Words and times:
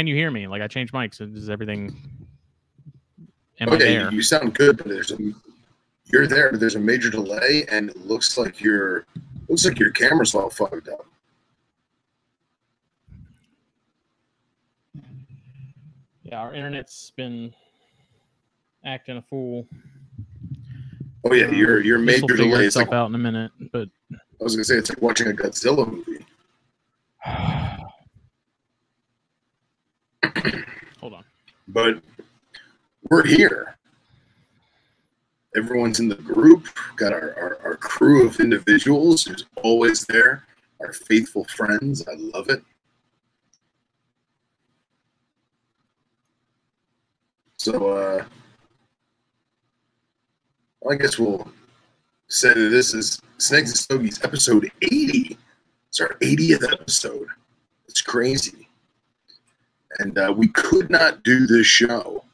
Can 0.00 0.06
you 0.06 0.14
hear 0.14 0.30
me? 0.30 0.46
Like 0.46 0.62
I 0.62 0.66
changed 0.66 0.94
mics. 0.94 1.20
Is 1.36 1.50
everything? 1.50 1.94
Am 3.60 3.68
I 3.68 3.74
Okay, 3.74 3.98
there? 3.98 4.10
you 4.10 4.22
sound 4.22 4.54
good, 4.54 4.78
but 4.78 4.88
there's 4.88 5.10
a 5.10 5.18
you're 6.06 6.26
there, 6.26 6.50
but 6.50 6.58
there's 6.58 6.74
a 6.74 6.80
major 6.80 7.10
delay, 7.10 7.66
and 7.70 7.90
it 7.90 7.98
looks 8.06 8.38
like 8.38 8.62
your 8.62 9.04
looks 9.50 9.66
like 9.66 9.78
your 9.78 9.90
camera's 9.90 10.34
all 10.34 10.48
fucked 10.48 10.88
up. 10.88 11.04
Yeah, 16.22 16.40
our 16.40 16.54
internet's 16.54 17.12
been 17.14 17.52
acting 18.82 19.18
a 19.18 19.22
fool. 19.28 19.66
Oh 21.26 21.34
yeah, 21.34 21.50
your 21.50 21.82
your 21.82 21.98
um, 21.98 22.06
This 22.06 22.22
major 22.22 22.22
will 22.22 22.28
figure 22.38 22.44
delay 22.52 22.60
is 22.60 22.66
itself 22.68 22.88
like 22.88 22.96
out 22.96 23.10
in 23.10 23.16
a 23.16 23.18
minute, 23.18 23.52
but 23.70 23.90
I 24.14 24.16
was 24.44 24.56
gonna 24.56 24.64
say 24.64 24.76
it's 24.76 24.88
like 24.88 25.02
watching 25.02 25.26
a 25.26 25.32
Godzilla 25.34 25.86
movie. 25.86 26.24
hold 31.00 31.14
on. 31.14 31.24
But 31.68 32.02
we're 33.08 33.26
here. 33.26 33.76
Everyone's 35.56 36.00
in 36.00 36.08
the 36.08 36.14
group. 36.16 36.66
Got 36.96 37.12
our, 37.12 37.34
our, 37.36 37.58
our 37.64 37.76
crew 37.76 38.26
of 38.26 38.38
individuals 38.38 39.24
who's 39.24 39.44
always 39.62 40.04
there. 40.06 40.44
Our 40.80 40.92
faithful 40.92 41.44
friends. 41.44 42.06
I 42.08 42.14
love 42.14 42.48
it. 42.48 42.62
So 47.56 47.90
uh 47.90 48.24
I 50.90 50.94
guess 50.94 51.18
we'll 51.18 51.46
say 52.28 52.54
that 52.54 52.70
this 52.70 52.94
is 52.94 53.20
Snakes 53.36 53.70
and 53.70 53.78
Stogies 53.78 54.24
episode 54.24 54.70
80. 54.80 55.36
It's 55.88 56.00
our 56.00 56.16
80th 56.20 56.72
episode. 56.72 57.28
It's 57.86 58.00
crazy. 58.00 58.69
And 59.98 60.16
uh, 60.16 60.32
we 60.36 60.48
could 60.48 60.90
not 60.90 61.22
do 61.22 61.46
this 61.46 61.66
show 61.66 62.24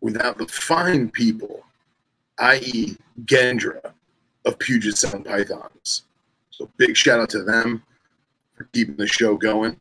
without 0.00 0.38
the 0.38 0.46
fine 0.46 1.10
people, 1.10 1.64
i.e., 2.38 2.96
Gendra 3.24 3.92
of 4.44 4.58
Puget 4.58 4.96
Sound 4.96 5.26
Pythons. 5.26 6.02
So 6.50 6.68
big 6.76 6.96
shout 6.96 7.20
out 7.20 7.30
to 7.30 7.42
them 7.42 7.82
for 8.54 8.64
keeping 8.72 8.96
the 8.96 9.06
show 9.06 9.36
going. 9.36 9.78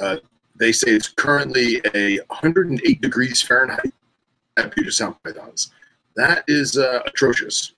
Uh, 0.00 0.16
they 0.56 0.72
say 0.72 0.90
it's 0.90 1.08
currently 1.08 1.80
a 1.94 2.18
108 2.28 3.00
degrees 3.00 3.42
Fahrenheit 3.42 3.92
at 4.56 4.74
Puget 4.74 4.92
Sound 4.92 5.16
Pythons. 5.22 5.70
That 6.16 6.44
is 6.48 6.78
uh, 6.78 7.00
atrocious. 7.06 7.72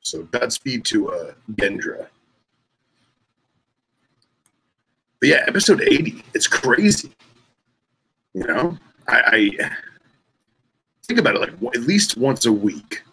So 0.00 0.24
Godspeed 0.24 0.84
to 0.86 1.12
uh, 1.12 1.32
Gendra. 1.52 2.08
But 5.22 5.28
yeah, 5.28 5.44
episode 5.46 5.82
80. 5.82 6.20
It's 6.34 6.48
crazy. 6.48 7.12
You 8.34 8.44
know, 8.44 8.76
I, 9.06 9.52
I 9.60 9.70
think 11.04 11.20
about 11.20 11.36
it 11.36 11.62
like 11.62 11.76
at 11.76 11.82
least 11.82 12.16
once 12.16 12.44
a 12.44 12.52
week. 12.52 13.04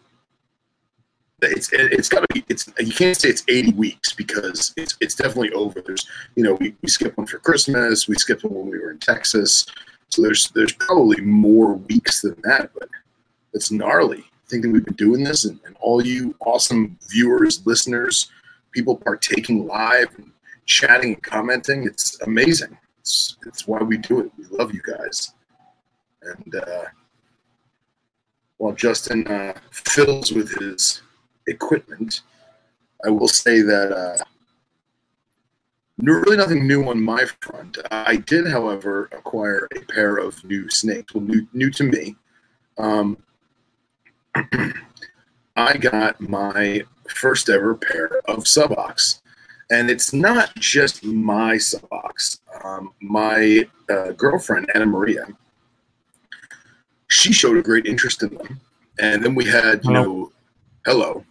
It's 1.43 1.69
it's 1.71 2.09
got 2.09 2.21
to 2.21 2.33
be 2.33 2.43
it's 2.49 2.67
you 2.79 2.91
can't 2.91 3.15
say 3.15 3.29
it's 3.29 3.43
80 3.47 3.73
weeks 3.73 4.11
because 4.11 4.73
it's 4.75 4.97
it's 4.99 5.13
definitely 5.13 5.51
over. 5.51 5.81
There's 5.85 6.07
you 6.35 6.41
know 6.41 6.55
we, 6.55 6.75
we 6.81 6.89
skipped 6.89 7.15
one 7.15 7.27
for 7.27 7.37
Christmas, 7.37 8.07
we 8.07 8.15
skipped 8.15 8.43
one 8.43 8.55
when 8.55 8.71
we 8.71 8.79
were 8.79 8.89
in 8.89 8.97
Texas, 8.97 9.67
so 10.07 10.23
there's 10.23 10.49
there's 10.55 10.73
probably 10.73 11.21
more 11.21 11.73
weeks 11.75 12.23
than 12.23 12.35
that, 12.41 12.71
but 12.73 12.89
it's 13.53 13.69
gnarly. 13.69 14.23
Thinking 14.47 14.71
we've 14.71 14.83
been 14.83 14.95
doing 14.95 15.23
this, 15.23 15.45
and, 15.45 15.59
and 15.63 15.77
all 15.79 16.03
you 16.03 16.33
awesome 16.39 16.97
viewers, 17.07 17.63
listeners, 17.67 18.31
people 18.71 18.97
partaking 18.97 19.67
live 19.67 20.09
and 20.17 20.31
chatting 20.69 21.15
and 21.15 21.23
commenting, 21.23 21.83
it's 21.83 22.21
amazing. 22.21 22.77
It's 23.01 23.37
it's 23.45 23.67
why 23.67 23.81
we 23.81 23.97
do 23.97 24.21
it. 24.21 24.31
We 24.37 24.45
love 24.57 24.73
you 24.73 24.81
guys. 24.81 25.33
And 26.21 26.55
uh, 26.55 26.85
while 28.57 28.73
Justin 28.73 29.27
uh, 29.27 29.53
fills 29.71 30.31
with 30.31 30.51
his 30.59 31.01
equipment, 31.47 32.21
I 33.05 33.09
will 33.09 33.27
say 33.27 33.61
that 33.61 33.91
uh, 33.91 34.23
really 35.97 36.37
nothing 36.37 36.67
new 36.67 36.87
on 36.87 37.01
my 37.01 37.25
front. 37.41 37.77
I 37.89 38.17
did, 38.17 38.47
however, 38.47 39.09
acquire 39.11 39.67
a 39.75 39.81
pair 39.91 40.17
of 40.17 40.43
new 40.43 40.69
snakes. 40.69 41.13
Well, 41.13 41.23
new 41.23 41.47
new 41.51 41.71
to 41.71 41.83
me. 41.83 42.15
Um, 42.77 43.17
I 45.55 45.77
got 45.77 46.21
my 46.21 46.83
first 47.07 47.49
ever 47.49 47.73
pair 47.75 48.21
of 48.27 48.43
Subocs 48.43 49.21
and 49.71 49.89
it's 49.89 50.13
not 50.13 50.55
just 50.55 51.03
my 51.03 51.57
socks. 51.57 52.41
Um, 52.63 52.91
my 53.01 53.67
uh, 53.89 54.11
girlfriend 54.11 54.69
Anna 54.73 54.85
Maria, 54.85 55.25
she 57.07 57.31
showed 57.31 57.57
a 57.57 57.61
great 57.61 57.85
interest 57.85 58.23
in 58.23 58.33
them, 58.35 58.59
and 58.99 59.23
then 59.23 59.35
we 59.35 59.45
had 59.45 59.83
you 59.83 59.91
know, 59.91 60.31
hello, 60.85 61.23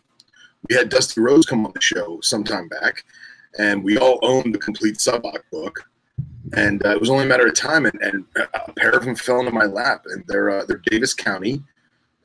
we 0.69 0.77
had 0.77 0.89
Dusty 0.89 1.21
Rose 1.21 1.47
come 1.47 1.65
on 1.67 1.73
the 1.75 1.81
show 1.81 2.19
sometime 2.23 2.69
back, 2.69 3.05
and 3.59 3.83
we 3.83 3.99
all 3.99 4.19
owned 4.23 4.55
the 4.55 4.59
complete 4.59 4.97
Suboc 4.97 5.43
book, 5.53 5.89
and 6.53 6.85
uh, 6.85 6.91
it 6.91 7.01
was 7.01 7.11
only 7.11 7.25
a 7.25 7.29
matter 7.29 7.47
of 7.47 7.55
time, 7.55 7.87
and, 7.87 8.01
and 8.01 8.25
a 8.37 8.73
pair 8.73 8.91
of 8.91 9.05
them 9.05 9.17
fell 9.17 9.41
into 9.41 9.53
my 9.53 9.67
lap, 9.67 10.05
and 10.07 10.25
they're 10.27 10.51
uh, 10.51 10.65
they're 10.65 10.83
Davis 10.87 11.15
County, 11.15 11.63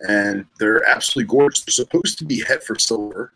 and 0.08 0.46
they're 0.60 0.88
absolutely 0.88 1.30
gorgeous. 1.30 1.64
They're 1.64 1.86
supposed 1.86 2.18
to 2.20 2.26
be 2.26 2.42
het 2.42 2.64
for 2.64 2.78
silver, 2.78 3.34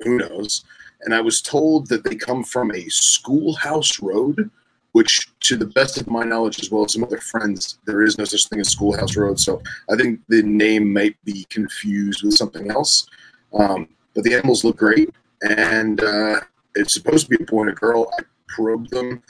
who 0.00 0.18
knows? 0.18 0.64
And 1.02 1.14
I 1.14 1.20
was 1.20 1.40
told 1.40 1.88
that 1.88 2.04
they 2.04 2.14
come 2.14 2.44
from 2.44 2.70
a 2.72 2.88
schoolhouse 2.88 4.00
road, 4.00 4.50
which, 4.92 5.28
to 5.40 5.56
the 5.56 5.66
best 5.66 6.00
of 6.00 6.08
my 6.08 6.24
knowledge, 6.24 6.60
as 6.60 6.70
well 6.70 6.84
as 6.84 6.92
some 6.92 7.04
other 7.04 7.18
friends, 7.18 7.78
there 7.86 8.02
is 8.02 8.18
no 8.18 8.24
such 8.24 8.48
thing 8.48 8.60
as 8.60 8.68
schoolhouse 8.68 9.16
road. 9.16 9.38
So 9.38 9.62
I 9.90 9.96
think 9.96 10.20
the 10.28 10.42
name 10.42 10.92
might 10.92 11.16
be 11.24 11.44
confused 11.48 12.22
with 12.22 12.34
something 12.34 12.70
else. 12.70 13.06
Um, 13.54 13.88
but 14.14 14.24
the 14.24 14.34
animals 14.34 14.64
look 14.64 14.76
great, 14.76 15.10
and 15.42 16.02
uh, 16.02 16.40
it's 16.74 16.94
supposed 16.94 17.28
to 17.28 17.36
be 17.36 17.42
a 17.42 17.46
boy 17.46 17.62
and 17.62 17.70
a 17.70 17.74
girl. 17.74 18.12
I 18.18 18.22
probed 18.48 18.90
them 18.90 19.22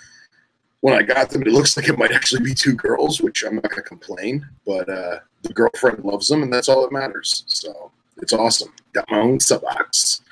when 0.80 0.94
I 0.94 1.02
got 1.02 1.30
them. 1.30 1.42
It 1.42 1.52
looks 1.52 1.76
like 1.76 1.88
it 1.88 1.98
might 1.98 2.12
actually 2.12 2.42
be 2.42 2.54
two 2.54 2.74
girls, 2.74 3.20
which 3.20 3.44
I'm 3.44 3.56
not 3.56 3.64
going 3.64 3.76
to 3.76 3.82
complain. 3.82 4.48
But 4.66 4.88
uh, 4.88 5.20
the 5.42 5.52
girlfriend 5.52 6.04
loves 6.04 6.28
them, 6.28 6.42
and 6.42 6.52
that's 6.52 6.68
all 6.68 6.82
that 6.82 6.92
matters. 6.92 7.44
So 7.46 7.92
it's 8.16 8.32
awesome. 8.32 8.72
Got 8.92 9.10
my 9.10 9.20
own 9.20 9.38
Subocs 9.38 10.22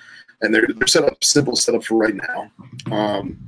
and 0.42 0.54
they're, 0.54 0.66
they're 0.76 0.86
set 0.86 1.04
up 1.04 1.22
simple 1.22 1.56
setup 1.56 1.84
for 1.84 1.96
right 1.96 2.14
now 2.14 2.50
um, 2.92 3.38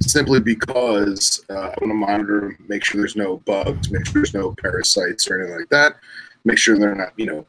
simply 0.00 0.40
because 0.40 1.44
uh, 1.50 1.54
i 1.54 1.74
want 1.80 1.90
to 1.90 1.94
monitor 1.94 2.58
make 2.68 2.84
sure 2.84 3.00
there's 3.00 3.16
no 3.16 3.38
bugs 3.38 3.90
make 3.90 4.04
sure 4.06 4.14
there's 4.14 4.34
no 4.34 4.54
parasites 4.60 5.28
or 5.30 5.38
anything 5.38 5.58
like 5.58 5.68
that 5.68 5.96
make 6.44 6.58
sure 6.58 6.78
they're 6.78 6.94
not 6.94 7.12
you 7.16 7.26
know 7.26 7.46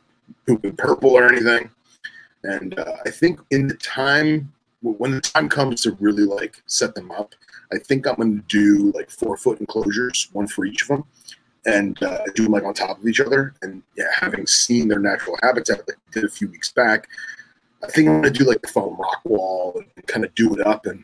pooping 0.47 0.75
purple 0.75 1.11
or 1.11 1.27
anything. 1.27 1.69
And 2.43 2.77
uh, 2.79 2.97
i 3.05 3.09
think 3.09 3.39
in 3.51 3.67
the 3.67 3.75
time 3.75 4.51
when 4.81 5.11
the 5.11 5.21
time 5.21 5.47
comes 5.47 5.83
to 5.83 5.91
really 5.99 6.23
like 6.23 6.61
set 6.65 6.95
them 6.95 7.11
up 7.11 7.35
i 7.71 7.77
think 7.77 8.07
i'm 8.07 8.15
going 8.15 8.37
to 8.37 8.43
do 8.47 8.91
like 8.95 9.11
four 9.11 9.37
foot 9.37 9.59
enclosures 9.59 10.29
one 10.33 10.47
for 10.47 10.65
each 10.65 10.81
of 10.81 10.87
them 10.87 11.03
and 11.65 12.01
uh, 12.03 12.23
do 12.35 12.43
them 12.43 12.53
like 12.53 12.63
on 12.63 12.73
top 12.73 12.99
of 12.99 13.07
each 13.07 13.19
other. 13.19 13.53
And 13.61 13.81
yeah 13.95 14.05
having 14.13 14.47
seen 14.47 14.87
their 14.87 14.99
natural 14.99 15.37
habitat 15.41 15.87
like 15.87 15.97
did 16.11 16.23
a 16.23 16.29
few 16.29 16.49
weeks 16.49 16.71
back 16.71 17.07
I 17.83 17.87
think 17.87 18.07
I'm 18.07 18.21
gonna 18.21 18.31
do 18.31 18.45
like 18.45 18.61
the 18.61 18.67
foam 18.67 18.95
rock 18.97 19.21
wall 19.23 19.81
and 19.95 20.07
kind 20.07 20.25
of 20.25 20.33
do 20.35 20.53
it 20.53 20.65
up. 20.65 20.85
And 20.85 21.03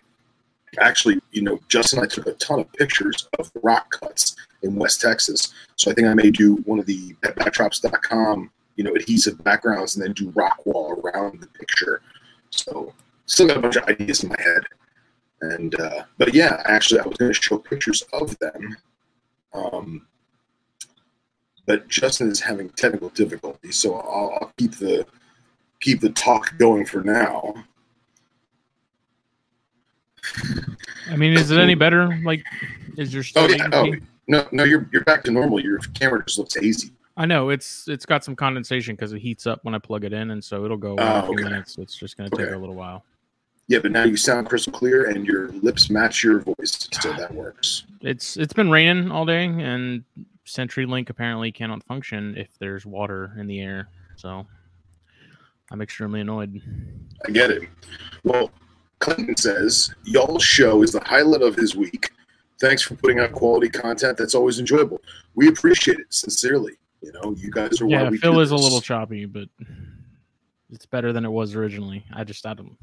actually, 0.80 1.20
you 1.32 1.42
know, 1.42 1.60
Justin 1.68 2.00
and 2.00 2.06
I 2.06 2.14
took 2.14 2.28
a 2.28 2.34
ton 2.34 2.60
of 2.60 2.72
pictures 2.74 3.28
of 3.40 3.52
rock 3.64 3.90
cuts 3.92 4.36
in 4.62 4.76
West 4.76 5.02
Texas. 5.02 5.54
So 5.76 5.92
I 5.92 5.94
think 5.94 6.08
I 6.08 6.14
may 6.14 6.32
do 6.32 6.56
one 6.66 6.80
of 6.80 6.86
the 6.86 7.14
backdrops.com, 7.22 8.52
you 8.76 8.84
know, 8.84 8.94
adhesive 8.94 9.44
backgrounds 9.44 9.96
and 9.96 10.06
then 10.06 10.14
do 10.14 10.30
rock 10.32 10.66
wall 10.66 11.00
around 11.02 11.42
the 11.42 11.48
picture. 11.48 12.02
So 12.50 12.94
still 13.26 13.48
got 13.48 13.58
a 13.58 13.62
bunch 13.62 13.76
of 13.76 13.84
ideas 13.84 14.24
in 14.24 14.30
my 14.30 14.42
head. 14.42 14.64
And 15.42 15.80
uh, 15.80 16.04
but 16.18 16.34
yeah, 16.34 16.62
actually, 16.66 17.00
I 17.00 17.08
was 17.08 17.18
to 17.18 17.34
show 17.34 17.58
pictures 17.58 18.04
of 18.14 18.38
them. 18.40 18.76
Um, 19.54 20.08
but 21.66 21.88
Justin 21.88 22.32
is 22.32 22.40
having 22.40 22.70
technical 22.70 23.10
difficulties, 23.10 23.76
so 23.76 23.96
I'll, 23.96 24.38
I'll 24.42 24.54
keep 24.58 24.72
the 24.76 25.06
keep 25.80 26.02
the 26.02 26.10
talk 26.10 26.58
going 26.58 26.86
for 26.86 27.02
now. 27.02 27.54
I 31.10 31.16
mean, 31.16 31.34
is 31.34 31.52
it 31.52 31.60
any 31.60 31.76
better? 31.76 32.20
Like, 32.24 32.44
is 32.98 33.14
your 33.14 33.24
Oh 33.36 33.48
yeah. 33.48 33.70
Oh 33.72 33.94
no, 34.28 34.48
no, 34.52 34.64
you're 34.64 34.90
you're 34.92 35.04
back 35.04 35.24
to 35.24 35.32
normal. 35.32 35.60
Your 35.60 35.80
camera 35.80 36.24
just 36.26 36.38
looks 36.38 36.56
hazy. 36.56 36.92
I 37.16 37.26
know 37.26 37.50
it's 37.50 37.88
it's 37.88 38.06
got 38.06 38.24
some 38.24 38.36
condensation 38.36 38.96
because 38.96 39.14
it 39.14 39.20
heats 39.20 39.48
up 39.48 39.60
when 39.64 39.74
I 39.74 39.80
plug 39.80 40.04
it 40.04 40.14
in, 40.14 40.32
and 40.32 40.44
so 40.44 40.66
it'll 40.66 40.78
go 40.78 40.92
away 40.92 41.04
in 41.04 41.08
Oh, 41.10 41.20
a 41.20 41.28
few 41.28 41.34
okay. 41.36 41.44
minutes. 41.44 41.78
It's 41.78 41.96
just 41.96 42.18
going 42.18 42.30
to 42.30 42.36
take 42.36 42.48
Okay. 42.48 42.56
a 42.56 42.60
little 42.60 42.76
while. 42.76 43.04
Yeah, 43.70 43.80
but 43.80 43.92
now 43.92 44.04
you 44.04 44.16
sound 44.16 44.48
crystal 44.48 44.72
clear 44.72 45.10
and 45.10 45.26
your 45.26 45.50
lips 45.50 45.90
match 45.90 46.24
your 46.24 46.40
voice, 46.40 46.88
so 47.02 47.12
that 47.14 47.34
works. 47.34 47.86
It's 48.02 48.38
it's 48.38 48.54
been 48.54 48.70
raining 48.70 49.12
all 49.12 49.26
day, 49.26 49.46
and 49.46 50.04
CenturyLink 50.46 51.10
apparently 51.10 51.52
cannot 51.52 51.84
function 51.84 52.36
if 52.38 52.50
there's 52.60 52.86
water 52.86 53.34
in 53.40 53.48
the 53.48 53.62
air. 53.62 53.90
So 54.16 54.46
I'm 55.72 55.82
extremely 55.82 56.22
annoyed. 56.22 56.62
I 57.28 57.32
get 57.32 57.52
it. 57.52 57.64
Well, 58.24 58.52
Clinton 59.00 59.36
says, 59.36 59.94
Y'all's 60.04 60.44
show 60.44 60.82
is 60.84 60.92
the 60.92 61.04
highlight 61.04 61.42
of 61.42 61.56
his 61.56 61.76
week. 61.76 62.12
Thanks 62.60 62.82
for 62.82 62.96
putting 62.96 63.20
out 63.20 63.34
quality 63.34 63.70
content 63.70 64.18
that's 64.18 64.34
always 64.34 64.60
enjoyable. 64.60 65.02
We 65.36 65.48
appreciate 65.48 66.00
it 66.00 66.12
sincerely. 66.14 66.74
You 67.02 67.12
know, 67.14 67.36
you 67.38 67.52
guys 67.52 67.80
are 67.82 67.86
why 67.86 68.04
Yeah, 68.04 68.10
Phil 68.20 68.40
is 68.40 68.52
a 68.52 68.56
little 68.56 68.82
choppy, 68.82 69.26
but 69.26 69.48
it's 70.72 70.86
better 70.86 71.14
than 71.14 71.26
it 71.26 71.30
was 71.30 71.56
originally. 71.56 72.04
I 72.14 72.24
just 72.24 72.46
I 72.46 72.54
don't. 72.54 72.76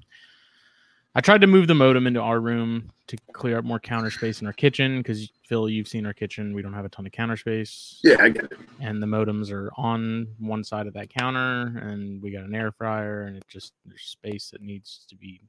I 1.16 1.20
tried 1.20 1.40
to 1.40 1.46
move 1.46 1.66
the 1.66 1.74
modem 1.74 2.06
into 2.06 2.20
our 2.20 2.40
room 2.40 2.90
to 3.08 3.16
clear 3.32 3.58
up 3.58 3.64
more 3.64 3.78
counter 3.78 4.10
space 4.10 4.40
in 4.40 4.46
our 4.46 4.52
kitchen 4.52 4.98
because 4.98 5.30
Phil, 5.46 5.68
you've 5.68 5.88
seen 5.88 6.06
our 6.06 6.12
kitchen. 6.14 6.54
We 6.54 6.62
don't 6.62 6.72
have 6.72 6.84
a 6.84 6.88
ton 6.88 7.04
of 7.06 7.12
counter 7.12 7.36
space. 7.36 8.00
Yeah, 8.02 8.16
I 8.20 8.30
get 8.30 8.44
it. 8.44 8.58
and 8.80 9.02
the 9.02 9.06
modems 9.06 9.52
are 9.52 9.70
on 9.76 10.26
one 10.38 10.64
side 10.64 10.86
of 10.86 10.94
that 10.94 11.10
counter 11.10 11.78
and 11.78 12.22
we 12.22 12.30
got 12.30 12.44
an 12.44 12.54
air 12.54 12.72
fryer 12.72 13.22
and 13.22 13.36
it 13.36 13.44
just 13.48 13.72
there's 13.84 14.02
space 14.02 14.50
that 14.50 14.62
needs 14.62 15.04
to 15.08 15.14
be 15.16 15.40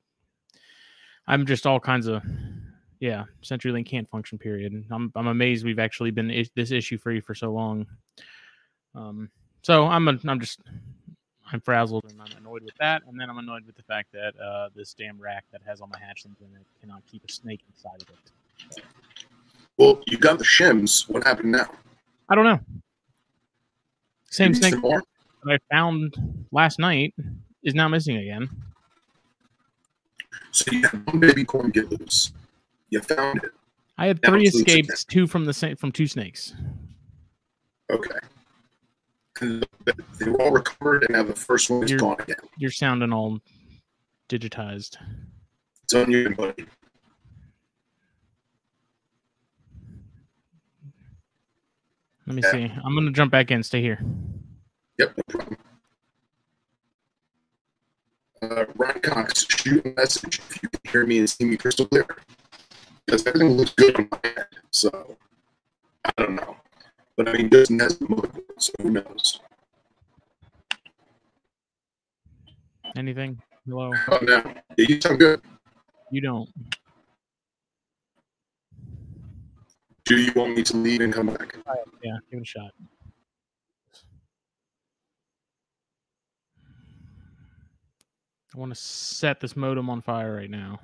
i'm 1.28 1.46
just 1.46 1.66
all 1.66 1.80
kinds 1.80 2.08
of 2.08 2.22
yeah 3.00 3.24
centurylink 3.44 3.86
can't 3.88 4.10
function 4.10 4.38
period 4.38 4.86
i'm, 4.92 5.12
I'm 5.16 5.28
amazed 5.28 5.66
we've 5.66 5.80
actually 5.80 6.12
been 6.12 6.30
is- 6.30 6.52
this 6.56 6.72
issue 6.72 6.98
free 6.98 7.20
for 7.20 7.34
so 7.34 7.52
long 7.52 7.86
um 8.94 9.30
so 9.64 9.88
i'm 9.88 10.08
a, 10.08 10.18
i'm 10.28 10.40
just 10.40 10.60
i'm 11.52 11.60
frazzled 11.62 12.04
and 12.10 12.22
i'm 12.22 12.38
annoyed 12.38 12.64
with 12.64 12.76
that 12.80 13.02
and 13.08 13.20
then 13.20 13.30
i'm 13.30 13.38
annoyed 13.38 13.66
with 13.66 13.76
the 13.76 13.84
fact 13.84 14.12
that 14.14 14.34
uh 14.40 14.70
this 14.76 14.94
damn 14.94 15.20
rack 15.20 15.46
that 15.52 15.62
has 15.66 15.82
all 15.82 15.88
my 15.88 15.98
hatchlings 16.00 16.40
in 16.42 16.48
it 16.60 16.66
cannot 16.80 17.02
keep 17.10 17.24
a 17.28 17.32
snake 17.32 17.62
inside 17.74 18.02
of 18.02 18.10
it 18.10 18.84
Well, 19.78 20.02
you 20.08 20.18
got 20.18 20.38
the 20.38 20.44
shims. 20.46 21.10
What 21.10 21.24
happened 21.24 21.52
now? 21.52 21.70
i 22.28 22.34
don't 22.34 22.46
know 22.46 22.60
same 24.32 24.54
snake 24.54 24.74
that 24.82 25.04
I 25.48 25.58
found 25.74 26.46
last 26.52 26.78
night 26.80 27.14
is 27.64 27.74
now 27.74 27.88
missing 27.88 28.18
again. 28.18 28.50
So 30.52 30.72
you 30.72 30.82
had 30.82 31.06
one 31.06 31.20
baby 31.20 31.46
corn 31.46 31.70
get 31.70 31.90
loose. 31.92 32.34
You 32.90 33.00
found 33.02 33.44
it. 33.44 33.52
I 33.98 34.08
had 34.08 34.22
three 34.26 34.44
it's 34.46 34.56
loose 34.56 34.64
again. 34.64 34.80
escapes, 34.80 35.06
two 35.06 35.28
from 35.28 35.46
the 35.46 35.54
same 35.54 35.76
from 35.78 35.92
two 35.92 36.08
snakes. 36.08 36.54
Okay. 37.90 38.20
They 39.40 40.30
were 40.30 40.42
all 40.42 40.52
recovered, 40.52 41.04
and 41.04 41.14
now 41.14 41.24
the 41.24 41.36
first 41.36 41.70
one 41.70 41.84
is 41.84 41.92
You're- 41.92 42.00
gone 42.02 42.18
again. 42.20 42.38
You're 42.58 42.72
sounding 42.72 43.14
all 43.14 43.40
digitized. 44.28 44.98
It's 45.84 45.94
on 45.94 46.12
you, 46.12 46.34
buddy. 46.36 46.66
Let 52.28 52.36
me 52.36 52.42
Yeah. 52.44 52.52
see. 52.52 52.64
I'm 52.84 52.96
gonna 52.96 53.12
jump 53.12 53.32
back 53.32 53.52
in. 53.52 53.62
Stay 53.64 53.82
here. 53.82 54.00
Yep, 54.98 55.18
no 55.18 55.24
problem. 55.28 55.58
Uh, 58.42 58.66
Ryan 58.76 59.02
Cox, 59.02 59.46
shoot 59.50 59.86
a 59.86 59.90
message 59.90 60.40
if 60.40 60.64
you 60.64 60.70
can 60.70 60.92
hear 60.92 61.06
me 61.06 61.20
and 61.20 61.30
see 61.30 61.46
me 61.46 61.58
crystal 61.58 61.86
clear. 61.88 62.06
Because 63.06 63.26
everything 63.28 63.52
looks 63.52 63.74
good 63.74 63.96
on 63.96 64.08
my 64.12 64.20
end. 64.24 64.46
So, 64.72 65.18
I 66.06 66.12
don't 66.18 66.36
know. 66.36 66.58
But 67.16 67.30
I 67.30 67.34
mean, 67.34 67.50
has 67.52 67.68
the 67.70 68.06
motherboard, 68.06 68.44
so 68.58 68.72
who 68.82 68.90
knows? 68.90 69.40
Anything? 72.98 73.42
Hello. 73.68 73.92
Oh, 74.10 74.20
yeah, 74.28 74.54
you 74.78 75.00
sound 75.02 75.20
good. 75.20 75.42
You 76.12 76.22
don't. 76.22 76.50
Do 80.06 80.18
you 80.20 80.32
want 80.36 80.56
me 80.56 80.62
to 80.64 80.78
leave 80.78 81.02
and 81.02 81.12
come 81.12 81.28
back? 81.28 81.56
Yeah, 82.04 82.18
give 82.30 82.40
it 82.40 82.44
a 82.44 82.46
shot. 82.46 82.72
I 88.54 88.58
want 88.58 88.72
to 88.72 88.80
set 88.80 89.40
this 89.40 89.56
modem 89.56 89.90
on 89.90 90.02
fire 90.02 90.36
right 90.36 90.50
now. 90.50 90.80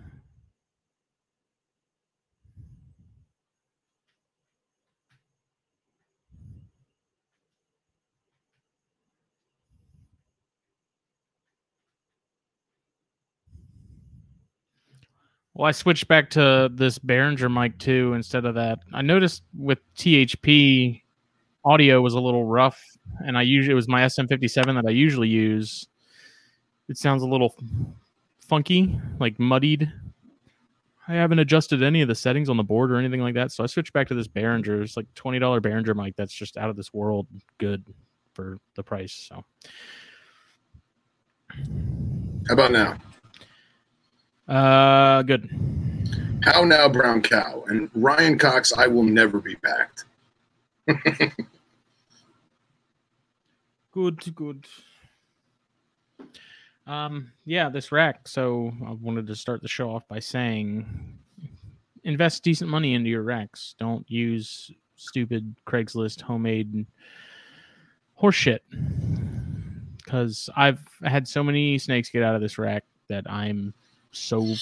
Well, 15.54 15.68
I 15.68 15.72
switched 15.72 16.08
back 16.08 16.30
to 16.32 16.70
this 16.74 16.98
Behringer 16.98 17.52
mic 17.52 17.78
too 17.78 18.14
instead 18.14 18.46
of 18.46 18.56
that. 18.56 18.80
I 18.94 19.02
noticed 19.02 19.44
with 19.58 19.80
THP, 19.96 21.02
audio 21.66 22.02
was 22.02 22.14
a 22.14 22.20
little 22.20 22.46
rough, 22.46 22.82
and 23.26 23.38
I 23.38 23.42
usually 23.42 23.74
it 23.74 23.76
was 23.76 23.88
my 23.88 24.02
SM57 24.02 24.66
that 24.76 24.88
I 24.88 24.92
usually 24.92 25.28
use. 25.28 25.88
It 26.88 26.98
sounds 26.98 27.24
a 27.24 27.28
little 27.28 27.56
funky, 28.48 28.98
like 29.20 29.40
muddied. 29.40 29.92
I 31.08 31.16
haven't 31.16 31.40
adjusted 31.40 31.84
any 31.84 32.02
of 32.02 32.08
the 32.08 32.16
settings 32.16 32.48
on 32.48 32.56
the 32.58 32.64
board 32.64 32.92
or 32.92 32.98
anything 32.98 33.22
like 33.22 33.34
that, 33.34 33.52
so 33.52 33.64
I 33.64 33.68
switched 33.68 33.92
back 33.92 34.08
to 34.08 34.14
this 34.14 34.28
Behringer. 34.28 34.82
It's 34.84 34.96
like 34.96 35.14
twenty 35.16 35.40
dollar 35.40 35.60
Behringer 35.60 35.96
mic 35.96 36.16
that's 36.16 36.34
just 36.34 36.58
out 36.58 36.70
of 36.70 36.78
this 36.78 36.94
world 36.94 37.28
good 37.58 37.84
for 38.34 38.58
the 38.76 38.84
price. 38.84 39.28
So 39.30 39.44
How 42.48 42.54
about 42.54 42.72
now? 42.72 42.98
Uh, 44.52 45.22
good. 45.24 45.50
How 46.44 46.64
now, 46.64 46.90
brown 46.90 47.22
cow? 47.22 47.64
And 47.68 47.90
Ryan 47.94 48.38
Cox, 48.38 48.74
I 48.74 48.88
will 48.88 49.04
never 49.04 49.40
be 49.40 49.56
packed. 49.56 50.06
Good, 53.92 54.34
good. 54.36 54.66
Um, 56.88 57.34
yeah, 57.44 57.68
this 57.70 57.92
rack. 57.92 58.26
So 58.28 58.72
I 58.88 58.92
wanted 58.92 59.28
to 59.28 59.36
start 59.36 59.62
the 59.62 59.68
show 59.68 59.92
off 59.92 60.08
by 60.08 60.20
saying, 60.20 61.18
invest 62.06 62.42
decent 62.42 62.70
money 62.70 62.94
into 62.94 63.10
your 63.10 63.24
racks. 63.24 63.76
Don't 63.78 64.10
use 64.10 64.72
stupid 64.96 65.56
Craigslist 65.68 66.22
homemade 66.22 66.86
horseshit. 68.22 68.60
Because 69.98 70.50
I've 70.56 70.82
had 71.04 71.28
so 71.28 71.44
many 71.44 71.78
snakes 71.78 72.10
get 72.10 72.24
out 72.24 72.36
of 72.36 72.42
this 72.42 72.58
rack 72.58 72.86
that 73.10 73.30
I'm 73.30 73.74
so 74.12 74.56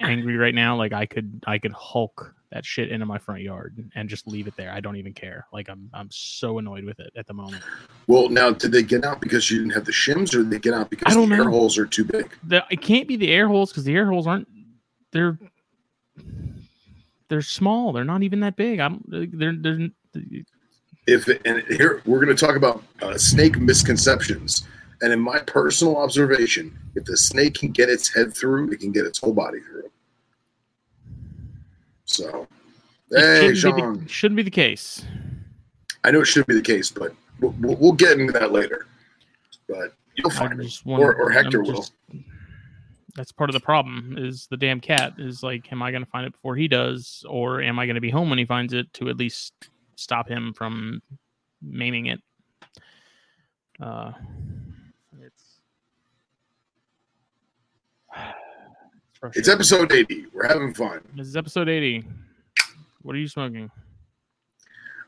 angry 0.00 0.36
right 0.36 0.54
now. 0.54 0.76
Like 0.76 0.92
I 0.92 1.06
could, 1.06 1.42
I 1.46 1.58
could 1.58 1.72
Hulk 1.72 2.34
that 2.52 2.64
shit 2.64 2.90
into 2.90 3.06
my 3.06 3.18
front 3.18 3.42
yard 3.42 3.90
and 3.94 4.08
just 4.08 4.26
leave 4.26 4.46
it 4.46 4.56
there. 4.56 4.70
I 4.72 4.80
don't 4.80 4.96
even 4.96 5.12
care. 5.12 5.46
Like 5.52 5.68
I'm, 5.68 5.90
I'm 5.92 6.08
so 6.10 6.58
annoyed 6.58 6.84
with 6.84 7.00
it 7.00 7.12
at 7.16 7.26
the 7.26 7.34
moment. 7.34 7.62
Well, 8.06 8.28
now, 8.28 8.50
did 8.50 8.72
they 8.72 8.82
get 8.82 9.04
out 9.04 9.20
because 9.20 9.50
you 9.50 9.58
didn't 9.58 9.72
have 9.72 9.84
the 9.84 9.92
shims, 9.92 10.34
or 10.34 10.38
did 10.38 10.50
they 10.50 10.58
get 10.58 10.74
out 10.74 10.90
because 10.90 11.14
the 11.14 11.34
air 11.34 11.50
holes 11.50 11.76
are 11.76 11.86
too 11.86 12.04
big? 12.04 12.32
the 12.44 12.64
it 12.70 12.80
can't 12.80 13.08
be 13.08 13.16
the 13.16 13.32
air 13.32 13.48
holes 13.48 13.70
because 13.70 13.84
the 13.84 13.94
air 13.94 14.06
holes 14.06 14.26
aren't 14.26 14.48
they're 15.12 15.38
they're 17.28 17.42
small 17.42 17.92
they're 17.92 18.04
not 18.04 18.22
even 18.22 18.40
that 18.40 18.56
big 18.56 18.80
i 18.80 18.88
don't 18.88 19.04
they're 19.38 19.54
they're 19.56 19.88
If 21.06 21.28
and 21.44 21.62
here 21.68 22.02
we're 22.06 22.24
going 22.24 22.34
to 22.34 22.46
talk 22.46 22.56
about 22.56 22.82
uh, 23.02 23.16
snake 23.16 23.58
misconceptions. 23.58 24.66
And 25.02 25.12
in 25.12 25.20
my 25.20 25.38
personal 25.40 25.96
observation, 25.96 26.76
if 26.94 27.04
the 27.04 27.16
snake 27.16 27.54
can 27.54 27.70
get 27.70 27.88
its 27.88 28.12
head 28.12 28.34
through, 28.34 28.72
it 28.72 28.80
can 28.80 28.92
get 28.92 29.04
its 29.04 29.18
whole 29.18 29.32
body 29.32 29.60
through. 29.60 29.90
So, 32.06 32.46
it 33.10 33.20
hey, 33.20 33.54
shouldn't, 33.54 33.98
be 33.98 34.04
the, 34.04 34.08
shouldn't 34.08 34.36
be 34.36 34.42
the 34.42 34.50
case 34.50 35.04
I 36.06 36.12
know 36.12 36.20
it 36.20 36.26
shouldn't 36.26 36.46
be 36.46 36.54
the 36.54 36.62
case, 36.62 36.90
but 36.90 37.12
we'll, 37.40 37.52
we'll 37.58 37.92
get 37.92 38.18
into 38.18 38.32
that 38.32 38.52
later. 38.52 38.86
But 39.68 39.92
you'll 40.14 40.30
find 40.30 40.60
it, 40.60 40.82
or, 40.86 41.16
or 41.16 41.30
Hector 41.30 41.62
I'm 41.62 41.66
will. 41.66 41.86
that's 43.16 43.32
part 43.32 43.50
of 43.50 43.54
the 43.54 43.60
problem 43.60 44.14
is 44.16 44.46
the 44.46 44.56
damn 44.56 44.80
cat 44.80 45.14
is 45.18 45.42
like 45.42 45.70
am 45.72 45.82
i 45.82 45.90
going 45.90 46.04
to 46.04 46.10
find 46.10 46.24
it 46.24 46.32
before 46.32 46.56
he 46.56 46.68
does 46.68 47.24
or 47.28 47.60
am 47.60 47.78
i 47.78 47.86
going 47.86 47.96
to 47.96 48.00
be 48.00 48.08
home 48.08 48.30
when 48.30 48.38
he 48.38 48.44
finds 48.44 48.72
it 48.72 48.90
to 48.94 49.08
at 49.08 49.16
least 49.16 49.52
stop 49.96 50.28
him 50.28 50.54
from 50.54 51.02
maiming 51.60 52.06
it 52.06 52.20
uh 53.82 54.12
It's 59.34 59.48
episode 59.48 59.92
80. 59.92 60.26
We're 60.32 60.46
having 60.46 60.74
fun. 60.74 61.00
This 61.14 61.26
is 61.26 61.36
episode 61.36 61.68
80. 61.68 62.04
What 63.02 63.16
are 63.16 63.18
you 63.18 63.28
smoking? 63.28 63.70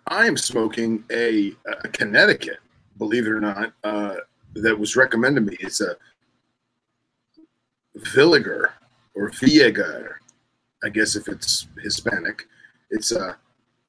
I 0.07 0.27
am 0.27 0.37
smoking 0.37 1.05
a, 1.11 1.53
a 1.67 1.89
Connecticut, 1.89 2.59
believe 2.97 3.27
it 3.27 3.31
or 3.31 3.41
not, 3.41 3.73
uh, 3.85 4.17
that 4.55 4.79
was 4.79 4.97
recommended 4.97 5.45
to 5.45 5.51
me. 5.51 5.57
It's 5.61 5.83
a 5.83 5.97
Villiger 7.99 8.71
or 9.15 9.31
Viegar, 9.31 10.15
I 10.83 10.89
guess 10.89 11.15
if 11.15 11.29
it's 11.29 11.69
Hispanic. 11.83 12.47
It's 12.91 13.13
a 13.13 13.37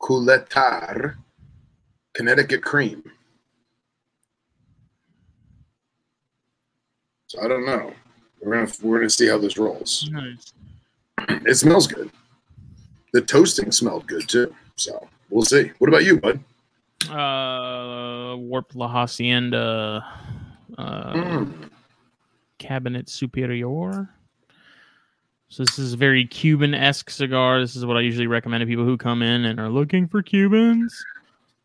Cuellar 0.01 1.15
Connecticut 2.13 2.61
cream. 2.61 3.03
So 7.27 7.41
I 7.41 7.47
don't 7.47 7.65
know. 7.65 7.93
We're 8.41 8.53
gonna 8.65 8.72
we're 8.81 8.98
gonna 9.00 9.10
see 9.10 9.27
how 9.27 9.38
this 9.38 9.58
rolls. 9.58 10.10
Nice. 10.12 10.53
It 11.46 11.55
smells 11.55 11.88
good. 11.88 12.10
The 13.13 13.22
toasting 13.22 13.72
smelled 13.72 14.08
good 14.08 14.27
too. 14.29 14.53
So 14.75 15.08
we'll 15.29 15.43
see. 15.46 15.72
What 15.79 15.88
about 15.89 16.05
you, 16.05 16.19
bud? 16.19 16.39
Uh, 17.10 18.36
Warp 18.38 18.75
La 18.75 18.88
Hacienda 18.88 20.05
uh, 20.77 21.13
Mm. 21.13 21.69
Cabinet 22.60 23.10
Superior. 23.10 24.10
So 25.50 25.63
this 25.63 25.79
is 25.79 25.93
a 25.93 25.98
very 25.98 26.25
Cuban-esque 26.27 27.10
cigar. 27.10 27.60
This 27.60 27.75
is 27.75 27.86
what 27.86 27.98
I 27.98 28.01
usually 28.01 28.27
recommend 28.27 28.62
to 28.62 28.67
people 28.67 28.86
who 28.86 28.98
come 28.98 29.22
in 29.24 29.46
and 29.46 29.60
are 29.60 29.69
looking 29.69 30.08
for 30.08 30.22
Cubans. 30.22 31.03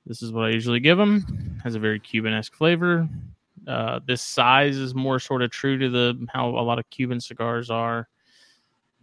This 0.07 0.23
is 0.23 0.33
what 0.33 0.47
I 0.47 0.50
usually 0.50 0.81
give 0.81 0.97
them. 0.97 1.59
Has 1.62 1.75
a 1.75 1.78
very 1.78 2.00
Cuban-esque 2.00 2.54
flavor. 2.54 3.09
Uh, 3.66 4.00
this 4.06 4.23
size 4.23 4.76
is 4.76 4.94
more 4.94 5.18
sort 5.18 5.42
of 5.42 5.50
true 5.50 5.78
to 5.78 5.88
the 5.88 6.26
how 6.33 6.49
a 6.49 6.61
lot 6.61 6.78
of 6.78 6.88
Cuban 6.90 7.21
cigars 7.21 7.71
are, 7.71 8.09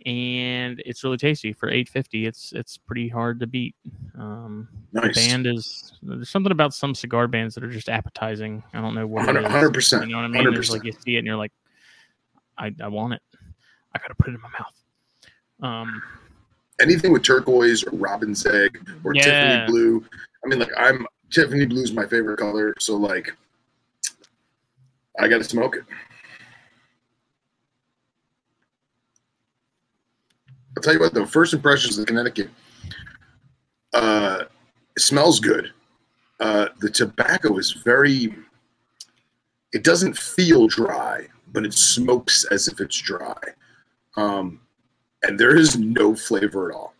and 0.05 0.81
it's 0.85 1.03
really 1.03 1.17
tasty 1.17 1.53
for 1.53 1.69
eight 1.69 1.89
fifty. 1.89 2.25
It's 2.25 2.53
it's 2.53 2.77
pretty 2.77 3.07
hard 3.07 3.39
to 3.39 3.47
beat. 3.47 3.75
Um, 4.17 4.67
Nice. 4.93 5.15
The 5.15 5.27
band 5.27 5.47
is 5.47 5.93
there's 6.03 6.29
something 6.29 6.51
about 6.51 6.73
some 6.73 6.93
cigar 6.93 7.27
bands 7.27 7.55
that 7.55 7.63
are 7.63 7.69
just 7.69 7.89
appetizing. 7.89 8.61
I 8.73 8.81
don't 8.81 8.93
know 8.93 9.07
what 9.07 9.25
Hundred 9.25 9.73
percent. 9.73 10.07
You 10.07 10.15
know 10.15 10.21
what 10.21 10.25
I 10.25 10.43
mean? 10.43 10.53
It's 10.53 10.69
like 10.69 10.83
you 10.83 10.91
see 10.91 11.15
it 11.15 11.19
and 11.19 11.27
you're 11.27 11.37
like, 11.37 11.53
I, 12.57 12.73
I 12.81 12.87
want 12.87 13.13
it. 13.13 13.21
I 13.95 13.99
gotta 13.99 14.15
put 14.15 14.27
it 14.29 14.35
in 14.35 14.41
my 14.41 14.49
mouth. 14.49 15.71
Um, 15.71 16.01
Anything 16.81 17.13
with 17.13 17.23
turquoise 17.23 17.83
or 17.83 17.91
robin's 17.91 18.45
egg 18.45 18.79
or 19.03 19.13
Yeah. 19.15 19.23
Tiffany 19.23 19.65
blue. 19.71 20.05
I 20.43 20.47
mean, 20.47 20.59
like 20.59 20.71
I'm 20.77 21.05
Tiffany 21.31 21.65
blue 21.65 21.83
is 21.83 21.93
my 21.93 22.05
favorite 22.05 22.37
color, 22.37 22.73
so 22.79 22.95
like 22.95 23.35
I 25.19 25.27
got 25.27 25.39
to 25.39 25.43
smoke 25.43 25.75
it. 25.75 25.83
I'll 30.77 30.83
tell 30.83 30.93
you 30.93 30.99
what, 30.99 31.13
though. 31.13 31.25
First 31.25 31.53
impressions 31.53 31.97
of 31.97 32.05
Connecticut. 32.05 32.49
Uh, 33.93 34.45
smells 34.97 35.39
good. 35.39 35.71
Uh, 36.39 36.69
the 36.79 36.89
tobacco 36.89 37.57
is 37.57 37.71
very. 37.71 38.33
It 39.73 39.83
doesn't 39.83 40.17
feel 40.17 40.67
dry, 40.67 41.27
but 41.51 41.65
it 41.65 41.73
smokes 41.73 42.45
as 42.45 42.67
if 42.67 42.79
it's 42.79 42.97
dry, 42.99 43.37
um, 44.17 44.59
and 45.23 45.39
there 45.39 45.55
is 45.55 45.77
no 45.77 46.15
flavor 46.15 46.69
at 46.69 46.75
all. 46.75 46.93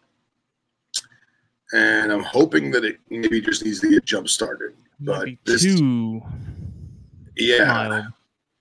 And 1.74 2.12
I'm 2.12 2.24
hoping 2.24 2.72
that 2.72 2.84
it 2.84 3.00
maybe 3.10 3.42
just 3.42 3.64
needs 3.66 3.80
to 3.82 3.90
get 3.90 4.06
jump 4.06 4.28
started. 4.28 4.74
But 5.00 5.26
be 5.26 5.40
this- 5.46 5.64
too 5.64 6.22
Yeah, 7.46 7.66
mild. 7.66 8.06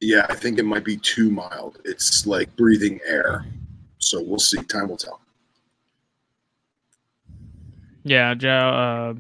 yeah, 0.00 0.26
I 0.28 0.34
think 0.34 0.58
it 0.58 0.64
might 0.64 0.84
be 0.84 0.96
too 0.96 1.30
mild. 1.30 1.78
It's 1.84 2.26
like 2.26 2.54
breathing 2.56 3.00
air. 3.06 3.44
So 3.98 4.22
we'll 4.22 4.38
see. 4.38 4.62
Time 4.62 4.88
will 4.88 4.96
tell. 4.96 5.20
Yeah, 8.04 8.34
Joe. 8.34 9.18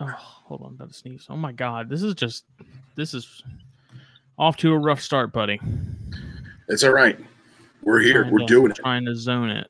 Uh, 0.00 0.04
oh, 0.04 0.06
hold 0.06 0.62
on, 0.62 0.74
about 0.74 0.88
to 0.88 0.94
sneeze. 0.94 1.26
Oh 1.30 1.36
my 1.36 1.52
god, 1.52 1.88
this 1.88 2.02
is 2.02 2.14
just 2.14 2.44
this 2.96 3.14
is 3.14 3.42
off 4.38 4.56
to 4.58 4.72
a 4.72 4.78
rough 4.78 5.00
start, 5.00 5.32
buddy. 5.32 5.60
It's 6.68 6.84
all 6.84 6.92
right. 6.92 7.18
We're 7.82 8.00
here. 8.00 8.30
We're 8.30 8.40
to- 8.40 8.46
doing 8.46 8.70
it. 8.70 8.76
Trying 8.76 9.06
to 9.06 9.14
zone 9.16 9.50
it. 9.50 9.68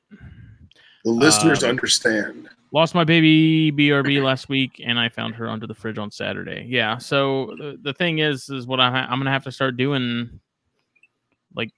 The 1.04 1.10
listeners 1.10 1.64
Um, 1.64 1.70
understand. 1.70 2.48
Lost 2.72 2.94
my 2.94 3.04
baby 3.04 3.70
BRB 3.70 4.22
last 4.22 4.48
week, 4.48 4.80
and 4.82 4.98
I 4.98 5.10
found 5.10 5.34
her 5.34 5.46
under 5.46 5.66
the 5.66 5.74
fridge 5.74 5.98
on 5.98 6.10
Saturday. 6.10 6.64
Yeah. 6.66 6.96
So 6.96 7.54
the, 7.58 7.78
the 7.82 7.92
thing 7.92 8.20
is, 8.20 8.48
is 8.48 8.66
what 8.66 8.80
I 8.80 8.88
I'm 8.88 9.18
gonna 9.18 9.30
have 9.30 9.44
to 9.44 9.52
start 9.52 9.76
doing, 9.76 10.40
like 11.54 11.70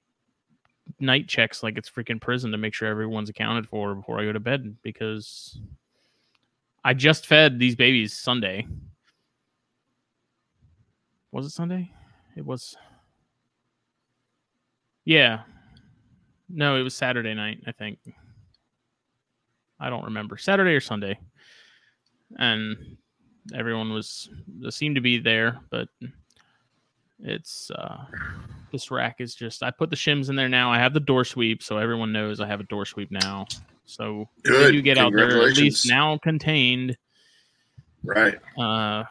night 1.00 1.26
checks, 1.26 1.64
like 1.64 1.76
it's 1.76 1.90
freaking 1.90 2.20
prison, 2.20 2.52
to 2.52 2.58
make 2.58 2.74
sure 2.74 2.88
everyone's 2.88 3.28
accounted 3.28 3.68
for 3.68 3.96
before 3.96 4.20
I 4.20 4.24
go 4.24 4.32
to 4.32 4.38
bed. 4.38 4.76
Because 4.82 5.58
I 6.84 6.94
just 6.94 7.26
fed 7.26 7.58
these 7.58 7.74
babies 7.74 8.12
Sunday. 8.12 8.64
Was 11.32 11.46
it 11.46 11.50
Sunday? 11.50 11.90
It 12.36 12.46
was. 12.46 12.76
Yeah. 15.04 15.40
No, 16.48 16.76
it 16.76 16.82
was 16.82 16.94
Saturday 16.94 17.34
night. 17.34 17.62
I 17.66 17.72
think. 17.72 17.98
I 19.84 19.90
don't 19.90 20.04
remember 20.04 20.38
Saturday 20.38 20.70
or 20.70 20.80
Sunday, 20.80 21.18
and 22.38 22.96
everyone 23.54 23.92
was 23.92 24.30
seemed 24.70 24.94
to 24.94 25.02
be 25.02 25.18
there, 25.18 25.60
but 25.70 25.88
it's 27.20 27.70
uh 27.70 28.04
this 28.72 28.90
rack 28.90 29.16
is 29.20 29.34
just 29.34 29.62
I 29.62 29.70
put 29.70 29.90
the 29.90 29.96
shims 29.96 30.30
in 30.30 30.36
there 30.36 30.48
now. 30.48 30.72
I 30.72 30.78
have 30.78 30.94
the 30.94 31.00
door 31.00 31.24
sweep, 31.26 31.62
so 31.62 31.76
everyone 31.76 32.12
knows 32.12 32.40
I 32.40 32.46
have 32.46 32.60
a 32.60 32.64
door 32.64 32.86
sweep 32.86 33.10
now. 33.10 33.44
So 33.84 34.26
if 34.38 34.44
they 34.44 34.50
Good. 34.50 34.72
do 34.72 34.82
get 34.82 34.96
out 34.96 35.12
there, 35.14 35.42
at 35.42 35.56
least 35.58 35.86
now 35.86 36.16
contained. 36.22 36.96
Right. 38.02 38.38
Uh, 38.58 39.04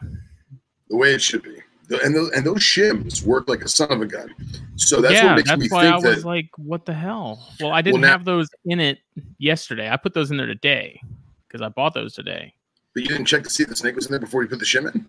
The 0.90 0.96
way 0.96 1.14
it 1.14 1.22
should 1.22 1.44
be. 1.44 1.58
And 2.02 2.14
those, 2.14 2.30
and 2.30 2.46
those 2.46 2.58
shims 2.60 3.22
work 3.24 3.48
like 3.48 3.62
a 3.62 3.68
son 3.68 3.92
of 3.92 4.00
a 4.00 4.06
gun. 4.06 4.34
So 4.76 5.00
that's 5.02 5.14
yeah, 5.14 5.26
what 5.26 5.36
makes 5.36 5.50
me 5.50 5.68
think. 5.68 5.70
that's 5.70 5.72
me 5.72 5.76
why 5.76 5.86
I 5.86 5.94
was 5.96 6.22
that. 6.22 6.24
like, 6.26 6.48
"What 6.56 6.86
the 6.86 6.94
hell?" 6.94 7.46
Well, 7.60 7.72
I 7.72 7.82
didn't 7.82 8.00
now- 8.00 8.08
have 8.08 8.24
those 8.24 8.48
in 8.64 8.80
it 8.80 8.98
yesterday. 9.38 9.90
I 9.90 9.96
put 9.98 10.14
those 10.14 10.30
in 10.30 10.36
there 10.38 10.46
today 10.46 11.00
because 11.46 11.60
I 11.60 11.68
bought 11.68 11.92
those 11.94 12.14
today. 12.14 12.54
but 12.94 13.02
you 13.02 13.08
didn't 13.08 13.26
check 13.26 13.42
to 13.44 13.50
see 13.50 13.64
if 13.64 13.68
the 13.68 13.76
snake 13.76 13.96
was 13.96 14.06
in 14.06 14.12
there 14.12 14.20
before 14.20 14.42
you 14.42 14.48
put 14.48 14.60
the 14.60 14.64
shim 14.64 14.92
in? 14.94 15.04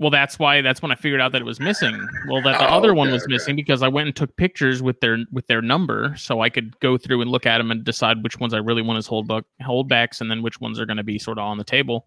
Well, 0.00 0.10
that's 0.10 0.38
why. 0.38 0.60
That's 0.62 0.80
when 0.82 0.92
I 0.92 0.94
figured 0.94 1.20
out 1.20 1.32
that 1.32 1.40
it 1.40 1.44
was 1.44 1.58
missing. 1.58 1.96
Well, 2.28 2.40
that 2.42 2.58
the 2.58 2.66
Oh, 2.68 2.76
other 2.76 2.92
one 2.94 3.10
was 3.10 3.22
okay. 3.24 3.32
missing 3.32 3.56
because 3.56 3.82
I 3.82 3.88
went 3.88 4.06
and 4.08 4.14
took 4.14 4.36
pictures 4.36 4.80
with 4.82 5.00
their 5.00 5.18
with 5.32 5.46
their 5.48 5.60
number, 5.62 6.14
so 6.16 6.40
I 6.40 6.50
could 6.50 6.78
go 6.80 6.96
through 6.98 7.20
and 7.22 7.30
look 7.30 7.46
at 7.46 7.58
them 7.58 7.70
and 7.70 7.82
decide 7.82 8.22
which 8.22 8.38
ones 8.38 8.52
I 8.54 8.58
really 8.58 8.82
want 8.82 8.98
as 8.98 9.06
hold 9.06 9.26
buck 9.26 9.44
holdbacks, 9.62 10.20
and 10.20 10.30
then 10.30 10.42
which 10.42 10.60
ones 10.60 10.78
are 10.78 10.86
going 10.86 10.98
to 10.98 11.02
be 11.04 11.18
sort 11.18 11.38
of 11.38 11.44
on 11.44 11.56
the 11.58 11.64
table. 11.64 12.06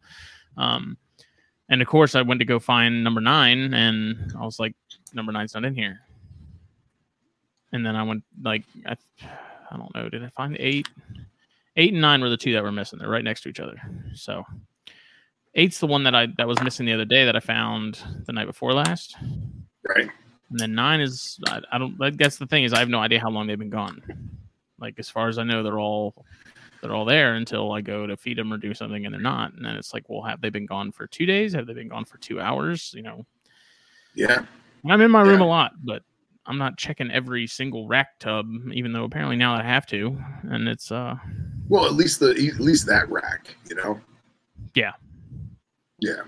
Um, 0.57 0.97
and 1.71 1.81
of 1.81 1.87
course, 1.87 2.15
I 2.15 2.21
went 2.21 2.39
to 2.39 2.45
go 2.45 2.59
find 2.59 3.01
number 3.01 3.21
nine, 3.21 3.73
and 3.73 4.33
I 4.37 4.43
was 4.43 4.59
like, 4.59 4.75
number 5.13 5.31
nine's 5.31 5.53
not 5.53 5.63
in 5.63 5.73
here. 5.73 6.01
And 7.71 7.85
then 7.85 7.95
I 7.95 8.03
went 8.03 8.25
like, 8.43 8.63
I, 8.85 8.97
I 9.71 9.77
don't 9.77 9.95
know, 9.95 10.09
did 10.09 10.21
I 10.21 10.27
find 10.29 10.57
eight? 10.59 10.89
Eight 11.77 11.93
and 11.93 12.01
nine 12.01 12.19
were 12.19 12.29
the 12.29 12.35
two 12.35 12.51
that 12.51 12.61
were 12.61 12.73
missing. 12.73 12.99
They're 12.99 13.09
right 13.09 13.23
next 13.23 13.43
to 13.43 13.49
each 13.49 13.61
other. 13.61 13.81
So 14.13 14.43
eight's 15.55 15.79
the 15.79 15.87
one 15.87 16.03
that 16.03 16.13
I 16.13 16.27
that 16.37 16.45
was 16.47 16.61
missing 16.61 16.85
the 16.85 16.91
other 16.91 17.05
day 17.05 17.23
that 17.23 17.37
I 17.37 17.39
found 17.39 18.03
the 18.25 18.33
night 18.33 18.47
before 18.47 18.73
last. 18.73 19.15
Right. 19.87 20.09
And 20.49 20.59
then 20.59 20.75
nine 20.75 20.99
is 20.99 21.39
I, 21.47 21.61
I 21.71 21.77
don't. 21.77 21.95
I 22.01 22.09
guess 22.09 22.35
the 22.35 22.47
thing 22.47 22.65
is 22.65 22.73
I 22.73 22.79
have 22.79 22.89
no 22.89 22.99
idea 22.99 23.21
how 23.21 23.29
long 23.29 23.47
they've 23.47 23.57
been 23.57 23.69
gone. 23.69 24.01
Like 24.77 24.95
as 24.99 25.09
far 25.09 25.29
as 25.29 25.37
I 25.37 25.43
know, 25.43 25.63
they're 25.63 25.79
all 25.79 26.25
they're 26.81 26.93
all 26.95 27.05
there 27.05 27.35
until 27.35 27.71
I 27.71 27.81
go 27.81 28.05
to 28.07 28.17
feed 28.17 28.37
them 28.37 28.51
or 28.51 28.57
do 28.57 28.73
something, 28.73 29.05
and 29.05 29.13
they're 29.13 29.21
not. 29.21 29.53
And 29.53 29.63
then 29.65 29.75
it's 29.75 29.93
like, 29.93 30.09
well, 30.09 30.21
have 30.23 30.41
they 30.41 30.49
been 30.49 30.65
gone 30.65 30.91
for 30.91 31.07
two 31.07 31.25
days? 31.25 31.53
Have 31.53 31.67
they 31.67 31.73
been 31.73 31.87
gone 31.89 32.05
for 32.05 32.17
two 32.17 32.39
hours? 32.41 32.91
You 32.95 33.03
know, 33.03 33.25
Yeah. 34.15 34.45
I'm 34.89 35.01
in 35.01 35.11
my 35.11 35.21
room 35.21 35.39
Yeah. 35.41 35.45
a 35.45 35.47
lot, 35.47 35.73
but 35.83 36.01
I'm 36.47 36.57
not 36.57 36.77
checking 36.77 37.11
every 37.11 37.45
single 37.47 37.87
rack 37.87 38.17
tub, 38.19 38.47
even 38.73 38.93
though 38.93 39.03
apparently 39.03 39.35
now 39.37 39.53
I 39.53 39.61
have 39.63 39.85
to. 39.87 40.17
And 40.43 40.67
it's 40.67 40.91
uh, 40.91 41.15
Well, 41.69 41.85
at 41.85 41.93
least 41.93 42.19
the 42.19 42.29
at 42.31 42.59
least 42.59 42.87
that 42.87 43.07
rack, 43.09 43.55
you 43.69 43.75
know. 43.75 44.01
Yeah. 44.75 44.93
Yeah. 45.99 46.21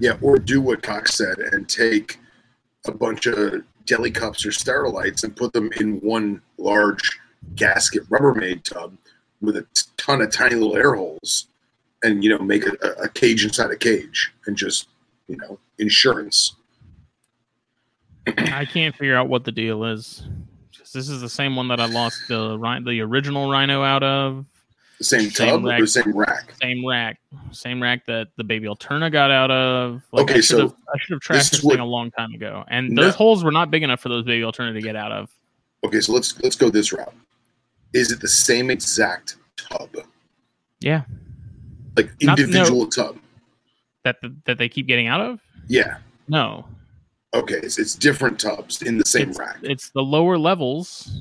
Yeah, 0.00 0.18
or 0.20 0.38
do 0.38 0.60
what 0.60 0.82
Cox 0.82 1.14
said 1.14 1.38
and 1.38 1.68
take 1.68 2.18
a 2.86 2.92
bunch 2.92 3.26
of 3.26 3.62
deli 3.86 4.10
cups 4.10 4.44
or 4.44 4.50
sterilites 4.50 5.24
and 5.24 5.34
put 5.34 5.52
them 5.52 5.70
in 5.80 5.98
one 6.00 6.42
large 6.58 7.18
gasket 7.54 8.08
Rubbermaid 8.08 8.62
tub 8.64 8.96
with 9.40 9.56
a 9.56 9.66
ton 9.96 10.20
of 10.20 10.30
tiny 10.32 10.54
little 10.56 10.76
air 10.76 10.94
holes, 10.94 11.46
and 12.02 12.22
you 12.24 12.30
know 12.30 12.38
make 12.38 12.66
a, 12.66 12.72
a- 13.02 13.08
cage 13.08 13.44
inside 13.44 13.70
a 13.70 13.76
cage 13.76 14.32
and 14.46 14.56
just 14.56 14.88
you 15.28 15.36
know 15.36 15.58
insurance. 15.78 16.54
I 18.26 18.64
can't 18.66 18.94
figure 18.94 19.16
out 19.16 19.28
what 19.28 19.44
the 19.44 19.52
deal 19.52 19.84
is. 19.84 20.22
This 20.92 21.08
is 21.08 21.20
the 21.20 21.28
same 21.28 21.54
one 21.56 21.68
that 21.68 21.80
I 21.80 21.86
lost 21.86 22.28
the 22.28 22.56
the 22.84 23.00
original 23.02 23.50
Rhino 23.50 23.82
out 23.82 24.02
of. 24.02 24.44
The 24.98 25.04
same, 25.04 25.30
Same 25.30 25.48
tub 25.50 25.64
or 25.64 25.68
rack. 25.68 25.80
the 25.80 25.86
same 25.86 26.16
rack. 26.16 26.54
Same 26.60 26.84
rack, 26.86 27.18
same 27.52 27.80
rack 27.80 28.04
that 28.06 28.28
the 28.36 28.42
baby 28.42 28.66
Alterna 28.66 29.12
got 29.12 29.30
out 29.30 29.48
of. 29.50 30.02
Like, 30.10 30.24
Okay, 30.24 30.34
I 30.34 30.36
should 30.38 30.44
so 30.56 30.58
have, 30.62 30.74
I 30.92 30.98
should 30.98 31.12
have 31.14 31.20
trashed 31.20 31.40
is 31.40 31.50
this 31.52 31.62
what- 31.62 31.72
thing 31.74 31.80
a 31.80 31.86
long 31.86 32.10
time 32.10 32.32
ago, 32.32 32.64
and 32.68 32.90
No. 32.90 33.04
those 33.04 33.14
holes 33.14 33.44
were 33.44 33.52
not 33.52 33.70
big 33.70 33.84
enough 33.84 34.00
for 34.00 34.08
those 34.08 34.24
baby 34.24 34.42
Alterna 34.42 34.72
to 34.72 34.80
get 34.80 34.96
out 34.96 35.12
of. 35.12 35.30
Okay, 35.84 36.00
so 36.00 36.12
let's 36.12 36.40
let's 36.42 36.56
go 36.56 36.68
this 36.68 36.92
route. 36.92 37.14
Is 37.92 38.12
it 38.12 38.20
the 38.20 38.28
same 38.28 38.70
exact 38.70 39.36
tub, 39.56 39.90
Yeah, 40.80 41.02
like 41.96 42.10
Not- 42.22 42.38
no. 42.38 42.44
individual 42.44 42.86
tub? 42.88 43.18
that 44.04 44.16
that 44.46 44.56
they 44.58 44.68
keep 44.68 44.86
getting 44.86 45.06
out 45.08 45.20
of. 45.20 45.40
Yeah. 45.66 45.98
No, 46.28 46.64
Okay, 47.34 47.56
it's, 47.56 47.78
it's 47.78 47.94
different 47.94 48.38
tubs 48.40 48.80
in 48.82 48.96
the 48.96 49.04
same 49.04 49.30
it's, 49.30 49.38
rack. 49.38 49.58
it's 49.62 49.90
the 49.90 50.00
lower 50.02 50.38
levels. 50.38 51.20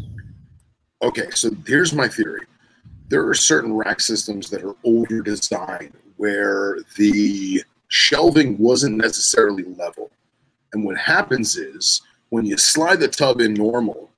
Okay, 1.01 1.29
so 1.31 1.49
here's 1.65 1.91
my 1.93 2.07
theory. 2.07 2.45
There 3.09 3.27
are 3.27 3.33
certain 3.33 3.73
rack 3.73 3.99
systems 3.99 4.49
that 4.49 4.63
are 4.63 4.75
older 4.85 5.21
design 5.21 5.91
where 6.17 6.77
the 6.97 7.61
shelving 7.89 8.57
wasn't 8.57 8.97
necessarily 8.97 9.63
level. 9.63 10.09
And 10.73 10.83
what 10.85 10.97
happens 10.97 11.55
is 11.57 12.01
when 12.29 12.45
you 12.45 12.57
slide 12.57 12.99
the 12.99 13.07
tub 13.09 13.39
in 13.41 13.53
normal, 13.53 14.09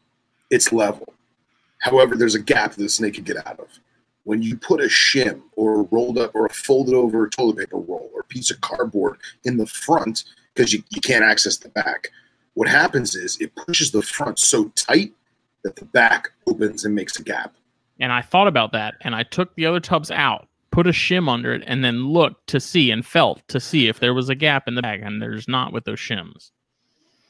it's 0.51 0.71
level. 0.71 1.13
However, 1.79 2.15
there's 2.15 2.35
a 2.35 2.41
gap 2.41 2.71
that 2.71 2.81
the 2.81 2.89
snake 2.89 3.15
can 3.15 3.23
get 3.23 3.45
out 3.45 3.59
of. 3.59 3.67
When 4.23 4.41
you 4.41 4.57
put 4.57 4.81
a 4.81 4.85
shim 4.85 5.41
or 5.55 5.79
a 5.79 5.83
rolled 5.83 6.17
up 6.17 6.35
or 6.35 6.45
a 6.45 6.53
folded 6.53 6.93
over 6.93 7.27
toilet 7.27 7.57
paper 7.57 7.77
roll 7.77 8.11
or 8.13 8.23
piece 8.23 8.51
of 8.51 8.61
cardboard 8.61 9.17
in 9.43 9.57
the 9.57 9.65
front, 9.65 10.25
because 10.53 10.73
you, 10.73 10.83
you 10.89 11.01
can't 11.01 11.23
access 11.23 11.57
the 11.57 11.69
back, 11.69 12.11
what 12.53 12.67
happens 12.67 13.15
is 13.15 13.37
it 13.39 13.55
pushes 13.55 13.91
the 13.91 14.01
front 14.01 14.37
so 14.37 14.65
tight 14.75 15.13
that 15.63 15.75
the 15.77 15.85
back 15.85 16.31
opens 16.47 16.85
and 16.85 16.93
makes 16.93 17.19
a 17.19 17.23
gap. 17.23 17.55
And 17.99 18.11
I 18.11 18.21
thought 18.21 18.47
about 18.47 18.71
that, 18.73 18.95
and 19.01 19.15
I 19.15 19.23
took 19.23 19.55
the 19.55 19.65
other 19.65 19.79
tubs 19.79 20.11
out, 20.11 20.47
put 20.71 20.87
a 20.87 20.91
shim 20.91 21.29
under 21.29 21.53
it, 21.53 21.63
and 21.65 21.83
then 21.83 22.07
looked 22.07 22.47
to 22.47 22.59
see 22.59 22.91
and 22.91 23.05
felt 23.05 23.45
to 23.49 23.59
see 23.59 23.87
if 23.87 23.99
there 23.99 24.13
was 24.13 24.29
a 24.29 24.35
gap 24.35 24.67
in 24.67 24.75
the 24.75 24.81
back, 24.81 24.99
and 25.03 25.21
there's 25.21 25.47
not 25.47 25.73
with 25.73 25.85
those 25.85 25.99
shims. 25.99 26.51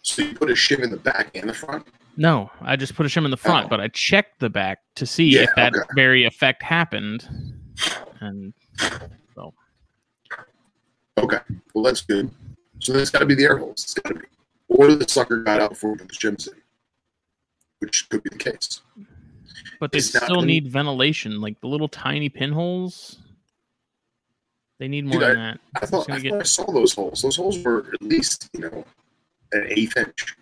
So 0.02 0.24
you 0.24 0.34
put 0.34 0.50
a 0.50 0.54
shim 0.54 0.84
in 0.84 0.92
the 0.92 0.98
back 0.98 1.32
and 1.36 1.50
the 1.50 1.54
front. 1.54 1.88
No, 2.18 2.52
I 2.62 2.76
just 2.76 2.96
put 2.96 3.06
a 3.06 3.10
shim 3.10 3.26
in 3.26 3.32
the 3.32 3.38
oh. 3.38 3.48
front, 3.50 3.66
Oh. 3.68 3.70
but 3.70 3.80
I 3.80 3.88
checked 3.90 4.40
the 4.40 4.50
back 4.50 4.80
to 4.96 5.06
see 5.06 5.26
Yeah, 5.26 5.42
if 5.44 5.50
that 5.56 5.76
okay. 5.76 5.86
very 5.96 6.26
effect 6.26 6.62
happened. 6.64 7.28
And 8.20 8.54
so. 9.36 9.54
Okay, 11.18 11.38
well 11.74 11.84
that's 11.84 12.02
good. 12.02 12.30
So 12.80 12.94
that's 12.94 13.10
got 13.10 13.20
to 13.20 13.26
be 13.26 13.36
the 13.36 13.44
air 13.44 13.58
holes. 13.58 13.84
It's 13.84 13.94
got 13.94 14.10
to 14.10 14.16
be, 14.16 14.26
or 14.70 14.94
the 14.94 15.08
sucker 15.08 15.44
got 15.44 15.62
out 15.62 15.70
before 15.72 15.92
we 15.92 15.98
put 15.98 16.10
the 16.10 16.16
shims 16.16 16.48
in, 16.48 16.54
which 17.80 18.08
could 18.10 18.24
be 18.24 18.30
the 18.32 18.38
case. 18.38 18.82
but 19.80 19.92
they 19.92 19.98
It's 20.00 20.08
still 20.16 20.42
need 20.42 20.68
ventilation, 20.68 21.40
like 21.42 21.60
the 21.62 21.68
little 21.68 21.88
tiny 21.90 22.30
pinholes. 22.30 23.20
They 24.80 24.88
need 24.88 25.06
more 25.06 25.20
Dude, 25.20 25.30
than 25.30 25.36
that. 25.38 25.60
I 25.82 25.86
thought, 25.86 26.10
I, 26.10 26.20
get- 26.20 26.32
thought 26.32 26.40
I 26.42 26.44
saw 26.44 26.72
those 26.72 26.94
holes. 26.94 27.22
Those 27.22 27.36
holes 27.36 27.60
were 27.64 27.86
at 27.94 28.02
least 28.02 28.50
you 28.54 28.62
know 28.62 28.86
an 29.52 29.68
eighth 29.70 29.98
inch. 29.98 30.36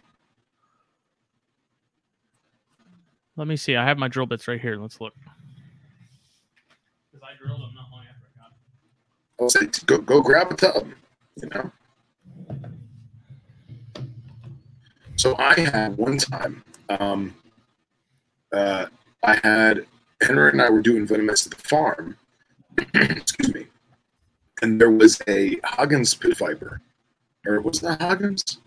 Let 3.37 3.47
me 3.47 3.55
see. 3.55 3.75
I 3.75 3.85
have 3.85 3.99
my 3.99 4.07
drill 4.07 4.25
bits 4.25 4.47
right 4.47 4.59
here. 4.59 4.77
Let's 4.77 4.99
look. 4.99 5.13
Because 7.11 7.23
I 7.23 7.37
drilled 7.41 7.61
them 7.61 7.71
not 7.75 7.91
long 7.91 8.03
after 8.09 8.27
I 9.39 9.63
got 9.63 9.85
go 9.85 9.99
go 9.99 10.21
grab 10.21 10.51
a 10.51 10.55
tub, 10.55 10.87
you 11.41 11.49
know. 11.49 11.71
So 15.15 15.35
I 15.37 15.59
had 15.59 15.97
one 15.97 16.17
time, 16.17 16.63
um, 16.89 17.35
uh, 18.51 18.87
I 19.23 19.39
had 19.43 19.85
Henry 20.21 20.51
and 20.51 20.61
I 20.61 20.69
were 20.69 20.81
doing 20.81 21.05
venomous 21.05 21.45
at 21.45 21.53
the 21.53 21.67
farm. 21.67 22.17
excuse 22.93 23.53
me, 23.53 23.67
and 24.63 24.81
there 24.81 24.91
was 24.91 25.21
a 25.27 25.59
Huggins 25.63 26.13
pit 26.15 26.37
viper, 26.37 26.81
or 27.45 27.61
was 27.61 27.81
that 27.81 28.01
Huggins? 28.01 28.59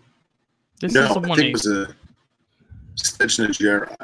This 0.79 0.93
no, 0.93 1.03
is 1.03 1.13
the 1.13 1.19
I 1.19 1.35
think 1.35 1.39
it 1.39 1.53
was 1.53 1.67
a 1.67 1.95
Stejnegeri. 2.95 3.95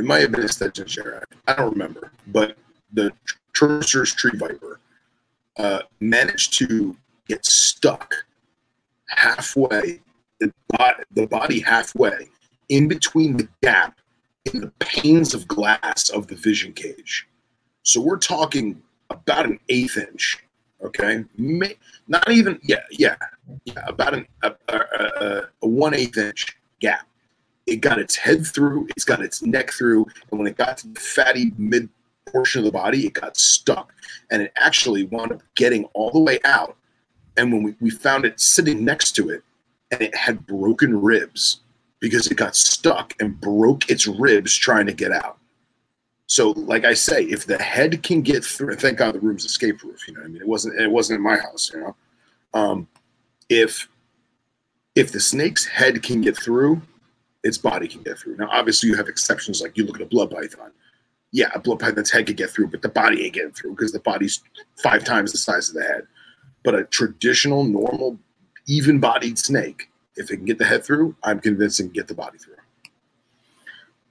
It 0.00 0.06
might 0.06 0.22
have 0.22 0.32
been 0.32 0.44
a 0.44 0.46
Gerai. 0.46 1.22
I 1.46 1.54
don't 1.56 1.72
remember. 1.72 2.10
But 2.28 2.56
the 2.90 3.12
Chaucer's 3.52 4.14
Tree 4.14 4.32
Viper 4.34 4.80
uh, 5.58 5.80
managed 6.00 6.54
to 6.54 6.96
get 7.28 7.44
stuck 7.44 8.24
halfway, 9.08 10.00
the, 10.38 10.50
bo- 10.68 11.04
the 11.12 11.26
body 11.26 11.60
halfway, 11.60 12.30
in 12.70 12.88
between 12.88 13.36
the 13.36 13.46
gap 13.62 14.00
in 14.46 14.62
the 14.62 14.72
panes 14.78 15.34
of 15.34 15.46
glass 15.46 16.08
of 16.08 16.28
the 16.28 16.34
vision 16.34 16.72
cage. 16.72 17.28
So 17.82 18.00
we're 18.00 18.16
talking 18.16 18.80
about 19.10 19.44
an 19.44 19.60
eighth 19.68 19.98
inch, 19.98 20.42
okay? 20.82 21.26
May, 21.36 21.76
not 22.08 22.30
even, 22.30 22.58
yeah, 22.62 22.84
yeah, 22.90 23.16
yeah, 23.66 23.84
about 23.86 24.14
an, 24.14 24.26
a, 24.42 24.54
a, 24.68 24.76
a, 24.78 25.48
a 25.60 25.68
one 25.68 25.92
eighth 25.92 26.16
inch 26.16 26.56
gap. 26.80 27.06
It 27.70 27.76
got 27.76 27.98
its 27.98 28.16
head 28.16 28.44
through, 28.46 28.88
it's 28.96 29.04
got 29.04 29.22
its 29.22 29.42
neck 29.42 29.70
through, 29.70 30.06
and 30.30 30.38
when 30.38 30.48
it 30.48 30.56
got 30.56 30.78
to 30.78 30.88
the 30.88 31.00
fatty 31.00 31.52
mid 31.56 31.88
portion 32.26 32.60
of 32.60 32.64
the 32.64 32.72
body, 32.72 33.06
it 33.06 33.14
got 33.14 33.36
stuck, 33.36 33.92
and 34.30 34.42
it 34.42 34.52
actually 34.56 35.04
wound 35.04 35.32
up 35.32 35.42
getting 35.54 35.84
all 35.94 36.10
the 36.10 36.20
way 36.20 36.40
out. 36.44 36.76
And 37.36 37.52
when 37.52 37.62
we, 37.62 37.74
we 37.80 37.90
found 37.90 38.24
it 38.24 38.40
sitting 38.40 38.84
next 38.84 39.12
to 39.12 39.30
it, 39.30 39.42
and 39.92 40.02
it 40.02 40.14
had 40.14 40.46
broken 40.46 41.00
ribs 41.00 41.60
because 42.00 42.26
it 42.26 42.36
got 42.36 42.56
stuck 42.56 43.14
and 43.20 43.40
broke 43.40 43.88
its 43.88 44.06
ribs 44.06 44.54
trying 44.56 44.86
to 44.86 44.92
get 44.92 45.12
out. 45.12 45.38
So, 46.26 46.50
like 46.50 46.84
I 46.84 46.94
say, 46.94 47.24
if 47.24 47.46
the 47.46 47.58
head 47.60 48.02
can 48.02 48.22
get 48.22 48.44
through, 48.44 48.76
thank 48.76 48.98
God 48.98 49.14
the 49.14 49.20
room's 49.20 49.44
escape 49.44 49.78
proof. 49.78 50.06
You 50.06 50.14
know, 50.14 50.22
I 50.22 50.28
mean, 50.28 50.40
it 50.40 50.46
wasn't 50.46 50.80
it 50.80 50.90
wasn't 50.90 51.18
in 51.18 51.22
my 51.22 51.36
house. 51.36 51.70
You 51.72 51.80
know, 51.80 51.96
um, 52.54 52.88
if 53.48 53.88
if 54.94 55.12
the 55.12 55.20
snake's 55.20 55.66
head 55.66 56.02
can 56.02 56.20
get 56.20 56.36
through, 56.36 56.82
its 57.42 57.58
body 57.58 57.88
can 57.88 58.02
get 58.02 58.18
through. 58.18 58.36
Now, 58.36 58.48
obviously, 58.50 58.88
you 58.88 58.96
have 58.96 59.08
exceptions. 59.08 59.60
Like 59.60 59.76
you 59.76 59.84
look 59.84 59.96
at 59.96 60.02
a 60.02 60.06
blood 60.06 60.30
python. 60.30 60.72
Yeah, 61.32 61.50
a 61.54 61.60
blood 61.60 61.78
python's 61.78 62.10
head 62.10 62.26
could 62.26 62.36
get 62.36 62.50
through, 62.50 62.68
but 62.68 62.82
the 62.82 62.88
body 62.88 63.24
ain't 63.24 63.34
getting 63.34 63.52
through 63.52 63.70
because 63.72 63.92
the 63.92 64.00
body's 64.00 64.42
five 64.82 65.04
times 65.04 65.32
the 65.32 65.38
size 65.38 65.68
of 65.68 65.76
the 65.76 65.82
head. 65.82 66.06
But 66.64 66.74
a 66.74 66.84
traditional, 66.84 67.64
normal, 67.64 68.18
even-bodied 68.66 69.38
snake, 69.38 69.90
if 70.16 70.30
it 70.30 70.36
can 70.36 70.44
get 70.44 70.58
the 70.58 70.64
head 70.64 70.84
through, 70.84 71.14
I'm 71.22 71.40
convinced 71.40 71.80
it 71.80 71.84
can 71.84 71.92
get 71.92 72.08
the 72.08 72.14
body 72.14 72.36
through. 72.36 72.56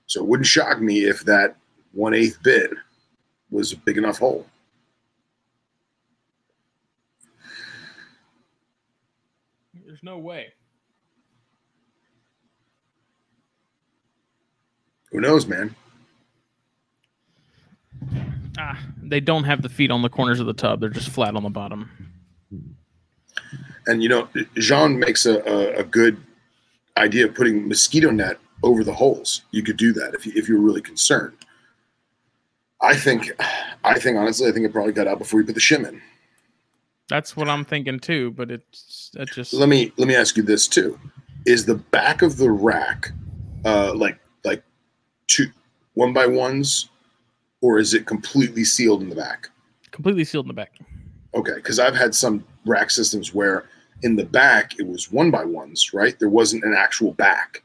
So 0.08 0.22
it 0.22 0.28
wouldn't 0.28 0.48
shock 0.48 0.82
me 0.82 1.02
if 1.02 1.26
that 1.26 1.58
one 1.92 2.14
eighth 2.14 2.42
bit 2.42 2.72
was 3.52 3.74
a 3.74 3.78
big 3.78 3.98
enough 3.98 4.20
hole. 4.20 4.48
There's 9.86 10.02
no 10.04 10.18
way. 10.18 10.54
Who 15.12 15.22
knows, 15.22 15.48
man? 15.48 15.76
Ah, 18.58 18.80
they 19.02 19.20
don't 19.20 19.46
have 19.46 19.62
the 19.62 19.70
feet 19.70 19.92
on 19.92 20.02
the 20.02 20.10
corners 20.10 20.40
of 20.40 20.46
the 20.46 20.54
tub. 20.54 20.82
They're 20.82 20.90
just 20.90 21.10
flat 21.10 21.36
on 21.36 21.44
the 21.44 21.50
bottom. 21.50 21.90
And 23.88 24.04
you 24.04 24.10
know, 24.10 24.28
Jean 24.56 25.00
makes 25.00 25.26
a, 25.26 25.40
a, 25.40 25.80
a 25.80 25.84
good 25.84 26.18
idea 26.98 27.26
of 27.26 27.34
putting 27.34 27.68
mosquito 27.68 28.12
net 28.12 28.38
over 28.62 28.84
the 28.84 28.94
holes. 28.94 29.42
You 29.52 29.64
could 29.64 29.78
do 29.78 29.94
that 29.94 30.14
if 30.14 30.26
you, 30.26 30.34
if 30.36 30.48
you're 30.48 30.60
really 30.60 30.82
concerned. 30.82 31.34
I 32.82 32.96
think, 32.96 33.32
I 33.84 34.00
think 34.00 34.18
honestly, 34.18 34.48
I 34.48 34.52
think 34.52 34.66
it 34.66 34.74
probably 34.74 34.94
got 34.94 35.08
out 35.08 35.20
before 35.20 35.40
you 35.40 35.46
put 35.46 35.56
the 35.56 35.62
shim 35.62 35.88
in. 35.88 36.02
That's 37.10 37.36
what 37.36 37.50
I'm 37.50 37.66
thinking 37.66 38.00
too. 38.00 38.32
But 38.32 38.52
it's 38.52 39.12
it 39.16 39.30
just 39.34 39.54
Let 39.54 39.70
me 39.70 39.92
let 39.98 40.08
me 40.08 40.16
ask 40.16 40.38
you 40.38 40.44
this 40.44 40.68
too: 40.68 41.00
Is 41.46 41.66
the 41.66 41.76
back 41.76 42.22
of 42.22 42.38
the 42.38 42.52
rack 42.52 43.12
uh, 43.66 43.94
like 43.96 44.20
one 46.00 46.14
by 46.14 46.26
ones, 46.26 46.90
or 47.62 47.78
is 47.78 47.94
it 47.94 48.06
completely 48.06 48.64
sealed 48.64 49.02
in 49.04 49.10
the 49.10 49.16
back? 49.16 49.50
completely 49.92 50.24
sealed 50.24 50.46
in 50.46 50.48
the 50.48 50.54
back. 50.54 50.78
Okay, 51.34 51.56
because 51.56 51.80
I've 51.80 51.96
had 51.96 52.14
some 52.14 52.46
rack 52.66 52.90
systems 52.92 53.34
where 53.34 53.66
in 54.04 54.16
the 54.16 54.24
back 54.24 54.80
it 54.80 54.88
was 54.88 55.12
one 55.12 55.30
by 55.32 55.44
ones, 55.44 55.94
right? 55.96 56.18
There 56.20 56.30
wasn't 56.30 56.64
an 56.64 56.76
actual 56.78 57.12
back, 57.14 57.64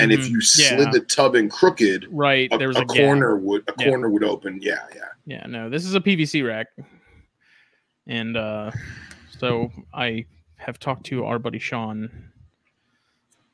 and 0.00 0.10
if 0.10 0.20
Mhm. 0.20 0.30
you 0.30 0.40
slid 0.40 0.78
Yeah. 0.80 0.90
the 0.90 1.00
tub 1.00 1.34
in 1.36 1.48
crooked, 1.50 2.06
right, 2.10 2.50
a, 2.50 2.56
there 2.58 2.68
was 2.68 2.78
a 2.78 2.80
a, 2.80 2.86
corner 2.86 3.36
would 3.36 3.62
a 3.68 3.74
Yeah. 3.78 3.88
corner 3.90 4.08
would 4.10 4.24
open. 4.24 4.58
Yeah, 4.62 4.84
yeah. 4.96 5.08
Yeah, 5.26 5.46
no, 5.46 5.68
this 5.68 5.84
is 5.84 5.94
a 5.94 6.00
PVC 6.00 6.42
rack, 6.42 6.68
and 8.06 8.36
uh, 8.36 8.70
so 9.38 9.70
I 9.92 10.24
have 10.56 10.78
talked 10.80 11.04
to 11.06 11.24
our 11.26 11.38
buddy 11.38 11.58
Sean, 11.58 12.10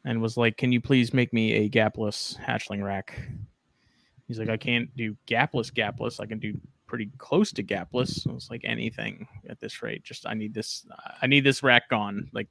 and 0.04 0.22
was 0.22 0.36
like, 0.36 0.56
"Can 0.56 0.70
you 0.72 0.80
please 0.80 1.12
make 1.12 1.32
me 1.32 1.52
a 1.54 1.68
gapless 1.68 2.38
hatchling 2.38 2.82
rack?" 2.84 3.20
He's 4.32 4.38
like, 4.38 4.48
"I 4.48 4.56
can't 4.56 4.88
do 4.96 5.14
gapless, 5.26 5.70
gapless. 5.70 6.18
I 6.18 6.24
can 6.24 6.38
do 6.38 6.58
pretty 6.86 7.10
close 7.18 7.52
to 7.52 7.62
gapless." 7.62 8.26
I 8.26 8.32
was 8.32 8.48
like, 8.50 8.62
"Anything 8.64 9.28
at 9.50 9.60
this 9.60 9.82
rate, 9.82 10.02
just 10.04 10.26
I 10.26 10.32
need 10.32 10.54
this. 10.54 10.86
I 11.20 11.26
need 11.26 11.44
this 11.44 11.62
rack 11.62 11.90
gone. 11.90 12.30
Like, 12.32 12.48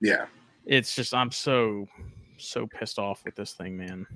Yeah. 0.00 0.26
it's 0.64 0.96
just 0.96 1.14
I'm 1.14 1.30
so 1.30 1.86
so 2.36 2.66
pissed 2.66 2.98
off 2.98 3.24
with 3.24 3.36
this 3.36 3.52
thing, 3.52 3.76
man." 3.76 4.08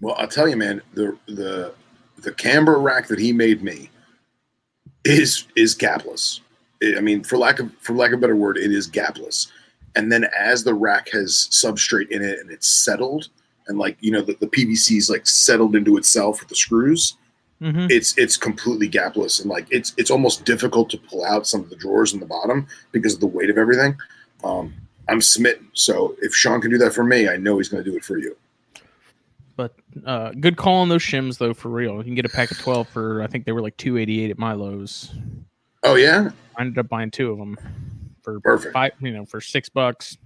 Well, 0.00 0.14
I'll 0.18 0.28
tell 0.28 0.48
you, 0.48 0.56
man, 0.56 0.82
the 0.94 1.18
the 1.26 1.74
the 2.18 2.32
camber 2.32 2.78
rack 2.78 3.08
that 3.08 3.18
he 3.18 3.32
made 3.32 3.64
me 3.64 3.90
is 5.04 5.48
is 5.56 5.74
gapless. 5.74 6.40
I 6.80 6.98
I 6.98 7.00
mean, 7.00 7.24
for 7.24 7.38
lack 7.38 7.58
of 7.58 7.72
for 7.80 7.94
lack 7.94 8.12
of 8.12 8.18
a 8.18 8.20
better 8.20 8.36
word, 8.36 8.56
it 8.56 8.70
is 8.70 8.88
gapless. 8.88 9.50
And 9.96 10.12
then 10.12 10.28
as 10.38 10.62
the 10.62 10.74
rack 10.74 11.08
has 11.10 11.48
substrate 11.50 12.10
in 12.10 12.22
it 12.22 12.38
and 12.38 12.52
it's 12.52 12.84
settled, 12.84 13.30
and 13.68 13.78
like 13.78 13.96
you 14.00 14.10
know 14.10 14.22
the, 14.22 14.34
the 14.40 14.46
PVC 14.46 14.96
is 14.96 15.08
like 15.10 15.26
settled 15.26 15.76
into 15.76 15.96
itself 15.96 16.40
with 16.40 16.48
the 16.48 16.56
screws, 16.56 17.16
hmm 17.60 17.86
it's 17.90 18.16
it's 18.18 18.36
completely 18.36 18.88
gapless 18.88 19.40
and 19.40 19.50
like 19.50 19.66
it's 19.70 19.94
it's 19.96 20.10
almost 20.10 20.44
difficult 20.44 20.90
to 20.90 20.98
pull 20.98 21.24
out 21.24 21.46
some 21.46 21.60
of 21.60 21.70
the 21.70 21.76
drawers 21.76 22.12
in 22.14 22.20
the 22.20 22.26
bottom 22.26 22.66
because 22.92 23.14
of 23.14 23.20
the 23.20 23.26
weight 23.26 23.50
of 23.50 23.58
everything. 23.58 23.96
Um, 24.44 24.72
I'm 25.08 25.20
smitten. 25.20 25.68
So 25.72 26.16
if 26.20 26.34
Sean 26.34 26.60
can 26.60 26.70
do 26.70 26.78
that 26.78 26.92
for 26.92 27.02
me, 27.02 27.28
I 27.28 27.36
know 27.36 27.56
he's 27.58 27.68
going 27.68 27.82
to 27.82 27.90
do 27.90 27.96
it 27.96 28.04
for 28.04 28.18
you. 28.18 28.36
But 29.56 29.74
uh, 30.06 30.30
good 30.38 30.56
call 30.56 30.76
on 30.76 30.88
those 30.88 31.02
shims 31.02 31.38
though, 31.38 31.54
for 31.54 31.68
real. 31.68 31.96
You 31.96 32.04
can 32.04 32.14
get 32.14 32.24
a 32.24 32.28
pack 32.28 32.50
of 32.50 32.58
twelve 32.58 32.88
for 32.88 33.22
I 33.22 33.26
think 33.26 33.44
they 33.44 33.52
were 33.52 33.62
like 33.62 33.76
two 33.76 33.98
eighty 33.98 34.22
eight 34.22 34.30
at 34.30 34.38
Milo's. 34.38 35.12
Oh 35.82 35.96
yeah, 35.96 36.30
I 36.56 36.60
ended 36.60 36.78
up 36.78 36.88
buying 36.88 37.10
two 37.10 37.32
of 37.32 37.38
them 37.38 37.56
for 38.22 38.38
Perfect. 38.40 38.72
five, 38.72 38.92
you 39.00 39.10
know, 39.12 39.24
for 39.24 39.40
six 39.40 39.68
bucks. 39.68 40.16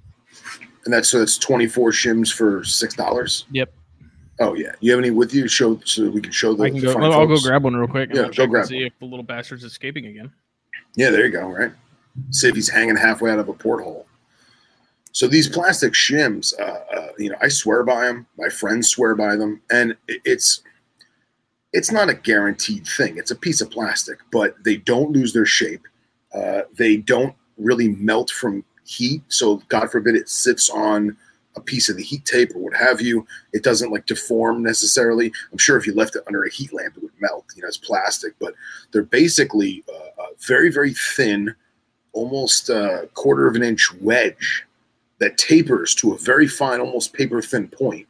And 0.85 0.93
that's 0.93 1.09
so 1.09 1.19
that's 1.19 1.39
24 1.39 1.91
shims 1.91 2.33
for 2.33 2.65
six 2.65 2.95
dollars. 2.95 3.47
Yep. 3.53 3.73
Oh 4.41 4.55
yeah, 4.55 4.73
you 4.81 4.91
have 4.91 4.99
any 4.99 5.11
with 5.11 5.35
you? 5.35 5.47
Show 5.47 5.79
so 5.85 6.09
we 6.11 6.21
can 6.21 6.33
show 6.33 6.55
the. 6.55 6.65
I 6.65 6.71
can 6.71 6.81
go, 6.81 6.93
I'll 6.99 7.27
go 7.27 7.39
grab 7.39 7.65
one 7.65 7.77
real 7.77 7.89
quick. 7.89 8.11
Yeah, 8.13 8.29
go 8.35 8.47
grab 8.47 8.67
See 8.67 8.77
one. 8.77 8.85
if 8.85 8.99
the 8.99 9.05
little 9.05 9.23
bastard's 9.23 9.63
escaping 9.65 10.07
again. 10.07 10.33
Yeah, 10.97 11.11
there 11.11 11.27
you 11.27 11.31
go. 11.33 11.47
Right. 11.49 11.73
See 12.31 12.49
if 12.49 12.55
he's 12.55 12.69
hanging 12.69 12.97
halfway 12.97 13.31
out 13.31 13.39
of 13.39 13.49
a 13.49 13.53
porthole. 13.53 14.07
So 15.13 15.27
these 15.27 15.49
plastic 15.49 15.93
shims, 15.93 16.59
uh, 16.59 16.81
uh, 16.95 17.09
you 17.19 17.31
know, 17.31 17.37
I 17.41 17.49
swear 17.49 17.85
by 17.85 18.07
them. 18.07 18.27
My 18.39 18.49
friends 18.49 18.89
swear 18.89 19.15
by 19.15 19.37
them, 19.37 19.61
and 19.71 19.97
it's 20.09 20.63
it's 21.73 21.93
not 21.93 22.09
a 22.09 22.15
guaranteed 22.15 22.87
thing. 22.87 23.19
It's 23.19 23.31
a 23.31 23.37
piece 23.37 23.61
of 23.61 23.71
plastic, 23.71 24.19
but 24.31 24.57
they 24.65 24.79
don't 24.79 25.13
lose 25.13 25.33
their 25.33 25.47
shape. 25.47 25.83
Uh, 26.35 26.63
they 26.77 26.97
don't 26.97 27.35
really 27.59 27.89
melt 27.89 28.31
from 28.31 28.65
heat. 28.93 29.23
So 29.29 29.63
God 29.69 29.91
forbid 29.91 30.15
it 30.15 30.29
sits 30.29 30.71
on 30.71 31.17
a 31.57 31.61
piece 31.61 31.89
of 31.89 31.97
the 31.97 32.03
heat 32.03 32.25
tape 32.25 32.55
or 32.55 32.59
what 32.61 32.75
have 32.75 33.01
you. 33.01 33.27
It 33.53 33.63
doesn't 33.63 33.91
like 33.91 34.07
deform 34.07 34.63
necessarily. 34.63 35.33
I'm 35.51 35.59
sure 35.59 35.77
if 35.77 35.87
you 35.87 35.95
left 35.95 36.17
it 36.17 36.25
under 36.27 36.45
a 36.45 36.51
heat 36.51 36.73
lamp, 36.73 36.97
it 36.97 37.03
would 37.03 37.13
melt. 37.21 37.45
You 37.55 37.63
know, 37.63 37.69
it's 37.69 37.77
plastic, 37.77 38.35
but 38.39 38.55
they're 38.91 39.03
basically 39.03 39.85
uh, 39.93 40.27
very, 40.47 40.71
very 40.71 40.95
thin, 40.95 41.55
almost 42.13 42.71
a 42.71 43.09
quarter 43.15 43.47
of 43.47 43.55
an 43.55 43.63
inch 43.63 43.93
wedge 44.01 44.65
that 45.19 45.39
tapers 45.39 45.95
to 45.97 46.13
a 46.15 46.19
very 46.19 46.49
fine, 46.49 46.81
almost 46.81 47.13
paper 47.13 47.43
thin 47.43 47.69
point. 47.69 48.07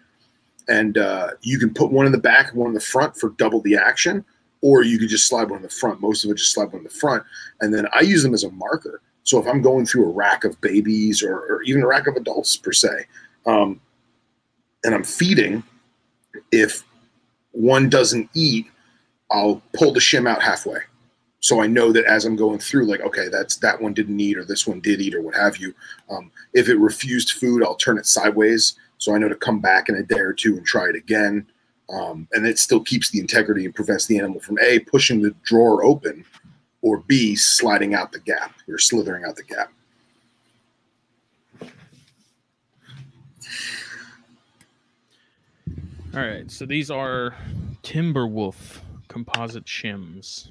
And 0.68 0.96
uh, 0.96 1.30
you 1.42 1.58
can 1.58 1.74
put 1.74 1.90
one 1.90 2.06
in 2.06 2.12
the 2.12 2.18
back 2.18 2.50
and 2.50 2.58
one 2.58 2.68
in 2.68 2.74
the 2.74 2.80
front 2.80 3.16
for 3.16 3.30
double 3.30 3.60
the 3.62 3.76
action, 3.76 4.24
or 4.60 4.82
you 4.82 4.98
could 4.98 5.08
just 5.08 5.26
slide 5.26 5.50
one 5.50 5.58
in 5.58 5.62
the 5.62 5.68
front. 5.68 6.00
Most 6.00 6.24
of 6.24 6.30
it 6.30 6.38
just 6.38 6.52
slide 6.52 6.66
one 6.66 6.78
in 6.78 6.84
the 6.84 6.90
front. 6.90 7.24
And 7.60 7.74
then 7.74 7.86
I 7.92 8.00
use 8.00 8.22
them 8.22 8.34
as 8.34 8.44
a 8.44 8.50
marker. 8.52 9.00
So 9.24 9.38
if 9.38 9.46
I'm 9.46 9.62
going 9.62 9.86
through 9.86 10.06
a 10.08 10.12
rack 10.12 10.44
of 10.44 10.60
babies 10.60 11.22
or, 11.22 11.36
or 11.36 11.62
even 11.62 11.82
a 11.82 11.86
rack 11.86 12.06
of 12.06 12.16
adults 12.16 12.56
per 12.56 12.72
se, 12.72 13.06
um, 13.46 13.80
and 14.84 14.94
I'm 14.94 15.04
feeding, 15.04 15.62
if 16.50 16.84
one 17.52 17.88
doesn't 17.88 18.30
eat, 18.34 18.66
I'll 19.30 19.62
pull 19.74 19.92
the 19.92 20.00
shim 20.00 20.28
out 20.28 20.42
halfway. 20.42 20.78
So 21.40 21.60
I 21.60 21.66
know 21.66 21.90
that 21.92 22.04
as 22.04 22.24
I'm 22.24 22.36
going 22.36 22.60
through, 22.60 22.86
like, 22.86 23.00
okay, 23.00 23.28
that's 23.28 23.56
that 23.56 23.80
one 23.80 23.94
didn't 23.94 24.20
eat, 24.20 24.38
or 24.38 24.44
this 24.44 24.66
one 24.66 24.80
did 24.80 25.00
eat, 25.00 25.14
or 25.14 25.22
what 25.22 25.34
have 25.34 25.56
you. 25.56 25.74
Um, 26.08 26.30
if 26.54 26.68
it 26.68 26.76
refused 26.76 27.32
food, 27.32 27.64
I'll 27.64 27.74
turn 27.74 27.98
it 27.98 28.06
sideways, 28.06 28.76
so 28.98 29.14
I 29.14 29.18
know 29.18 29.28
to 29.28 29.34
come 29.34 29.58
back 29.58 29.88
in 29.88 29.96
a 29.96 30.04
day 30.04 30.20
or 30.20 30.32
two 30.32 30.56
and 30.56 30.64
try 30.64 30.88
it 30.88 30.94
again. 30.94 31.46
Um, 31.92 32.28
and 32.32 32.46
it 32.46 32.60
still 32.60 32.80
keeps 32.80 33.10
the 33.10 33.18
integrity 33.18 33.64
and 33.64 33.74
prevents 33.74 34.06
the 34.06 34.18
animal 34.18 34.40
from 34.40 34.58
a 34.60 34.78
pushing 34.80 35.20
the 35.20 35.34
drawer 35.42 35.84
open, 35.84 36.24
or 36.82 36.98
b 36.98 37.34
sliding 37.34 37.94
out 37.94 38.12
the 38.12 38.20
gap 38.20 38.54
or 38.68 38.78
slithering 38.78 39.24
out 39.24 39.36
the 39.36 39.42
gap. 39.42 39.72
All 46.14 46.20
right, 46.20 46.50
so 46.50 46.66
these 46.66 46.90
are 46.90 47.34
Timberwolf 47.82 48.80
composite 49.08 49.64
shims. 49.64 50.48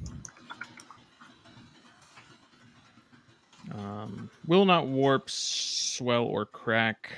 Um, 3.76 4.30
will 4.48 4.66
not 4.66 4.88
warp, 4.88 5.30
swell, 5.30 6.24
or 6.24 6.46
crack. 6.46 7.12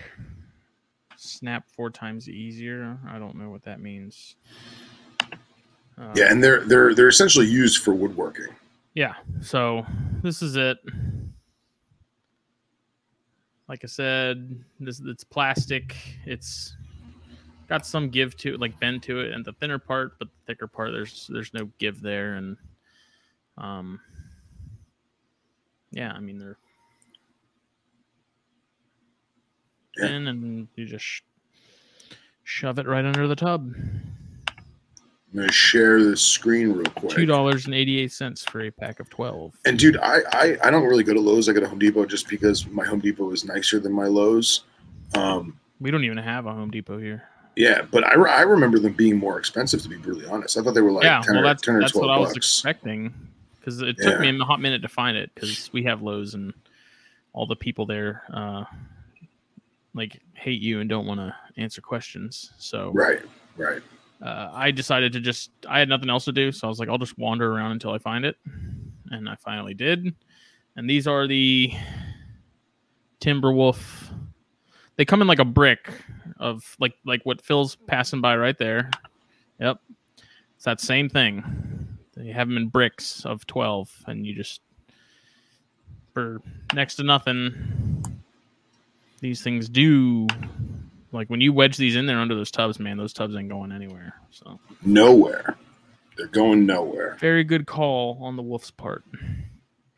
Snap 1.16 1.70
four 1.70 1.90
times 1.90 2.28
easier. 2.28 2.98
I 3.10 3.18
don't 3.18 3.36
know 3.36 3.50
what 3.50 3.64
that 3.64 3.80
means. 3.80 4.36
Um, 5.98 6.12
yeah, 6.16 6.30
and 6.30 6.44
they're 6.44 6.66
they're 6.66 6.94
they're 6.94 7.08
essentially 7.08 7.48
used 7.48 7.82
for 7.82 7.94
woodworking. 7.94 8.48
Yeah, 8.94 9.16
so 9.42 9.86
this 10.22 10.42
is 10.42 10.56
it. 10.56 10.78
Like 13.68 13.84
I 13.84 13.88
said, 13.88 14.64
this 14.80 15.02
it's 15.04 15.24
plastic. 15.24 15.96
It's 16.26 16.76
got 17.68 17.86
some 17.86 18.10
give 18.10 18.38
to 18.38 18.54
it, 18.54 18.60
like 18.60 18.80
bend 18.80 19.02
to 19.04 19.20
it, 19.22 19.32
and 19.32 19.44
the 19.44 19.54
thinner 19.54 19.80
part, 19.80 20.20
but 20.20 20.28
the 20.28 20.46
thicker 20.46 20.68
part, 20.68 20.92
there's 20.92 21.28
there's 21.34 21.54
no 21.54 21.70
give 21.80 22.02
there, 22.02 22.36
and 22.36 22.58
um, 23.58 24.00
yeah, 25.92 26.12
I 26.12 26.20
mean 26.20 26.38
they're 26.38 26.58
thin, 29.98 30.28
and 30.28 30.68
you 30.76 30.86
just 30.86 31.06
sh- 31.06 31.22
shove 32.44 32.78
it 32.78 32.86
right 32.86 33.06
under 33.06 33.28
the 33.28 33.36
tub. 33.36 33.74
I'm 35.34 35.40
gonna 35.40 35.52
share 35.52 36.04
the 36.04 36.16
screen 36.16 36.74
real 36.74 36.84
quick. 36.92 37.12
Two 37.12 37.26
dollars 37.26 37.66
and 37.66 37.74
eighty 37.74 38.00
eight 38.00 38.12
cents 38.12 38.44
for 38.46 38.62
a 38.62 38.72
pack 38.72 39.00
of 39.00 39.10
twelve. 39.10 39.56
And 39.66 39.80
dude, 39.80 39.98
I, 39.98 40.20
I 40.32 40.58
I 40.64 40.70
don't 40.70 40.84
really 40.84 41.04
go 41.04 41.14
to 41.14 41.20
Lowe's. 41.20 41.50
I 41.50 41.54
go 41.54 41.60
to 41.60 41.68
Home 41.68 41.80
Depot 41.80 42.06
just 42.06 42.28
because 42.30 42.68
my 42.68 42.86
Home 42.86 43.00
Depot 43.00 43.32
is 43.32 43.44
nicer 43.44 43.80
than 43.80 43.94
my 43.94 44.06
Lowe's. 44.06 44.64
Um, 45.16 45.60
we 45.80 45.90
don't 45.90 46.04
even 46.04 46.20
have 46.20 46.46
a 46.46 46.54
Home 46.54 46.70
Depot 46.70 47.00
here. 47.00 47.24
Yeah, 47.56 47.82
but 47.92 48.04
I, 48.04 48.14
I 48.14 48.42
remember 48.42 48.78
them 48.80 48.94
being 48.94 49.18
more 49.18 49.40
expensive. 49.40 49.82
To 49.82 49.90
be 49.90 49.98
brutally 49.98 50.28
honest, 50.28 50.58
I 50.58 50.62
thought 50.62 50.76
they 50.76 50.82
were 50.82 50.92
like 50.92 51.04
yeah, 51.04 51.22
10 51.24 51.36
well, 51.36 51.44
or, 51.44 51.48
that's, 51.48 51.62
10 51.64 51.76
or 51.76 51.80
that's 51.82 51.92
12 51.94 52.08
what 52.08 52.14
I 52.14 52.20
was 52.20 52.30
bucks. 52.30 52.38
expecting 52.38 53.14
because 53.60 53.82
it 53.82 53.98
took 53.98 54.20
Yeah. 54.22 54.32
me 54.32 54.40
a 54.40 54.44
hot 54.44 54.62
minute 54.62 54.82
to 54.84 54.88
find 54.88 55.18
it 55.18 55.32
because 55.34 55.72
we 55.74 55.84
have 55.84 56.02
Lowe's 56.02 56.34
and 56.36 56.54
all 57.32 57.48
the 57.48 57.56
people 57.56 57.86
there 57.88 58.24
uh, 58.34 58.66
like 59.96 60.20
hate 60.34 60.62
you 60.62 60.80
and 60.80 60.90
don't 60.90 61.06
want 61.08 61.20
to 61.20 61.36
answer 61.58 61.82
questions. 61.82 62.52
So 62.60 62.92
Right, 62.94 63.22
right. 63.58 63.82
Uh, 64.22 64.50
I 64.54 64.72
decided 64.72 65.14
to 65.14 65.20
just 65.20 65.52
I 65.68 65.80
had 65.80 65.90
nothing 65.90 66.10
else 66.10 66.26
to 66.26 66.32
do, 66.32 66.52
so 66.52 66.68
I 66.68 66.70
was 66.70 66.80
like, 66.80 66.90
I'll 66.90 66.98
just 66.98 67.18
wander 67.18 67.52
around 67.52 67.72
until 67.72 67.92
I 67.92 67.98
find 67.98 68.26
it, 68.26 68.38
and 69.12 69.30
I 69.30 69.36
finally 69.36 69.74
did. 69.74 70.14
And 70.76 70.90
these 70.90 71.08
are 71.08 71.28
the 71.28 71.72
Timberwolf. 73.20 74.14
They 74.96 75.06
come 75.06 75.22
in 75.22 75.28
like 75.28 75.40
a 75.40 75.46
brick 75.46 75.92
of 76.40 76.76
like 76.80 76.94
like 77.06 77.22
what 77.24 77.42
Phil's 77.42 77.76
passing 77.88 78.22
by 78.22 78.38
right 78.38 78.58
there. 78.58 78.92
Yep, 79.60 79.80
it's 80.56 80.66
that 80.66 80.82
same 80.82 81.10
thing. 81.10 81.98
They 82.16 82.28
have 82.28 82.48
them 82.48 82.58
in 82.58 82.68
bricks 82.68 83.26
of 83.26 83.46
twelve, 83.48 83.92
and 84.08 84.26
you 84.26 84.36
just 84.36 84.62
for 86.14 86.42
next 86.74 86.96
to 86.96 87.04
nothing. 87.04 88.04
These 89.20 89.42
things 89.42 89.70
do 89.70 90.28
like 91.14 91.30
when 91.30 91.40
you 91.42 91.54
wedge 91.54 91.78
these 91.78 91.96
in 91.96 92.06
there 92.06 92.20
under 92.20 92.36
those 92.36 92.52
tubs, 92.52 92.80
man, 92.80 92.98
those 92.98 93.14
tubs 93.14 93.36
ain't 93.36 93.50
going 93.50 93.72
anywhere. 93.72 94.14
So 94.32 94.60
Nowhere. 94.84 95.56
They're 96.18 96.28
going 96.28 96.66
nowhere. 96.66 97.18
very 97.20 97.44
good 97.44 97.66
call 97.66 98.20
on 98.22 98.36
the 98.36 98.44
wolf's 98.44 98.70
part. 98.72 99.04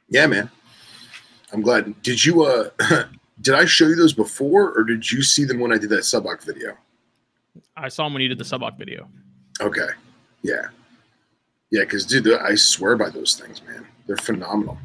Yeah, 0.07 0.27
man. 0.27 0.49
I'm 1.51 1.61
glad. 1.61 2.01
Did 2.03 2.23
you 2.23 2.43
uh 2.43 2.69
did 3.41 3.53
I 3.53 3.65
show 3.65 3.87
you 3.87 3.95
those 3.95 4.13
before 4.13 4.71
or 4.77 4.83
did 4.83 5.11
you 5.11 5.21
see 5.23 5.43
them 5.45 5.59
when 5.59 5.73
I 5.73 5.77
did 5.77 5.89
that 5.89 6.01
Suboc 6.03 6.43
video? 6.43 6.77
I 7.75 7.89
saw 7.89 8.05
them 8.05 8.13
when 8.13 8.21
you 8.21 8.29
did 8.29 8.37
the 8.37 8.43
Suboc 8.45 8.77
video. 8.77 9.09
Okay. 9.61 9.87
Yeah. 10.41 10.67
Yeah, 11.71 11.81
because 11.81 12.05
dude, 12.05 12.31
I 12.33 12.55
swear 12.55 12.95
by 12.95 13.09
those 13.09 13.35
things, 13.35 13.61
man. 13.63 13.85
They're 14.07 14.17
phenomenal. 14.17 14.77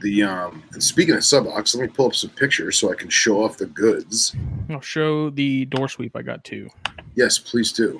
The 0.00 0.22
um 0.22 0.62
and 0.72 0.82
speaking 0.82 1.14
of 1.14 1.20
Subocs, 1.20 1.74
let 1.74 1.82
me 1.82 1.88
pull 1.88 2.06
up 2.06 2.14
some 2.14 2.30
pictures 2.30 2.78
so 2.78 2.92
I 2.92 2.94
can 2.94 3.08
show 3.08 3.44
off 3.44 3.56
the 3.56 3.66
goods. 3.66 4.34
I'll 4.70 4.80
show 4.80 5.30
the 5.30 5.64
door 5.66 5.88
sweep 5.88 6.14
I 6.14 6.22
got 6.22 6.44
too. 6.44 6.68
Yes, 7.14 7.38
please 7.38 7.72
do. 7.72 7.96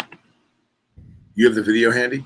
You 1.34 1.46
have 1.46 1.54
the 1.54 1.62
video 1.62 1.90
handy? 1.90 2.24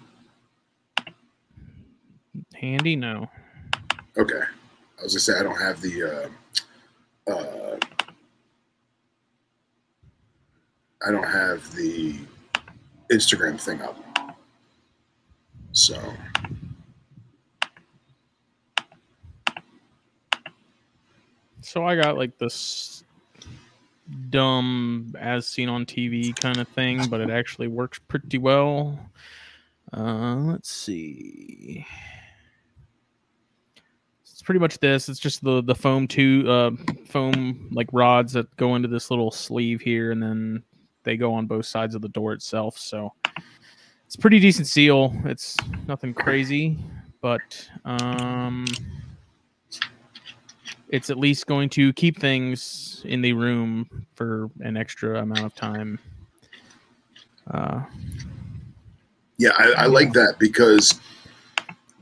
Handy? 2.54 2.96
No. 2.96 3.28
Okay. 4.16 4.40
I 4.40 5.02
was 5.02 5.14
gonna 5.14 5.20
say 5.20 5.38
I 5.38 5.42
don't 5.42 5.60
have 5.60 5.80
the 5.80 6.28
uh, 7.28 7.32
uh, 7.32 7.76
I 11.06 11.10
don't 11.10 11.26
have 11.26 11.74
the 11.74 12.16
Instagram 13.10 13.60
thing 13.60 13.80
up. 13.82 13.98
So 15.72 16.00
So 21.62 21.86
I 21.86 21.96
got 21.96 22.16
like 22.16 22.38
this 22.38 23.04
dumb 24.30 25.14
as 25.18 25.46
seen 25.46 25.68
on 25.68 25.86
TV 25.86 26.38
kind 26.38 26.58
of 26.58 26.68
thing, 26.68 27.08
but 27.08 27.20
it 27.20 27.30
actually 27.30 27.68
works 27.68 27.98
pretty 28.08 28.38
well. 28.38 28.98
Uh, 29.96 30.36
let's 30.36 30.70
see. 30.70 31.86
It's 34.22 34.42
pretty 34.42 34.58
much 34.58 34.78
this. 34.78 35.08
It's 35.08 35.20
just 35.20 35.44
the 35.44 35.62
the 35.62 35.74
foam 35.74 36.08
two 36.08 36.44
uh, 36.48 36.70
foam 37.06 37.68
like 37.72 37.88
rods 37.92 38.32
that 38.32 38.54
go 38.56 38.74
into 38.74 38.88
this 38.88 39.10
little 39.10 39.30
sleeve 39.30 39.80
here, 39.80 40.10
and 40.10 40.22
then 40.22 40.62
they 41.04 41.16
go 41.16 41.32
on 41.32 41.46
both 41.46 41.66
sides 41.66 41.94
of 41.94 42.02
the 42.02 42.08
door 42.08 42.32
itself. 42.32 42.76
So 42.78 43.12
it's 44.06 44.16
pretty 44.16 44.40
decent 44.40 44.66
seal. 44.66 45.14
It's 45.24 45.56
nothing 45.86 46.12
crazy, 46.12 46.78
but 47.20 47.68
um, 47.84 48.64
it's 50.92 51.08
at 51.08 51.18
least 51.18 51.46
going 51.46 51.70
to 51.70 51.92
keep 51.94 52.20
things 52.20 53.02
in 53.06 53.22
the 53.22 53.32
room 53.32 53.88
for 54.14 54.50
an 54.60 54.76
extra 54.76 55.22
amount 55.22 55.40
of 55.40 55.54
time. 55.54 55.98
Uh, 57.50 57.80
yeah, 59.38 59.50
I, 59.56 59.72
I 59.72 59.86
like 59.86 60.12
that 60.12 60.38
because 60.38 61.00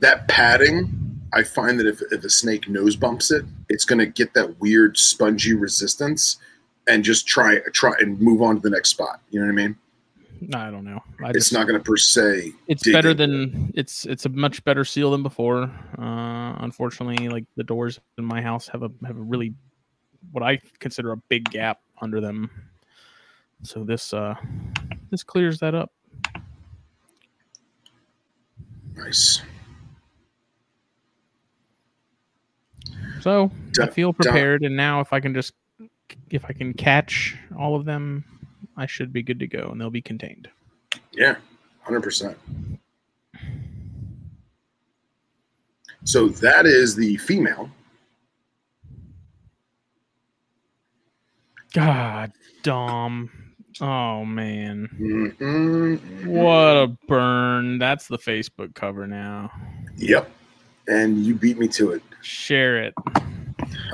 that 0.01 0.27
padding. 0.27 0.97
I 1.33 1.43
find 1.43 1.79
that 1.79 1.87
if, 1.87 2.01
if 2.11 2.25
a 2.25 2.29
snake 2.29 2.67
nose 2.67 2.97
bumps 2.97 3.31
it, 3.31 3.45
it's 3.69 3.85
going 3.85 3.99
to 3.99 4.05
get 4.05 4.33
that 4.33 4.59
weird 4.59 4.97
spongy 4.97 5.53
resistance 5.53 6.37
and 6.89 7.05
just 7.05 7.25
try 7.25 7.59
try 7.71 7.93
and 7.99 8.19
move 8.19 8.41
on 8.41 8.55
to 8.55 8.61
the 8.61 8.69
next 8.69 8.89
spot. 8.89 9.21
You 9.29 9.39
know 9.39 9.45
what 9.45 9.53
I 9.53 9.55
mean? 9.55 9.77
I 10.55 10.71
don't 10.71 10.83
know. 10.83 11.03
I 11.23 11.29
It's 11.29 11.37
just, 11.37 11.53
not 11.53 11.67
going 11.67 11.79
to 11.79 11.83
per 11.83 11.97
se. 11.97 12.51
it's 12.67 12.89
better 12.91 13.13
than 13.13 13.71
it's 13.75 14.05
it's 14.05 14.25
a 14.25 14.29
much 14.29 14.63
better 14.63 14.83
seal 14.83 15.11
than 15.11 15.21
before. 15.21 15.63
Uh, 15.97 16.55
unfortunately, 16.59 17.29
like 17.29 17.45
the 17.55 17.63
doors 17.63 17.99
in 18.17 18.25
my 18.25 18.41
house 18.41 18.67
have 18.67 18.81
a 18.81 18.89
have 19.05 19.17
a 19.17 19.21
really 19.21 19.53
what 20.31 20.43
I 20.43 20.59
consider 20.79 21.11
a 21.11 21.17
big 21.17 21.49
gap 21.51 21.79
under 22.01 22.19
them. 22.19 22.49
So 23.63 23.83
this 23.83 24.13
uh 24.13 24.35
this 25.11 25.23
clears 25.23 25.59
that 25.59 25.75
up. 25.75 25.91
Nice. 28.95 29.41
So 33.21 33.51
I 33.79 33.87
feel 33.87 34.11
prepared, 34.13 34.63
and 34.63 34.75
now 34.75 35.01
if 35.01 35.13
I 35.13 35.19
can 35.19 35.35
just 35.35 35.53
if 36.31 36.43
I 36.45 36.53
can 36.53 36.73
catch 36.73 37.37
all 37.57 37.75
of 37.75 37.85
them, 37.85 38.25
I 38.77 38.85
should 38.85 39.11
be 39.13 39.21
good 39.23 39.39
to 39.39 39.47
go, 39.47 39.69
and 39.71 39.79
they'll 39.79 39.89
be 39.89 40.01
contained. 40.01 40.49
Yeah, 41.11 41.35
hundred 41.81 42.01
percent. 42.03 42.37
So 46.03 46.27
that 46.29 46.65
is 46.65 46.95
the 46.95 47.17
female. 47.17 47.69
God, 51.73 52.31
Dom. 52.63 53.29
Oh 53.79 54.25
man, 54.25 54.89
Mhm. 54.99 56.25
what 56.25 56.77
a 56.77 56.87
burn! 57.07 57.77
That's 57.79 58.07
the 58.07 58.17
Facebook 58.17 58.75
cover 58.75 59.07
now. 59.07 59.51
Yep. 59.97 60.29
And 60.87 61.23
you 61.25 61.35
beat 61.35 61.57
me 61.57 61.67
to 61.69 61.91
it. 61.91 62.03
Share 62.21 62.83
it. 62.83 62.93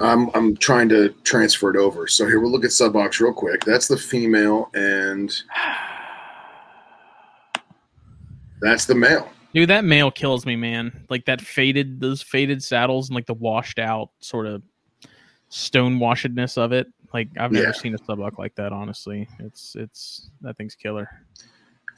I'm 0.02 0.30
I'm 0.34 0.56
trying 0.58 0.90
to 0.90 1.10
transfer 1.24 1.70
it 1.70 1.78
over. 1.78 2.08
So 2.08 2.26
here 2.26 2.40
we'll 2.40 2.52
look 2.52 2.64
at 2.66 2.72
Subocs 2.72 3.20
real 3.20 3.34
quick. 3.34 3.64
That's 3.66 3.88
the 3.88 3.98
female, 3.98 4.70
and 4.74 5.34
that's 8.62 8.86
the 8.86 8.96
male. 8.96 9.30
Dude, 9.54 9.70
that 9.70 9.86
male 9.86 10.12
kills 10.12 10.46
me, 10.46 10.56
man. 10.56 11.06
Like 11.10 11.26
that 11.26 11.42
faded, 11.42 12.00
those 12.00 12.22
faded 12.22 12.64
saddles 12.64 13.10
and 13.10 13.16
like 13.16 13.26
the 13.26 13.34
washed 13.34 13.80
out 13.80 14.10
sort 14.20 14.46
of 14.46 14.62
stone 15.50 16.00
washedness 16.00 16.58
of 16.58 16.72
it. 16.74 16.88
Like 17.14 17.30
I've 17.40 17.52
never 17.52 17.68
Yeah. 17.68 17.72
seen 17.72 17.96
a 17.96 17.98
suboc 17.98 18.38
like 18.38 18.56
that. 18.56 18.74
Honestly, 18.74 19.28
it's 19.40 19.76
it's 19.76 20.30
that 20.42 20.58
thing's 20.58 20.76
killer. 20.76 21.10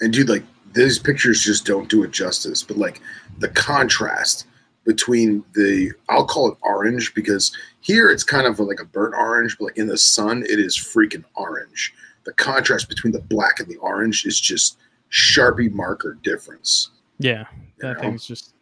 And 0.02 0.14
dude, 0.14 0.30
like 0.30 0.44
these 0.74 1.00
pictures 1.00 1.42
just 1.42 1.66
don't 1.66 1.90
do 1.90 2.04
it 2.04 2.12
justice. 2.12 2.64
But 2.64 2.78
like 2.78 3.02
the 3.40 3.50
contrast 3.50 4.46
between 4.86 5.44
the 5.54 5.92
I'll 6.10 6.26
call 6.26 6.52
it 6.52 6.58
orange 6.62 7.14
because 7.14 7.56
here 7.82 8.10
it's 8.10 8.24
kind 8.24 8.48
of 8.48 8.60
like 8.60 8.80
a 8.80 8.86
burnt 8.86 9.16
orange, 9.16 9.58
but 9.58 9.66
like 9.66 9.78
in 9.78 9.88
the 9.88 9.98
sun 9.98 10.44
it 10.44 10.60
is 10.60 10.78
freaking 10.78 11.24
orange. 11.36 11.94
The 12.26 12.34
contrast 12.34 12.90
between 12.90 13.14
the 13.14 13.22
black 13.22 13.60
and 13.60 13.68
the 13.68 13.78
orange 13.78 14.26
is 14.26 14.40
just 14.40 14.78
sharpie 15.12 15.72
marker 15.72 16.18
difference. 16.22 16.92
Yeah, 17.18 17.46
you 17.52 17.64
that 17.80 17.98
know? 17.98 18.02
thing's 18.02 18.26
just. 18.26 18.54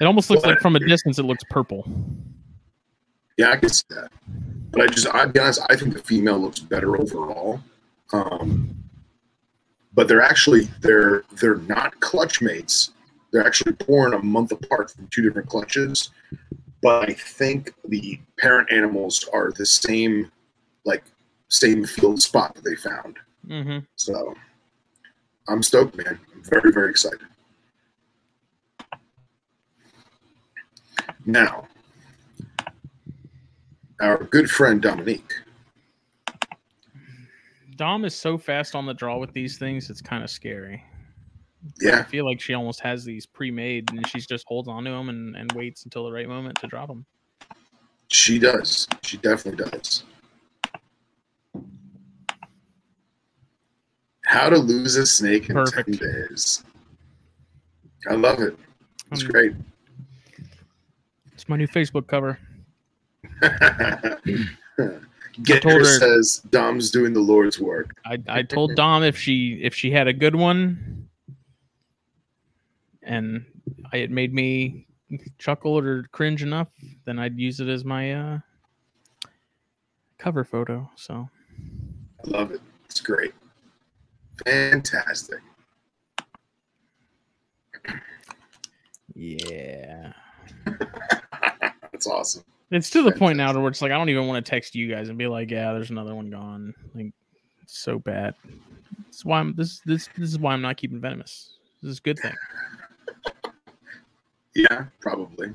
It 0.00 0.04
almost 0.04 0.28
looks 0.28 0.44
like 0.44 0.58
from 0.58 0.74
a 0.74 0.80
distance, 0.80 1.18
it 1.20 1.22
looks 1.22 1.44
purple. 1.50 1.86
Yeah, 3.36 3.50
I 3.50 3.56
can 3.56 3.68
see 3.68 3.84
that. 3.90 4.10
But 4.70 4.82
I 4.82 4.86
just, 4.88 5.06
I'll 5.06 5.28
be 5.28 5.38
honest, 5.38 5.60
I 5.70 5.76
think 5.76 5.94
the 5.94 6.02
female 6.02 6.38
looks 6.38 6.58
better 6.58 7.00
overall. 7.00 7.60
Um, 8.12 8.74
but 9.94 10.08
they're 10.08 10.22
actually 10.22 10.68
they're 10.80 11.24
they're 11.32 11.56
not 11.56 11.98
clutch 12.00 12.42
mates. 12.42 12.90
They're 13.34 13.44
actually 13.44 13.72
born 13.72 14.14
a 14.14 14.22
month 14.22 14.52
apart 14.52 14.92
from 14.92 15.08
two 15.08 15.20
different 15.20 15.48
clutches. 15.48 16.10
But 16.80 17.10
I 17.10 17.14
think 17.14 17.74
the 17.88 18.20
parent 18.38 18.70
animals 18.70 19.28
are 19.32 19.50
the 19.50 19.66
same, 19.66 20.30
like 20.84 21.02
same 21.48 21.84
field 21.84 22.22
spot 22.22 22.54
that 22.54 22.62
they 22.62 22.76
found. 22.76 23.16
Mm-hmm. 23.48 23.78
So 23.96 24.34
I'm 25.48 25.64
stoked, 25.64 25.96
man. 25.96 26.20
I'm 26.32 26.44
very 26.44 26.70
very 26.70 26.90
excited. 26.90 27.26
Now, 31.26 31.66
our 34.00 34.22
good 34.22 34.48
friend 34.48 34.80
Dominique. 34.80 35.32
Dom 37.74 38.04
is 38.04 38.14
so 38.14 38.38
fast 38.38 38.76
on 38.76 38.86
the 38.86 38.94
draw 38.94 39.18
with 39.18 39.32
these 39.32 39.58
things; 39.58 39.90
it's 39.90 40.00
kind 40.00 40.22
of 40.22 40.30
scary. 40.30 40.84
I 41.90 42.02
feel 42.04 42.24
like 42.24 42.40
she 42.40 42.54
almost 42.54 42.80
has 42.80 43.04
these 43.04 43.26
pre-made, 43.26 43.90
and 43.90 44.06
she 44.08 44.20
just 44.20 44.46
holds 44.46 44.68
on 44.68 44.84
to 44.84 44.90
them 44.90 45.08
and, 45.08 45.34
and 45.36 45.50
waits 45.52 45.84
until 45.84 46.04
the 46.04 46.12
right 46.12 46.28
moment 46.28 46.58
to 46.60 46.66
drop 46.66 46.88
them. 46.88 47.04
she 48.08 48.38
does. 48.38 48.86
She 49.02 49.16
definitely 49.18 49.64
does. 49.64 50.04
How 54.26 54.48
to 54.48 54.56
lose 54.58 54.96
a 54.96 55.06
snake 55.06 55.48
in 55.50 55.54
Perfect. 55.56 55.98
10 55.98 56.08
days. 56.28 56.64
I 58.08 58.14
love 58.14 58.40
it. 58.40 58.56
It's 59.12 59.22
Um, 59.22 59.28
great. 59.28 59.52
It's 61.32 61.48
my 61.48 61.56
new 61.56 61.68
Facebook 61.68 62.06
cover. 62.06 62.38
Get 65.42 65.64
her- 65.64 65.84
says 65.84 66.42
Dom's 66.50 66.90
doing 66.90 67.12
the 67.12 67.20
Lord's 67.20 67.58
work. 67.58 67.90
I, 68.06 68.18
I 68.28 68.42
told 68.42 68.74
Dom 68.76 69.02
if 69.02 69.16
she 69.18 69.60
if 69.62 69.74
she 69.74 69.90
had 69.90 70.06
a 70.06 70.12
good 70.12 70.36
one, 70.36 71.08
and 73.04 73.44
I, 73.92 73.98
it 73.98 74.10
made 74.10 74.34
me 74.34 74.86
chuckle 75.38 75.78
or 75.78 76.04
cringe 76.12 76.42
enough, 76.42 76.68
then 77.04 77.18
I'd 77.18 77.38
use 77.38 77.60
it 77.60 77.68
as 77.68 77.84
my 77.84 78.12
uh, 78.12 78.38
cover 80.18 80.44
photo. 80.44 80.88
So 80.96 81.28
I 82.24 82.28
love 82.28 82.52
it. 82.52 82.60
It's 82.86 83.00
great. 83.00 83.34
Fantastic. 84.46 85.40
yeah, 89.14 90.12
That's 91.92 92.06
awesome. 92.06 92.42
it's 92.70 92.90
to 92.90 93.02
the 93.02 93.12
point 93.12 93.36
now 93.36 93.52
to 93.52 93.60
where 93.60 93.68
it's 93.68 93.80
like 93.80 93.92
I 93.92 93.96
don't 93.96 94.08
even 94.08 94.26
want 94.26 94.44
to 94.44 94.50
text 94.50 94.74
you 94.74 94.90
guys 94.90 95.08
and 95.08 95.16
be 95.16 95.26
like, 95.26 95.50
yeah, 95.50 95.72
there's 95.72 95.90
another 95.90 96.14
one 96.14 96.30
gone. 96.30 96.74
Like 96.94 97.12
it's 97.62 97.78
so 97.78 97.98
bad. 97.98 98.34
That's 99.04 99.24
why 99.24 99.38
I'm 99.38 99.54
this 99.54 99.80
this 99.86 100.08
this 100.16 100.30
is 100.30 100.38
why 100.38 100.52
I'm 100.52 100.62
not 100.62 100.76
keeping 100.76 101.00
venomous. 101.00 101.58
This 101.82 101.92
is 101.92 101.98
a 101.98 102.02
good 102.02 102.18
thing. 102.18 102.34
Yeah, 104.54 104.86
probably. 105.00 105.52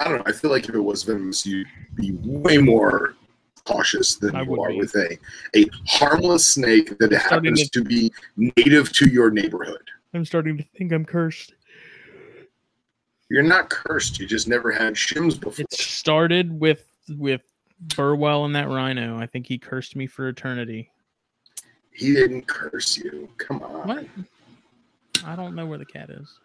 I 0.00 0.04
don't 0.04 0.18
know. 0.18 0.22
I 0.26 0.32
feel 0.32 0.50
like 0.50 0.68
if 0.68 0.74
it 0.74 0.80
was 0.80 1.02
venomous, 1.02 1.44
you'd 1.44 1.66
be 1.94 2.12
way 2.22 2.58
more 2.58 3.14
cautious 3.64 4.16
than 4.16 4.34
I 4.36 4.42
you 4.42 4.60
are 4.62 4.70
be. 4.70 4.78
with 4.78 4.94
a 4.94 5.18
a 5.56 5.66
harmless 5.86 6.46
snake 6.46 6.96
that 6.98 7.12
Starting 7.12 7.54
happens 7.54 7.68
to- 7.70 7.80
to 7.80 7.84
be 7.84 8.12
native 8.56 8.92
to 8.92 9.08
your 9.08 9.30
neighborhood. 9.30 9.82
I'm 10.14 10.24
starting 10.24 10.56
to 10.56 10.64
think 10.76 10.92
I'm 10.92 11.04
cursed. 11.04 11.54
You're 13.30 13.42
not 13.42 13.68
cursed. 13.68 14.18
You 14.18 14.26
just 14.26 14.48
never 14.48 14.70
had 14.72 14.94
shims 14.94 15.38
before. 15.38 15.64
It 15.68 15.72
started 15.72 16.58
with 16.58 16.84
with 17.10 17.42
Burwell 17.96 18.44
and 18.46 18.54
that 18.56 18.68
rhino. 18.68 19.18
I 19.18 19.26
think 19.26 19.46
he 19.46 19.58
cursed 19.58 19.96
me 19.96 20.06
for 20.06 20.28
eternity. 20.28 20.90
He 21.92 22.12
didn't 22.14 22.46
curse 22.46 22.96
you. 22.96 23.28
Come 23.36 23.62
on. 23.62 23.86
What? 23.88 24.06
I 25.24 25.36
don't 25.36 25.54
know 25.54 25.66
where 25.66 25.78
the 25.78 25.84
cat 25.84 26.08
is. 26.10 26.38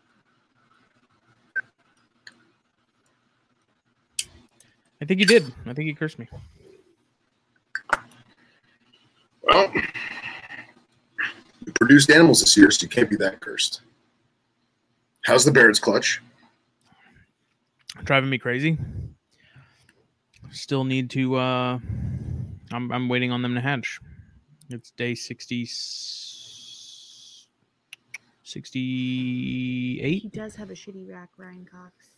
I 5.04 5.06
think 5.06 5.20
he 5.20 5.26
did. 5.26 5.52
I 5.66 5.74
think 5.74 5.88
he 5.88 5.94
cursed 5.94 6.18
me. 6.18 6.30
Well, 9.42 9.70
you 11.66 11.74
produced 11.78 12.10
animals 12.10 12.39
this 12.39 12.56
year, 12.56 12.72
so 12.72 12.84
you 12.84 12.88
can't 12.88 13.10
be 13.10 13.18
that 13.18 13.42
cursed. 13.42 13.82
How's 15.26 15.44
the 15.44 15.52
Baird's 15.52 15.78
clutch? 15.78 16.22
Driving 18.06 18.30
me 18.30 18.38
crazy. 18.38 18.78
Still 20.52 20.86
need 20.86 21.10
to 21.10 21.36
uh 21.36 21.80
I'm 22.72 22.89
I'm 22.89 23.10
waiting 23.10 23.34
on 23.34 23.42
them 23.42 23.56
to 23.56 23.62
hatch. 23.62 24.00
It's 24.70 24.92
day 24.92 25.16
60 25.16 25.66
He 30.06 30.30
does 30.32 30.56
have 30.56 30.70
a 30.70 30.74
shitty 30.74 31.10
rack, 31.10 31.32
Ryan 31.36 31.66
Cox. 31.70 32.12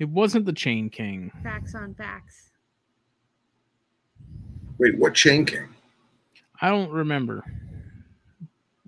It 0.00 0.08
wasn't 0.08 0.44
the 0.46 0.52
Chain 0.52 0.90
King. 0.90 1.30
Facts 1.42 1.74
on 1.74 1.94
facts. 1.94 2.50
Wait, 4.78 4.98
what 4.98 5.14
chain 5.14 5.44
king? 5.46 5.68
I 6.60 6.68
don't 6.68 6.90
remember. 6.90 7.44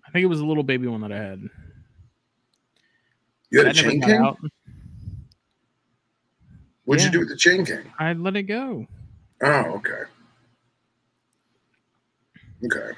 I 0.05 0.11
think 0.11 0.25
it 0.25 0.27
was 0.27 0.41
a 0.41 0.45
little 0.45 0.65
baby 0.65 0.89
one 0.89 1.01
that 1.03 1.13
I 1.13 1.17
had. 1.17 1.41
You 3.51 3.59
had 3.59 3.69
a 3.69 3.73
That 3.73 3.77
never 3.77 3.91
chain 3.91 4.03
king? 4.03 4.11
out. 4.21 4.37
What'd 6.85 7.03
Yeah. 7.03 7.07
you 7.07 7.13
do 7.13 7.19
with 7.21 7.29
the 7.29 7.37
chain 7.37 7.65
king? 7.65 7.93
I 8.01 8.13
let 8.15 8.35
it 8.35 8.45
go. 8.45 8.87
Oh, 9.43 9.81
okay. 9.81 10.03
Okay. 12.65 12.93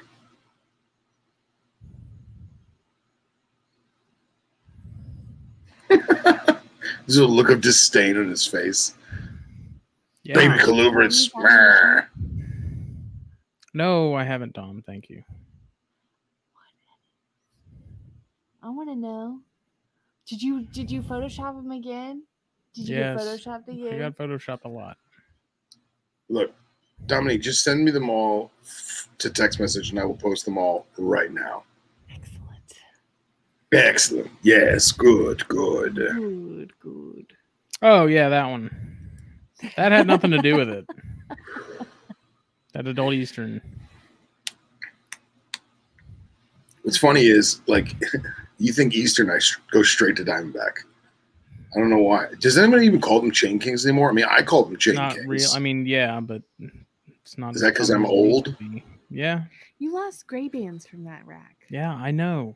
There's 7.09 7.17
a 7.17 7.25
look 7.25 7.49
of 7.49 7.59
disdain 7.61 8.17
on 8.17 8.29
his 8.29 8.45
face. 8.45 8.93
Yeah. 10.21 10.35
Baby 10.35 10.59
colubrids. 10.59 11.31
Meh. 11.35 12.03
No, 13.73 14.13
I 14.13 14.23
haven't, 14.23 14.53
Dom. 14.53 14.83
Thank 14.85 15.09
you. 15.09 15.23
I 18.61 18.69
want 18.69 18.89
to 18.89 18.95
know. 18.95 19.39
Did 20.27 20.43
you 20.43 20.61
did 20.65 20.91
you 20.91 21.01
Photoshop 21.01 21.57
him 21.57 21.71
again? 21.71 22.21
Did 22.75 22.87
you 22.89 22.97
Yes. 22.97 23.17
get 23.25 23.25
photoshopped 23.65 23.91
I 23.91 23.97
got 23.97 24.15
Photoshop 24.15 24.63
a 24.65 24.69
lot. 24.69 24.95
Look, 26.29 26.53
Dominique, 27.07 27.41
just 27.41 27.63
send 27.63 27.83
me 27.83 27.89
them 27.89 28.11
all 28.11 28.51
f- 28.61 29.09
to 29.17 29.31
text 29.31 29.59
message, 29.59 29.89
and 29.89 29.99
I 29.99 30.05
will 30.05 30.15
post 30.15 30.45
them 30.45 30.59
all 30.59 30.85
right 30.99 31.31
now. 31.31 31.63
Excellent. 33.71 34.25
Excellent. 34.25 34.31
Yes. 34.41 34.91
Good. 34.91 35.47
Good. 35.47 35.95
Good, 35.95 36.73
good. 36.79 37.33
Oh 37.81 38.05
yeah, 38.07 38.29
that 38.29 38.45
one. 38.49 38.69
That 39.77 39.91
had 39.91 40.07
nothing 40.07 40.31
to 40.31 40.39
do 40.41 40.55
with 40.55 40.69
it. 40.69 40.85
That 42.73 42.85
adult 42.85 43.13
Eastern. 43.15 43.61
What's 46.83 46.97
funny 46.99 47.25
is 47.25 47.61
like, 47.65 47.95
you 48.59 48.71
think 48.71 48.93
Eastern, 48.93 49.31
I 49.31 49.39
go 49.71 49.81
straight 49.81 50.15
to 50.17 50.23
Diamondback. 50.23 50.73
I 51.75 51.79
don't 51.79 51.89
know 51.89 51.97
why. 51.97 52.27
Does 52.39 52.59
anybody 52.59 52.85
even 52.85 53.01
call 53.01 53.21
them 53.21 53.31
Chain 53.31 53.57
Kings 53.57 53.87
anymore? 53.87 54.11
I 54.11 54.13
mean, 54.13 54.25
I 54.29 54.43
call 54.43 54.65
them 54.65 54.77
Chain 54.77 54.95
Not 54.95 55.15
Kings. 55.15 55.25
real. 55.27 55.49
I 55.55 55.59
mean, 55.59 55.87
yeah, 55.87 56.19
but 56.19 56.43
it's 57.23 57.39
not. 57.39 57.55
Is 57.55 57.63
as 57.63 57.67
that 57.67 57.75
'cause 57.75 57.89
I'm 57.89 58.03
common 58.05 58.17
as 58.17 58.21
it 58.21 58.25
used 58.27 58.47
old? 58.47 58.57
be. 58.59 58.83
Yeah, 59.09 59.43
You 59.79 59.91
lost 59.93 60.27
gray 60.27 60.47
bands 60.47 60.85
from 60.85 61.03
that 61.05 61.25
rack. 61.25 61.57
yeah, 61.71 61.91
I 61.91 62.11
know. 62.11 62.55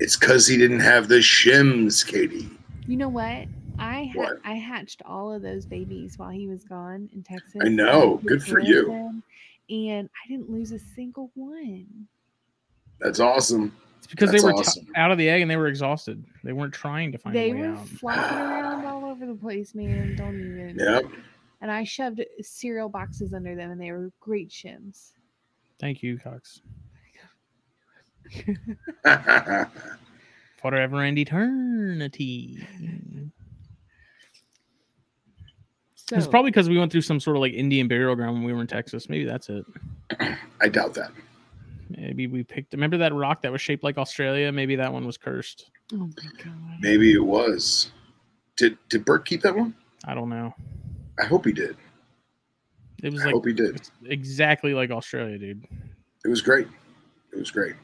It's 0.00 0.16
because 0.16 0.46
he 0.46 0.56
didn't 0.56 0.80
have 0.80 1.08
the 1.08 1.16
shims, 1.16 2.06
Katie. 2.06 2.48
You 2.86 2.96
know 2.96 3.08
what? 3.08 3.46
I 3.78 4.10
ha- 4.12 4.18
What? 4.18 4.40
I 4.44 4.54
hatched 4.54 5.02
all 5.04 5.32
of 5.32 5.42
those 5.42 5.66
babies 5.66 6.18
while 6.18 6.30
he 6.30 6.48
was 6.48 6.64
gone 6.64 7.08
in 7.12 7.22
Texas. 7.22 7.60
I 7.62 7.68
know. 7.68 8.16
took 8.18 8.26
Good 8.26 8.42
for 8.42 8.60
you. 8.60 8.86
them, 8.88 9.22
and 9.70 10.08
I 10.24 10.28
didn't 10.28 10.50
lose 10.50 10.72
a 10.72 10.78
single 10.78 11.30
one. 11.34 11.86
That's 13.00 13.20
awesome. 13.20 13.72
It's 13.98 14.06
because 14.08 14.30
That's 14.32 14.42
they 14.42 14.52
were 14.52 14.62
t- 14.62 14.88
out 14.96 15.10
of 15.12 15.18
the 15.18 15.28
egg 15.28 15.42
and 15.42 15.50
they 15.50 15.56
were 15.56 15.68
exhausted. 15.68 16.24
They 16.42 16.52
weren't 16.52 16.72
trying 16.74 17.12
to 17.12 17.18
find 17.18 17.34
They 17.36 17.50
a 17.50 17.54
way 17.54 17.60
were 17.60 17.66
out. 17.74 17.88
flopping 17.88 18.38
around 18.38 18.84
all 18.86 19.04
over 19.04 19.26
the 19.26 19.34
place, 19.34 19.74
man. 19.74 20.16
Don't 20.16 20.34
even. 20.40 20.76
Yep. 20.78 21.04
And 21.60 21.70
I 21.70 21.84
shoved 21.84 22.24
cereal 22.40 22.88
boxes 22.88 23.34
under 23.34 23.54
them, 23.54 23.70
and 23.70 23.80
they 23.80 23.92
were 23.92 24.10
great 24.20 24.48
shims. 24.48 25.12
Thank 25.78 26.02
you, 26.02 26.18
Cox. 26.18 26.62
That's 29.04 29.70
Forever 30.62 31.02
and 31.04 31.18
eternity. 31.18 32.58
So 35.94 36.16
It's 36.16 36.26
probably 36.26 36.50
because 36.50 36.68
we 36.68 36.78
went 36.78 36.90
through 36.90 37.02
some 37.02 37.20
sort 37.20 37.36
of 37.36 37.42
like 37.42 37.52
Indian 37.52 37.86
burial 37.86 38.16
ground 38.16 38.36
when 38.36 38.44
we 38.44 38.52
were 38.52 38.60
in 38.60 38.66
Texas. 38.66 39.08
Maybe 39.08 39.24
that's 39.24 39.48
it. 39.50 39.64
I 40.60 40.68
doubt 40.68 40.94
that. 40.94 41.12
Maybe 41.90 42.26
we 42.26 42.42
picked. 42.42 42.72
Remember 42.72 42.96
that 42.98 43.14
rock 43.14 43.42
that 43.42 43.52
was 43.52 43.60
shaped 43.60 43.84
like 43.84 43.98
Australia? 43.98 44.50
Maybe 44.50 44.76
that 44.76 44.92
one 44.92 45.06
was 45.06 45.16
cursed. 45.16 45.70
Oh 45.92 45.98
my 45.98 46.30
god. 46.44 46.54
Maybe 46.80 47.12
it 47.12 47.24
was. 47.24 47.92
Did 48.56 48.78
Did 48.88 49.04
Bert 49.04 49.24
keep 49.26 49.42
that 49.42 49.54
one? 49.54 49.74
I 50.06 50.14
don't 50.14 50.28
know. 50.28 50.54
I 51.20 51.24
hope 51.24 51.44
he 51.44 51.52
did. 51.52 51.76
It 53.02 53.12
was 53.12 53.22
I 53.22 53.26
like 53.26 53.34
hope 53.34 53.46
he 53.46 53.52
did. 53.52 53.80
exactly 54.06 54.74
like 54.74 54.90
Australia, 54.90 55.38
dude. 55.38 55.64
It 56.24 56.28
was 56.28 56.40
great. 56.40 56.66
It 57.32 57.38
was 57.38 57.50
great. 57.50 57.74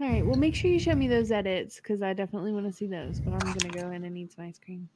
All 0.00 0.08
right. 0.08 0.24
Well, 0.24 0.36
make 0.36 0.54
sure 0.54 0.70
you 0.70 0.78
show 0.78 0.94
me 0.94 1.08
those 1.08 1.32
edits 1.32 1.76
because 1.76 2.02
I 2.02 2.12
definitely 2.12 2.52
want 2.52 2.66
to 2.66 2.72
see 2.72 2.86
those. 2.86 3.18
But 3.20 3.32
I'm 3.32 3.52
gonna 3.54 3.72
go 3.72 3.90
in 3.90 4.04
and 4.04 4.16
eat 4.16 4.32
some 4.32 4.44
ice 4.44 4.58
cream. 4.64 4.88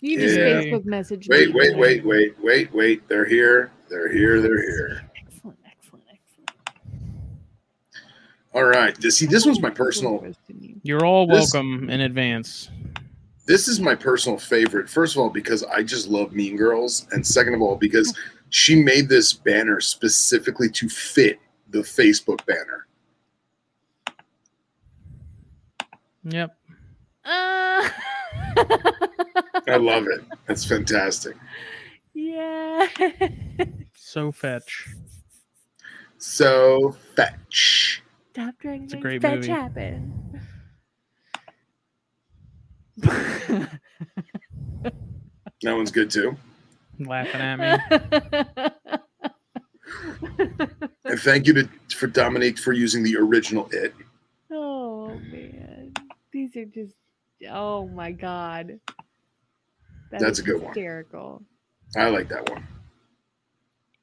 You 0.00 0.18
just 0.18 0.36
Yeah. 0.36 0.62
Facebook 0.62 0.84
message 0.84 1.28
Wait, 1.28 1.48
me. 1.48 1.54
wait, 1.54 1.76
wait, 1.76 2.04
wait, 2.04 2.34
wait, 2.40 2.72
wait. 2.72 3.08
They're 3.08 3.24
here. 3.26 3.70
They're 3.88 4.10
here. 4.10 4.40
They're 4.40 4.62
here. 4.62 5.02
Excellent, 5.26 5.58
excellent, 5.66 6.04
excellent. 6.10 6.50
All 8.54 8.64
right. 8.64 8.98
This, 9.00 9.18
see, 9.18 9.26
this 9.26 9.44
was 9.44 9.60
my 9.60 9.70
personal. 9.70 10.24
You. 10.48 10.80
You're 10.84 11.04
all 11.04 11.26
This- 11.26 11.52
welcome 11.52 11.90
in 11.90 12.00
advance. 12.00 12.70
This 13.46 13.66
is 13.66 13.80
my 13.80 13.96
personal 13.96 14.38
favorite. 14.38 14.88
First 14.88 15.16
of 15.16 15.20
all, 15.22 15.28
because 15.30 15.64
I 15.64 15.82
just 15.82 16.08
love 16.08 16.32
Mean 16.32 16.56
Girls, 16.56 17.08
and 17.10 17.26
second 17.26 17.54
of 17.54 17.60
all, 17.60 17.74
because 17.76 18.16
she 18.50 18.80
made 18.80 19.08
this 19.08 19.32
banner 19.32 19.80
specifically 19.80 20.68
to 20.70 20.88
fit 20.88 21.40
the 21.68 21.80
Facebook 21.80 22.46
banner. 22.46 22.86
Yep. 26.24 26.56
Uh, 27.24 27.88
I 29.68 29.76
love 29.76 30.06
it. 30.06 30.20
That's 30.46 30.64
fantastic. 30.64 31.36
yeah. 32.14 32.86
So 33.94 34.32
fetch. 34.32 34.88
So 36.18 36.96
fetch. 37.16 38.02
Stop 38.32 38.54
trying 38.60 38.84
It's 38.84 38.92
a 38.94 38.96
great 38.96 39.22
fetch 39.22 39.36
movie. 39.36 39.48
happen. 39.48 40.40
That 45.62 45.76
one's 45.76 45.90
good 45.90 46.10
too. 46.10 46.36
Laughing 46.98 47.40
at 47.40 47.56
me. 48.00 48.68
And 51.04 51.18
thank 51.18 51.46
you 51.48 51.52
to 51.54 51.68
for 51.96 52.06
Dominique 52.06 52.56
for 52.58 52.72
using 52.72 53.02
the 53.02 53.16
original 53.16 53.68
it. 53.72 53.92
oh 54.52 55.08
man, 55.32 55.69
these 56.32 56.56
are 56.56 56.64
just. 56.64 56.94
Oh 57.50 57.88
my 57.88 58.12
god. 58.12 58.78
That 60.10 60.20
That's 60.20 60.40
a 60.40 60.42
good 60.42 60.60
one. 60.60 60.74
Hysterical. 60.74 61.42
I 61.96 62.08
like 62.08 62.28
that 62.28 62.48
one. 62.50 62.66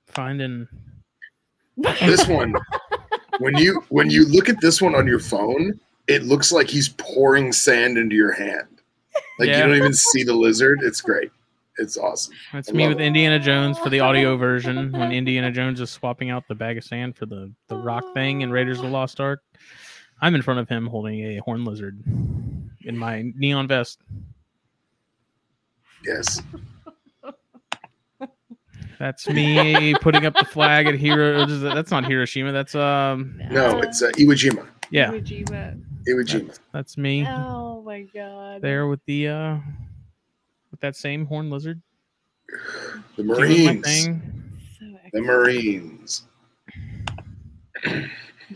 Finding 0.07 0.67
This 1.77 2.27
one, 2.27 2.55
when 3.39 3.55
you 3.57 3.83
when 3.89 4.09
you 4.09 4.25
look 4.25 4.49
at 4.49 4.59
this 4.61 4.81
one 4.81 4.95
on 4.95 5.05
your 5.05 5.19
phone, 5.19 5.79
it 6.07 6.23
looks 6.23 6.51
like 6.51 6.67
he's 6.67 6.89
pouring 6.89 7.51
sand 7.51 7.97
into 7.97 8.15
your 8.15 8.31
hand. 8.31 8.67
Like 9.37 9.49
Yeah. 9.49 9.57
you 9.59 9.63
don't 9.67 9.75
even 9.75 9.93
see 9.93 10.23
the 10.23 10.33
lizard. 10.33 10.79
It's 10.81 11.01
great. 11.01 11.29
It's 11.79 11.95
awesome. 11.97 12.33
that's 12.51 12.71
me 12.73 12.87
with 12.87 12.99
it. 12.99 13.03
Indiana 13.03 13.37
Jones 13.37 13.77
for 13.77 13.89
the 13.89 13.99
audio 13.99 14.35
version 14.37 14.91
when 14.91 15.11
Indiana 15.11 15.51
Jones 15.51 15.79
is 15.79 15.91
swapping 15.91 16.31
out 16.31 16.47
the 16.47 16.55
bag 16.55 16.79
of 16.79 16.83
sand 16.83 17.15
for 17.15 17.27
the, 17.27 17.51
the 17.67 17.75
rock 17.75 18.03
thing 18.15 18.41
in 18.41 18.49
Raiders 18.49 18.79
of 18.79 18.85
the 18.85 18.89
Lost 18.89 19.19
Ark. 19.19 19.41
I'm 20.21 20.35
in 20.35 20.41
front 20.41 20.59
of 20.59 20.67
him 20.69 20.87
holding 20.87 21.19
a 21.23 21.37
horn 21.37 21.63
lizard 21.65 21.99
in 22.85 22.97
my 22.97 23.31
neon 23.35 23.67
vest. 23.67 23.99
Yes. 26.05 26.41
That's 28.99 29.27
me 29.29 29.93
putting 30.01 30.25
up 30.25 30.33
the 30.33 30.45
flag 30.45 30.87
at 30.87 30.95
Hiro. 30.95 31.45
That's 31.45 31.91
not 31.91 32.05
Hiroshima. 32.05 32.51
That's 32.51 32.73
um 32.75 33.39
No, 33.51 33.79
it's 33.81 34.01
uh, 34.01 34.09
Iwo 34.11 34.31
Jima. 34.33 34.67
yeah. 34.89 35.11
Kojima. 35.11 35.79
Iwo 36.07 36.21
Jima. 36.25 36.47
That's, 36.47 36.59
that's 36.73 36.97
me 36.97 37.25
Oh 37.27 37.81
my 37.83 38.01
god. 38.13 38.61
there 38.61 38.87
with 38.87 39.01
the 39.05 39.27
uh 39.27 39.57
with 40.71 40.79
that 40.79 40.95
same 40.95 41.25
horn 41.25 41.49
lizard. 41.51 41.79
The 43.17 43.23
Marines. 43.23 43.85
thing. 43.85 44.21
So 44.79 44.85
The. 45.13 45.21
Marines. 45.21 46.23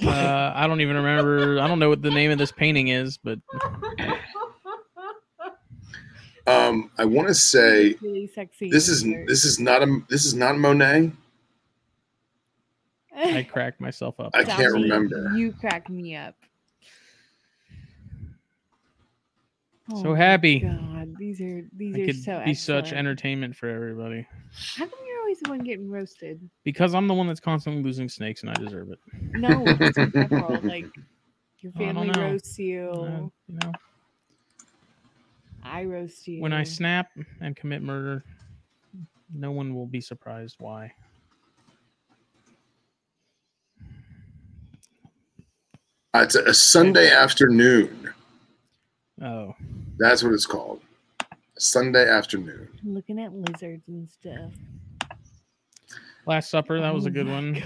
Uh, 0.05 0.53
I 0.55 0.67
don't 0.67 0.79
even 0.81 0.95
remember. 0.95 1.59
I 1.59 1.67
don't 1.67 1.79
know 1.79 1.89
what 1.89 2.01
the 2.01 2.11
name 2.11 2.31
of 2.31 2.37
this 2.37 2.51
painting 2.51 2.87
is, 2.89 3.17
but 3.17 3.39
Um, 6.47 6.89
I 6.97 7.05
want 7.05 7.27
to 7.27 7.33
say 7.35 7.95
really 8.01 8.25
sexy. 8.27 8.69
this 8.71 8.89
is 8.89 9.03
this 9.27 9.45
is 9.45 9.59
not 9.59 9.83
a 9.83 9.99
this 10.09 10.25
is 10.25 10.33
not 10.33 10.57
Monet. 10.57 11.11
I 13.15 13.43
cracked 13.43 13.79
myself 13.79 14.19
up. 14.19 14.31
I 14.33 14.43
can't 14.43 14.59
Dominique, 14.73 14.91
remember. 14.91 15.31
You 15.35 15.51
crack 15.53 15.87
me 15.89 16.15
up. 16.15 16.35
So 19.89 20.11
Oh 20.11 20.13
happy. 20.15 20.59
God, 20.61 21.15
these 21.19 21.41
are 21.41 21.63
these 21.75 21.95
I 21.95 21.99
are 22.01 22.05
could 22.05 22.23
so 22.23 22.41
be 22.45 22.53
such 22.53 22.91
entertainment 22.93 23.55
for 23.55 23.67
everybody 23.69 24.25
How 24.77 24.85
come 24.87 24.99
you're 25.05 25.10
always 25.31 25.39
the 25.41 25.49
one 25.49 25.59
getting 25.59 25.89
roasted? 25.89 26.41
because 26.63 26.93
I'm 26.93 27.07
the 27.07 27.13
one 27.13 27.27
that's 27.27 27.39
constantly 27.39 27.81
losing 27.81 28.09
snakes 28.09 28.41
and 28.41 28.49
I 28.49 28.53
deserve 28.55 28.91
it. 28.91 28.99
No, 29.33 29.65
it's 29.79 29.97
in 29.97 30.11
general, 30.11 30.59
like 30.63 30.85
your 31.59 31.71
Oh, 31.79 31.83
I 31.85 31.93
don't 31.93 31.95
family 32.13 32.19
roasts 32.21 32.59
you. 32.59 32.89
Uh, 32.89 33.29
you 33.47 33.59
know, 33.61 33.71
I 35.63 35.85
roast 35.85 36.27
you. 36.27 36.41
when 36.41 36.51
I 36.53 36.63
snap 36.63 37.07
and 37.39 37.55
commit 37.55 37.81
murder, 37.81 38.25
no 39.33 39.51
one 39.51 39.73
will 39.73 39.85
be 39.85 40.01
surprised 40.01 40.57
why. 40.59 40.91
Uh, 46.13 46.23
it's 46.23 46.35
a, 46.35 46.43
a 46.43 46.53
Sunday 46.53 47.09
afternoon. 47.09 48.09
Oh, 49.21 49.55
That's 49.97 50.23
what 50.23 50.33
it's 50.33 50.45
called. 50.45 50.81
Sunday 51.57 52.09
afternoon. 52.09 52.67
looking 52.83 53.17
at 53.21 53.31
lizards 53.33 53.87
and 53.87 54.09
stuff. 54.09 54.51
Last 56.25 56.49
Supper. 56.49 56.79
That 56.79 56.93
was 56.93 57.05
a 57.05 57.09
Oh 57.09 57.13
good 57.13 57.25
my 57.25 57.33
one. 57.33 57.63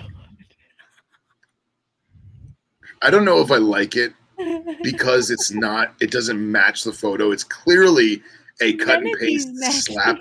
I 3.02 3.10
don't 3.10 3.26
know 3.26 3.42
if 3.42 3.52
I 3.52 3.58
like 3.58 3.96
it 3.96 4.14
because 4.84 5.30
it's 5.30 5.52
not. 5.52 5.94
It 6.00 6.12
doesn't 6.12 6.40
match 6.52 6.84
the 6.84 6.94
photo. 6.94 7.32
It's 7.32 7.44
clearly 7.44 8.22
a 8.62 8.74
cut 8.78 9.04
None 9.04 9.08
and 9.08 9.20
paste 9.20 9.50
slap. 9.84 10.18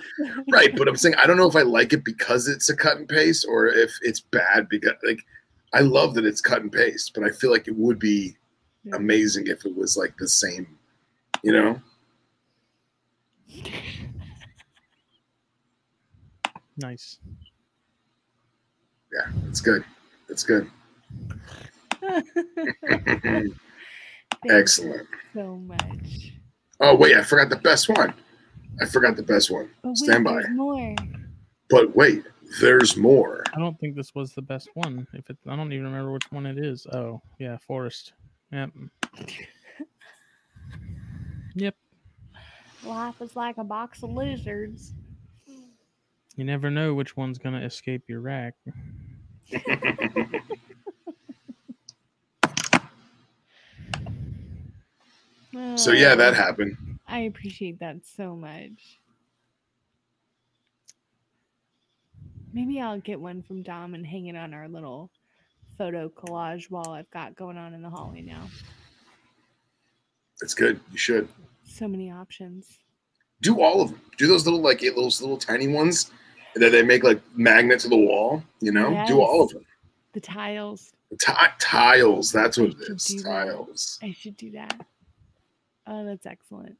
Right, 0.50 0.76
but 0.76 0.88
I'm 0.88 0.96
saying 0.96 1.14
I 1.16 1.26
don't 1.26 1.36
know 1.36 1.48
if 1.48 1.56
I 1.56 1.62
like 1.62 1.92
it 1.92 2.04
because 2.04 2.48
it's 2.48 2.68
a 2.68 2.76
cut 2.76 2.96
and 2.96 3.08
paste 3.08 3.46
or 3.48 3.66
if 3.66 3.92
it's 4.02 4.20
bad 4.20 4.68
because 4.68 4.94
like 5.04 5.20
I 5.72 5.80
love 5.80 6.14
that 6.14 6.24
it's 6.24 6.40
cut 6.40 6.62
and 6.62 6.72
paste, 6.72 7.12
but 7.14 7.24
I 7.24 7.30
feel 7.30 7.50
like 7.50 7.68
it 7.68 7.76
would 7.76 7.98
be 7.98 8.36
Yeah. 8.84 8.96
amazing 8.96 9.46
if 9.46 9.64
it 9.64 9.76
was 9.76 9.96
like 9.96 10.16
the 10.18 10.28
same, 10.28 10.78
you 11.42 11.52
know? 11.52 11.80
Nice. 16.76 17.18
Yeah, 19.14 19.30
it's 19.48 19.60
good. 19.60 19.84
It's 20.28 20.42
good. 20.42 20.68
Excellent. 24.50 25.06
so 25.32 25.56
much. 25.56 26.32
Oh 26.80 26.94
wait, 26.96 27.16
I 27.16 27.22
forgot 27.22 27.48
the 27.48 27.56
best 27.56 27.88
one. 27.88 28.12
I 28.80 28.86
forgot 28.86 29.16
the 29.16 29.22
best 29.22 29.50
one. 29.50 29.70
But 29.82 29.90
wait, 29.90 29.96
Stand 29.98 30.24
by. 30.24 30.42
more. 30.52 30.94
But 31.70 31.94
wait, 31.96 32.24
there's 32.60 32.96
more. 32.96 33.44
I 33.54 33.58
don't 33.58 33.78
think 33.78 33.94
this 33.96 34.14
was 34.14 34.34
the 34.34 34.42
best 34.42 34.68
one. 34.74 35.06
If 35.14 35.30
it, 35.30 35.36
I 35.48 35.56
don't 35.56 35.72
even 35.72 35.84
remember 35.86 36.12
which 36.12 36.30
one 36.30 36.44
it 36.46 36.58
is. 36.58 36.86
Oh, 36.92 37.22
yeah, 37.38 37.56
Forest. 37.58 38.12
Yep. 38.52 38.70
Yep. 41.56 41.76
Life 42.84 43.22
is 43.22 43.36
like 43.36 43.58
a 43.58 43.64
box 43.64 44.02
of 44.02 44.10
lizards. 44.10 44.92
You 46.36 46.44
never 46.44 46.70
know 46.70 46.94
which 46.94 47.16
one's 47.16 47.38
gonna 47.38 47.60
escape 47.64 48.04
your 48.08 48.20
rack. 48.20 48.54
So 55.76 55.92
yeah, 55.92 56.14
that 56.14 56.34
happened. 56.34 56.76
I 57.06 57.20
appreciate 57.20 57.78
that 57.80 58.04
so 58.04 58.34
much. 58.34 58.98
Maybe 62.52 62.80
I'll 62.80 63.00
get 63.00 63.20
one 63.20 63.42
from 63.42 63.62
Dom 63.62 63.94
and 63.94 64.06
hang 64.06 64.26
it 64.26 64.36
on 64.36 64.54
our 64.54 64.68
little 64.68 65.10
photo 65.76 66.08
collage 66.08 66.70
wall 66.70 66.90
I've 66.90 67.10
got 67.10 67.34
going 67.34 67.56
on 67.56 67.74
in 67.74 67.82
the 67.82 67.90
hallway 67.90 68.22
now. 68.22 68.48
It's 70.40 70.54
good. 70.54 70.80
You 70.92 70.98
should 70.98 71.28
So 71.64 71.88
many 71.88 72.10
options. 72.10 72.78
do 73.42 73.60
all 73.60 73.80
of 73.80 73.90
them. 73.90 74.00
Do 74.16 74.26
those 74.26 74.44
little 74.44 74.60
like 74.60 74.82
eight 74.82 74.94
little 74.96 75.04
little 75.04 75.36
tiny 75.38 75.68
ones 75.68 76.10
that 76.56 76.70
they 76.70 76.82
make 76.82 77.02
like 77.02 77.20
magnet 77.36 77.80
to 77.80 77.88
the 77.88 77.96
wall. 77.96 78.42
You 78.60 78.72
know, 78.72 79.04
do 79.06 79.20
all 79.20 79.42
of 79.42 79.50
them. 79.50 79.64
The 80.12 80.20
tiles. 80.20 80.92
Ti- 81.20 81.32
tiles. 81.58 82.32
That's 82.32 82.56
what 82.58 82.70
it 82.70 82.76
I 82.80 82.84
should 82.86 82.96
is. 82.96 83.04
do 83.06 83.18
that. 83.18 83.24
Tiles. 83.24 83.98
I 84.02 84.12
should 84.12 84.36
do 84.36 84.50
that. 84.52 84.86
Oh, 85.86 86.04
that's 86.04 86.26
excellent. 86.26 86.76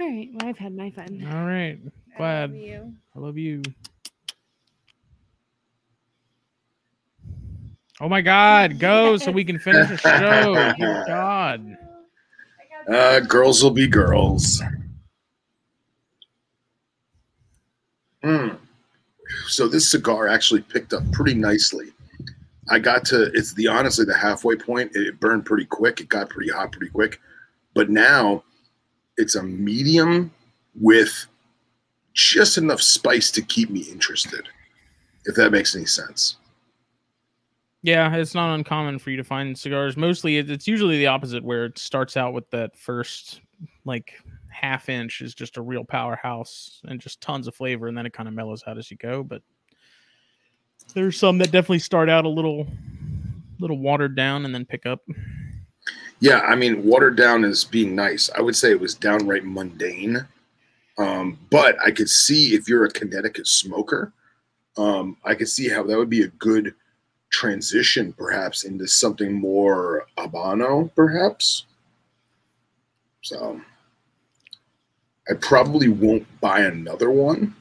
All 0.00 0.08
right. 0.08 0.28
Well, 0.32 0.48
I've 0.48 0.58
had 0.58 0.76
my 0.76 0.90
fun. 0.90 1.26
All 1.32 1.44
right. 1.44 1.78
I 2.14 2.18
Glad. 2.18 2.50
love 2.50 2.60
you. 2.60 2.94
I 3.16 3.18
love 3.18 3.38
you. 3.38 3.62
Oh 8.00 8.08
my 8.08 8.20
God, 8.20 8.78
go 8.78 9.16
so 9.16 9.32
we 9.32 9.44
can 9.44 9.58
finish 9.58 9.88
the 9.88 9.96
show. 10.18 10.72
Dear 10.78 11.04
God. 11.08 11.76
Uh, 12.88 13.20
girls 13.20 13.62
will 13.62 13.72
be 13.72 13.88
girls. 13.88 14.62
Hmm. 18.22 18.48
So 19.46 19.68
this 19.68 19.90
cigar 19.90 20.28
actually 20.28 20.62
picked 20.62 20.92
up 20.92 21.10
pretty 21.12 21.34
nicely. 21.34 21.92
I 22.70 22.78
got 22.78 23.04
to 23.06 23.30
it's 23.34 23.54
the 23.54 23.68
honestly 23.68 24.04
the 24.04 24.16
halfway 24.16 24.56
point. 24.56 24.94
It 24.94 25.20
burned 25.20 25.46
pretty 25.46 25.64
quick. 25.64 26.00
It 26.00 26.08
got 26.08 26.28
pretty 26.28 26.50
hot 26.50 26.72
pretty 26.72 26.90
quick. 26.90 27.20
But 27.74 27.90
now 27.90 28.42
it's 29.16 29.34
a 29.34 29.42
medium 29.42 30.30
with 30.74 31.26
just 32.14 32.58
enough 32.58 32.82
spice 32.82 33.30
to 33.32 33.42
keep 33.42 33.70
me 33.70 33.80
interested. 33.82 34.48
If 35.24 35.36
that 35.36 35.52
makes 35.52 35.76
any 35.76 35.86
sense. 35.86 36.36
Yeah, 37.82 38.14
it's 38.16 38.34
not 38.34 38.54
uncommon 38.54 38.98
for 38.98 39.10
you 39.10 39.16
to 39.18 39.24
find 39.24 39.56
cigars. 39.56 39.96
Mostly, 39.96 40.38
it's 40.38 40.66
usually 40.66 40.98
the 40.98 41.06
opposite, 41.06 41.44
where 41.44 41.66
it 41.66 41.78
starts 41.78 42.16
out 42.16 42.32
with 42.32 42.50
that 42.50 42.76
first 42.76 43.40
like 43.84 44.14
half 44.60 44.88
inch 44.88 45.20
is 45.20 45.34
just 45.34 45.56
a 45.56 45.62
real 45.62 45.84
powerhouse 45.84 46.80
and 46.84 47.00
just 47.00 47.20
tons 47.20 47.46
of 47.46 47.54
flavor, 47.54 47.86
and 47.86 47.96
then 47.96 48.06
it 48.06 48.12
kind 48.12 48.28
of 48.28 48.34
mellows 48.34 48.62
out 48.66 48.78
as 48.78 48.90
you 48.90 48.96
go. 48.96 49.22
But 49.22 49.42
there's 50.94 51.18
some 51.18 51.38
that 51.38 51.52
definitely 51.52 51.78
start 51.78 52.08
out 52.08 52.24
a 52.24 52.28
little, 52.28 52.66
little 53.60 53.78
watered 53.78 54.16
down 54.16 54.44
and 54.44 54.54
then 54.54 54.64
pick 54.64 54.86
up. 54.86 55.00
Yeah, 56.20 56.40
I 56.40 56.56
mean, 56.56 56.84
watered 56.84 57.16
down 57.16 57.44
is 57.44 57.64
being 57.64 57.94
nice. 57.94 58.28
I 58.36 58.40
would 58.40 58.56
say 58.56 58.70
it 58.70 58.80
was 58.80 58.94
downright 58.94 59.44
mundane. 59.44 60.26
Um, 60.98 61.38
but 61.50 61.76
I 61.84 61.92
could 61.92 62.10
see 62.10 62.54
if 62.54 62.68
you're 62.68 62.84
a 62.84 62.90
Connecticut 62.90 63.46
smoker, 63.46 64.12
um, 64.76 65.16
I 65.24 65.34
could 65.34 65.48
see 65.48 65.68
how 65.68 65.84
that 65.84 65.96
would 65.96 66.10
be 66.10 66.22
a 66.22 66.28
good 66.28 66.74
transition, 67.30 68.12
perhaps, 68.12 68.64
into 68.64 68.88
something 68.88 69.32
more 69.32 70.06
Habano, 70.16 70.90
perhaps. 70.96 71.66
So 73.22 73.60
I 75.30 75.34
probably 75.34 75.88
won't 75.88 76.26
buy 76.40 76.60
another 76.60 77.10
one, 77.10 77.54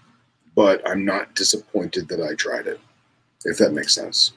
but 0.55 0.87
I'm 0.87 1.03
not 1.03 1.35
disappointed 1.35 2.07
that 2.07 2.21
I 2.21 2.33
tried 2.35 2.67
it, 2.67 2.79
if 3.45 3.57
that 3.57 3.73
makes 3.73 3.93
sense. 3.93 4.33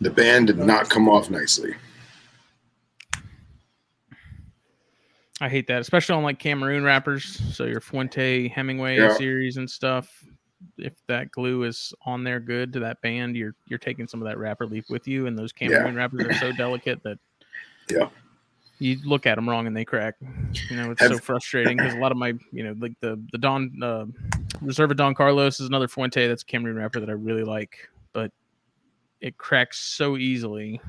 The 0.00 0.10
band 0.10 0.46
did 0.46 0.58
not 0.58 0.88
come 0.88 1.08
off 1.08 1.28
nicely. 1.30 1.74
I 5.40 5.48
hate 5.48 5.66
that, 5.68 5.80
especially 5.80 6.16
on 6.16 6.22
like 6.22 6.38
Cameroon 6.38 6.84
wrappers. 6.84 7.24
So 7.54 7.64
your 7.64 7.80
Fuente 7.80 8.48
Hemingway 8.48 8.98
Yeah. 8.98 9.16
series 9.16 9.56
and 9.56 9.68
stuff. 9.68 10.08
If 10.76 10.94
that 11.06 11.30
glue 11.30 11.62
is 11.62 11.92
on 12.04 12.24
there 12.24 12.40
good 12.40 12.72
to 12.72 12.80
that 12.80 13.00
band, 13.00 13.36
you're 13.36 13.54
you're 13.66 13.78
taking 13.78 14.08
some 14.08 14.20
of 14.20 14.26
that 14.28 14.38
wrapper 14.38 14.66
leaf 14.66 14.90
with 14.90 15.06
you, 15.06 15.26
and 15.26 15.38
those 15.38 15.52
Cameroon 15.52 15.94
wrappers 15.94 16.24
are 16.24 16.34
so 16.34 16.52
delicate 16.56 17.00
that 17.04 17.18
Yeah. 17.88 18.08
You 18.78 18.98
look 19.04 19.26
at 19.26 19.34
them 19.34 19.48
wrong 19.48 19.66
and 19.66 19.76
they 19.76 19.84
crack. 19.84 20.14
You 20.70 20.76
know, 20.76 20.90
it's 20.90 21.02
so 21.02 21.18
frustrating 21.18 21.76
because 21.76 21.94
a 21.94 21.98
lot 21.98 22.12
of 22.12 22.18
my, 22.18 22.34
you 22.52 22.64
know, 22.64 22.74
like 22.78 22.98
the 23.00 23.22
the 23.32 23.38
Don 23.38 23.72
uh, 23.82 24.06
Reserva 24.62 24.96
Don 24.96 25.14
Carlos 25.14 25.60
is 25.60 25.68
another 25.68 25.88
Fuente 25.88 26.26
that's 26.26 26.42
a 26.42 26.46
Cameroon 26.46 26.76
wrapper 26.76 27.00
that 27.00 27.08
I 27.08 27.12
really 27.12 27.44
like, 27.44 27.88
but 28.12 28.32
it 29.20 29.36
cracks 29.36 29.78
so 29.78 30.16
easily. 30.16 30.80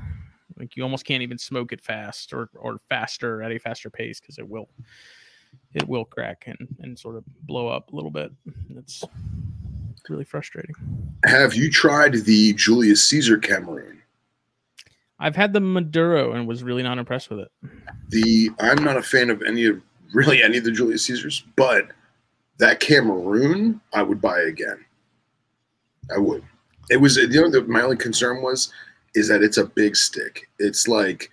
Like 0.58 0.76
you 0.76 0.84
almost 0.84 1.06
can't 1.06 1.24
even 1.24 1.38
smoke 1.38 1.72
it 1.72 1.82
fast 1.82 2.34
or 2.34 2.50
or 2.56 2.80
faster 2.90 3.42
at 3.42 3.52
a 3.52 3.58
faster 3.58 3.90
pace 3.90 4.20
because 4.20 4.38
it 4.38 4.48
will 4.48 4.70
it 5.74 5.88
will 5.88 6.06
crack 6.06 6.44
and 6.48 6.68
and 6.82 6.98
sort 6.98 7.16
of 7.16 7.24
blow 7.44 7.68
up 7.68 7.92
a 7.92 7.96
little 7.96 8.12
bit. 8.12 8.32
It's 8.78 9.04
really 10.10 10.26
frustrating. 10.26 10.76
Have 11.26 11.54
you 11.54 11.70
tried 11.70 12.14
the 12.14 12.54
Julius 12.54 13.06
Caesar 13.08 13.38
Cameroon? 13.38 14.02
I've 15.20 15.36
had 15.36 15.54
the 15.54 15.60
Maduro 15.60 16.34
and 16.34 16.48
was 16.48 16.64
really 16.64 16.84
not 16.84 16.98
impressed 16.98 17.30
with 17.30 17.40
it. 17.40 17.52
The 18.10 18.50
I'm 18.60 18.84
not 18.84 18.98
a 18.98 19.02
fan 19.02 19.30
of 19.30 19.42
any 19.44 19.66
of 19.66 19.82
really 20.14 20.42
any 20.42 20.58
of 20.58 20.64
the 20.64 20.72
Julius 20.72 21.06
Caesars, 21.06 21.44
but 21.56 21.90
that 22.58 22.80
Cameroon 22.80 23.82
I 23.94 24.02
would 24.02 24.22
buy 24.22 24.40
again. 24.42 24.84
I 26.16 26.20
would. 26.20 26.44
It 26.90 26.98
was 26.98 27.18
you 27.18 27.28
know 27.28 27.50
the, 27.50 27.64
my 27.64 27.82
only 27.82 27.98
concern 27.98 28.42
was 28.42 28.72
is 29.16 29.28
that 29.28 29.44
it's 29.44 29.58
a 29.58 29.66
big 29.66 29.96
stick. 29.96 30.50
It's 30.60 30.88
like 30.88 31.32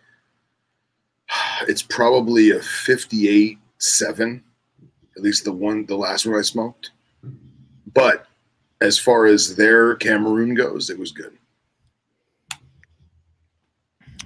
it's 1.68 1.82
probably 1.82 2.50
a 2.50 2.60
58 2.60 3.58
7 3.78 4.42
at 5.16 5.22
least 5.22 5.44
the 5.44 5.52
one 5.52 5.86
the 5.86 5.96
last 5.96 6.26
one 6.26 6.38
I 6.38 6.42
smoked. 6.42 6.90
But 7.94 8.26
as 8.80 8.98
far 8.98 9.26
as 9.26 9.56
their 9.56 9.94
Cameroon 9.96 10.54
goes, 10.54 10.90
it 10.90 10.98
was 10.98 11.12
good. 11.12 11.35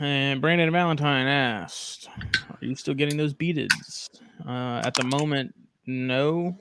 And 0.01 0.41
Brandon 0.41 0.73
Valentine 0.73 1.27
asked, 1.27 2.09
"Are 2.49 2.59
you 2.63 2.75
still 2.75 2.95
getting 2.95 3.19
those 3.19 3.35
beadeds?" 3.35 4.09
Uh, 4.47 4.81
at 4.85 4.95
the 4.95 5.05
moment, 5.05 5.55
no. 5.87 6.57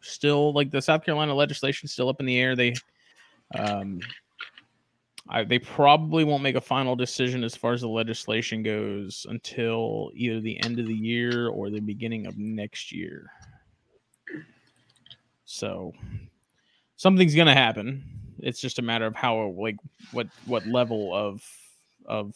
Still, 0.00 0.54
like 0.54 0.70
the 0.70 0.80
South 0.80 1.04
Carolina 1.04 1.34
legislation, 1.34 1.84
is 1.84 1.92
still 1.92 2.08
up 2.08 2.20
in 2.20 2.26
the 2.26 2.38
air. 2.38 2.56
They, 2.56 2.74
um, 3.54 4.00
I, 5.28 5.44
they 5.44 5.58
probably 5.58 6.24
won't 6.24 6.42
make 6.42 6.54
a 6.54 6.60
final 6.62 6.96
decision 6.96 7.44
as 7.44 7.54
far 7.54 7.74
as 7.74 7.82
the 7.82 7.88
legislation 7.88 8.62
goes 8.62 9.26
until 9.28 10.10
either 10.14 10.40
the 10.40 10.62
end 10.64 10.78
of 10.78 10.86
the 10.86 10.94
year 10.94 11.48
or 11.48 11.68
the 11.68 11.80
beginning 11.80 12.26
of 12.26 12.38
next 12.38 12.90
year. 12.90 13.30
So, 15.44 15.92
something's 16.96 17.34
gonna 17.34 17.52
happen. 17.52 18.02
It's 18.38 18.60
just 18.60 18.78
a 18.78 18.82
matter 18.82 19.04
of 19.04 19.14
how, 19.14 19.48
like, 19.58 19.76
what 20.12 20.28
what 20.46 20.66
level 20.66 21.14
of 21.14 21.44
of 22.06 22.34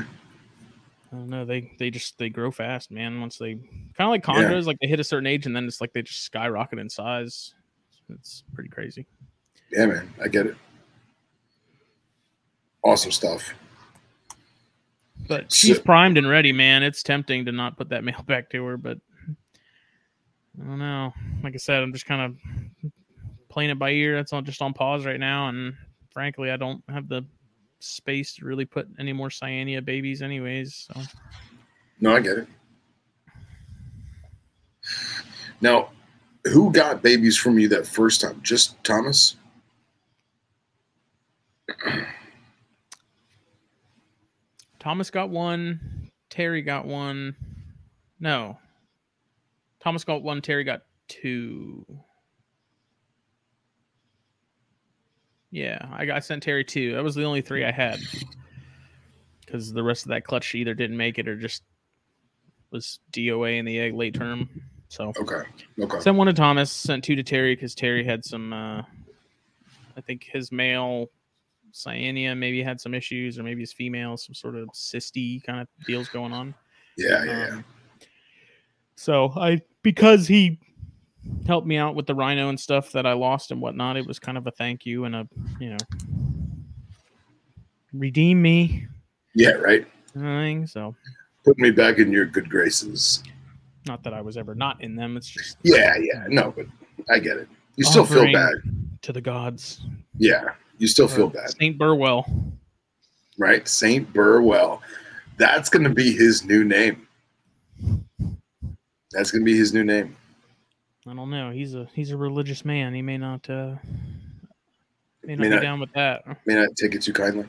I 1.11 1.15
don't 1.15 1.27
know. 1.27 1.43
They 1.43 1.73
they 1.79 1.91
just 1.91 2.17
they 2.17 2.29
grow 2.29 2.49
fast, 2.51 2.91
man. 2.91 3.19
Once 3.19 3.37
they 3.37 3.55
kind 3.55 3.65
of 3.99 4.07
like 4.09 4.25
Yeah. 4.27 4.57
like 4.59 4.79
they 4.79 4.87
hit 4.87 5.01
a 5.01 5.03
certain 5.03 5.27
age 5.27 5.47
and 5.47 5.55
then 5.55 5.65
it's 5.65 5.81
like 5.81 5.91
they 5.91 6.01
just 6.01 6.23
skyrocket 6.23 6.79
in 6.79 6.89
size. 6.89 7.53
It's 8.09 8.43
pretty 8.53 8.69
crazy. 8.69 9.05
Yeah, 9.71 9.87
man, 9.87 10.13
I 10.21 10.29
get 10.29 10.45
it. 10.47 10.55
Awesome 12.83 13.11
stuff. 13.11 13.53
But 15.27 15.51
So- 15.51 15.67
she's 15.67 15.79
primed 15.79 16.17
and 16.17 16.27
ready, 16.29 16.51
man. 16.51 16.81
It's 16.83 17.03
tempting 17.03 17.45
to 17.45 17.51
not 17.51 17.77
put 17.77 17.89
that 17.89 18.03
mail 18.05 18.23
back 18.27 18.49
to 18.51 18.63
her, 18.65 18.77
but 18.77 18.97
I 20.61 20.65
don't 20.65 20.79
know. 20.79 21.13
Like 21.43 21.53
I 21.53 21.57
said, 21.57 21.81
I'm 21.83 21.93
just 21.93 22.05
kind 22.05 22.21
of 22.21 22.91
playing 23.49 23.69
it 23.69 23.79
by 23.79 23.91
ear. 23.91 24.15
That's 24.15 24.33
all 24.33 24.41
just 24.41 24.61
on 24.61 24.73
pause 24.73 25.05
right 25.05 25.19
now, 25.19 25.49
and 25.49 25.73
frankly, 26.11 26.51
I 26.51 26.57
don't 26.57 26.83
have 26.89 27.07
the 27.07 27.23
space 27.79 28.35
to 28.35 28.45
really 28.45 28.65
put 28.65 28.87
any 28.99 29.13
more 29.13 29.29
cyanea 29.29 29.83
babies, 29.83 30.21
anyways. 30.21 30.87
So 30.93 31.01
No, 32.01 32.15
I 32.15 32.19
get 32.19 32.39
it. 32.39 32.47
Now, 35.61 35.89
who 36.45 36.71
got 36.71 37.01
babies 37.01 37.37
from 37.37 37.59
you 37.59 37.67
that 37.69 37.85
first 37.87 38.21
time? 38.21 38.39
Just 38.41 38.81
Thomas? 38.83 39.35
Thomas 44.79 45.09
got 45.11 45.29
one. 45.29 46.09
Terry 46.29 46.61
got 46.61 46.85
one. 46.85 47.35
No. 48.19 48.57
Thomas 49.79 50.03
got 50.03 50.23
one. 50.23 50.41
Terry 50.41 50.63
got 50.63 50.81
two. 51.07 51.85
Yeah, 55.51 55.87
I 55.91 56.05
got 56.05 56.17
I 56.17 56.19
sent 56.19 56.43
Terry 56.43 56.63
two. 56.63 56.93
That 56.93 57.03
was 57.03 57.15
the 57.15 57.23
only 57.23 57.41
three 57.41 57.65
I 57.65 57.71
had. 57.71 57.99
Because 59.45 59.73
the 59.73 59.83
rest 59.83 60.03
of 60.05 60.09
that 60.09 60.23
clutch 60.23 60.53
either 60.53 60.73
didn't 60.75 60.97
make 60.97 61.17
it 61.17 61.27
or 61.27 61.35
just 61.35 61.63
was 62.71 62.99
DOA 63.11 63.57
in 63.57 63.65
the 63.65 63.79
egg 63.79 63.95
late 63.95 64.13
term. 64.13 64.47
So 64.89 65.11
Okay. 65.19 65.47
Okay. 65.79 65.99
sent 65.99 66.17
one 66.17 66.27
to 66.27 66.33
Thomas, 66.33 66.71
sent 66.71 67.03
two 67.03 67.15
to 67.15 67.23
Terry 67.23 67.55
because 67.55 67.73
Terry 67.73 68.03
had 68.03 68.23
some. 68.23 68.53
Uh, 68.53 68.81
I 69.97 70.01
think 70.01 70.23
his 70.31 70.51
male 70.51 71.09
cyanea 71.73 72.37
maybe 72.37 72.61
had 72.63 72.79
some 72.81 72.93
issues, 72.93 73.37
or 73.39 73.43
maybe 73.43 73.61
his 73.61 73.73
female 73.73 74.17
some 74.17 74.33
sort 74.33 74.55
of 74.55 74.67
cysty 74.69 75.43
kind 75.43 75.59
of 75.61 75.67
deals 75.85 76.09
going 76.09 76.33
on. 76.33 76.53
Yeah, 76.97 77.23
yeah. 77.23 77.47
Um, 77.53 77.65
so 78.95 79.29
I 79.35 79.61
because 79.83 80.27
he 80.27 80.59
helped 81.47 81.67
me 81.67 81.77
out 81.77 81.95
with 81.95 82.05
the 82.07 82.15
rhino 82.15 82.49
and 82.49 82.59
stuff 82.59 82.91
that 82.91 83.05
I 83.05 83.13
lost 83.13 83.51
and 83.51 83.61
whatnot, 83.61 83.97
it 83.97 84.05
was 84.05 84.19
kind 84.19 84.37
of 84.37 84.45
a 84.47 84.51
thank 84.51 84.85
you 84.85 85.05
and 85.05 85.15
a 85.15 85.27
you 85.59 85.69
know 85.71 85.77
redeem 87.93 88.41
me 88.41 88.87
Yeah, 89.35 89.51
right. 89.51 89.87
of 90.15 90.21
thing. 90.21 90.67
So 90.67 90.95
Put 91.45 91.57
me 91.57 91.71
back 91.71 91.97
in 91.97 92.11
your 92.11 92.25
good 92.25 92.49
graces. 92.49 93.23
not 93.87 94.03
that 94.03 94.13
I 94.13 94.21
was 94.21 94.37
ever 94.37 94.53
not 94.53 94.81
in 94.83 94.95
them. 94.95 95.17
It's 95.17 95.27
just 95.29 95.57
Yeah, 95.63 95.95
yeah. 95.99 96.25
No, 96.27 96.53
but 96.55 96.65
I 97.09 97.19
get 97.19 97.37
it. 97.37 97.47
You 97.75 97.85
still 97.85 98.05
feel 98.05 98.31
bad. 98.31 98.55
to 99.03 99.13
the 99.13 99.21
gods. 99.21 99.81
Yeah, 100.17 100.49
you 100.79 100.87
still 100.87 101.07
feel 101.07 101.27
Uh, 101.27 101.29
bad, 101.29 101.49
Saint 101.59 101.77
Burwell. 101.77 102.25
right? 103.37 103.67
Saint 103.67 104.11
Burwell. 104.11 104.81
That's 105.37 105.69
going 105.69 105.83
to 105.83 105.89
be 105.93 106.11
his 106.11 106.43
new 106.43 106.63
name. 106.63 107.07
That's 109.11 109.31
going 109.31 109.41
to 109.41 109.45
be 109.45 109.57
his 109.57 109.73
new 109.73 109.83
name. 109.83 110.15
I 111.07 111.13
don't 111.13 111.29
know. 111.29 111.49
He's 111.51 111.73
a 111.75 111.87
he's 111.95 112.11
a 112.11 112.17
religious 112.17 112.63
man. 112.65 112.93
He 112.93 113.01
may 113.01 113.17
not 113.17 113.49
uh 113.49 113.75
may 115.23 115.35
not 115.35 115.39
May 115.39 115.49
be 115.49 115.55
not- 115.55 115.61
down 115.61 115.79
with 115.79 115.91
that. 115.93 116.23
May 116.45 116.55
not 116.55 116.69
take 116.75 116.93
it 116.93 117.01
too 117.01 117.13
kindly. 117.13 117.45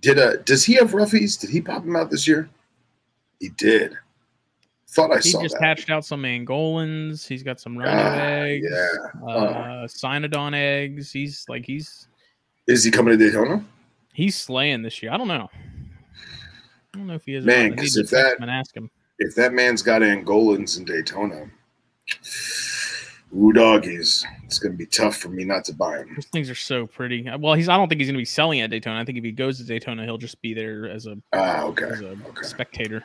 Did 0.00 0.18
uh 0.18 0.36
does 0.44 0.64
he 0.64 0.74
have 0.74 0.92
roughies? 0.92 1.40
Did 1.40 1.50
he 1.50 1.60
pop 1.60 1.84
them 1.84 1.96
out 1.96 2.10
this 2.10 2.28
year? 2.28 2.48
He 3.40 3.48
did. 3.50 3.96
Thought 4.90 5.12
I 5.12 5.20
saw 5.20 5.24
He 5.24 5.30
saw 5.30 5.42
just 5.42 5.54
that. 5.60 5.62
hatched 5.64 5.90
out 5.90 6.04
some 6.04 6.22
Angolans. 6.22 7.26
He's 7.26 7.42
got 7.42 7.58
some 7.60 7.76
rhino 7.76 7.90
Ah, 7.90 8.14
eggs. 8.20 8.66
yeah. 8.70 9.26
Uh, 9.28 9.86
Cynodon 9.88 10.54
eggs. 10.54 11.10
He's 11.10 11.44
like 11.48 11.64
he's 11.66 12.07
Is 12.68 12.84
he 12.84 12.90
coming 12.90 13.18
to 13.18 13.24
Daytona? 13.24 13.64
he's 14.12 14.36
slaying 14.36 14.82
this 14.82 15.00
year. 15.02 15.12
I 15.12 15.16
don't 15.16 15.28
know. 15.28 15.48
I 15.52 16.98
don't 16.98 17.06
know 17.06 17.14
if 17.14 17.24
he 17.24 17.34
is. 17.34 17.44
Man, 17.44 17.70
not. 17.70 17.78
I 17.78 17.82
need 17.82 17.86
'cause 17.86 17.94
to 17.94 18.00
if 18.00 18.10
that- 18.10 18.40
and 18.40 18.50
ask 18.50 18.76
him. 18.76 18.90
If 19.20 19.34
that 19.36 19.52
man's 19.52 19.80
got 19.82 20.02
Angolans 20.02 20.76
in 20.78 20.84
Daytona, 20.84 21.48
ooh 23.36 23.52
doggies, 23.52 24.24
it's 24.44 24.58
gonna 24.58 24.74
be 24.74 24.86
tough 24.86 25.16
for 25.16 25.28
me 25.28 25.44
not 25.44 25.64
to 25.66 25.72
buy 25.72 25.98
him. 25.98 26.14
Those 26.14 26.26
things 26.26 26.50
are 26.50 26.54
so 26.54 26.86
pretty. 26.86 27.28
Uh, 27.28 27.38
Well, 27.38 27.54
he's. 27.54 27.68
I 27.68 27.76
don't 27.76 27.88
think 27.88 28.00
he's 28.00 28.08
going 28.08 28.14
to 28.16 28.20
be 28.20 28.24
selling 28.24 28.60
at 28.60 28.70
Daytona. 28.70 29.00
I 29.00 29.04
think 29.04 29.18
if 29.18 29.24
he 29.24 29.32
goes 29.32 29.58
to 29.58 29.64
Daytona, 29.64 30.04
he'll 30.04 30.18
just 30.18 30.40
be 30.42 30.52
there 30.54 30.88
as 30.88 31.06
a 31.06 31.16
Ah, 31.32 31.62
okay, 31.64 31.86
as 31.86 32.00
a 32.00 32.10
okay. 32.10 32.42
spectator. 32.42 33.04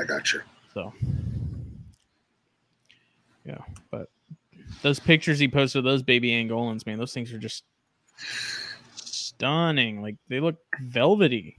I 0.00 0.04
got 0.04 0.32
you. 0.32 0.40
So, 0.74 0.92
yeah, 3.44 3.58
but 3.90 4.10
those 4.82 4.98
pictures 5.00 5.38
he 5.38 5.48
posted, 5.48 5.78
of 5.80 5.84
those 5.84 6.02
baby 6.02 6.30
Angolans, 6.30 6.84
man, 6.86 6.98
those 6.98 7.14
things 7.14 7.32
are 7.32 7.38
just 7.38 7.64
stunning. 9.36 10.02
Like 10.02 10.16
they 10.28 10.40
look 10.40 10.56
velvety. 10.80 11.56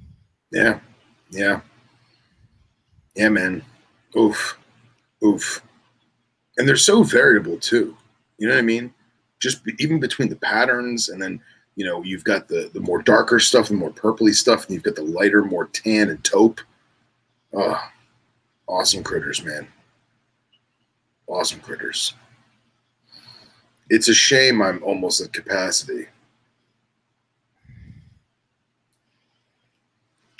Yeah, 0.51 0.79
yeah, 1.29 1.61
yeah, 3.15 3.29
man. 3.29 3.63
Oof, 4.17 4.57
oof. 5.23 5.61
And 6.57 6.67
they're 6.67 6.75
so 6.77 7.03
variable 7.03 7.57
too. 7.57 7.95
You 8.37 8.47
know 8.47 8.53
what 8.53 8.59
I 8.59 8.63
mean? 8.63 8.93
Just 9.39 9.63
be, 9.63 9.73
even 9.79 9.99
between 9.99 10.29
the 10.29 10.35
patterns, 10.35 11.09
and 11.09 11.21
then 11.21 11.39
you 11.75 11.85
know 11.85 12.03
you've 12.03 12.23
got 12.23 12.47
the 12.47 12.69
the 12.73 12.79
more 12.79 13.01
darker 13.01 13.39
stuff, 13.39 13.67
the 13.67 13.75
more 13.75 13.91
purpley 13.91 14.33
stuff, 14.33 14.65
and 14.65 14.73
you've 14.73 14.83
got 14.83 14.95
the 14.95 15.03
lighter, 15.03 15.43
more 15.43 15.67
tan 15.67 16.09
and 16.09 16.23
taupe. 16.23 16.61
Oh, 17.53 17.79
awesome 18.67 19.03
critters, 19.03 19.43
man. 19.43 19.67
Awesome 21.27 21.59
critters. 21.59 22.13
It's 23.89 24.09
a 24.09 24.13
shame 24.13 24.61
I'm 24.61 24.83
almost 24.83 25.21
at 25.21 25.33
capacity. 25.33 26.07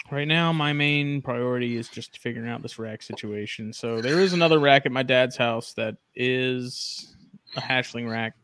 Right 0.10 0.28
now, 0.28 0.53
my 0.53 0.72
main 0.72 1.22
priority 1.22 1.76
is 1.76 1.89
just 1.89 2.20
figuring 2.20 2.49
out 2.49 2.62
this 2.62 2.80
rack 2.80 3.03
situation. 3.03 3.74
So 3.74 3.99
there 3.99 4.22
is 4.22 4.32
another 4.32 4.58
rack 4.58 4.86
at 4.86 4.93
my 4.93 5.03
dad's 5.03 5.36
house 5.36 5.74
that 5.74 5.97
is 6.16 7.14
a 7.58 7.62
hatchling 7.62 8.10
rack. 8.10 8.36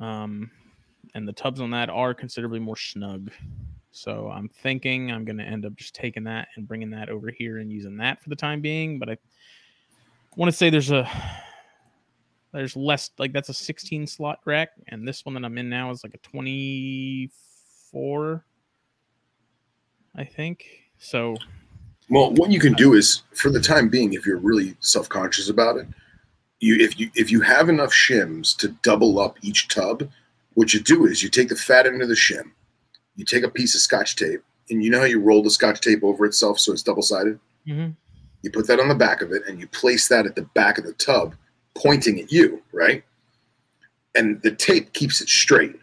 Um, 0.00 0.48
and 1.14 1.26
the 1.26 1.32
tubs 1.32 1.60
on 1.60 1.72
that 1.72 1.90
are 1.90 2.14
considerably 2.14 2.60
more 2.60 2.76
snug. 2.76 3.32
So 3.90 4.30
I'm 4.32 4.48
thinking 4.48 5.10
I'm 5.10 5.24
going 5.24 5.38
to 5.38 5.44
end 5.44 5.66
up 5.66 5.74
just 5.74 5.96
taking 5.96 6.22
that 6.24 6.46
and 6.54 6.68
bringing 6.68 6.90
that 6.90 7.08
over 7.08 7.32
here 7.32 7.58
and 7.58 7.72
using 7.72 7.96
that 7.96 8.22
for 8.22 8.28
the 8.28 8.36
time 8.36 8.60
being. 8.60 9.00
But 9.00 9.10
I 9.10 9.18
want 10.36 10.48
to 10.48 10.56
say 10.56 10.70
there's 10.70 10.92
a 10.92 11.10
there's 12.52 12.76
less 12.76 13.10
like 13.18 13.32
that's 13.32 13.48
a 13.48 13.54
16 13.54 14.06
slot 14.06 14.38
rack, 14.44 14.70
and 14.88 15.06
this 15.06 15.24
one 15.24 15.34
that 15.34 15.44
I'm 15.44 15.58
in 15.58 15.68
now 15.68 15.90
is 15.90 16.04
like 16.04 16.14
a 16.14 16.18
24 16.18 18.44
I 20.16 20.24
think. 20.24 20.64
So 20.98 21.36
Well, 22.08 22.32
what 22.32 22.50
you 22.50 22.60
can 22.60 22.72
do 22.74 22.94
is, 22.94 23.22
for 23.34 23.50
the 23.50 23.60
time 23.60 23.88
being, 23.88 24.12
if 24.12 24.26
you're 24.26 24.36
really 24.38 24.76
self-conscious 24.80 25.48
about 25.48 25.76
it, 25.76 25.86
you 26.58 26.76
if 26.76 26.98
you 26.98 27.10
if 27.14 27.30
you 27.30 27.40
have 27.40 27.68
enough 27.68 27.92
shims 27.92 28.56
to 28.58 28.68
double 28.82 29.18
up 29.18 29.38
each 29.42 29.68
tub, 29.68 30.10
what 30.54 30.74
you 30.74 30.80
do 30.80 31.06
is 31.06 31.22
you 31.22 31.28
take 31.28 31.48
the 31.48 31.56
fat 31.56 31.86
end 31.86 32.02
of 32.02 32.08
the 32.08 32.14
shim, 32.14 32.50
you 33.16 33.24
take 33.24 33.44
a 33.44 33.50
piece 33.50 33.74
of 33.74 33.80
scotch 33.80 34.16
tape, 34.16 34.42
and 34.68 34.82
you 34.82 34.90
know 34.90 35.00
how 35.00 35.06
you 35.06 35.20
roll 35.20 35.42
the 35.42 35.50
scotch 35.50 35.80
tape 35.80 36.02
over 36.02 36.24
itself 36.26 36.58
so 36.58 36.72
it's 36.72 36.82
double-sided. 36.82 37.38
mhm. 37.66 37.94
You 38.42 38.50
put 38.50 38.66
that 38.68 38.80
on 38.80 38.88
the 38.88 38.94
back 38.94 39.20
of 39.22 39.32
it, 39.32 39.42
and 39.46 39.60
you 39.60 39.66
place 39.68 40.08
that 40.08 40.26
at 40.26 40.34
the 40.34 40.48
back 40.54 40.78
of 40.78 40.84
the 40.84 40.94
tub, 40.94 41.34
pointing 41.74 42.18
at 42.20 42.32
you, 42.32 42.62
right? 42.72 43.04
And 44.14 44.40
the 44.42 44.50
tape 44.50 44.92
keeps 44.92 45.20
it 45.20 45.28
straight. 45.28 45.76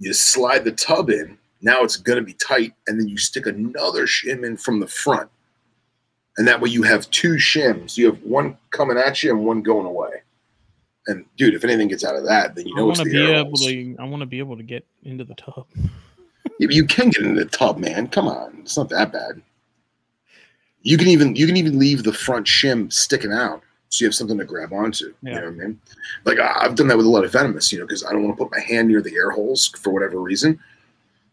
You 0.00 0.12
slide 0.12 0.64
the 0.64 0.72
tub 0.72 1.08
in. 1.08 1.38
Now 1.62 1.82
it's 1.82 1.96
going 1.96 2.18
to 2.18 2.24
be 2.24 2.34
tight, 2.34 2.74
and 2.86 2.98
then 2.98 3.08
you 3.08 3.18
stick 3.18 3.46
another 3.46 4.06
shim 4.06 4.44
in 4.44 4.56
from 4.56 4.80
the 4.80 4.86
front, 4.86 5.30
and 6.36 6.48
that 6.48 6.60
way 6.60 6.70
you 6.70 6.82
have 6.82 7.10
two 7.10 7.34
shims. 7.34 7.96
You 7.96 8.06
have 8.06 8.22
one 8.22 8.56
coming 8.70 8.96
at 8.96 9.22
you 9.22 9.30
and 9.30 9.44
one 9.44 9.62
going 9.62 9.86
away. 9.86 10.22
And 11.06 11.24
dude, 11.36 11.54
if 11.54 11.64
anything 11.64 11.88
gets 11.88 12.04
out 12.04 12.16
of 12.16 12.24
that, 12.26 12.54
then 12.54 12.66
you 12.66 12.74
I 12.76 12.80
know 12.80 12.90
it's 12.90 12.98
want 12.98 13.10
to 13.10 13.18
the 13.18 13.26
be 13.26 13.32
able 13.32 13.56
to. 13.56 13.96
I 13.98 14.04
want 14.04 14.20
to 14.20 14.26
be 14.26 14.38
able 14.38 14.56
to 14.56 14.62
get 14.62 14.86
into 15.02 15.24
the 15.24 15.34
tub. 15.34 15.66
Yeah, 16.58 16.68
you 16.70 16.86
can 16.86 17.10
get 17.10 17.24
into 17.24 17.42
the 17.42 17.50
tub, 17.50 17.78
man. 17.78 18.08
Come 18.08 18.28
on, 18.28 18.58
it's 18.60 18.76
not 18.76 18.88
that 18.90 19.12
bad. 19.12 19.42
You 20.82 20.96
can 20.96 21.08
even 21.08 21.36
you 21.36 21.46
can 21.46 21.56
even 21.56 21.78
leave 21.78 22.04
the 22.04 22.12
front 22.12 22.46
shim 22.46 22.92
sticking 22.92 23.32
out, 23.32 23.62
so 23.88 24.02
you 24.02 24.08
have 24.08 24.14
something 24.14 24.38
to 24.38 24.44
grab 24.44 24.72
onto. 24.72 25.06
You 25.22 25.34
know 25.34 25.34
what 25.34 25.44
I 25.44 25.50
mean? 25.50 25.80
Like 26.24 26.38
I've 26.38 26.74
done 26.74 26.88
that 26.88 26.96
with 26.96 27.06
a 27.06 27.10
lot 27.10 27.24
of 27.24 27.32
venomous, 27.32 27.72
you 27.72 27.78
know, 27.78 27.86
because 27.86 28.04
I 28.04 28.12
don't 28.12 28.22
want 28.22 28.36
to 28.36 28.44
put 28.44 28.52
my 28.52 28.60
hand 28.60 28.88
near 28.88 29.02
the 29.02 29.14
air 29.14 29.30
holes 29.30 29.68
for 29.68 29.90
whatever 29.90 30.20
reason. 30.20 30.58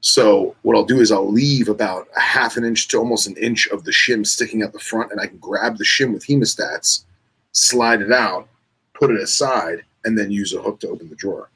So 0.01 0.55
what 0.61 0.75
I'll 0.75 0.85
do 0.85 0.99
is 0.99 1.11
I'll 1.11 1.31
leave 1.31 1.69
about 1.69 2.07
a 2.15 2.19
half 2.19 2.55
an 2.55 2.63
inch 2.63 2.87
to 2.89 2.97
almost 2.97 3.27
an 3.27 3.35
inch 3.37 3.67
of 3.67 3.83
the 3.83 3.91
shim 3.91 4.25
sticking 4.25 4.63
out 4.63 4.73
the 4.73 4.79
front, 4.79 5.11
and 5.11 5.19
I 5.19 5.27
can 5.27 5.37
grab 5.37 5.77
the 5.77 5.83
shim 5.83 6.13
with 6.13 6.25
hemostats, 6.25 7.03
slide 7.51 8.01
it 8.01 8.11
out, 8.11 8.47
put 8.93 9.11
it 9.11 9.19
aside, 9.19 9.83
and 10.05 10.17
then 10.17 10.31
use 10.31 10.53
a 10.53 10.61
hook 10.61 10.79
to 10.81 10.89
open 10.89 11.09
the 11.09 11.15
drawer. 11.15 11.49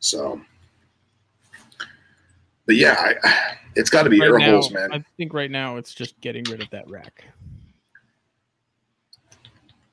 So, 0.00 0.40
but 2.66 2.76
yeah, 2.76 3.14
I, 3.24 3.56
it's 3.74 3.90
got 3.90 4.02
to 4.02 4.10
be 4.10 4.20
Right 4.20 4.28
air 4.28 4.38
now, 4.38 4.50
holes, 4.52 4.70
man. 4.70 4.92
I 4.92 5.04
think 5.16 5.32
right 5.32 5.50
now 5.50 5.76
it's 5.76 5.94
just 5.94 6.20
getting 6.20 6.44
rid 6.44 6.62
of 6.62 6.70
that 6.70 6.88
rack. 6.88 7.24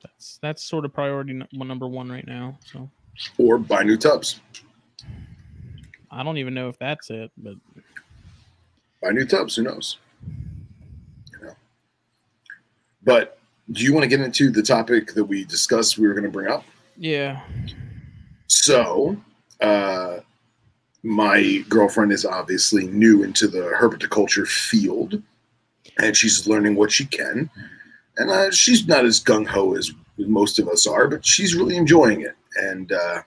That's 0.02 0.38
that's 0.42 0.62
sort 0.62 0.84
of 0.84 0.92
priority 0.92 1.40
number 1.52 1.86
one 1.86 2.10
right 2.10 2.26
now. 2.26 2.58
So 2.64 2.90
or 3.38 3.58
buy 3.58 3.82
new 3.82 3.96
tubs. 3.96 4.40
I 6.10 6.22
don't 6.22 6.38
even 6.38 6.54
know 6.54 6.68
if 6.68 6.78
that's 6.78 7.10
it, 7.10 7.30
but 7.36 7.54
Buy 9.02 9.10
new 9.10 9.26
tubs. 9.26 9.56
Who 9.56 9.62
knows? 9.62 9.98
You 11.32 11.46
know. 11.46 11.56
But 13.02 13.38
do 13.72 13.82
you 13.82 13.92
want 13.92 14.04
to 14.04 14.08
get 14.08 14.20
into 14.20 14.50
the 14.50 14.62
topic 14.62 15.14
that 15.14 15.24
we 15.24 15.44
discussed? 15.44 15.98
We 15.98 16.06
were 16.06 16.14
going 16.14 16.24
to 16.24 16.30
bring 16.30 16.48
up. 16.48 16.64
yeah, 16.96 17.40
So, 18.46 19.16
uh, 19.60 20.20
my 21.02 21.64
girlfriend 21.68 22.12
is 22.12 22.24
obviously 22.24 22.86
new 22.88 23.22
into 23.22 23.46
the 23.48 23.72
herpetoculture 23.78 24.46
field, 24.46 25.22
and 25.98 26.16
she's 26.16 26.46
learning 26.46 26.74
what 26.76 26.90
she 26.90 27.04
can. 27.06 27.50
And 28.16 28.30
uh, 28.30 28.50
she's 28.50 28.86
not 28.86 29.04
as 29.04 29.22
gung 29.22 29.46
ho 29.46 29.74
as 29.74 29.92
most 30.18 30.58
of 30.58 30.68
us 30.68 30.86
are, 30.86 31.06
but 31.06 31.24
she's 31.24 31.54
really 31.54 31.76
enjoying 31.76 32.22
it. 32.22 32.34
And 32.56 32.90
uh, 32.90 33.22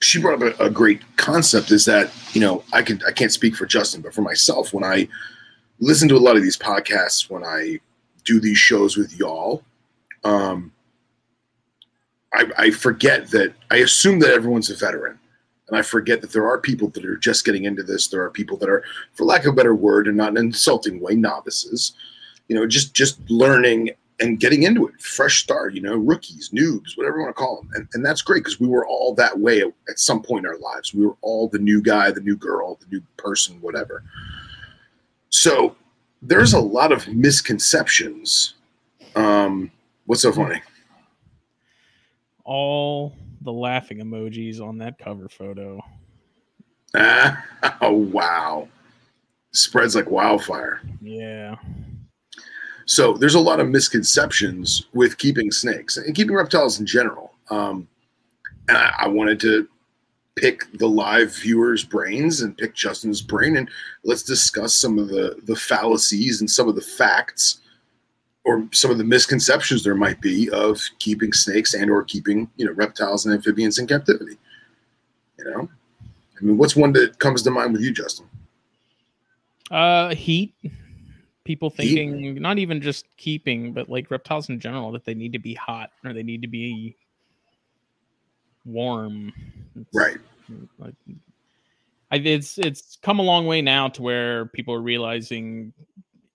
she 0.00 0.20
brought 0.20 0.42
up 0.42 0.58
a, 0.58 0.64
a 0.64 0.70
great 0.70 1.02
concept: 1.16 1.70
is 1.70 1.84
that 1.84 2.12
you 2.32 2.40
know 2.40 2.64
I 2.72 2.82
can 2.82 3.00
I 3.06 3.12
can't 3.12 3.32
speak 3.32 3.56
for 3.56 3.66
Justin, 3.66 4.00
but 4.00 4.14
for 4.14 4.22
myself, 4.22 4.72
when 4.72 4.84
I 4.84 5.08
listen 5.78 6.08
to 6.08 6.16
a 6.16 6.18
lot 6.18 6.36
of 6.36 6.42
these 6.42 6.56
podcasts, 6.56 7.30
when 7.30 7.44
I 7.44 7.80
do 8.24 8.40
these 8.40 8.58
shows 8.58 8.96
with 8.96 9.16
y'all, 9.18 9.62
um, 10.24 10.72
I, 12.32 12.50
I 12.56 12.70
forget 12.70 13.30
that 13.30 13.54
I 13.70 13.76
assume 13.76 14.20
that 14.20 14.32
everyone's 14.32 14.70
a 14.70 14.76
veteran. 14.76 15.18
And 15.68 15.78
I 15.78 15.82
forget 15.82 16.20
that 16.20 16.32
there 16.32 16.48
are 16.48 16.58
people 16.58 16.88
that 16.88 17.04
are 17.04 17.16
just 17.16 17.44
getting 17.44 17.64
into 17.64 17.84
this. 17.84 18.08
There 18.08 18.22
are 18.24 18.30
people 18.30 18.56
that 18.56 18.68
are, 18.68 18.82
for 19.12 19.24
lack 19.24 19.42
of 19.42 19.52
a 19.52 19.56
better 19.56 19.74
word, 19.74 20.08
and 20.08 20.16
not 20.16 20.30
in 20.30 20.36
an 20.36 20.46
insulting 20.46 21.00
way, 21.00 21.14
novices. 21.14 21.92
You 22.48 22.56
know, 22.56 22.66
just 22.66 22.92
just 22.92 23.20
learning 23.30 23.90
and 24.20 24.38
getting 24.38 24.62
into 24.62 24.86
it. 24.86 25.00
Fresh 25.00 25.42
start, 25.42 25.74
you 25.74 25.80
know, 25.80 25.96
rookies, 25.96 26.50
noobs, 26.50 26.96
whatever 26.96 27.16
you 27.16 27.22
want 27.24 27.34
to 27.34 27.40
call 27.40 27.56
them. 27.62 27.70
And, 27.74 27.88
and 27.94 28.04
that's 28.04 28.22
great 28.22 28.44
because 28.44 28.60
we 28.60 28.68
were 28.68 28.86
all 28.86 29.14
that 29.14 29.38
way 29.38 29.60
at, 29.60 29.72
at 29.88 29.98
some 29.98 30.22
point 30.22 30.44
in 30.44 30.50
our 30.50 30.58
lives. 30.58 30.94
We 30.94 31.06
were 31.06 31.16
all 31.22 31.48
the 31.48 31.58
new 31.58 31.82
guy, 31.82 32.10
the 32.10 32.20
new 32.20 32.36
girl, 32.36 32.76
the 32.76 32.86
new 32.90 33.02
person, 33.16 33.60
whatever. 33.60 34.04
So 35.30 35.76
there's 36.22 36.52
a 36.52 36.60
lot 36.60 36.92
of 36.92 37.08
misconceptions. 37.08 38.54
Um, 39.16 39.70
what's 40.06 40.22
so 40.22 40.32
funny? 40.32 40.60
all 42.50 43.14
the 43.42 43.52
laughing 43.52 43.98
emojis 43.98 44.60
on 44.60 44.78
that 44.78 44.98
cover 44.98 45.28
photo. 45.28 45.80
Ah, 46.96 47.44
oh 47.80 47.92
wow. 47.92 48.68
Spreads 49.52 49.94
like 49.94 50.10
wildfire. 50.10 50.80
Yeah, 51.00 51.54
So 52.90 53.12
there's 53.12 53.36
a 53.36 53.40
lot 53.40 53.60
of 53.60 53.68
misconceptions 53.68 54.86
with 54.94 55.16
keeping 55.16 55.52
snakes 55.52 55.96
and 55.96 56.12
keeping 56.12 56.34
reptiles 56.34 56.80
in 56.80 56.86
general. 56.86 57.32
Um, 57.48 57.86
and 58.66 58.76
I, 58.76 58.92
I 59.02 59.06
wanted 59.06 59.38
to 59.42 59.68
pick 60.34 60.64
the 60.72 60.88
live 60.88 61.32
viewers' 61.36 61.84
brains 61.84 62.40
and 62.40 62.58
pick 62.58 62.74
Justin's 62.74 63.22
brain, 63.22 63.56
and 63.56 63.70
let's 64.02 64.24
discuss 64.24 64.74
some 64.74 64.98
of 64.98 65.06
the 65.06 65.36
the 65.44 65.54
fallacies 65.54 66.40
and 66.40 66.50
some 66.50 66.68
of 66.68 66.74
the 66.74 66.80
facts, 66.80 67.60
or 68.42 68.66
some 68.72 68.90
of 68.90 68.98
the 68.98 69.04
misconceptions 69.04 69.84
there 69.84 69.94
might 69.94 70.20
be 70.20 70.50
of 70.50 70.80
keeping 70.98 71.32
snakes 71.32 71.74
and 71.74 71.92
or 71.92 72.02
keeping 72.02 72.50
you 72.56 72.66
know 72.66 72.72
reptiles 72.72 73.24
and 73.24 73.32
amphibians 73.32 73.78
in 73.78 73.86
captivity. 73.86 74.36
You 75.38 75.44
know, 75.44 75.68
I 76.02 76.44
mean, 76.44 76.58
what's 76.58 76.74
one 76.74 76.92
that 76.94 77.20
comes 77.20 77.42
to 77.44 77.52
mind 77.52 77.72
with 77.72 77.82
you, 77.82 77.92
Justin? 77.92 78.26
uh, 79.70 80.12
heat. 80.12 80.52
People 81.50 81.68
thinking 81.68 82.40
not 82.40 82.58
even 82.60 82.80
just 82.80 83.06
keeping, 83.16 83.72
but 83.72 83.88
like 83.88 84.08
reptiles 84.08 84.50
in 84.50 84.60
general, 84.60 84.92
that 84.92 85.04
they 85.04 85.14
need 85.14 85.32
to 85.32 85.40
be 85.40 85.52
hot 85.52 85.90
or 86.04 86.12
they 86.12 86.22
need 86.22 86.42
to 86.42 86.46
be 86.48 86.96
warm. 88.64 89.32
It's- 89.74 89.86
Right. 89.92 90.18
like 90.78 90.94
I, 92.12 92.18
it's 92.18 92.56
it's 92.56 92.98
come 93.02 93.18
a 93.18 93.22
long 93.22 93.46
way 93.46 93.62
now 93.62 93.88
to 93.88 94.00
where 94.00 94.46
people 94.46 94.72
are 94.74 94.80
realizing 94.80 95.72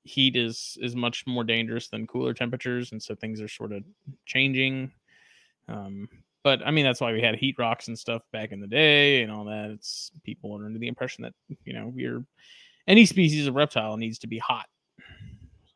heat 0.03 0.35
is 0.35 0.77
is 0.81 0.97
much 0.97 1.25
more 1.25 1.45
dangerous 1.45 1.87
than 1.87 2.07
cooler 2.07 2.33
temperatures 2.33 2.91
and 2.91 3.01
so 3.01 3.15
things 3.15 3.39
are 3.39 3.47
sort 3.47 3.71
of 3.71 3.85
changing 4.25 4.91
um 5.69 6.09
but 6.43 6.61
i 6.65 6.71
mean 6.71 6.83
that's 6.85 6.99
why 7.01 7.13
we 7.13 7.21
had 7.21 7.35
heat 7.35 7.55
rocks 7.57 7.87
and 7.87 7.97
stuff 7.97 8.21
back 8.33 8.51
in 8.51 8.59
the 8.59 8.67
day 8.67 9.23
and 9.23 9.31
all 9.31 9.45
that 9.45 9.71
it's 9.71 10.11
people 10.23 10.53
are 10.57 10.65
under 10.65 10.77
the 10.77 10.87
impression 10.89 11.23
that 11.23 11.33
you 11.63 11.71
know 11.73 11.91
we're 11.95 12.23
any 12.87 13.05
species 13.05 13.47
of 13.47 13.55
reptile 13.55 13.97
needs 13.97 14.19
to 14.19 14.27
be 14.27 14.37
hot 14.37 14.67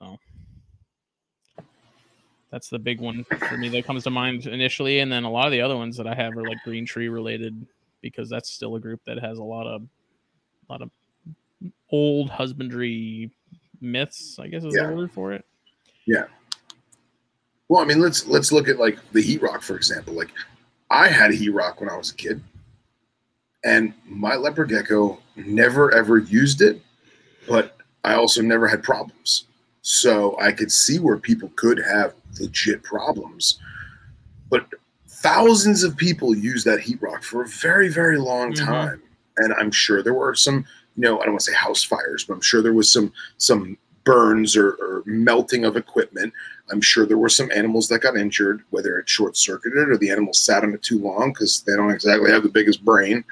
so 0.02 0.18
that's 2.52 2.70
the 2.70 2.80
big 2.80 3.00
one 3.00 3.24
for 3.50 3.58
me 3.58 3.70
that 3.70 3.86
comes 3.86 4.04
to 4.04 4.10
mind 4.10 4.46
initially 4.48 5.00
and 5.00 5.12
then 5.12 5.24
a 5.24 5.30
lot 5.30 5.46
of 5.46 5.52
the 5.52 5.62
other 5.62 5.76
ones 5.78 5.96
that 5.98 6.08
i 6.08 6.14
have 6.16 6.36
are 6.38 6.44
like 6.44 6.58
green 6.64 6.86
tree 6.86 7.10
related 7.10 7.66
because 8.02 8.30
that's 8.30 8.50
still 8.50 8.76
a 8.76 8.80
group 8.80 9.02
that 9.06 9.20
has 9.20 9.38
a 9.38 9.44
lot 9.44 9.68
of 9.68 9.84
a 9.84 10.72
lot 10.72 10.82
of 10.82 10.90
old 11.92 12.30
husbandry 12.30 13.30
myths 13.82 14.40
i 14.40 14.48
guess 14.48 14.64
is 14.64 14.74
Yeah. 14.76 14.88
the 14.88 14.96
word 14.96 15.12
for 15.12 15.34
it 15.34 15.46
Yeah. 16.06 16.26
Well, 17.68 17.84
I 17.84 17.86
mean, 17.86 18.00
let's 18.00 18.26
let's 18.26 18.52
look 18.52 18.68
at 18.68 18.80
like 18.80 18.98
the 19.12 19.22
heat 19.22 19.44
rock, 19.44 19.62
for 19.62 19.76
example. 19.76 20.16
Like, 20.16 20.32
I 20.90 21.08
had 21.08 21.30
a 21.30 21.36
heat 21.36 21.50
rock 21.50 21.80
when 21.80 21.88
I 21.88 21.96
was 21.96 22.10
a 22.10 22.16
kid, 22.16 22.42
and 23.64 23.94
my 24.06 24.36
leopard 24.36 24.70
gecko 24.70 25.20
never 25.36 25.94
ever 25.94 26.18
used 26.18 26.64
it, 26.64 26.82
but 27.48 27.78
I 28.04 28.16
also 28.16 28.42
never 28.42 28.68
had 28.68 28.82
problems. 28.82 29.46
So 29.92 30.38
I 30.40 30.52
could 30.52 30.72
see 30.72 31.00
where 31.00 31.18
people 31.18 31.52
could 31.56 31.80
have 31.80 32.14
legit 32.40 32.84
problems, 32.84 33.58
but 34.52 34.68
thousands 35.08 35.82
of 35.82 35.98
people 35.98 36.38
use 36.38 36.64
that 36.66 36.80
heat 36.80 37.02
rock 37.02 37.24
for 37.24 37.42
a 37.42 37.48
very 37.48 37.90
very 37.90 38.20
long 38.20 38.54
Mhm. 38.54 38.66
time, 38.68 39.02
and 39.38 39.52
I'm 39.56 39.72
sure 39.72 40.04
there 40.04 40.14
were 40.14 40.36
some, 40.36 40.64
you 40.96 41.02
know, 41.02 41.20
I 41.20 41.24
don't 41.24 41.34
want 41.34 41.40
to 41.40 41.52
say 41.52 41.58
house 41.58 41.84
fires, 41.84 42.24
but 42.24 42.36
I'm 42.36 42.42
sure 42.42 42.62
there 42.62 42.72
was 42.72 42.92
some 42.92 43.12
some 43.40 43.80
burns 44.04 44.56
or, 44.56 44.74
or 44.74 45.02
melting 45.08 45.66
of 45.66 45.76
equipment. 45.76 46.34
I'm 46.72 46.82
sure 46.82 47.08
there 47.08 47.18
were 47.18 47.28
some 47.28 47.50
animals 47.52 47.88
that 47.88 48.02
got 48.02 48.16
injured, 48.16 48.62
whether 48.70 49.00
it 49.00 49.10
short 49.10 49.38
circuited 49.38 49.90
or 49.90 49.98
the 49.98 50.12
animal 50.12 50.34
sat 50.34 50.64
on 50.64 50.76
it 50.76 50.84
too 50.84 51.00
long 51.00 51.34
because 51.34 51.62
they 51.62 51.76
don't 51.76 51.90
exactly 51.90 52.30
have 52.30 52.44
the 52.44 52.50
biggest 52.50 52.86
brain, 52.86 53.24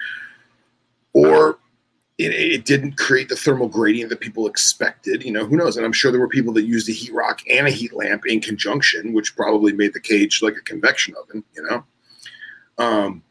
or 1.13 1.59
it, 2.18 2.34
it 2.34 2.65
didn't 2.65 2.97
create 2.97 3.30
the 3.30 3.36
thermal 3.36 3.68
gradient 3.68 4.09
that 4.09 4.20
people 4.20 4.47
expected. 4.47 5.24
You 5.24 5.32
know, 5.32 5.45
who 5.45 5.55
knows? 5.55 5.78
And 5.78 5.86
I'm 5.86 5.93
sure 5.93 6.11
there 6.11 6.20
were 6.20 6.28
people 6.28 6.53
that 6.53 6.63
used 6.63 6.89
a 6.89 6.93
heat 6.93 7.13
rock 7.13 7.41
and 7.49 7.68
a 7.68 7.72
heat 7.72 7.93
lamp 7.93 8.26
in 8.26 8.41
conjunction, 8.41 9.13
which 9.13 9.36
probably 9.36 9.74
made 9.74 9.93
the 9.93 9.99
cage 9.99 10.41
like 10.41 10.57
a 10.57 10.61
convection 10.61 11.13
oven, 11.22 11.43
you 11.55 11.63
know? 11.63 11.84
Um, 12.78 13.24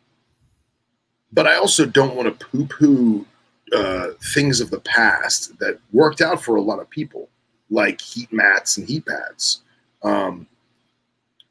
but 1.32 1.46
I 1.46 1.56
also 1.56 1.84
don't 1.84 2.16
want 2.16 2.38
to 2.38 2.46
poo 2.46 2.66
poo 2.66 3.26
uh, 3.72 4.10
things 4.32 4.60
of 4.60 4.70
the 4.70 4.80
past 4.80 5.58
that 5.58 5.78
worked 5.92 6.20
out 6.20 6.42
for 6.42 6.56
a 6.56 6.62
lot 6.62 6.78
of 6.78 6.88
people, 6.88 7.28
like 7.70 8.00
heat 8.00 8.32
mats 8.32 8.76
and 8.76 8.88
heat 8.88 9.06
pads. 9.06 9.62
Um, 10.02 10.46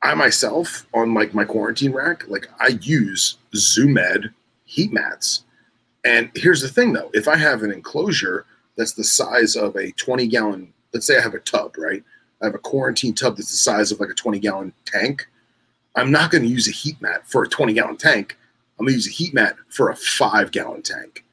I 0.02 0.14
myself 0.14 0.88
on 0.94 1.14
like 1.14 1.34
my 1.34 1.44
quarantine 1.44 1.92
rack, 1.92 2.28
like 2.28 2.48
I 2.60 2.80
use 2.82 3.38
Zoo 3.56 3.88
Med 3.88 4.34
heat 4.66 4.94
mats. 4.94 5.45
And 6.06 6.30
here's 6.36 6.62
the 6.62 6.70
thing 6.70 6.94
though, 6.94 7.10
if 7.14 7.28
I 7.28 7.36
have 7.36 7.64
an 7.64 7.72
enclosure 7.72 8.46
that's 8.78 8.94
the 8.94 9.04
size 9.04 9.56
of 9.56 9.76
a 9.76 9.92
20 9.94 10.28
gallon, 10.28 10.72
let's 10.94 11.08
say 11.08 11.18
I 11.18 11.22
have 11.22 11.34
a 11.34 11.40
tub, 11.40 11.76
right? 11.78 12.04
I 12.42 12.46
have 12.46 12.56
a 12.56 12.60
quarantine 12.60 13.16
tub 13.16 13.36
that's 13.36 13.52
the 13.52 13.58
size 13.58 13.92
of 13.92 14.00
like 14.00 14.10
a 14.10 14.14
20 14.14 14.40
gallon 14.40 14.72
tank. 14.86 15.28
I'm 15.96 16.12
not 16.12 16.30
going 16.30 16.44
to 16.44 16.50
use 16.50 16.68
a 16.68 16.72
heat 16.72 17.02
mat 17.02 17.28
for 17.28 17.44
a 17.44 17.50
20 17.50 17.74
gallon 17.74 17.98
tank. 17.98 18.38
I'm 18.78 18.86
going 18.86 18.92
to 18.92 18.98
use 18.98 19.08
a 19.08 19.12
heat 19.12 19.34
mat 19.34 19.56
for 19.70 19.90
a 19.90 19.96
five 19.96 20.52
gallon 20.52 20.84
tank. 20.84 21.24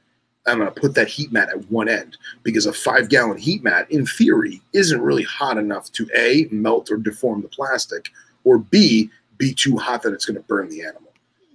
I'm 0.47 0.57
going 0.57 0.73
to 0.73 0.79
put 0.79 0.95
that 0.95 1.07
heat 1.07 1.31
mat 1.31 1.49
at 1.49 1.69
one 1.69 1.87
end 1.87 2.17
because 2.41 2.65
a 2.65 2.73
five 2.73 3.09
gallon 3.09 3.37
heat 3.37 3.63
mat, 3.63 3.89
in 3.91 4.05
theory, 4.05 4.61
isn't 4.73 5.01
really 5.01 5.23
hot 5.23 5.57
enough 5.57 5.91
to 5.93 6.09
A, 6.17 6.47
melt 6.51 6.89
or 6.89 6.97
deform 6.97 7.41
the 7.41 7.47
plastic, 7.47 8.09
or 8.43 8.57
B, 8.57 9.09
be 9.37 9.53
too 9.53 9.77
hot 9.77 10.01
that 10.01 10.13
it's 10.13 10.25
going 10.25 10.35
to 10.35 10.43
burn 10.43 10.69
the 10.69 10.81
animal, 10.81 11.11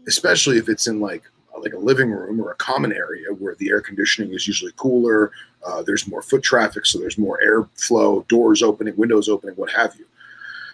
especially 0.07 0.57
if 0.57 0.69
it's 0.69 0.87
in 0.87 1.01
like 1.01 1.23
like 1.63 1.73
a 1.73 1.79
living 1.79 2.11
room 2.11 2.41
or 2.41 2.51
a 2.51 2.57
common 2.57 2.93
area 2.93 3.33
where 3.39 3.55
the 3.57 3.69
air 3.71 3.81
conditioning 3.81 4.33
is 4.33 4.47
usually 4.47 4.73
cooler. 4.77 5.33
Uh, 5.67 5.83
there's 5.83 6.07
more 6.07 6.23
foot 6.23 6.43
traffic, 6.43 6.87
so 6.87 6.99
there's 6.99 7.19
more 7.19 7.41
airflow, 7.45 8.27
doors 8.29 8.63
opening, 8.63 8.97
windows 8.97 9.29
opening, 9.29 9.55
what 9.57 9.71
have 9.71 9.95
you. 9.97 10.07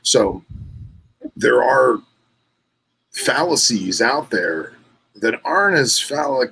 So 0.02 0.44
there 1.36 1.62
are 1.62 1.98
fallacies 3.12 4.00
out 4.00 4.30
there 4.30 4.74
that 5.16 5.40
aren't 5.44 5.78
as 5.78 5.98
phallic, 5.98 6.50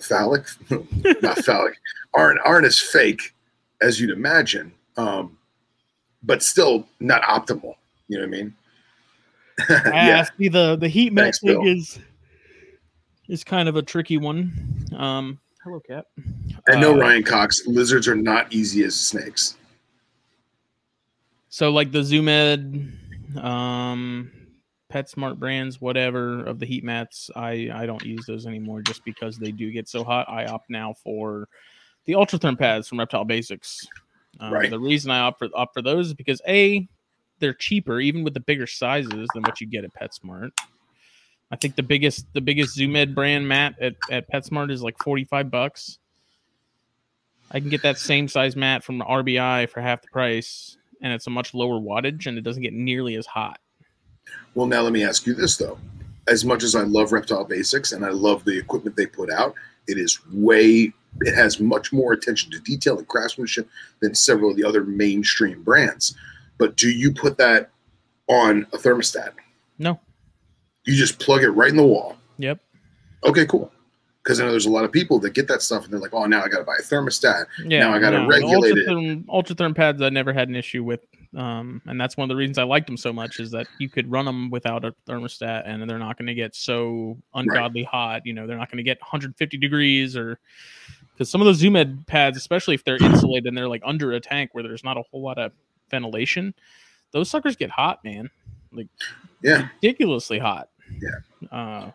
phallic, 0.00 0.46
not 1.22 1.38
phallic, 1.38 1.74
aren't 2.14 2.40
aren't 2.44 2.66
as 2.66 2.78
fake 2.78 3.34
as 3.80 4.00
you'd 4.00 4.10
imagine, 4.10 4.72
um, 4.96 5.36
but 6.22 6.42
still 6.42 6.86
not 7.00 7.22
optimal. 7.22 7.76
You 8.08 8.18
know 8.18 8.26
what 8.26 8.28
I 8.28 8.30
mean? 8.30 8.54
yeah. 9.70 10.26
See 10.38 10.48
the 10.48 10.76
the 10.76 10.88
heat 10.88 11.12
mat 11.12 11.24
Thanks, 11.24 11.40
thing 11.40 11.60
Bill. 11.60 11.66
is 11.66 11.98
is 13.32 13.42
kind 13.42 13.66
of 13.68 13.76
a 13.76 13.82
tricky 13.82 14.18
one. 14.18 14.52
Um, 14.94 15.38
hello, 15.64 15.80
Cap. 15.80 16.04
I 16.68 16.78
know 16.78 16.92
Uh, 16.92 16.98
Ryan 16.98 17.22
Cox. 17.22 17.66
Lizards 17.66 18.06
are 18.06 18.14
not 18.14 18.52
easy 18.52 18.84
as 18.84 18.94
snakes. 18.94 19.56
So 21.48 21.70
like 21.70 21.92
the 21.92 22.02
Zoo 22.02 22.22
Med, 22.22 22.92
um, 23.36 24.30
PetSmart 24.92 25.38
brands, 25.38 25.80
whatever 25.80 26.44
of 26.44 26.58
the 26.58 26.66
heat 26.66 26.84
mats, 26.84 27.30
I 27.34 27.70
I 27.72 27.86
don't 27.86 28.04
use 28.04 28.26
those 28.26 28.46
anymore 28.46 28.82
just 28.82 29.02
because 29.04 29.38
they 29.38 29.50
do 29.50 29.70
get 29.70 29.88
so 29.88 30.04
hot. 30.04 30.28
I 30.28 30.44
opt 30.46 30.68
now 30.68 30.94
for 31.02 31.48
the 32.04 32.12
Ultratherm 32.12 32.58
pads 32.58 32.86
from 32.88 32.98
Reptile 32.98 33.24
Basics. 33.24 33.86
Um, 34.40 34.52
Right. 34.52 34.70
The 34.70 34.78
reason 34.78 35.10
I 35.10 35.20
opt 35.20 35.38
for 35.38 35.48
opt 35.54 35.72
for 35.72 35.80
those 35.82 36.08
is 36.08 36.14
because 36.14 36.42
a 36.46 36.86
they're 37.38 37.54
cheaper 37.54 37.98
even 38.00 38.24
with 38.24 38.34
the 38.34 38.40
bigger 38.40 38.66
sizes 38.66 39.28
than 39.32 39.42
what 39.42 39.60
you 39.60 39.66
get 39.66 39.84
at 39.84 39.94
PetSmart. 39.94 40.50
I 41.52 41.56
think 41.56 41.76
the 41.76 41.82
biggest 41.82 42.26
the 42.32 42.40
biggest 42.40 42.74
Zoo 42.74 42.88
Med 42.88 43.14
brand 43.14 43.46
mat 43.46 43.74
at, 43.80 43.94
at 44.10 44.30
PetSmart 44.32 44.72
is 44.72 44.82
like 44.82 44.96
forty 45.02 45.24
five 45.24 45.50
bucks. 45.50 45.98
I 47.50 47.60
can 47.60 47.68
get 47.68 47.82
that 47.82 47.98
same 47.98 48.26
size 48.26 48.56
mat 48.56 48.82
from 48.82 49.00
RBI 49.00 49.68
for 49.68 49.82
half 49.82 50.00
the 50.00 50.08
price, 50.08 50.78
and 51.02 51.12
it's 51.12 51.26
a 51.26 51.30
much 51.30 51.52
lower 51.52 51.78
wattage, 51.78 52.26
and 52.26 52.38
it 52.38 52.40
doesn't 52.40 52.62
get 52.62 52.72
nearly 52.72 53.16
as 53.16 53.26
hot. 53.26 53.60
Well, 54.54 54.66
now 54.66 54.80
let 54.80 54.94
me 54.94 55.04
ask 55.04 55.26
you 55.26 55.34
this 55.34 55.58
though. 55.58 55.78
As 56.26 56.44
much 56.44 56.62
as 56.62 56.74
I 56.74 56.82
love 56.82 57.12
Reptile 57.12 57.44
Basics 57.44 57.92
and 57.92 58.04
I 58.04 58.10
love 58.10 58.44
the 58.44 58.56
equipment 58.56 58.96
they 58.96 59.06
put 59.06 59.30
out, 59.30 59.54
it 59.86 59.98
is 59.98 60.18
way 60.32 60.92
it 61.20 61.34
has 61.34 61.60
much 61.60 61.92
more 61.92 62.14
attention 62.14 62.50
to 62.52 62.60
detail 62.60 62.96
and 62.96 63.06
craftsmanship 63.06 63.68
than 64.00 64.14
several 64.14 64.50
of 64.50 64.56
the 64.56 64.64
other 64.64 64.84
mainstream 64.84 65.62
brands. 65.62 66.14
But 66.56 66.76
do 66.76 66.90
you 66.90 67.12
put 67.12 67.36
that 67.36 67.70
on 68.28 68.66
a 68.72 68.78
thermostat? 68.78 69.32
No. 69.78 70.00
You 70.84 70.94
just 70.94 71.18
plug 71.18 71.42
it 71.42 71.50
right 71.50 71.70
in 71.70 71.76
the 71.76 71.86
wall. 71.86 72.16
Yep. 72.38 72.58
Okay, 73.24 73.46
cool. 73.46 73.72
Because 74.22 74.40
I 74.40 74.44
know 74.44 74.50
there's 74.50 74.66
a 74.66 74.70
lot 74.70 74.84
of 74.84 74.92
people 74.92 75.18
that 75.20 75.30
get 75.30 75.48
that 75.48 75.62
stuff 75.62 75.84
and 75.84 75.92
they're 75.92 76.00
like, 76.00 76.14
"Oh, 76.14 76.26
now 76.26 76.42
I 76.42 76.48
got 76.48 76.58
to 76.58 76.64
buy 76.64 76.76
a 76.78 76.82
thermostat." 76.82 77.46
Yeah. 77.64 77.80
Now 77.80 77.94
I 77.94 77.98
gotta 77.98 78.20
no, 78.20 78.28
regulate 78.28 78.74
the 78.74 78.80
it. 78.80 78.88
Ultratherm, 78.88 79.24
Ultratherm 79.26 79.76
pads 79.76 80.00
I 80.00 80.10
never 80.10 80.32
had 80.32 80.48
an 80.48 80.54
issue 80.54 80.84
with, 80.84 81.04
um, 81.36 81.82
and 81.86 82.00
that's 82.00 82.16
one 82.16 82.24
of 82.24 82.28
the 82.28 82.36
reasons 82.36 82.58
I 82.58 82.62
liked 82.62 82.86
them 82.86 82.96
so 82.96 83.12
much 83.12 83.40
is 83.40 83.50
that 83.50 83.66
you 83.78 83.88
could 83.88 84.08
run 84.10 84.24
them 84.24 84.48
without 84.50 84.84
a 84.84 84.94
thermostat, 85.08 85.62
and 85.66 85.88
they're 85.90 85.98
not 85.98 86.18
going 86.18 86.26
to 86.26 86.34
get 86.34 86.54
so 86.54 87.18
ungodly 87.34 87.82
hot. 87.82 88.24
You 88.24 88.32
know, 88.32 88.46
they're 88.46 88.58
not 88.58 88.70
going 88.70 88.78
to 88.78 88.84
get 88.84 89.00
150 89.00 89.56
degrees 89.56 90.16
or 90.16 90.38
because 91.14 91.30
some 91.30 91.40
of 91.40 91.46
those 91.46 91.58
Zoo 91.58 91.70
Med 91.70 92.06
pads, 92.06 92.36
especially 92.36 92.74
if 92.74 92.84
they're 92.84 92.96
insulated 93.02 93.46
and 93.46 93.56
they're 93.56 93.68
like 93.68 93.82
under 93.84 94.12
a 94.12 94.20
tank 94.20 94.50
where 94.52 94.62
there's 94.62 94.84
not 94.84 94.96
a 94.96 95.02
whole 95.10 95.22
lot 95.22 95.38
of 95.38 95.52
ventilation, 95.90 96.54
those 97.12 97.28
suckers 97.28 97.56
get 97.56 97.70
hot, 97.70 98.02
man. 98.04 98.30
Like 98.72 98.88
yeah, 99.42 99.68
ridiculously 99.82 100.38
hot. 100.38 100.68
Yeah. 101.00 101.50
Uh, 101.50 101.90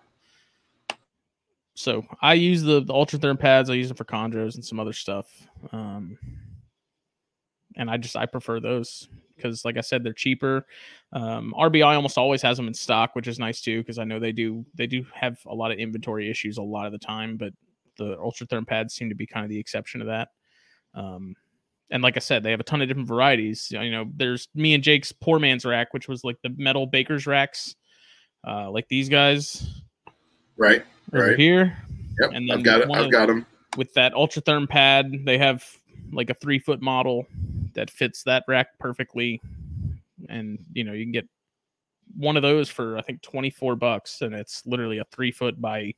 so 1.74 2.04
I 2.22 2.34
use 2.34 2.64
the 2.64 2.82
the 2.82 2.94
Ultratherm 2.94 3.40
pads. 3.40 3.70
I 3.70 3.74
use 3.74 3.88
them 3.88 3.98
for 3.98 4.06
chondros 4.06 4.56
and 4.56 4.66
some 4.66 4.80
other 4.80 4.94
stuff. 4.94 5.28
Um, 5.72 6.18
and 7.76 7.90
I 7.90 7.98
just 7.98 8.16
I 8.16 8.26
prefer 8.26 8.60
those 8.60 9.08
because, 9.36 9.64
like 9.64 9.78
I 9.78 9.82
said, 9.82 10.04
they're 10.04 10.14
cheaper. 10.14 10.66
Um, 11.14 11.54
RBI 11.58 11.96
almost 11.96 12.18
always 12.18 12.42
has 12.42 12.58
them 12.58 12.68
in 12.68 12.74
stock, 12.74 13.16
which 13.16 13.28
is 13.28 13.38
nice 13.38 13.62
too 13.62 13.80
because 13.80 14.00
I 14.00 14.04
know 14.04 14.20
they 14.20 14.32
do 14.32 14.66
they 14.74 14.88
do 14.88 15.06
have 15.14 15.38
a 15.46 15.54
lot 15.54 15.72
of 15.72 15.78
inventory 15.78 16.30
issues 16.30 16.58
a 16.58 16.64
lot 16.64 16.88
of 16.88 16.92
the 16.92 16.98
time, 16.98 17.38
but 17.38 17.54
the 17.98 18.16
Ultratherm 18.18 18.68
pads 18.68 18.96
seem 18.96 19.10
to 19.10 19.16
be 19.16 19.28
kind 19.28 19.44
of 19.44 19.50
the 19.50 19.60
exception 19.60 20.00
to 20.00 20.08
that. 20.08 20.30
Um, 20.94 21.36
and 21.90 22.04
like 22.04 22.18
I 22.18 22.20
said, 22.20 22.44
they 22.44 22.52
have 22.52 22.60
a 22.60 22.64
ton 22.64 22.82
of 22.82 22.88
different 22.88 23.08
varieties. 23.08 23.70
You 23.72 23.92
know, 23.92 24.06
there's 24.16 24.50
me 24.56 24.74
and 24.74 24.84
Jake's 24.84 25.12
poor 25.12 25.40
man's 25.40 25.66
rack, 25.66 25.94
which 25.94 26.08
was 26.08 26.24
like 26.24 26.38
the 26.42 26.54
metal 26.58 26.86
baker's 26.86 27.28
racks, 27.28 27.76
uh, 28.46 28.70
like 28.72 28.88
these 28.88 29.10
guys 29.10 29.82
right. 30.58 30.84
over 31.14 31.28
Right. 31.30 31.40
here. 31.40 31.78
Yep, 32.20 32.32
And 32.34 32.50
then 32.50 32.58
I've 32.60 32.64
got 32.64 32.82
it. 32.82 32.90
I've 32.92 33.06
of- 33.06 33.12
got 33.12 33.28
them. 33.28 33.46
With 33.78 33.94
that 33.94 34.14
Ultratherm 34.14 34.68
pad, 34.68 35.12
they 35.24 35.38
have 35.38 35.64
like 36.12 36.30
a 36.30 36.34
three 36.34 36.58
foot 36.58 36.82
model 36.82 37.28
that 37.74 37.92
fits 37.92 38.24
that 38.24 38.44
rack 38.48 38.70
perfectly. 38.80 39.40
And 40.30 40.58
you 40.74 40.84
know, 40.84 40.94
you 40.94 41.06
can 41.06 41.12
get 41.12 41.28
one 42.16 42.38
of 42.38 42.42
those 42.44 42.70
for 42.70 42.98
I 42.98 43.02
think 43.02 43.22
24 43.22 43.76
bucks, 43.76 44.22
and 44.22 44.34
it's 44.34 44.66
literally 44.66 44.98
a 44.98 45.04
three 45.12 45.32
foot 45.32 45.62
by 45.62 45.94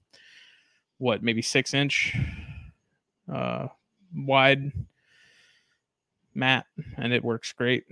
what, 0.98 1.24
maybe 1.24 1.42
six 1.42 1.74
inch 1.74 2.14
uh 3.32 3.68
wide 4.14 4.74
mat, 6.34 6.66
and 6.98 7.14
it 7.14 7.24
works 7.24 7.54
great. 7.54 7.86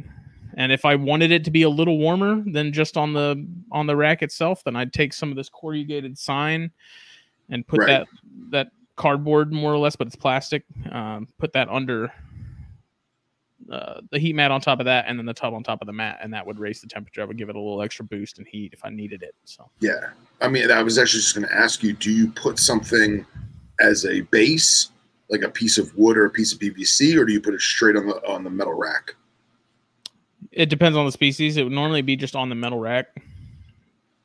And 0.58 0.72
if 0.72 0.86
I 0.86 0.95
wanted 0.95 1.32
it 1.32 1.43
to 1.45 1.51
be 1.51 1.62
a 1.62 1.70
little 1.70 1.99
warmer 1.99 2.43
than 2.45 2.74
just 2.74 2.97
on 2.97 3.14
the 3.14 3.47
on 3.72 3.86
the 3.86 3.95
rack 3.95 4.24
itself, 4.24 4.64
then 4.64 4.76
I'd 4.76 4.91
take 4.91 5.14
some 5.14 5.30
of 5.30 5.38
this 5.38 5.49
corrugated 5.49 6.18
sign 6.18 6.72
and 7.49 7.66
put 7.66 7.82
Right. 7.82 7.88
that 7.88 8.08
that 8.49 8.72
cardboard 8.95 9.53
more 9.53 9.72
or 9.72 9.78
less, 9.78 9.95
but 9.95 10.08
it's 10.08 10.16
plastic. 10.16 10.64
Um, 10.91 11.28
put 11.38 11.53
that 11.53 11.70
under 11.70 12.12
uh, 13.72 14.01
the 14.12 14.18
heat 14.18 14.34
mat 14.34 14.49
on 14.49 14.60
top 14.60 14.80
of 14.80 14.86
that, 14.86 15.05
and 15.08 15.20
then 15.20 15.26
the 15.28 15.34
tub 15.34 15.53
on 15.53 15.62
top 15.62 15.82
of 15.82 15.86
the 15.86 15.93
mat, 15.93 16.18
and 16.22 16.34
that 16.34 16.45
would 16.45 16.58
raise 16.58 16.82
the 16.82 16.88
temperature. 16.88 17.22
I 17.22 17.26
would 17.26 17.38
give 17.38 17.49
it 17.49 17.55
a 17.55 17.60
little 17.60 17.82
extra 17.84 18.05
boost 18.05 18.39
in 18.39 18.45
heat 18.45 18.74
if 18.74 18.84
I 18.84 18.89
needed 18.89 19.22
it. 19.22 19.36
So 19.45 19.70
Yeah. 19.80 20.10
I 20.41 20.47
mean, 20.47 20.72
I 20.72 20.82
was 20.82 20.97
actually 20.97 21.20
just 21.22 21.36
going 21.36 21.47
to 21.47 21.53
ask 21.53 21.84
you 21.84 21.93
do 21.93 22.12
you 22.12 22.32
put 22.32 22.58
something 22.58 23.26
as 23.80 24.05
a 24.05 24.22
base, 24.22 24.89
like 25.30 25.41
a 25.43 25.49
piece 25.49 25.78
of 25.78 25.93
wood 25.95 26.18
or 26.18 26.26
a 26.26 26.30
piece 26.32 26.51
of 26.51 26.60
PVC, 26.60 27.16
or 27.16 27.26
do 27.26 27.34
you 27.34 27.41
put 27.41 27.53
it 27.53 27.62
straight 27.62 27.95
on 27.95 28.08
the 28.08 28.16
on 28.28 28.43
the 28.43 28.49
metal 28.49 28.74
rack? 28.74 29.16
It 30.58 30.70
depends 30.70 30.97
on 30.97 31.05
the 31.05 31.12
species. 31.12 31.55
It 31.58 31.64
would 31.64 31.72
normally 31.72 32.01
be 32.01 32.16
just 32.16 32.36
on 32.36 32.49
the 32.49 32.55
metal 32.55 32.80
rack 32.80 33.08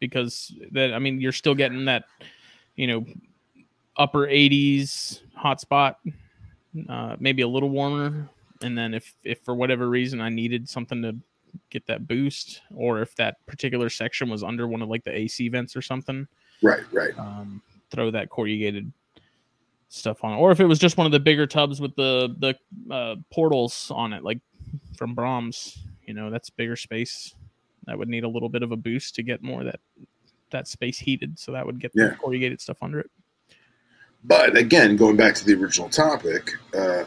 because 0.01 0.53
that 0.73 0.93
I 0.95 0.99
mean 0.99 1.21
you're 1.21 1.33
still 1.33 1.55
getting 1.55 1.85
that 1.85 2.05
you 2.77 2.87
know 2.87 3.05
upper 3.97 4.27
80s 4.27 5.21
hot 5.35 5.61
spot, 5.61 5.99
uh, 6.89 7.17
maybe 7.21 7.43
a 7.43 7.49
little 7.49 7.69
warmer, 7.71 8.29
and 8.63 8.77
then 8.77 8.95
if 8.95 9.15
if 9.23 9.41
for 9.41 9.55
whatever 9.55 9.89
reason 9.89 10.21
I 10.21 10.31
needed 10.31 10.69
something 10.69 11.03
to 11.03 11.15
get 11.69 11.87
that 11.87 12.09
boost, 12.09 12.63
or 12.75 13.03
if 13.03 13.15
that 13.17 13.45
particular 13.47 13.91
section 13.91 14.31
was 14.31 14.43
under 14.43 14.67
one 14.67 14.81
of 14.81 14.89
like 14.89 15.05
the 15.05 15.15
AC 15.15 15.49
vents 15.51 15.77
or 15.77 15.83
something, 15.83 16.27
Right, 16.63 16.81
right. 16.93 17.17
um, 17.19 17.61
throw 17.91 18.11
that 18.11 18.31
corrugated 18.31 18.91
stuff 19.91 20.25
on, 20.25 20.33
it. 20.33 20.37
or 20.37 20.51
if 20.51 20.61
it 20.61 20.65
was 20.65 20.79
just 20.79 20.97
one 20.97 21.05
of 21.05 21.13
the 21.13 21.21
bigger 21.21 21.47
tubs 21.47 21.79
with 21.79 21.95
the 21.97 22.35
the 22.39 22.95
uh, 22.95 23.17
portals 23.31 23.91
on 23.95 24.15
it, 24.15 24.25
like 24.25 24.39
from 24.97 25.15
Brahms, 25.15 25.77
you 26.07 26.15
know, 26.15 26.31
that's 26.31 26.51
bigger 26.51 26.77
space. 26.77 27.35
That 27.87 27.99
would 27.99 28.09
need 28.09 28.25
a 28.25 28.29
little 28.29 28.49
bit 28.49 28.63
of 28.63 28.73
a 28.73 28.77
boost 28.77 29.15
to 29.17 29.23
get 29.23 29.43
more 29.43 29.61
of 29.61 29.67
that 29.67 29.81
that 30.51 30.69
space 30.69 30.99
heated, 30.99 31.39
so 31.39 31.53
that 31.53 31.65
would 31.65 31.81
get 31.81 31.93
Yeah. 31.95 32.09
the 32.09 32.17
corrugated 32.17 32.61
stuff 32.61 32.77
under 32.83 33.01
it. 33.01 33.11
But 34.25 34.57
again, 34.57 34.97
going 34.97 35.17
back 35.17 35.35
to 35.37 35.45
the 35.45 35.55
original 35.55 35.89
topic, 35.89 36.53
uh, 36.77 37.05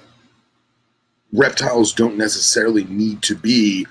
reptiles 1.31 1.93
don't 1.93 2.17
necessarily 2.17 2.83
need 2.85 3.21
to 3.23 3.35
be 3.35 3.85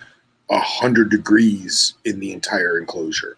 a 0.50 0.58
hundred 0.58 1.10
degrees 1.10 1.94
in 2.04 2.20
the 2.20 2.32
entire 2.32 2.78
enclosure. 2.78 3.36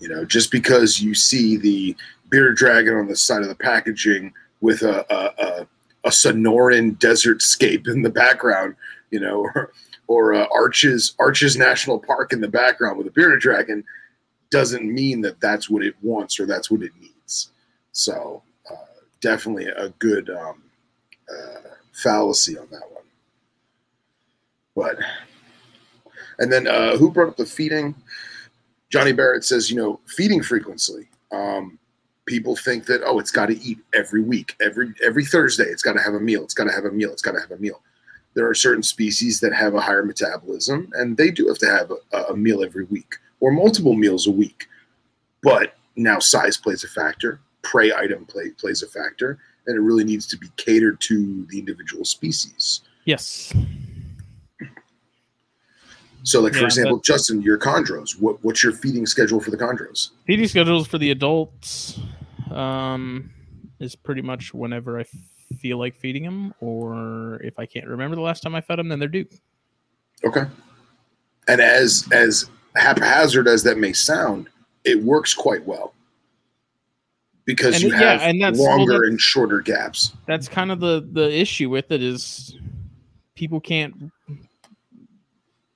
You 0.00 0.08
know, 0.08 0.24
just 0.24 0.50
because 0.52 1.00
you 1.00 1.14
see 1.14 1.56
the 1.56 1.96
bearded 2.30 2.56
dragon 2.56 2.94
on 2.94 3.08
the 3.08 3.16
side 3.16 3.42
of 3.42 3.48
the 3.48 3.54
packaging 3.54 4.32
with 4.60 4.82
a 4.82 5.04
a, 5.12 5.44
a, 5.44 5.66
a 6.04 6.10
Sonoran 6.10 6.98
desert 6.98 7.42
scape 7.42 7.88
in 7.88 8.02
the 8.02 8.10
background, 8.10 8.76
you 9.10 9.18
know, 9.18 9.40
or, 9.54 9.72
or 10.08 10.34
uh, 10.34 10.46
Arches 10.52 11.14
Arches 11.20 11.56
National 11.56 11.98
Park 12.00 12.32
in 12.32 12.40
the 12.40 12.48
background 12.48 12.98
with 12.98 13.06
a 13.06 13.10
bearded 13.10 13.40
dragon, 13.40 13.84
doesn't 14.50 14.92
mean 14.92 15.20
that 15.20 15.40
that's 15.40 15.70
what 15.70 15.84
it 15.84 15.94
wants 16.02 16.40
or 16.40 16.46
that's 16.46 16.70
what 16.70 16.82
it 16.82 16.92
needs. 17.00 17.50
So 17.92 18.42
uh, 18.70 18.74
definitely 19.20 19.66
a 19.66 19.90
good 19.98 20.30
um, 20.30 20.62
uh, 21.30 21.60
fallacy 21.92 22.58
on 22.58 22.66
that 22.70 22.90
one. 22.90 23.04
But 24.74 24.98
and 26.38 26.50
then 26.50 26.66
uh, 26.66 26.96
who 26.96 27.10
brought 27.10 27.28
up 27.28 27.36
the 27.36 27.46
feeding? 27.46 27.94
Johnny 28.90 29.12
Barrett 29.12 29.44
says, 29.44 29.70
you 29.70 29.76
know, 29.76 30.00
feeding 30.06 30.42
frequency. 30.42 31.08
Um, 31.30 31.78
people 32.24 32.56
think 32.56 32.86
that 32.86 33.02
oh, 33.04 33.18
it's 33.18 33.30
got 33.30 33.46
to 33.46 33.60
eat 33.60 33.78
every 33.92 34.22
week, 34.22 34.54
every 34.60 34.94
every 35.04 35.26
Thursday. 35.26 35.64
It's 35.64 35.82
got 35.82 35.94
to 35.94 36.02
have 36.02 36.14
a 36.14 36.20
meal. 36.20 36.42
It's 36.44 36.54
got 36.54 36.64
to 36.64 36.72
have 36.72 36.86
a 36.86 36.92
meal. 36.92 37.12
It's 37.12 37.22
got 37.22 37.32
to 37.32 37.40
have 37.40 37.50
a 37.50 37.58
meal. 37.58 37.82
There 38.34 38.48
are 38.48 38.54
certain 38.54 38.82
species 38.82 39.40
that 39.40 39.52
have 39.52 39.74
a 39.74 39.80
higher 39.80 40.04
metabolism, 40.04 40.90
and 40.94 41.16
they 41.16 41.30
do 41.30 41.48
have 41.48 41.58
to 41.58 41.66
have 41.66 41.90
a, 42.12 42.16
a 42.32 42.36
meal 42.36 42.62
every 42.62 42.84
week 42.84 43.16
or 43.40 43.50
multiple 43.50 43.94
meals 43.94 44.26
a 44.26 44.30
week. 44.30 44.66
But 45.42 45.74
now 45.96 46.18
size 46.18 46.56
plays 46.56 46.84
a 46.84 46.88
factor, 46.88 47.40
prey 47.62 47.92
item 47.92 48.24
play, 48.26 48.50
plays 48.50 48.82
a 48.82 48.86
factor, 48.88 49.38
and 49.66 49.76
it 49.76 49.80
really 49.80 50.04
needs 50.04 50.26
to 50.28 50.36
be 50.36 50.48
catered 50.56 51.00
to 51.02 51.46
the 51.50 51.58
individual 51.58 52.04
species. 52.04 52.82
Yes. 53.04 53.52
So, 56.24 56.40
like 56.40 56.52
for 56.52 56.60
Yeah, 56.60 56.64
example, 56.66 56.96
but- 56.96 57.04
Justin, 57.04 57.40
your 57.42 57.58
chondros. 57.58 58.20
What 58.20 58.42
what's 58.44 58.62
your 58.62 58.72
feeding 58.72 59.06
schedule 59.06 59.40
for 59.40 59.50
the 59.50 59.56
chondros? 59.56 60.10
Feeding 60.26 60.46
schedules 60.48 60.86
for 60.86 60.98
the 60.98 61.10
adults 61.10 61.98
um, 62.50 63.30
is 63.80 63.94
pretty 63.96 64.22
much 64.22 64.52
whenever 64.52 64.98
I 65.00 65.04
feel 65.56 65.78
like 65.78 65.94
feeding 65.96 66.22
them, 66.24 66.52
or 66.60 67.40
if 67.42 67.58
I 67.58 67.66
can't 67.66 67.86
remember 67.86 68.16
the 68.16 68.22
last 68.22 68.42
time 68.42 68.54
I 68.54 68.60
fed 68.60 68.78
them, 68.78 68.88
then 68.88 68.98
they're 68.98 69.08
due. 69.08 69.26
Okay. 70.24 70.44
And 71.48 71.60
as 71.60 72.06
as 72.12 72.50
haphazard 72.76 73.48
as 73.48 73.62
that 73.62 73.78
may 73.78 73.92
sound, 73.92 74.48
it 74.84 75.02
works 75.02 75.34
quite 75.34 75.64
well 75.64 75.94
because 77.44 77.76
And 77.76 77.84
you 77.84 77.88
it- 77.96 78.00
yeah, 78.00 78.12
have 78.12 78.22
and 78.22 78.40
that's- 78.42 78.58
well, 78.60 78.76
longer 78.76 79.04
and 79.04 79.20
shorter 79.20 79.60
gaps. 79.60 80.12
That's 80.26 80.48
kind 80.48 80.70
of 80.70 80.80
the 80.80 81.08
the 81.12 81.32
issue 81.32 81.70
with 81.70 81.90
it 81.90 82.02
is 82.02 82.56
people 83.34 83.60
can't 83.60 83.94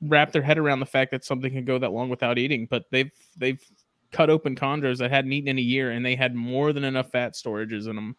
wrap 0.03 0.33
their 0.33 0.43
head 0.43 0.59
around 0.59 0.81
the 0.81 0.87
fact 0.87 1.13
that 1.13 1.25
something 1.25 1.53
can 1.53 1.65
go 1.65 1.79
that 1.79 1.93
long 1.93 2.09
without 2.09 2.37
eating, 2.39 2.67
but 2.71 2.85
they've 2.91 3.13
they've 3.37 3.63
cut 4.11 4.29
open 4.29 4.55
chondros 4.55 4.99
that 4.99 5.11
hadn't 5.11 5.33
eaten 5.33 5.49
in 5.49 5.59
a 5.59 5.63
year 5.63 5.93
and 5.93 6.05
they 6.05 6.15
had 6.15 6.35
more 6.35 6.73
than 6.75 6.85
enough 6.85 7.11
fat 7.11 7.33
storages 7.33 7.89
in 7.89 7.97
them. 7.97 8.15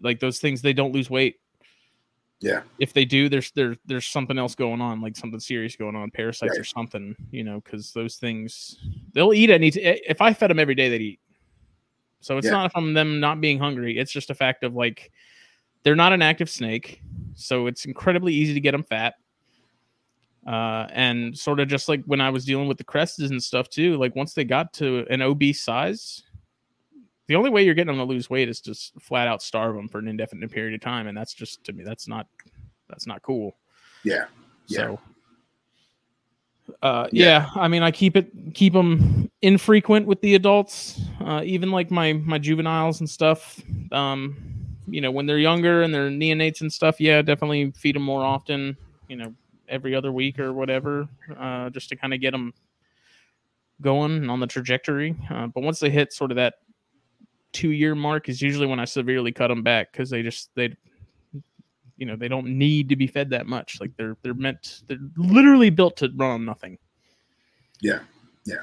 Like 0.00 0.20
those 0.20 0.38
things, 0.38 0.62
they 0.62 0.72
don't 0.72 0.92
lose 0.92 1.10
weight. 1.10 1.36
Yeah. 2.40 2.62
If 2.78 2.92
they 2.92 3.04
do, 3.04 3.28
there's 3.28 3.50
there 3.52 3.76
there's 3.86 4.06
something 4.06 4.38
else 4.38 4.54
going 4.54 4.80
on, 4.80 5.00
like 5.00 5.16
something 5.16 5.40
serious 5.40 5.76
going 5.76 5.96
on, 5.96 6.10
parasites 6.10 6.50
Right. 6.52 6.60
or 6.60 6.64
something, 6.64 7.16
you 7.30 7.42
know, 7.44 7.60
because 7.60 7.92
those 7.92 8.16
things 8.16 8.78
they'll 9.12 9.32
eat 9.32 9.50
any. 9.50 9.68
If 9.68 10.20
I 10.20 10.32
fed 10.34 10.50
them 10.50 10.58
every 10.58 10.74
day, 10.74 10.88
they'd 10.88 11.00
eat. 11.00 11.20
So 12.20 12.36
it's 12.36 12.46
Yeah. 12.46 12.52
not 12.52 12.72
from 12.72 12.92
them 12.92 13.18
not 13.20 13.40
being 13.40 13.58
hungry. 13.58 13.98
It's 13.98 14.12
just 14.12 14.30
a 14.30 14.34
fact 14.34 14.62
of 14.64 14.74
like 14.74 15.10
they're 15.84 15.96
not 15.96 16.12
an 16.12 16.22
active 16.22 16.50
snake, 16.50 17.00
so 17.34 17.66
it's 17.66 17.84
incredibly 17.86 18.34
easy 18.34 18.52
to 18.54 18.60
get 18.60 18.72
them 18.72 18.82
fat. 18.84 19.14
Uh, 20.46 20.86
and 20.92 21.36
sort 21.38 21.58
of 21.60 21.68
just 21.68 21.88
like 21.88 22.04
when 22.04 22.20
I 22.20 22.28
was 22.28 22.44
dealing 22.44 22.68
with 22.68 22.76
the 22.76 22.84
crests 22.84 23.18
and 23.20 23.42
stuff 23.42 23.70
too, 23.70 23.96
like 23.96 24.14
once 24.14 24.34
they 24.34 24.44
got 24.44 24.74
to 24.74 25.06
an 25.08 25.22
obese 25.22 25.62
size, 25.62 26.22
the 27.26 27.36
only 27.36 27.50
way 27.50 27.64
you're 27.64 27.74
getting 27.74 27.96
them 27.96 28.06
to 28.06 28.12
lose 28.12 28.28
weight 28.28 28.48
is 28.48 28.60
just 28.60 28.92
flat 29.00 29.28
out 29.28 29.42
starve 29.42 29.74
them 29.74 29.88
for 29.88 29.98
an 29.98 30.08
indefinite 30.08 30.50
period 30.50 30.74
of 30.74 30.80
time, 30.80 31.06
and 31.06 31.16
that's 31.16 31.34
just 31.34 31.64
to 31.64 31.72
me 31.72 31.84
that's 31.84 32.06
not 32.08 32.26
that's 32.88 33.06
not 33.06 33.22
cool. 33.22 33.56
Yeah. 34.02 34.26
Yeah. 34.66 34.78
So, 34.78 35.00
uh, 36.82 37.08
Yeah. 37.12 37.48
yeah. 37.54 37.62
I 37.62 37.68
mean, 37.68 37.82
I 37.82 37.90
keep 37.90 38.16
it 38.16 38.30
keep 38.54 38.72
them 38.72 39.30
infrequent 39.42 40.06
with 40.06 40.20
the 40.20 40.34
adults, 40.34 41.00
uh, 41.20 41.42
even 41.44 41.70
like 41.70 41.90
my 41.90 42.14
my 42.14 42.38
juveniles 42.38 43.00
and 43.00 43.08
stuff. 43.08 43.60
Um, 43.92 44.36
you 44.86 45.00
know, 45.00 45.10
when 45.10 45.26
they're 45.26 45.38
younger 45.38 45.82
and 45.82 45.94
they're 45.94 46.10
neonates 46.10 46.60
and 46.60 46.72
stuff, 46.72 47.00
yeah, 47.00 47.22
definitely 47.22 47.70
feed 47.72 47.96
them 47.96 48.02
more 48.02 48.22
often. 48.22 48.76
You 49.08 49.16
know, 49.16 49.34
every 49.68 49.94
other 49.94 50.12
week 50.12 50.38
or 50.38 50.52
whatever, 50.52 51.08
uh, 51.38 51.70
just 51.70 51.88
to 51.88 51.96
kind 51.96 52.12
of 52.12 52.20
get 52.20 52.32
them 52.32 52.52
going 53.80 54.28
on 54.30 54.40
the 54.40 54.46
trajectory. 54.46 55.14
Uh, 55.30 55.46
but 55.48 55.62
once 55.62 55.80
they 55.80 55.90
hit 55.90 56.12
sort 56.12 56.30
of 56.30 56.36
that 56.36 56.54
two 57.54 57.70
year 57.70 57.94
mark, 57.94 58.28
is 58.28 58.42
usually 58.42 58.66
when 58.66 58.78
I 58.80 58.84
severely 58.84 59.32
cut 59.32 59.48
them 59.48 59.62
back 59.62 59.90
because 59.92 60.10
they 60.10 60.22
just 60.22 60.50
they 60.54 60.76
you 61.96 62.04
know 62.04 62.16
they 62.16 62.28
don't 62.28 62.46
need 62.46 62.88
to 62.90 62.96
be 62.96 63.06
fed 63.06 63.30
that 63.30 63.46
much 63.46 63.78
like 63.80 63.96
they're 63.96 64.16
they're 64.22 64.34
meant 64.34 64.82
they're 64.88 64.98
literally 65.16 65.70
built 65.70 65.96
to 65.96 66.10
run 66.16 66.30
on 66.32 66.44
nothing 66.44 66.76
Yeah. 67.80 68.00
Yeah. 68.44 68.56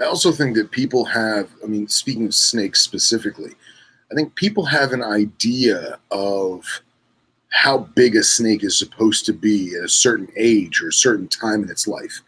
I 0.00 0.04
also 0.04 0.32
think 0.32 0.56
that 0.56 0.70
people 0.70 1.04
have, 1.04 1.50
I 1.62 1.66
mean, 1.66 1.86
speaking 1.88 2.26
of 2.26 2.34
snakes 2.34 2.80
specifically, 2.82 3.52
I 4.10 4.14
think 4.14 4.34
people 4.34 4.64
have 4.64 4.92
an 4.92 5.02
idea 5.02 5.98
of 6.10 6.64
how 7.50 7.78
big 7.94 8.16
a 8.16 8.22
snake 8.24 8.64
is 8.64 8.76
supposed 8.78 9.24
to 9.26 9.32
be 9.32 9.74
at 9.76 9.84
a 9.84 9.88
certain 9.88 10.28
age 10.36 10.82
or 10.82 10.88
a 10.88 10.92
certain 10.92 11.28
time 11.28 11.62
in 11.62 11.70
its 11.70 11.86
life. 11.86 12.20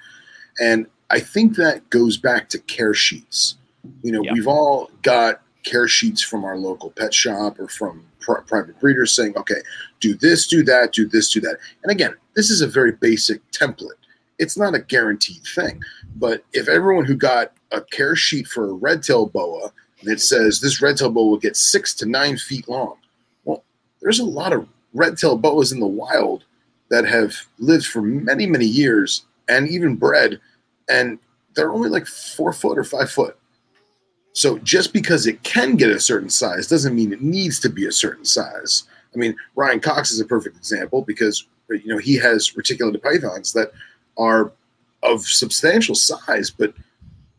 And 0.61 0.87
I 1.11 1.19
think 1.19 1.57
that 1.57 1.89
goes 1.91 2.17
back 2.17 2.49
to 2.51 2.59
care 2.61 2.95
sheets. 2.95 3.57
You 4.03 4.13
know, 4.13 4.23
Yeah. 4.23 4.33
we've 4.33 4.47
all 4.49 4.91
got 5.03 5.43
care 5.67 5.89
sheets 5.89 6.23
from 6.23 6.45
our 6.45 6.57
local 6.57 6.91
pet 6.91 7.13
shop 7.13 7.59
or 7.59 7.69
from 7.69 8.07
pri- 8.21 8.41
private 8.47 8.81
breeders 8.81 9.13
saying, 9.13 9.37
okay, 9.37 9.61
do 10.01 10.15
this, 10.15 10.47
do 10.47 10.63
that, 10.63 10.93
do 10.93 11.07
this, 11.07 11.31
do 11.31 11.41
that. 11.41 11.59
And 11.83 11.93
again, 11.93 12.15
this 12.35 12.51
is 12.51 12.63
a 12.63 12.67
very 12.67 12.93
basic 12.93 13.43
template. 13.51 14.01
It's 14.39 14.57
not 14.57 14.75
a 14.75 14.81
guaranteed 14.81 15.43
thing. 15.55 15.83
But 16.15 16.45
if 16.53 16.69
everyone 16.69 17.05
who 17.05 17.17
got 17.17 17.53
a 17.73 17.81
care 17.81 18.17
sheet 18.17 18.47
for 18.47 18.71
a 18.71 18.75
red-tailed 18.75 19.33
boa 19.33 19.73
that 20.05 20.21
says 20.21 20.61
this 20.61 20.81
red-tailed 20.81 21.15
boa 21.15 21.27
will 21.27 21.37
get 21.37 21.57
six 21.57 21.93
to 21.95 22.07
nine 22.07 22.39
feet 22.39 22.69
long, 22.69 22.97
well, 23.45 23.65
there's 24.01 24.21
a 24.21 24.25
lot 24.25 24.53
of 24.53 24.69
red-tailed 24.95 25.43
boas 25.43 25.73
in 25.73 25.81
the 25.81 25.87
wild 25.87 26.45
that 26.91 27.05
have 27.05 27.35
lived 27.59 27.87
for 27.87 28.03
many, 28.03 28.47
many 28.47 28.67
years 28.67 29.25
and 29.49 29.69
even 29.69 29.97
bred, 29.97 30.41
and 30.89 31.19
they're 31.55 31.73
only 31.73 31.89
like 31.89 32.07
four 32.07 32.53
foot 32.53 32.79
or 32.79 32.85
five 32.85 33.11
foot. 33.11 33.37
So 34.37 34.59
just 34.59 34.93
because 34.93 35.27
it 35.27 35.43
can 35.45 35.77
get 35.77 35.89
a 35.89 35.99
certain 35.99 36.29
size 36.29 36.69
doesn't 36.69 36.95
mean 36.95 37.11
it 37.11 37.23
needs 37.23 37.59
to 37.61 37.71
be 37.71 37.87
a 37.87 37.91
certain 37.93 38.27
size. 38.27 38.83
I 39.15 39.17
mean, 39.17 39.35
Ryan 39.55 39.81
Cox 39.81 40.11
is 40.11 40.21
a 40.21 40.27
perfect 40.27 40.59
example 40.59 41.01
because 41.01 41.47
you 41.71 41.87
know 41.87 41.97
he 41.97 42.17
has 42.17 42.55
reticulated 42.55 43.03
pythons 43.03 43.55
that 43.55 43.73
are 44.19 44.53
of 45.03 45.23
substantial 45.23 45.95
size, 45.95 46.51
but 46.51 46.75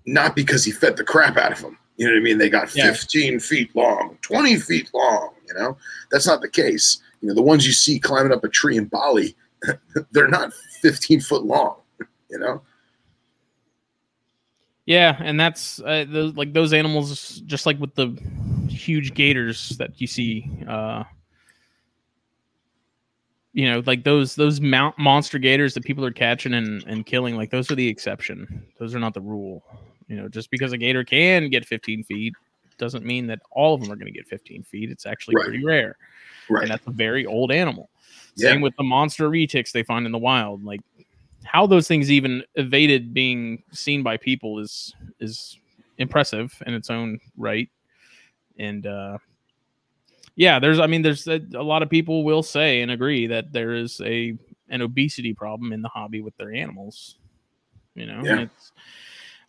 not 0.07 0.35
because 0.35 0.65
he 0.65 0.71
fed 0.71 0.97
the 0.97 1.03
crap 1.03 1.37
out 1.37 1.51
of 1.51 1.61
them. 1.61 1.77
You 1.97 2.07
know 2.07 2.13
what 2.13 2.19
I 2.19 2.23
mean? 2.23 2.39
They 2.39 2.49
got 2.49 2.75
Yeah. 2.75 2.87
15 2.91 3.41
feet 3.41 3.75
long, 3.75 4.17
20 4.23 4.57
feet 4.57 4.89
long. 4.91 5.35
You 5.47 5.53
know, 5.53 5.77
that's 6.09 6.25
not 6.25 6.41
the 6.41 6.49
case. 6.49 6.99
You 7.21 7.27
know, 7.27 7.35
the 7.35 7.43
ones 7.43 7.67
you 7.67 7.73
see 7.73 7.99
climbing 7.99 8.31
up 8.33 8.43
a 8.43 8.49
tree 8.49 8.75
in 8.75 8.85
Bali, 8.85 9.35
they're 10.11 10.27
not 10.27 10.51
15 10.81 11.21
foot 11.21 11.43
long. 11.45 11.75
You 12.31 12.39
know, 12.39 12.63
yeah 14.87 15.15
and 15.19 15.39
that's 15.39 15.79
uh, 15.81 16.05
those, 16.07 16.35
like 16.35 16.53
those 16.53 16.73
animals 16.73 17.41
just 17.45 17.67
like 17.67 17.79
with 17.79 17.93
the 17.93 18.07
huge 18.67 19.13
gators 19.13 19.69
that 19.77 20.01
you 20.01 20.07
see 20.07 20.49
uh 20.67 21.03
you 23.53 23.69
know 23.69 23.83
like 23.85 24.03
those 24.03 24.33
those 24.33 24.59
mount 24.59 24.97
monster 24.97 25.37
gators 25.37 25.75
that 25.75 25.83
people 25.83 26.03
are 26.03 26.11
catching 26.11 26.55
and, 26.55 26.83
and 26.87 27.05
killing 27.05 27.35
like 27.35 27.51
those 27.51 27.69
are 27.69 27.75
the 27.75 27.87
exception 27.87 28.65
those 28.79 28.95
are 28.95 28.99
not 28.99 29.13
the 29.13 29.21
rule 29.21 29.63
you 30.07 30.15
know 30.15 30.27
just 30.27 30.49
because 30.49 30.71
a 30.73 30.77
gator 30.77 31.03
can 31.03 31.49
get 31.49 31.65
15 31.65 32.03
feet 32.03 32.33
doesn't 32.79 33.05
mean 33.05 33.27
that 33.27 33.39
all 33.51 33.75
of 33.75 33.81
them 33.81 33.91
are 33.91 33.95
going 33.95 34.11
to 34.11 34.17
get 34.17 34.27
15 34.27 34.63
feet 34.63 34.89
it's 34.89 35.05
actually 35.05 35.35
Right. 35.35 35.45
pretty 35.45 35.63
rare 35.63 35.97
right? 36.49 36.63
and 36.63 36.71
that's 36.71 36.85
a 36.87 36.91
very 36.91 37.25
old 37.25 37.51
animal. 37.51 37.89
Yeah. 38.35 38.51
Same 38.51 38.61
with 38.61 38.75
the 38.77 38.83
monster 38.83 39.29
retics 39.29 39.71
they 39.71 39.83
find 39.83 40.05
in 40.05 40.11
the 40.11 40.17
wild. 40.17 40.63
Like 40.63 40.81
how 41.47 41.65
those 41.65 41.87
things 41.87 42.11
even 42.11 42.43
evaded 42.55 43.13
being 43.13 43.63
seen 43.71 44.03
by 44.03 44.17
people 44.17 44.59
is 44.59 44.93
is 45.19 45.57
impressive 45.97 46.53
in 46.67 46.73
its 46.73 46.89
own 46.89 47.19
right. 47.37 47.69
And 48.59 48.85
uh 48.85 49.17
yeah, 50.35 50.59
there's 50.59 50.79
I 50.79 50.87
mean 50.87 51.01
there's 51.01 51.27
a, 51.27 51.41
a 51.55 51.63
lot 51.63 51.81
of 51.81 51.89
people 51.89 52.23
will 52.23 52.43
say 52.43 52.81
and 52.81 52.91
agree 52.91 53.27
that 53.27 53.51
there 53.51 53.73
is 53.73 53.99
a 54.01 54.37
an 54.69 54.81
obesity 54.81 55.33
problem 55.33 55.73
in 55.73 55.81
the 55.81 55.89
hobby 55.89 56.21
with 56.21 56.35
their 56.37 56.53
animals. 56.53 57.17
You 57.95 58.05
know, 58.05 58.21
Yeah. 58.23 58.41
it's 58.41 58.71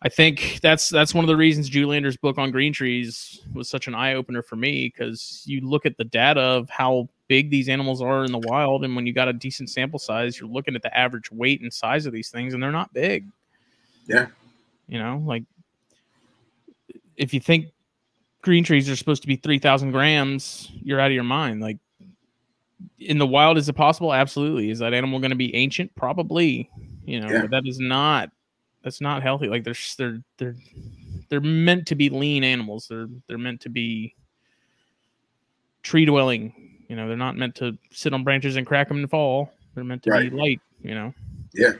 I 0.01 0.07
think 0.09 0.59
that's 0.63 0.87
that's 0.89 1.13
one 1.13 1.25
of 1.25 1.27
the 1.27 1.35
reasons 1.35 1.69
Julander's 1.69 2.17
book 2.17 2.37
on 2.37 2.51
green 2.51 2.71
trees 2.71 3.41
was 3.53 3.69
such 3.69 3.87
an 3.87 3.95
eye 3.95 4.13
opener 4.13 4.41
for 4.41 4.55
me 4.55 4.91
because 4.93 5.43
you 5.45 5.61
look 5.61 5.85
at 5.85 5.97
the 5.97 6.05
data 6.05 6.39
of 6.39 6.69
how 6.69 7.09
big 7.29 7.49
these 7.49 7.69
animals 7.69 8.01
are 8.01 8.25
in 8.25 8.33
the 8.33 8.39
wild, 8.39 8.83
and 8.83 8.93
when 8.95 9.07
you 9.07 9.13
got 9.13 9.29
a 9.29 9.33
decent 9.33 9.69
sample 9.69 9.99
size, 9.99 10.37
you're 10.37 10.49
looking 10.49 10.75
at 10.75 10.81
the 10.81 10.97
average 10.97 11.31
weight 11.31 11.61
and 11.61 11.71
size 11.73 12.05
of 12.05 12.11
these 12.11 12.29
things, 12.29 12.53
and 12.53 12.61
they're 12.61 12.71
not 12.71 12.93
big. 12.93 13.25
Yeah. 14.07 14.27
You 14.89 14.99
know, 14.99 15.23
like 15.25 15.43
if 17.15 17.33
you 17.33 17.39
think 17.39 17.67
green 18.41 18.63
trees 18.63 18.89
are 18.89 18.95
supposed 18.95 19.21
to 19.21 19.27
be 19.27 19.35
3000 19.35 19.91
grams 19.91 20.71
you're 20.81 20.99
out 20.99 21.07
of 21.07 21.13
your 21.13 21.23
mind. 21.23 21.61
Like 21.61 21.77
in 22.97 23.17
the 23.17 23.27
wild 23.27 23.57
is 23.57 23.69
it 23.69 23.73
possible? 23.73 24.13
Absolutely. 24.13 24.71
Is 24.71 24.79
that 24.79 24.93
animal 24.93 25.19
going 25.19 25.31
to 25.31 25.35
be 25.37 25.53
ancient? 25.55 25.93
Probably. 25.95 26.69
You 27.05 27.21
know 27.21 27.29
Yeah. 27.29 27.41
but 27.41 27.51
that 27.51 27.63
is 27.67 27.79
not 27.79 28.31
that's 28.83 29.01
not 29.01 29.21
healthy. 29.21 29.47
Like 29.47 29.63
they're 29.63 29.75
they're 29.97 30.21
they're 30.37 30.55
they're 31.29 31.41
meant 31.41 31.85
to 31.87 31.95
be 31.95 32.09
lean 32.09 32.43
animals. 32.43 32.87
They're 32.89 33.09
they're 33.27 33.37
meant 33.37 33.61
to 33.61 33.69
be 33.69 34.15
tree 35.83 36.05
dwelling 36.05 36.68
you 36.89 36.95
know 36.97 37.07
they're 37.07 37.15
not 37.15 37.37
meant 37.37 37.55
to 37.55 37.77
sit 37.91 38.13
on 38.13 38.23
branches 38.25 38.57
and 38.57 38.67
crack 38.67 38.87
them 38.89 38.97
and 38.97 39.09
fall. 39.09 39.53
They're 39.75 39.83
meant 39.85 40.03
to 40.03 40.09
Right. 40.09 40.29
be 40.29 40.35
light 40.35 40.61
you 40.81 40.95
know? 40.95 41.13
Yeah, 41.53 41.73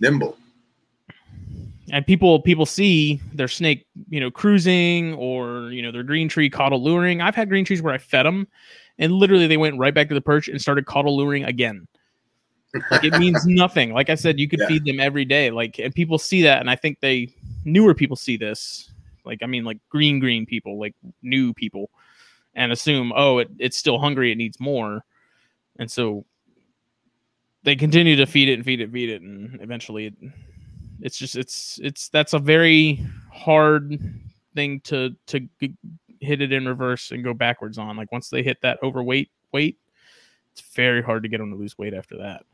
nimble. 0.00 0.36
and 1.90 2.06
people 2.06 2.40
people 2.40 2.64
see 2.66 3.20
their 3.34 3.48
snake 3.48 3.86
you 4.08 4.20
know 4.20 4.30
cruising 4.30 5.14
or 5.14 5.70
you 5.72 5.82
know 5.82 5.90
their 5.90 6.02
green 6.02 6.28
tree 6.28 6.48
caudal 6.50 6.82
luring. 6.82 7.20
I've 7.20 7.34
had 7.34 7.48
green 7.48 7.64
trees 7.64 7.82
where 7.82 7.92
i 7.94 7.98
fed 7.98 8.24
them 8.26 8.46
and 8.98 9.12
literally 9.12 9.46
they 9.46 9.56
went 9.56 9.78
right 9.78 9.94
back 9.94 10.08
to 10.08 10.14
the 10.14 10.20
perch 10.20 10.48
and 10.48 10.60
started 10.60 10.86
caudal 10.86 11.16
luring 11.16 11.44
again. 11.44 11.86
Like 12.90 13.04
it 13.04 13.14
means 13.18 13.44
nothing. 13.46 13.92
Like 13.92 14.10
i 14.10 14.14
said 14.14 14.38
you 14.38 14.48
could 14.48 14.60
Yeah. 14.60 14.66
feed 14.68 14.84
them 14.84 15.00
every 15.00 15.24
day. 15.24 15.50
Like 15.50 15.78
and 15.78 15.94
people 15.94 16.18
see 16.18 16.42
that 16.42 16.60
and 16.60 16.70
i 16.70 16.76
think 16.76 17.00
they 17.00 17.34
newer 17.64 17.94
people 17.94 18.16
see 18.16 18.36
this. 18.36 18.90
Like 19.24 19.42
i 19.42 19.46
mean 19.46 19.64
like 19.64 19.78
green 19.88 20.18
green 20.20 20.44
people 20.46 20.78
like 20.78 20.94
new 21.22 21.52
people 21.54 21.90
and 22.54 22.72
assume 22.72 23.12
oh 23.14 23.38
it, 23.38 23.48
it's 23.58 23.76
still 23.76 23.98
hungry 23.98 24.32
it 24.32 24.38
needs 24.38 24.60
more. 24.60 25.04
And 25.78 25.90
so 25.90 26.24
they 27.62 27.76
continue 27.76 28.16
to 28.16 28.26
feed 28.26 28.48
it 28.48 28.54
and 28.54 28.64
feed 28.64 28.80
it 28.80 28.92
feed 28.92 29.10
it 29.10 29.22
and 29.22 29.60
eventually 29.60 30.06
it, 30.06 30.14
it's 31.00 31.18
just 31.18 31.36
it's 31.36 31.80
it's 31.82 32.08
that's 32.08 32.32
a 32.32 32.38
very 32.38 33.04
hard 33.32 33.98
thing 34.54 34.80
to 34.80 35.10
to 35.26 35.40
g- 35.60 35.76
hit 36.20 36.40
it 36.40 36.52
in 36.52 36.66
reverse 36.66 37.10
and 37.10 37.24
go 37.24 37.34
backwards 37.34 37.78
on. 37.78 37.96
Like 37.96 38.12
once 38.12 38.28
they 38.28 38.42
hit 38.42 38.60
that 38.62 38.78
overweight 38.82 39.30
weight 39.52 39.78
it's 40.52 40.60
very 40.74 41.02
hard 41.02 41.22
to 41.22 41.28
get 41.28 41.38
them 41.38 41.50
to 41.50 41.56
lose 41.56 41.76
weight 41.78 41.94
after 41.94 42.16
that. 42.18 42.44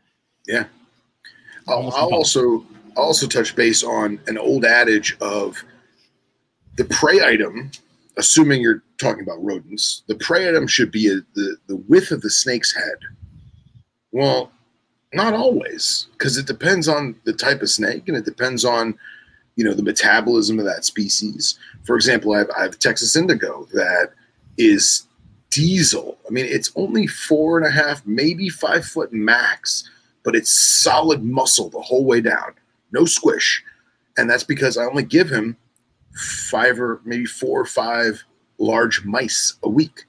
I'll, 1.66 1.92
I'll 1.94 2.14
also 2.14 2.64
I'll 2.96 3.04
also 3.04 3.26
touch 3.26 3.54
base 3.54 3.82
on 3.82 4.18
an 4.26 4.38
old 4.38 4.64
adage 4.64 5.16
of 5.20 5.62
the 6.76 6.84
prey 6.84 7.20
item. 7.20 7.70
Assuming 8.16 8.60
you're 8.60 8.82
talking 8.98 9.22
about 9.22 9.42
rodents, 9.42 10.02
the 10.06 10.14
prey 10.14 10.48
item 10.48 10.66
should 10.66 10.90
be 10.90 11.08
a, 11.08 11.16
the 11.34 11.56
the 11.66 11.76
width 11.88 12.10
of 12.10 12.20
the 12.22 12.30
snake's 12.30 12.74
head. 12.74 12.98
Well, 14.12 14.52
not 15.12 15.34
always, 15.34 16.08
because 16.12 16.36
it 16.36 16.46
depends 16.46 16.88
on 16.88 17.14
the 17.24 17.32
type 17.32 17.62
of 17.62 17.70
snake 17.70 18.08
and 18.08 18.16
it 18.16 18.24
depends 18.24 18.64
on 18.64 18.98
you 19.56 19.64
know 19.64 19.74
the 19.74 19.82
metabolism 19.82 20.58
of 20.58 20.64
that 20.64 20.84
species. 20.84 21.58
For 21.84 21.96
example, 21.96 22.34
I 22.34 22.38
have, 22.38 22.50
I 22.56 22.62
have 22.62 22.78
Texas 22.78 23.16
indigo 23.16 23.66
that 23.72 24.12
is 24.56 25.06
diesel. 25.50 26.18
I 26.26 26.30
mean, 26.30 26.46
it's 26.46 26.72
only 26.76 27.06
four 27.06 27.56
and 27.58 27.66
a 27.66 27.70
half, 27.70 28.06
maybe 28.06 28.48
five 28.48 28.84
foot 28.84 29.12
max 29.12 29.88
but 30.28 30.36
it's 30.36 30.58
solid 30.58 31.24
muscle 31.24 31.70
the 31.70 31.80
whole 31.80 32.04
way 32.04 32.20
down, 32.20 32.52
no 32.92 33.06
squish. 33.06 33.64
And 34.18 34.28
that's 34.28 34.44
because 34.44 34.76
I 34.76 34.84
only 34.84 35.02
give 35.02 35.30
him 35.30 35.56
five 36.50 36.78
or 36.78 37.00
maybe 37.04 37.24
four 37.24 37.58
or 37.58 37.64
five 37.64 38.22
large 38.58 39.04
mice 39.04 39.54
a 39.62 39.68
week. 39.68 40.04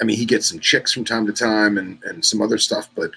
I 0.00 0.04
mean, 0.04 0.16
he 0.16 0.24
gets 0.24 0.46
some 0.46 0.58
chicks 0.58 0.92
from 0.92 1.04
time 1.04 1.26
to 1.26 1.32
time 1.32 1.78
and, 1.78 2.02
and 2.04 2.24
some 2.24 2.42
other 2.42 2.58
stuff, 2.58 2.88
but 2.94 3.10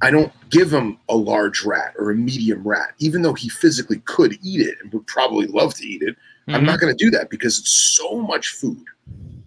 I 0.00 0.12
don't 0.12 0.32
give 0.50 0.72
him 0.72 0.98
a 1.08 1.16
large 1.16 1.64
rat 1.64 1.94
or 1.98 2.12
a 2.12 2.14
medium 2.14 2.66
rat, 2.66 2.94
even 2.98 3.22
though 3.22 3.34
he 3.34 3.48
physically 3.48 3.98
could 4.04 4.38
eat 4.44 4.60
it 4.60 4.76
and 4.80 4.92
would 4.92 5.06
probably 5.08 5.46
love 5.46 5.74
to 5.74 5.86
eat 5.86 6.02
it. 6.02 6.16
I'm 6.46 6.62
Mhm. 6.62 6.66
not 6.66 6.80
going 6.80 6.96
to 6.96 7.04
do 7.04 7.10
that 7.10 7.30
because 7.30 7.58
it's 7.58 7.70
so 7.72 8.20
much 8.20 8.50
food. 8.50 8.84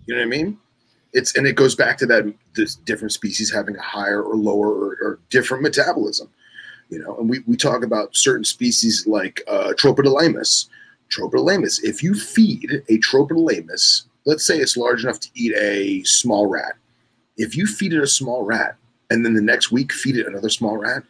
You 0.05 0.15
know 0.15 0.22
what 0.22 0.26
I 0.26 0.30
mean? 0.30 0.57
It's 1.13 1.36
and 1.36 1.47
it 1.47 1.55
goes 1.55 1.76
back 1.76 1.97
to 1.99 2.05
that 2.07 2.26
this 2.55 2.76
different 2.76 3.13
species 3.13 3.51
having 3.51 3.76
a 3.78 3.82
higher 3.82 4.22
or 4.22 4.36
lower 4.36 4.69
or, 4.72 4.97
or 5.01 5.19
different 5.30 5.63
metabolism. 5.63 6.30
You 6.89 6.99
know, 6.99 7.15
and 7.17 7.30
we, 7.30 7.39
we 7.47 7.55
talk 7.55 7.84
about 7.84 8.15
certain 8.15 8.43
species 8.43 9.07
like 9.07 9.41
uh. 9.47 9.74
Tropidolaemus. 9.78 10.67
If 11.84 12.03
you 12.03 12.13
feed 12.13 12.84
a 12.89 12.97
Tropidolaemus, 12.99 14.03
let's 14.26 14.45
say 14.45 14.57
it's 14.57 14.78
large 14.78 15.03
enough 15.03 15.19
to 15.22 15.30
eat 15.36 15.53
a 15.55 16.03
small 16.03 16.47
rat. 16.47 16.74
If 17.38 17.55
you 17.55 17.65
feed 17.65 17.93
it 17.93 18.03
a 18.03 18.07
small 18.07 18.43
rat 18.43 18.76
and 19.09 19.26
then 19.26 19.34
the 19.34 19.41
next 19.41 19.72
week 19.72 19.91
feed 19.91 20.17
it 20.17 20.28
another 20.28 20.49
small 20.49 20.78
rat, 20.78 21.03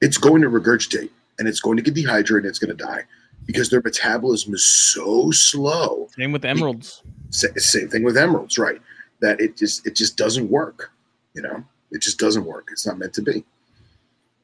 it's 0.00 0.18
going 0.18 0.42
to 0.42 0.48
regurgitate 0.48 1.10
and 1.38 1.48
it's 1.48 1.60
going 1.60 1.76
to 1.76 1.82
get 1.82 1.94
dehydrated 1.94 2.44
and 2.44 2.50
it's 2.50 2.58
going 2.58 2.76
to 2.76 2.84
die 2.84 3.04
because 3.46 3.70
their 3.70 3.82
metabolism 3.82 4.54
is 4.54 4.64
so 4.64 5.30
slow. 5.30 6.08
same 6.16 6.32
with 6.32 6.44
emeralds 6.44 7.02
Sa- 7.30 7.48
Same 7.56 7.88
thing 7.88 8.02
with 8.02 8.16
emeralds, 8.16 8.58
right? 8.58 8.80
That 9.20 9.40
it 9.40 9.56
just 9.56 9.86
it 9.86 9.94
just 9.96 10.16
doesn't 10.16 10.48
work. 10.50 10.92
You 11.34 11.42
know, 11.42 11.64
it 11.90 12.00
just 12.00 12.18
doesn't 12.18 12.44
work. 12.44 12.68
It's 12.70 12.86
not 12.86 12.98
meant 12.98 13.12
to 13.14 13.22
be. 13.22 13.44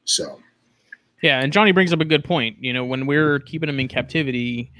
So 0.04 0.40
Yeah, 1.22 1.40
and 1.40 1.52
Johnny 1.52 1.72
brings 1.72 1.92
up 1.92 2.00
a 2.00 2.04
good 2.04 2.24
point. 2.24 2.56
You 2.60 2.72
know, 2.72 2.84
when 2.84 3.06
we're 3.06 3.38
keeping 3.40 3.68
them 3.68 3.78
in 3.78 3.88
captivity, 3.88 4.72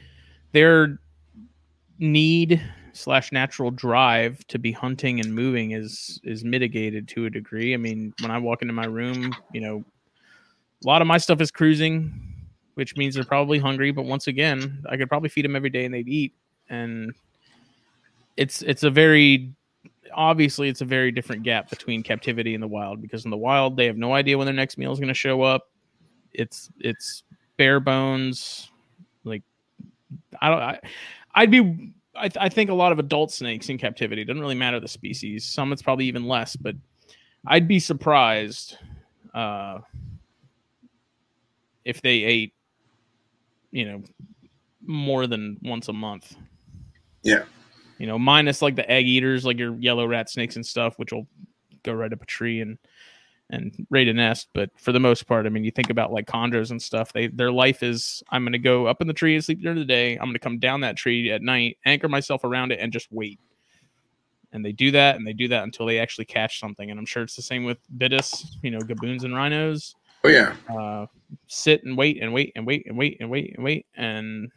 their 0.52 0.98
need 1.98 2.60
slash 2.92 3.32
natural 3.32 3.70
drive 3.70 4.46
to 4.48 4.58
be 4.58 4.72
hunting 4.72 5.20
and 5.20 5.34
moving 5.34 5.72
is 5.72 6.20
is 6.24 6.44
mitigated 6.44 7.08
to 7.08 7.26
a 7.26 7.30
degree. 7.30 7.74
I 7.74 7.76
mean, 7.76 8.12
when 8.20 8.30
I 8.30 8.38
walk 8.38 8.62
into 8.62 8.74
my 8.74 8.86
room, 8.86 9.34
you 9.52 9.60
know, 9.60 9.84
a 10.82 10.86
lot 10.86 11.02
of 11.02 11.08
my 11.08 11.18
stuff 11.18 11.40
is 11.40 11.50
cruising, 11.50 12.12
which 12.74 12.96
means 12.96 13.14
they're 13.14 13.24
probably 13.24 13.58
hungry. 13.58 13.90
But 13.90 14.04
once 14.04 14.26
again, 14.26 14.82
I 14.88 14.96
could 14.96 15.08
probably 15.08 15.28
feed 15.28 15.44
them 15.44 15.56
every 15.56 15.70
day 15.70 15.84
and 15.84 15.94
they'd 15.94 16.08
eat. 16.08 16.34
And 16.68 17.14
it's 18.36 18.62
it's 18.62 18.82
a 18.82 18.90
very 18.90 19.52
obviously 20.14 20.68
it's 20.68 20.80
a 20.80 20.84
very 20.84 21.12
different 21.12 21.42
gap 21.42 21.70
between 21.70 22.02
captivity 22.02 22.54
and 22.54 22.62
the 22.62 22.68
wild 22.68 23.00
because 23.00 23.24
in 23.24 23.30
the 23.30 23.36
wild 23.36 23.76
they 23.76 23.86
have 23.86 23.96
no 23.96 24.14
idea 24.14 24.36
when 24.36 24.46
their 24.46 24.54
next 24.54 24.78
meal 24.78 24.92
is 24.92 24.98
going 24.98 25.08
to 25.08 25.14
show 25.14 25.42
up 25.42 25.68
it's 26.32 26.70
it's 26.80 27.22
bare 27.56 27.78
bones 27.78 28.70
like 29.24 29.42
i 30.40 30.48
don't 30.48 30.62
I, 30.62 30.80
i'd 31.34 31.50
be 31.50 31.92
I, 32.14 32.28
th- 32.28 32.42
I 32.44 32.48
think 32.48 32.70
a 32.70 32.74
lot 32.74 32.92
of 32.92 32.98
adult 32.98 33.30
snakes 33.30 33.68
in 33.68 33.78
captivity 33.78 34.24
doesn't 34.24 34.40
really 34.40 34.54
matter 34.54 34.80
the 34.80 34.88
species 34.88 35.44
some 35.44 35.72
it's 35.72 35.82
probably 35.82 36.06
even 36.06 36.24
less 36.26 36.56
but 36.56 36.74
i'd 37.46 37.68
be 37.68 37.78
surprised 37.78 38.76
uh 39.32 39.78
if 41.84 42.02
they 42.02 42.22
ate 42.24 42.52
you 43.70 43.84
know 43.84 44.02
more 44.84 45.26
than 45.26 45.56
once 45.62 45.88
a 45.88 45.92
month 45.92 46.34
Yeah. 47.22 47.44
you 47.98 48.06
know 48.06 48.18
minus 48.18 48.60
like 48.62 48.76
the 48.76 48.90
egg 48.90 49.06
eaters 49.06 49.44
like 49.44 49.58
your 49.58 49.74
yellow 49.76 50.06
rat 50.06 50.28
snakes 50.28 50.56
and 50.56 50.66
stuff 50.66 50.94
which 50.98 51.12
will 51.12 51.26
go 51.82 51.92
right 51.92 52.12
up 52.12 52.22
a 52.22 52.26
tree 52.26 52.60
and 52.60 52.76
and 53.50 53.86
raid 53.90 54.08
a 54.08 54.12
nest 54.12 54.48
but 54.54 54.70
for 54.76 54.92
the 54.92 55.00
most 55.00 55.26
part 55.26 55.46
i 55.46 55.48
mean 55.48 55.64
you 55.64 55.70
think 55.70 55.90
about 55.90 56.12
like 56.12 56.26
chondros 56.26 56.70
and 56.70 56.80
stuff 56.80 57.12
they 57.12 57.26
their 57.28 57.52
life 57.52 57.82
is 57.82 58.22
i'm 58.30 58.44
going 58.44 58.52
to 58.52 58.58
go 58.58 58.86
up 58.86 59.00
in 59.00 59.06
the 59.06 59.12
tree 59.12 59.34
and 59.34 59.44
sleep 59.44 59.60
during 59.60 59.78
the 59.78 59.84
day 59.84 60.14
i'm 60.14 60.26
going 60.26 60.32
to 60.32 60.38
come 60.38 60.58
down 60.58 60.80
that 60.80 60.96
tree 60.96 61.30
at 61.30 61.42
night 61.42 61.76
anchor 61.84 62.08
myself 62.08 62.44
around 62.44 62.72
it 62.72 62.78
and 62.80 62.92
just 62.92 63.10
wait 63.10 63.38
and 64.52 64.64
they 64.64 64.72
do 64.72 64.90
that 64.90 65.16
and 65.16 65.26
they 65.26 65.32
do 65.32 65.48
that 65.48 65.64
until 65.64 65.86
they 65.86 65.98
actually 65.98 66.24
catch 66.24 66.60
something 66.60 66.90
and 66.90 66.98
i'm 66.98 67.06
sure 67.06 67.22
it's 67.22 67.36
the 67.36 67.42
same 67.42 67.64
with 67.64 67.78
bitis 67.98 68.46
you 68.62 68.70
know 68.70 68.80
gaboons 68.80 69.24
and 69.24 69.34
rhinos 69.34 69.96
oh 70.24 70.28
yeah, 70.28 70.54
uh, 70.68 71.06
sit 71.46 71.84
and 71.84 71.96
wait 71.96 72.22
and 72.22 72.32
wait 72.32 72.52
and 72.56 72.66
wait 72.66 72.86
and 72.86 72.96
wait 72.96 73.16
and 73.20 73.30
wait 73.30 73.54
and 73.54 73.64
wait 73.64 73.86
and 73.96 74.50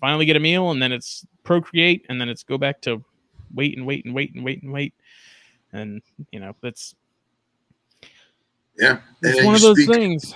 finally 0.00 0.26
get 0.26 0.36
a 0.36 0.40
meal 0.40 0.70
and 0.70 0.82
then 0.82 0.92
it's 0.92 1.26
procreate 1.42 2.04
and 2.08 2.20
then 2.20 2.28
it's 2.28 2.42
go 2.42 2.58
back 2.58 2.80
to 2.80 3.02
wait 3.54 3.76
and 3.76 3.86
wait 3.86 4.04
and 4.04 4.14
wait 4.14 4.34
and 4.34 4.44
wait 4.44 4.62
and 4.62 4.72
wait 4.72 4.94
and 5.72 6.02
you 6.30 6.40
know 6.40 6.54
that's 6.60 6.94
yeah. 8.78 8.98
it's 9.22 9.44
one 9.44 9.54
of 9.54 9.60
those 9.60 9.76
speak- 9.82 9.94
things 9.94 10.34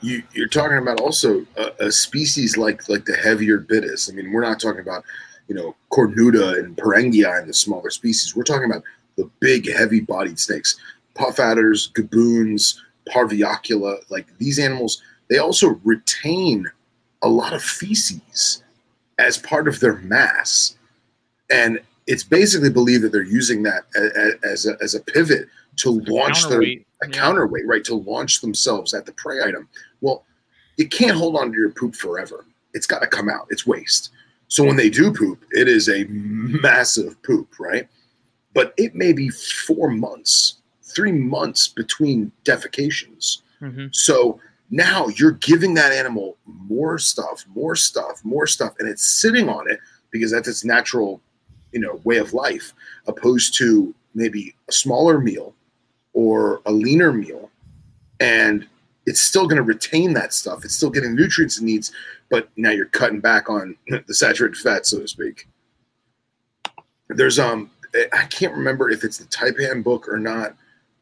You, 0.00 0.22
you're 0.34 0.48
talking 0.48 0.78
about 0.78 1.00
also 1.00 1.46
a, 1.56 1.86
a 1.86 1.92
species 1.92 2.56
like 2.56 2.88
like 2.88 3.04
the 3.04 3.14
heavier 3.16 3.58
bitis. 3.60 4.10
I 4.10 4.14
mean, 4.14 4.32
we're 4.32 4.40
not 4.42 4.58
talking 4.60 4.80
about 4.80 5.04
you 5.48 5.54
know 5.54 5.76
cornuta 5.92 6.58
and 6.58 6.76
perengia 6.76 7.38
and 7.38 7.48
the 7.48 7.54
smaller 7.54 7.90
species. 7.90 8.34
We're 8.34 8.42
talking 8.42 8.68
about 8.70 8.82
the 9.16 9.30
big, 9.40 9.70
heavy-bodied 9.70 10.38
snakes, 10.40 10.76
puff 11.14 11.38
adders, 11.38 11.90
gaboons, 11.94 12.80
parviocula. 13.08 13.98
Like 14.10 14.26
these 14.38 14.58
animals, 14.58 15.00
they 15.28 15.38
also 15.38 15.78
retain 15.84 16.68
a 17.22 17.28
lot 17.28 17.52
of 17.52 17.62
feces 17.62 18.62
as 19.18 19.38
part 19.38 19.68
of 19.68 19.78
their 19.78 19.96
mass, 19.98 20.76
and 21.48 21.78
it's 22.08 22.24
basically 22.24 22.70
believed 22.70 23.04
that 23.04 23.12
they're 23.12 23.22
using 23.22 23.62
that 23.62 23.84
a- 23.94 24.10
a- 24.18 24.50
as 24.50 24.66
a, 24.66 24.76
as 24.82 24.96
a 24.96 25.00
pivot 25.00 25.48
to 25.76 25.90
launch 25.90 26.42
their 26.42 26.60
Counterweight, 26.60 26.86
a 27.02 27.08
yeah. 27.08 27.12
counterweight, 27.12 27.66
right, 27.66 27.84
to 27.84 27.94
launch 27.94 28.40
themselves 28.40 28.94
at 28.94 29.06
the 29.06 29.12
prey 29.12 29.42
item. 29.42 29.68
Well, 30.00 30.24
you 30.76 30.88
can't 30.88 31.16
hold 31.16 31.36
on 31.36 31.52
to 31.52 31.58
your 31.58 31.70
poop 31.70 31.94
forever. 31.94 32.44
It's 32.74 32.86
got 32.86 33.00
to 33.00 33.06
come 33.06 33.28
out. 33.28 33.46
It's 33.50 33.66
waste. 33.66 34.10
So 34.48 34.64
when 34.64 34.76
they 34.76 34.90
do 34.90 35.12
poop, 35.12 35.44
it 35.52 35.66
is 35.66 35.88
a 35.88 36.04
massive 36.04 37.20
poop, 37.22 37.58
right? 37.58 37.88
But 38.52 38.74
it 38.76 38.94
may 38.94 39.12
be 39.12 39.30
four 39.30 39.88
months, 39.88 40.56
three 40.82 41.12
months 41.12 41.68
between 41.68 42.32
defecations. 42.44 43.38
Mhm. 43.62 43.94
So 43.94 44.40
now 44.70 45.08
you're 45.08 45.32
giving 45.32 45.74
that 45.74 45.92
animal 45.92 46.36
more 46.44 46.98
stuff, 46.98 47.46
more 47.54 47.74
stuff, 47.76 48.20
more 48.24 48.46
stuff, 48.46 48.74
and 48.78 48.88
it's 48.88 49.10
sitting 49.20 49.48
on 49.48 49.70
it 49.70 49.80
because 50.10 50.30
that's 50.30 50.48
its 50.48 50.64
natural 50.64 51.22
you 51.72 51.80
know 51.80 52.00
way 52.04 52.18
of 52.18 52.34
life 52.34 52.74
opposed 53.06 53.56
to 53.58 53.94
maybe 54.14 54.54
a 54.68 54.72
smaller 54.72 55.18
meal 55.18 55.54
or 56.12 56.60
a 56.66 56.72
leaner 56.72 57.12
meal 57.12 57.50
and 58.20 58.66
it's 59.06 59.20
still 59.20 59.44
going 59.46 59.56
to 59.56 59.62
retain 59.62 60.12
that 60.12 60.32
stuff 60.32 60.64
it's 60.64 60.74
still 60.74 60.90
getting 60.90 61.14
nutrients 61.14 61.58
it 61.58 61.64
needs 61.64 61.92
but 62.30 62.48
now 62.56 62.70
you're 62.70 62.86
cutting 62.86 63.20
back 63.20 63.48
on 63.50 63.76
the 64.06 64.14
saturated 64.14 64.56
fat 64.56 64.86
so 64.86 65.00
to 65.00 65.08
speak 65.08 65.48
there's 67.08 67.38
um 67.38 67.70
i 68.12 68.24
can't 68.26 68.54
remember 68.54 68.90
if 68.90 69.04
it's 69.04 69.18
the 69.18 69.24
taipan 69.26 69.82
book 69.82 70.08
or 70.08 70.18
not 70.18 70.56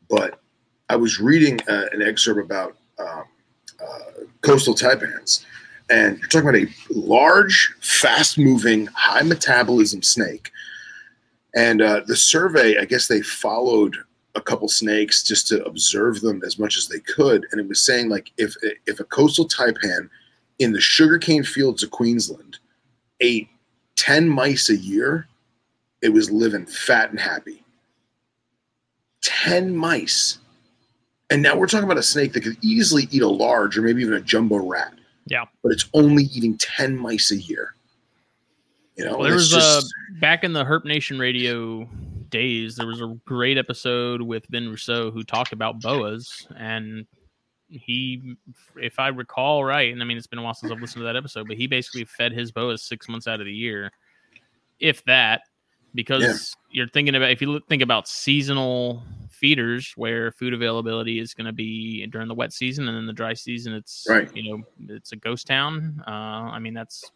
but 0.08 0.40
i 0.88 0.96
was 0.96 1.20
reading 1.20 1.58
uh, 1.68 1.86
an 1.92 2.02
excerpt 2.02 2.40
about 2.40 2.76
um, 2.98 3.24
uh, 3.82 4.24
coastal 4.42 4.74
taipans 4.74 5.44
and 5.90 6.18
you're 6.18 6.28
talking 6.28 6.48
about 6.48 6.62
a 6.62 6.68
large, 6.90 7.74
fast 7.80 8.38
moving, 8.38 8.86
high 8.94 9.22
metabolism 9.22 10.02
snake. 10.02 10.52
And 11.54 11.82
uh, 11.82 12.02
the 12.06 12.14
survey, 12.14 12.78
I 12.78 12.84
guess 12.84 13.08
they 13.08 13.22
followed 13.22 13.96
a 14.34 14.40
couple 14.40 14.68
snakes 14.68 15.22
just 15.22 15.48
to 15.48 15.62
observe 15.64 16.20
them 16.20 16.42
as 16.44 16.58
much 16.58 16.76
as 16.76 16.86
they 16.88 17.00
could. 17.00 17.46
And 17.50 17.60
it 17.60 17.68
was 17.68 17.80
saying, 17.84 18.08
like, 18.08 18.30
if, 18.38 18.54
if 18.86 19.00
a 19.00 19.04
coastal 19.04 19.48
taipan 19.48 20.08
in 20.58 20.72
the 20.72 20.80
sugarcane 20.80 21.42
fields 21.42 21.82
of 21.82 21.90
Queensland 21.90 22.58
ate 23.20 23.48
10 23.96 24.28
mice 24.28 24.68
a 24.70 24.76
year, 24.76 25.26
it 26.02 26.10
was 26.10 26.30
living 26.30 26.64
fat 26.66 27.10
and 27.10 27.18
happy. 27.20 27.62
10 29.22 29.74
mice. 29.76 30.38
And 31.30 31.42
now 31.42 31.56
we're 31.56 31.66
talking 31.66 31.84
about 31.84 31.98
a 31.98 32.02
snake 32.02 32.32
that 32.32 32.42
could 32.42 32.56
easily 32.62 33.08
eat 33.10 33.22
a 33.22 33.28
large 33.28 33.76
or 33.78 33.82
maybe 33.82 34.02
even 34.02 34.14
a 34.14 34.20
jumbo 34.20 34.56
rat 34.56 34.92
Yeah. 35.26 35.44
but 35.62 35.70
it's 35.72 35.86
only 35.94 36.24
eating 36.24 36.56
10 36.58 36.96
mice 36.96 37.30
a 37.30 37.36
year. 37.36 37.74
You 38.96 39.04
know, 39.04 39.12
Well, 39.18 39.24
there 39.24 39.34
was 39.34 39.52
uh, 39.54 39.58
just- 39.58 39.86
a 40.16 40.20
back 40.20 40.42
in 40.44 40.52
the 40.52 40.64
Herp 40.64 40.84
Nation 40.84 41.18
radio 41.18 41.88
days. 42.30 42.76
There 42.76 42.86
was 42.86 43.00
a 43.00 43.16
great 43.24 43.58
episode 43.58 44.22
with 44.22 44.50
Ben 44.50 44.68
Rousseau 44.68 45.10
who 45.10 45.22
talked 45.24 45.52
about 45.52 45.80
boas, 45.80 46.46
and 46.56 47.06
he, 47.68 48.36
if 48.76 48.98
I 48.98 49.08
recall 49.08 49.64
right, 49.64 49.92
and 49.92 50.02
I 50.02 50.04
mean 50.06 50.16
it's 50.16 50.26
been 50.26 50.38
a 50.38 50.42
while 50.42 50.54
since 50.54 50.72
I've 50.72 50.80
listened 50.80 51.00
to 51.00 51.06
that 51.06 51.16
episode, 51.16 51.46
but 51.48 51.56
he 51.56 51.66
basically 51.66 52.04
fed 52.04 52.32
his 52.32 52.50
boas 52.52 52.82
six 52.82 53.08
months 53.08 53.26
out 53.28 53.40
of 53.40 53.46
the 53.46 53.52
year, 53.52 53.90
if 54.78 55.04
that, 55.04 55.42
because 55.94 56.54
you're 56.70 56.88
thinking 56.88 57.14
about 57.14 57.30
if 57.30 57.40
you 57.40 57.50
look- 57.50 57.68
think 57.68 57.82
about 57.82 58.08
seasonal 58.08 59.02
feeders 59.28 59.92
where 59.96 60.30
food 60.32 60.52
availability 60.52 61.18
is 61.18 61.34
going 61.34 61.46
to 61.46 61.52
be 61.52 62.06
during 62.06 62.28
the 62.28 62.34
wet 62.34 62.52
season 62.52 62.86
and 62.88 62.96
then 62.96 63.06
the 63.06 63.12
dry 63.12 63.32
season 63.32 63.72
it's 63.72 64.04
Right. 64.08 64.28
you 64.36 64.50
know 64.52 64.94
it's 64.94 65.12
a 65.12 65.16
ghost 65.16 65.46
town 65.46 66.02
uh 66.06 66.10
i 66.10 66.58
mean 66.58 66.74
that's 66.74 67.10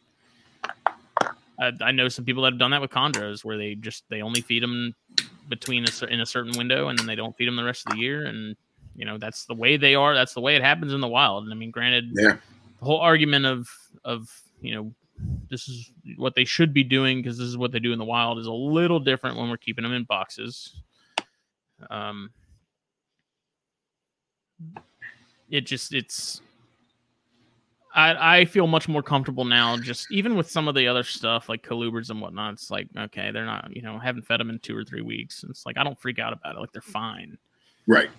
I, 1.59 1.73
I 1.81 1.93
know 1.93 2.09
some 2.09 2.25
people 2.25 2.43
that 2.43 2.53
have 2.53 2.59
done 2.59 2.73
that 2.73 2.81
with 2.81 2.91
chondros 2.91 3.45
where 3.45 3.57
they 3.57 3.75
just 3.75 4.05
they 4.09 4.23
only 4.23 4.41
feed 4.41 4.63
them 4.63 4.95
between 5.49 5.85
a 5.85 6.07
in 6.07 6.21
a 6.21 6.27
certain 6.27 6.57
window 6.57 6.89
and 6.89 6.99
then 6.99 7.07
they 7.07 7.15
don't 7.15 7.37
feed 7.37 7.47
them 7.47 7.57
the 7.57 7.65
rest 7.65 7.87
of 7.87 7.95
the 7.95 8.01
year. 8.01 8.27
And 8.27 8.57
you 8.97 9.05
know 9.05 9.19
that's 9.19 9.45
the 9.47 9.55
way 9.55 9.77
they 9.77 9.95
are. 9.95 10.15
That's 10.15 10.35
the 10.35 10.41
way 10.41 10.57
it 10.57 10.63
happens 10.63 10.93
in 10.93 11.01
the 11.01 11.09
wild. 11.09 11.45
And 11.45 11.53
i 11.53 11.57
mean 11.57 11.71
granted 11.71 12.11
Yeah. 12.13 12.37
the 12.79 12.85
whole 12.85 13.01
argument 13.01 13.47
of 13.47 13.69
of 14.05 14.29
you 14.61 14.75
know 14.75 14.95
this 15.49 15.69
is 15.69 15.91
what 16.17 16.35
they 16.35 16.45
should 16.45 16.75
be 16.75 16.83
doing 16.83 17.19
because 17.23 17.39
this 17.39 17.47
is 17.47 17.57
what 17.57 17.71
they 17.71 17.79
do 17.79 17.93
in 17.93 17.99
the 17.99 18.05
wild 18.05 18.39
is 18.39 18.47
a 18.47 18.53
little 18.53 18.99
different 18.99 19.37
when 19.37 19.49
we're 19.49 19.57
keeping 19.57 19.85
them 19.85 19.93
in 19.93 20.05
boxes. 20.05 20.83
Um 21.91 22.31
it 25.51 25.67
just 25.67 25.95
it's 25.95 26.41
I, 27.95 28.41
I 28.41 28.45
feel 28.45 28.67
much 28.67 28.89
more 28.89 29.03
comfortable 29.03 29.45
now 29.45 29.77
just 29.77 30.11
even 30.11 30.37
with 30.37 30.51
some 30.51 30.67
of 30.69 30.75
the 30.75 30.89
other 30.89 31.05
stuff 31.05 31.49
like 31.49 31.63
colubrids 31.63 32.11
and 32.11 32.21
whatnot 32.21 32.55
it's 32.55 32.71
like 32.71 32.89
okay 32.99 33.31
they're 33.31 33.45
not 33.45 33.75
you 33.75 33.83
know 33.83 33.99
haven't 33.99 34.27
fed 34.27 34.41
them 34.41 34.51
in 34.51 34.59
two 34.59 34.77
or 34.77 34.85
three 34.85 35.03
weeks 35.03 35.43
and 35.43 35.51
it's 35.51 35.65
like 35.65 35.79
i 35.79 35.85
don't 35.85 36.01
freak 36.01 36.19
out 36.19 36.33
about 36.33 36.57
it 36.57 36.61
like 36.61 36.73
they're 36.73 36.83
fine 36.83 37.39
right, 37.87 38.11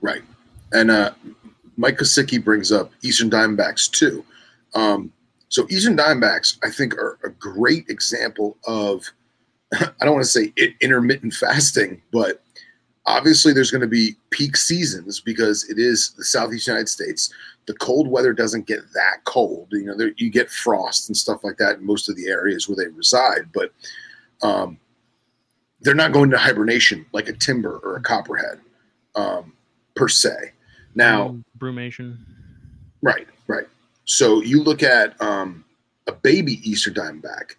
right. 0.00 0.22
And 0.72 0.90
uh, 0.90 1.12
Mike 1.76 1.98
Kosicki 1.98 2.42
brings 2.42 2.70
up 2.72 2.92
Eastern 3.02 3.30
Diamondbacks 3.30 3.90
too. 3.90 4.24
Um, 4.74 5.12
so 5.48 5.66
Eastern 5.68 5.96
Diamondbacks, 5.96 6.58
I 6.62 6.70
think, 6.70 6.94
are 6.94 7.18
a 7.24 7.30
great 7.30 7.88
example 7.88 8.56
of 8.66 9.04
I 9.72 10.04
don't 10.04 10.14
want 10.14 10.24
to 10.24 10.30
say 10.30 10.52
intermittent 10.80 11.34
fasting, 11.34 12.02
but 12.12 12.42
obviously 13.10 13.52
there's 13.52 13.70
going 13.70 13.80
to 13.80 13.86
be 13.86 14.16
peak 14.30 14.56
seasons 14.56 15.20
because 15.20 15.68
it 15.68 15.78
is 15.78 16.12
the 16.12 16.24
Southeast 16.24 16.66
United 16.66 16.88
States. 16.88 17.32
The 17.66 17.74
cold 17.74 18.08
weather 18.08 18.32
doesn't 18.32 18.66
get 18.66 18.80
that 18.94 19.24
cold. 19.24 19.68
You 19.70 19.84
know, 19.84 19.96
there, 19.96 20.12
you 20.16 20.30
get 20.30 20.50
frost 20.50 21.08
and 21.08 21.16
stuff 21.16 21.44
like 21.44 21.56
that 21.58 21.78
in 21.78 21.86
most 21.86 22.08
of 22.08 22.16
the 22.16 22.28
areas 22.28 22.68
where 22.68 22.76
they 22.76 22.88
reside, 22.88 23.50
but 23.52 23.72
um, 24.42 24.78
they're 25.80 25.94
not 25.94 26.12
going 26.12 26.30
to 26.30 26.38
hibernation 26.38 27.04
like 27.12 27.28
a 27.28 27.32
timber 27.32 27.80
or 27.82 27.96
a 27.96 28.02
copperhead 28.02 28.60
um, 29.14 29.52
per 29.94 30.08
se. 30.08 30.52
Now, 30.94 31.28
Mm, 31.28 31.44
brumation 31.58 32.18
Right, 33.02 33.26
right. 33.46 33.66
So 34.04 34.42
you 34.42 34.62
look 34.62 34.82
at 34.82 35.20
um, 35.22 35.64
a 36.06 36.12
baby 36.12 36.60
Easter 36.68 36.90
diamondback 36.90 37.54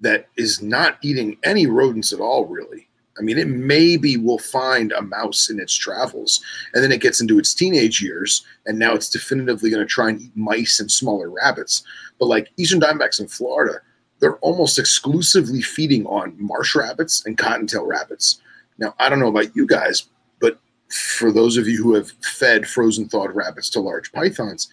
that 0.00 0.28
is 0.36 0.62
not 0.62 0.98
eating 1.02 1.36
any 1.42 1.66
rodents 1.66 2.12
at 2.12 2.20
all, 2.20 2.46
really. 2.46 2.87
I 3.18 3.22
mean, 3.22 3.38
it 3.38 3.48
maybe 3.48 4.16
will 4.16 4.38
find 4.38 4.92
a 4.92 5.02
mouse 5.02 5.50
in 5.50 5.58
its 5.60 5.74
travels, 5.74 6.40
and 6.72 6.82
then 6.82 6.92
it 6.92 7.00
gets 7.00 7.20
into 7.20 7.38
its 7.38 7.54
teenage 7.54 8.00
years, 8.00 8.44
and 8.66 8.78
now 8.78 8.94
it's 8.94 9.10
definitively 9.10 9.70
going 9.70 9.82
to 9.82 9.86
try 9.86 10.10
and 10.10 10.20
eat 10.20 10.36
mice 10.36 10.80
and 10.80 10.90
smaller 10.90 11.30
rabbits. 11.30 11.82
But 12.18 12.26
like 12.26 12.50
Eastern 12.56 12.80
diamondbacks 12.80 13.20
in 13.20 13.28
Florida, 13.28 13.80
they're 14.20 14.36
almost 14.36 14.78
exclusively 14.78 15.62
feeding 15.62 16.06
on 16.06 16.34
marsh 16.38 16.74
rabbits 16.74 17.24
and 17.24 17.38
cottontail 17.38 17.86
rabbits. 17.86 18.40
Now, 18.78 18.94
I 18.98 19.08
don't 19.08 19.20
know 19.20 19.28
about 19.28 19.54
you 19.56 19.66
guys, 19.66 20.08
but 20.40 20.58
for 20.88 21.32
those 21.32 21.56
of 21.56 21.68
you 21.68 21.82
who 21.82 21.94
have 21.94 22.10
fed 22.22 22.66
frozen 22.66 23.08
thawed 23.08 23.34
rabbits 23.34 23.70
to 23.70 23.80
large 23.80 24.12
pythons, 24.12 24.68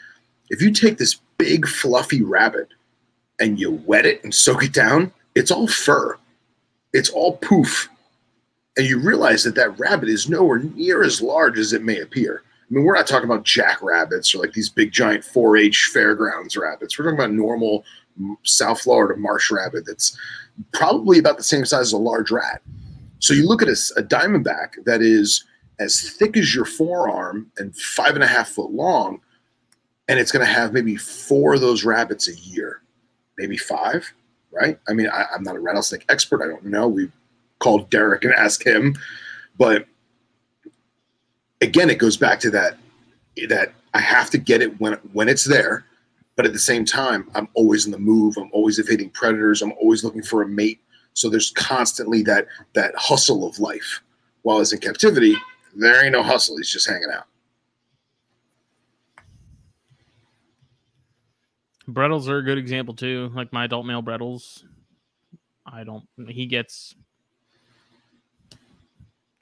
if 0.50 0.62
you 0.62 0.72
take 0.72 0.98
this 0.98 1.20
big 1.38 1.68
fluffy 1.68 2.24
rabbit 2.24 2.70
and 3.40 3.60
you 3.60 3.72
wet 3.86 4.06
it 4.06 4.24
and 4.24 4.34
soak 4.34 4.64
it 4.64 4.74
down, 4.74 5.12
it's 5.34 5.52
all 5.52 5.68
fur. 5.68 6.18
It's 6.94 7.10
all 7.10 7.38
poof. 7.38 7.90
And 8.78 8.88
you 8.88 9.00
realize 9.00 9.44
that 9.44 9.56
that 9.56 9.80
rabbit 9.80 10.10
is 10.10 10.30
nowhere 10.30 10.60
near 10.60 11.04
as 11.04 11.22
large 11.22 11.58
as 11.58 11.74
it 11.74 11.84
may 11.84 12.00
appear. 12.00 12.44
I 12.46 12.74
mean, 12.74 12.84
we're 12.84 12.96
not 12.96 13.08
talking 13.08 13.30
about 13.30 13.46
jackrabbits 13.46 14.34
or 14.34 14.40
like 14.40 14.54
these 14.54 14.70
big 14.70 14.92
giant 14.92 15.24
4-H 15.24 15.92
fairgrounds 15.94 16.58
rabbits. 16.58 16.98
We're 16.98 17.06
talking 17.06 17.20
about 17.20 17.32
normal 17.32 17.86
South 18.44 18.82
Florida 18.82 19.20
marsh 19.20 19.52
rabbit 19.52 19.86
that's 19.86 20.18
probably 20.74 21.20
about 21.20 21.38
the 21.38 21.44
same 21.44 21.66
size 21.66 21.88
as 21.88 21.94
a 21.94 21.98
large 21.98 22.32
rat. 22.32 22.62
So 23.20 23.34
you 23.34 23.48
look 23.48 23.62
at 23.62 23.68
a, 23.68 23.78
a 23.98 24.04
diamondback 24.04 24.84
that 24.86 25.02
is 25.02 25.44
as 25.80 26.12
thick 26.12 26.38
as 26.38 26.56
your 26.56 26.66
forearm 26.66 27.52
and 27.58 27.76
five 27.78 28.16
and 28.16 28.24
a 28.24 28.28
half 28.28 28.50
foot 28.50 28.72
long, 28.72 29.20
and 30.08 30.20
it's 30.20 30.32
going 30.32 30.46
to 30.46 30.52
have 30.52 30.74
maybe 30.74 30.96
four 30.96 31.56
of 31.56 31.62
those 31.62 31.84
rabbits 31.84 32.28
a 32.28 32.36
year, 32.36 32.82
maybe 33.38 33.58
five, 33.58 34.12
right? 34.52 34.80
I 34.88 34.94
mean, 34.94 35.10
I, 35.10 35.26
I'm 35.34 35.44
not 35.44 35.56
a 35.56 35.60
rattlesnake 35.60 36.06
expert. 36.10 36.44
I 36.44 36.48
don't 36.48 36.66
know. 36.66 36.88
We 36.88 37.12
called 37.60 37.90
Derek 37.90 38.24
and 38.24 38.34
ask 38.34 38.66
him, 38.66 38.96
but 39.58 39.88
again, 41.62 41.90
it 41.90 41.98
goes 41.98 42.18
back 42.18 42.40
to 42.42 42.50
that 42.52 42.78
that 43.50 43.74
I 43.94 44.00
have 44.00 44.30
to 44.32 44.38
get 44.38 44.62
it 44.62 44.80
when 44.80 44.94
when 45.14 45.30
it's 45.30 45.46
there, 45.46 45.86
but 46.36 46.46
at 46.46 46.54
the 46.54 46.60
same 46.60 46.86
time, 46.86 47.30
I'm 47.34 47.48
always 47.54 47.86
in 47.86 47.92
the 47.92 48.00
move. 48.00 48.38
I'm 48.38 48.50
always 48.52 48.80
evading 48.80 49.10
predators. 49.12 49.62
I'm 49.62 49.74
always 49.74 50.04
looking 50.04 50.24
for 50.24 50.42
a 50.42 50.48
mate. 50.48 50.82
So 51.14 51.30
there's 51.30 51.52
constantly 51.52 52.22
that 52.24 52.48
that 52.74 52.94
hustle 52.98 53.48
of 53.48 53.60
life. 53.60 54.02
While 54.44 54.60
it's 54.60 54.74
in 54.74 54.80
captivity, 54.80 55.36
there 55.76 56.04
ain't 56.04 56.14
no 56.14 56.24
hustle. 56.24 56.58
He's 56.58 56.70
just 56.70 56.88
hanging 56.88 57.10
out. 57.12 57.26
Bredl's 61.88 62.28
are 62.28 62.40
a 62.40 62.44
good 62.44 62.58
example 62.58 62.96
too. 62.96 63.32
Like 63.34 63.54
my 63.54 63.66
adult 63.66 63.86
male 63.86 64.02
Bredl's, 64.02 64.66
I 65.66 65.84
don't. 65.84 66.06
He 66.28 66.48
gets 66.48 66.96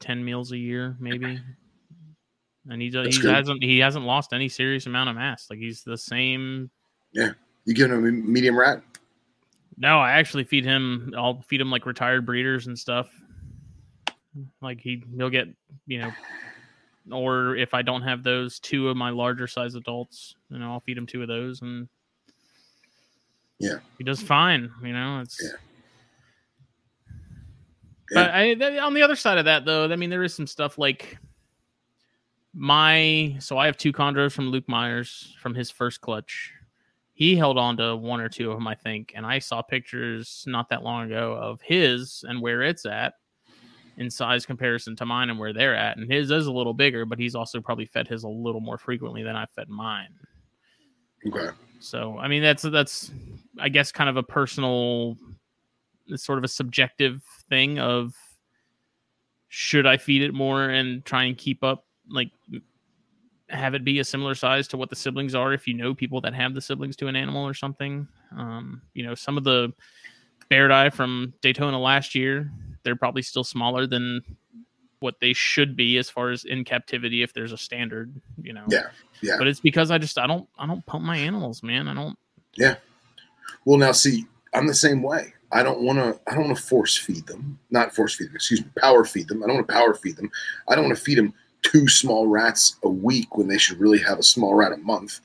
ten 0.04 0.24
meals 0.24 0.52
a 0.52 0.58
year, 0.58 0.96
maybe, 1.00 1.40
and 2.70 2.82
he 2.82 2.90
does, 2.90 3.16
he 3.16 3.28
hasn't 3.28 3.64
he 3.64 3.80
hasn't 3.80 4.06
lost 4.06 4.34
any 4.34 4.50
serious 4.50 4.86
amount 4.86 5.10
of 5.10 5.16
mass. 5.16 5.48
Like 5.50 5.60
he's 5.60 5.84
the 5.84 5.98
same. 5.98 6.70
Yeah, 7.14 7.32
you 7.66 7.74
giving 7.74 7.98
him 7.98 8.06
a 8.06 8.12
medium 8.12 8.58
rat? 8.58 8.84
No, 9.78 10.00
I 10.00 10.12
actually 10.12 10.44
feed 10.44 10.66
him. 10.66 11.14
I'll 11.18 11.42
feed 11.42 11.62
him 11.62 11.72
like 11.72 11.86
retired 11.86 12.26
breeders 12.26 12.68
and 12.68 12.78
stuff. 12.78 13.10
Like 14.62 14.80
he 14.80 15.04
he'll 15.16 15.30
get 15.30 15.48
you 15.88 16.00
know, 16.00 16.12
or 17.12 17.56
if 17.56 17.74
I 17.74 17.82
don't 17.82 18.02
have 18.02 18.24
those, 18.24 18.60
two 18.60 18.90
of 18.90 18.98
my 18.98 19.10
larger 19.10 19.48
size 19.48 19.76
adults, 19.76 20.36
you 20.50 20.60
know, 20.60 20.72
I'll 20.72 20.80
feed 20.82 20.98
him 20.98 21.08
two 21.08 21.22
of 21.22 21.28
those 21.28 21.62
and. 21.62 21.88
Yeah. 23.60 23.78
he 23.98 24.04
does 24.04 24.22
fine. 24.22 24.70
You 24.84 24.92
know, 24.92 25.22
it's 25.22 25.40
Yeah. 25.42 25.58
But 28.14 28.32
I, 28.32 28.54
on 28.80 28.94
the 28.94 29.02
other 29.02 29.16
side 29.16 29.38
of 29.38 29.46
that, 29.46 29.66
though, 29.66 29.92
I 29.92 29.96
mean, 29.96 30.10
there 30.10 30.24
is 30.24 30.34
some 30.34 30.48
stuff 30.48 30.78
like 30.78 31.18
my. 32.54 33.36
So 33.40 33.58
I 33.58 33.66
have 33.66 33.78
two 33.78 33.94
chondros 33.94 34.34
from 34.34 34.50
Luke 34.50 34.68
Myers 34.68 35.36
from 35.40 35.56
his 35.56 35.72
first 35.72 36.02
clutch, 36.02 36.52
he 37.14 37.36
held 37.36 37.58
on 37.58 37.78
to 37.78 37.96
one 37.96 38.20
or 38.20 38.28
two 38.28 38.50
of 38.50 38.58
them, 38.58 38.68
I 38.68 38.76
think. 38.76 39.14
And 39.16 39.26
I 39.26 39.40
saw 39.40 39.62
pictures 39.62 40.44
not 40.48 40.70
that 40.70 40.84
long 40.84 41.06
ago 41.06 41.34
of 41.34 41.62
his 41.62 42.26
and 42.28 42.42
where 42.42 42.64
it's 42.64 42.86
at 42.86 43.14
in 43.98 44.10
size 44.10 44.48
comparison 44.48 44.96
to 44.96 45.06
mine 45.06 45.30
and 45.30 45.38
where 45.38 45.54
they're 45.54 45.76
at. 45.76 45.98
And 45.98 46.12
his 46.12 46.32
is 46.32 46.48
a 46.48 46.52
little 46.52 46.74
bigger, 46.74 47.06
but 47.06 47.20
he's 47.20 47.36
also 47.36 47.62
probably 47.62 47.86
fed 47.86 48.08
his 48.08 48.24
a 48.24 48.28
little 48.28 48.62
more 48.62 48.80
frequently 48.80 49.22
than 49.22 49.36
I 49.36 49.46
fed 49.46 49.70
mine. 49.70 50.10
Okay. 51.28 51.50
So 51.80 52.18
I 52.18 52.28
mean 52.28 52.42
that's 52.42 52.64
that's 52.64 53.12
I 53.60 53.70
guess 53.70 53.92
kind 53.92 54.10
of 54.10 54.18
a 54.18 54.24
personal 54.24 55.16
it's 56.14 56.24
sort 56.24 56.38
of 56.38 56.44
a 56.44 56.50
subjective 56.50 57.22
thing 57.50 57.80
of 57.80 58.14
should 59.50 59.86
I 59.86 59.98
feed 59.98 60.24
it 60.24 60.34
more 60.34 60.70
and 60.70 61.04
try 61.06 61.24
and 61.24 61.38
keep 61.38 61.64
up 61.64 61.86
like 62.10 62.32
have 63.50 63.76
it 63.76 63.84
be 63.84 64.00
a 64.00 64.04
similar 64.04 64.36
size 64.36 64.68
to 64.70 64.78
what 64.78 64.90
the 64.90 64.96
siblings 64.96 65.36
are 65.36 65.54
if 65.54 65.68
you 65.68 65.74
know 65.74 65.94
people 65.94 66.22
that 66.22 66.34
have 66.34 66.54
the 66.54 66.62
siblings 66.62 66.96
to 66.98 67.08
an 67.08 67.16
animal 67.16 67.46
or 67.46 67.54
something. 67.54 68.08
Um, 68.36 68.82
you 68.94 69.06
know, 69.06 69.16
some 69.16 69.38
of 69.38 69.44
the 69.44 69.72
Baird 70.50 70.72
Eye 70.72 70.90
from 70.90 71.34
Daytona 71.42 71.80
last 71.80 72.16
year, 72.16 72.52
they're 72.84 72.96
probably 72.96 73.22
still 73.22 73.44
smaller 73.44 73.86
than 73.86 74.22
what 75.00 75.20
they 75.20 75.34
should 75.34 75.76
be 75.76 75.98
as 75.98 76.10
far 76.10 76.32
as 76.32 76.46
in 76.46 76.64
captivity 76.64 77.22
if 77.24 77.34
there's 77.34 77.52
a 77.52 77.58
standard, 77.58 78.14
you 78.42 78.54
know. 78.54 78.66
Yeah, 78.70 78.88
yeah. 79.22 79.36
But 79.38 79.48
it's 79.48 79.60
because 79.60 79.92
I 79.92 79.98
just 79.98 80.18
I 80.18 80.28
don't 80.28 80.48
I 80.58 80.66
don't 80.66 80.86
pump 80.86 81.04
my 81.04 81.18
animals, 81.18 81.62
man. 81.62 81.88
I 81.88 81.94
don't 81.94 82.18
Yeah. 82.56 82.76
Well, 83.66 83.78
now 83.78 83.92
see, 83.92 84.26
I'm 84.54 84.68
the 84.68 84.74
same 84.74 85.04
way. 85.04 85.34
I 85.54 85.62
don't 85.62 85.82
want 85.82 86.00
to. 86.00 86.20
I 86.28 86.34
don't 86.34 86.46
want 86.46 86.58
to 86.58 86.64
force 86.64 86.98
feed 86.98 87.28
them. 87.28 87.60
Not 87.70 87.94
force 87.94 88.16
feed 88.16 88.30
them. 88.30 88.36
Excuse 88.36 88.62
me. 88.62 88.70
Power 88.80 89.06
feed 89.06 89.28
them. 89.28 89.44
I 89.44 89.48
don't 89.48 89.58
want 89.58 89.68
to 89.68 89.74
power 89.74 89.94
feed 89.94 90.18
them. 90.18 90.32
I 90.68 90.76
don't 90.76 90.86
want 90.86 90.98
to 90.98 91.04
feed 91.04 91.20
them 91.20 91.34
two 91.62 91.88
small 91.88 92.28
rats 92.28 92.78
a 92.84 92.90
week 92.90 93.38
when 93.38 93.48
they 93.48 93.58
should 93.58 93.80
really 93.80 94.00
have 94.00 94.20
a 94.20 94.24
small 94.24 94.56
rat 94.56 94.74
a 94.74 94.78
month. 94.78 95.20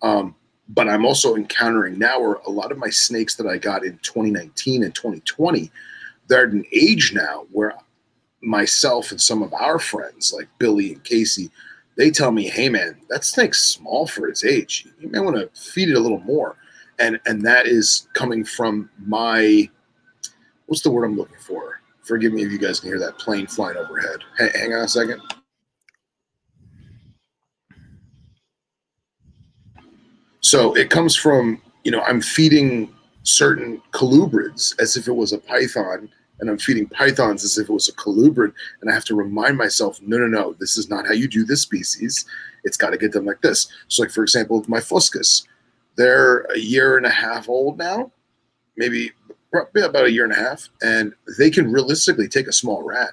Um, 0.00 0.34
but 0.68 0.88
I'm 0.88 1.04
also 1.04 1.34
encountering 1.34 1.98
now 1.98 2.20
where 2.20 2.34
a 2.46 2.50
lot 2.50 2.72
of 2.72 2.78
my 2.78 2.90
snakes 2.90 3.34
that 3.36 3.46
I 3.46 3.58
got 3.58 3.84
in 3.84 3.98
2019 3.98 4.84
and 4.84 4.94
2020, 4.94 5.70
they're 6.28 6.46
at 6.46 6.52
an 6.52 6.64
age 6.72 7.12
now 7.12 7.46
where 7.50 7.74
myself 8.40 9.10
and 9.10 9.20
some 9.20 9.42
of 9.42 9.52
our 9.52 9.78
friends 9.78 10.32
like 10.34 10.48
Billy 10.58 10.92
and 10.92 11.04
Casey, 11.04 11.50
they 11.96 12.10
tell 12.10 12.30
me, 12.30 12.48
"Hey, 12.48 12.68
man, 12.68 12.96
that 13.10 13.24
snake's 13.24 13.64
small 13.64 14.06
for 14.06 14.28
its 14.28 14.44
age. 14.44 14.86
You 15.00 15.08
may 15.08 15.18
want 15.18 15.36
to 15.36 15.50
feed 15.60 15.88
it 15.88 15.96
a 15.96 16.00
little 16.00 16.20
more." 16.20 16.56
And 17.02 17.20
and 17.26 17.42
that 17.42 17.66
is 17.66 18.08
coming 18.14 18.44
from 18.44 18.88
my 19.04 19.68
what's 20.66 20.82
the 20.82 20.90
word 20.90 21.04
I'm 21.04 21.16
looking 21.16 21.36
for? 21.38 21.80
Forgive 22.02 22.32
me 22.32 22.42
if 22.42 22.50
you 22.50 22.58
guys 22.58 22.80
can 22.80 22.88
hear 22.88 22.98
that 23.00 23.18
plane 23.18 23.46
flying 23.46 23.76
overhead. 23.76 24.20
Hang, 24.38 24.50
hang 24.54 24.72
on 24.72 24.84
a 24.84 24.88
second. 24.88 25.20
So 30.40 30.74
it 30.74 30.88
comes 30.88 31.14
from 31.16 31.60
you 31.84 31.90
know 31.90 32.00
I'm 32.02 32.20
feeding 32.20 32.94
certain 33.24 33.82
colubrids 33.92 34.80
as 34.80 34.96
if 34.96 35.08
it 35.08 35.12
was 35.12 35.32
a 35.32 35.38
python, 35.38 36.08
and 36.40 36.50
I'm 36.50 36.58
feeding 36.58 36.86
pythons 36.86 37.44
as 37.44 37.58
if 37.58 37.68
it 37.68 37.72
was 37.72 37.88
a 37.88 37.92
colubrid, 37.92 38.52
and 38.80 38.90
I 38.90 38.94
have 38.94 39.04
to 39.06 39.14
remind 39.14 39.56
myself, 39.56 40.00
no, 40.02 40.18
no, 40.18 40.26
no, 40.26 40.54
this 40.54 40.76
is 40.76 40.90
not 40.90 41.06
how 41.06 41.12
you 41.12 41.28
do 41.28 41.44
this 41.44 41.62
species. 41.62 42.24
It's 42.64 42.76
got 42.76 42.90
to 42.90 42.98
get 42.98 43.12
them 43.12 43.24
like 43.24 43.40
this. 43.42 43.68
So, 43.88 44.02
like 44.02 44.10
for 44.10 44.22
example, 44.22 44.64
my 44.68 44.80
fuscus, 44.80 45.46
they're 45.96 46.40
a 46.44 46.58
year 46.58 46.96
and 46.96 47.06
a 47.06 47.10
half 47.10 47.48
old 47.48 47.78
now, 47.78 48.10
maybe 48.76 49.12
probably 49.52 49.82
about 49.82 50.06
a 50.06 50.12
year 50.12 50.24
and 50.24 50.32
a 50.32 50.36
half, 50.36 50.68
and 50.82 51.12
they 51.38 51.50
can 51.50 51.70
realistically 51.70 52.28
take 52.28 52.46
a 52.46 52.52
small 52.52 52.82
rat, 52.82 53.10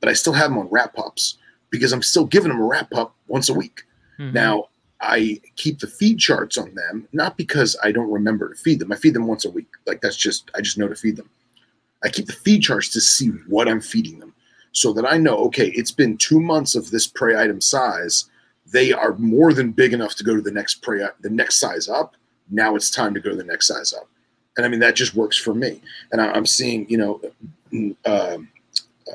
but 0.00 0.08
I 0.08 0.12
still 0.14 0.32
have 0.32 0.50
them 0.50 0.58
on 0.58 0.68
rat 0.68 0.94
pups 0.94 1.38
because 1.70 1.92
I'm 1.92 2.02
still 2.02 2.24
giving 2.24 2.48
them 2.48 2.60
a 2.60 2.64
rat 2.66 2.90
pup 2.90 3.14
once 3.28 3.48
a 3.48 3.54
week. 3.54 3.82
Mhm. 4.18 4.32
Now, 4.32 4.68
I 5.00 5.40
keep 5.56 5.78
the 5.78 5.86
feed 5.86 6.18
charts 6.18 6.56
on 6.56 6.74
them, 6.74 7.06
not 7.12 7.36
because 7.36 7.76
I 7.82 7.92
don't 7.92 8.10
remember 8.10 8.48
to 8.48 8.56
feed 8.56 8.78
them. 8.78 8.90
I 8.90 8.96
feed 8.96 9.14
them 9.14 9.26
once 9.26 9.44
a 9.44 9.50
week. 9.50 9.68
Like 9.86 10.00
that's 10.00 10.16
just, 10.16 10.50
I 10.54 10.60
just 10.60 10.78
know 10.78 10.88
to 10.88 10.94
feed 10.94 11.16
them. 11.16 11.28
I 12.02 12.08
keep 12.08 12.26
the 12.26 12.32
feed 12.32 12.62
charts 12.62 12.88
to 12.90 13.00
see 13.00 13.28
what 13.46 13.68
I'm 13.68 13.80
feeding 13.80 14.18
them 14.18 14.34
so 14.72 14.92
that 14.94 15.06
I 15.10 15.18
know, 15.18 15.36
okay, 15.46 15.68
it's 15.68 15.90
been 15.92 16.16
two 16.16 16.40
months 16.40 16.74
of 16.74 16.90
this 16.90 17.06
prey 17.06 17.36
item 17.36 17.60
size. 17.60 18.24
They 18.72 18.92
are 18.92 19.14
more 19.16 19.52
than 19.52 19.72
big 19.72 19.92
enough 19.92 20.14
to 20.16 20.24
go 20.24 20.34
to 20.34 20.42
the 20.42 20.50
next 20.50 20.82
prey, 20.82 21.04
the 21.20 21.30
next 21.30 21.60
size 21.60 21.88
up. 21.88 22.16
Now 22.50 22.76
it's 22.76 22.90
time 22.90 23.14
to 23.14 23.20
go 23.20 23.30
to 23.30 23.36
the 23.36 23.44
next 23.44 23.68
size 23.68 23.92
up. 23.92 24.08
And 24.56 24.64
I 24.64 24.68
mean, 24.68 24.80
that 24.80 24.96
just 24.96 25.14
works 25.14 25.38
for 25.38 25.54
me. 25.54 25.80
And 26.12 26.20
I, 26.20 26.30
I'm 26.32 26.46
seeing, 26.46 26.88
you 26.88 26.98
know, 26.98 27.20
um, 28.06 28.48
uh, 29.08 29.12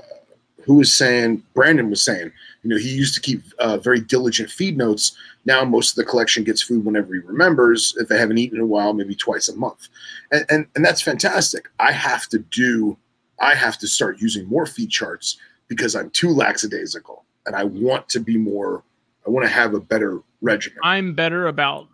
who 0.63 0.75
was 0.75 0.93
saying, 0.93 1.43
Brandon 1.53 1.89
was 1.89 2.03
saying, 2.03 2.31
you 2.63 2.69
know, 2.69 2.77
he 2.77 2.89
used 2.89 3.15
to 3.15 3.21
keep 3.21 3.41
uh, 3.59 3.77
very 3.77 3.99
diligent 3.99 4.49
feed 4.49 4.77
notes. 4.77 5.17
Now 5.45 5.65
most 5.65 5.91
of 5.91 5.95
the 5.95 6.05
collection 6.05 6.43
gets 6.43 6.61
food 6.61 6.85
whenever 6.85 7.13
he 7.13 7.19
remembers. 7.19 7.95
If 7.97 8.07
they 8.07 8.19
haven't 8.19 8.37
eaten 8.37 8.57
in 8.57 8.63
a 8.63 8.67
while, 8.67 8.93
maybe 8.93 9.15
twice 9.15 9.49
a 9.49 9.55
month, 9.55 9.87
and, 10.31 10.45
and 10.49 10.67
and 10.75 10.85
that's 10.85 11.01
fantastic. 11.01 11.69
I 11.79 11.91
have 11.91 12.27
to 12.27 12.37
do, 12.37 12.95
I 13.39 13.55
have 13.55 13.79
to 13.79 13.87
start 13.87 14.21
using 14.21 14.47
more 14.47 14.67
feed 14.67 14.91
charts 14.91 15.37
because 15.67 15.95
I'm 15.95 16.11
too 16.11 16.29
lackadaisical, 16.29 17.25
and 17.47 17.55
I 17.55 17.63
want 17.63 18.07
to 18.09 18.19
be 18.19 18.37
more. 18.37 18.83
I 19.25 19.29
want 19.29 19.45
to 19.45 19.51
have 19.51 19.73
a 19.73 19.79
better 19.79 20.21
regimen. 20.41 20.79
I'm 20.83 21.13
better 21.13 21.47
about 21.47 21.87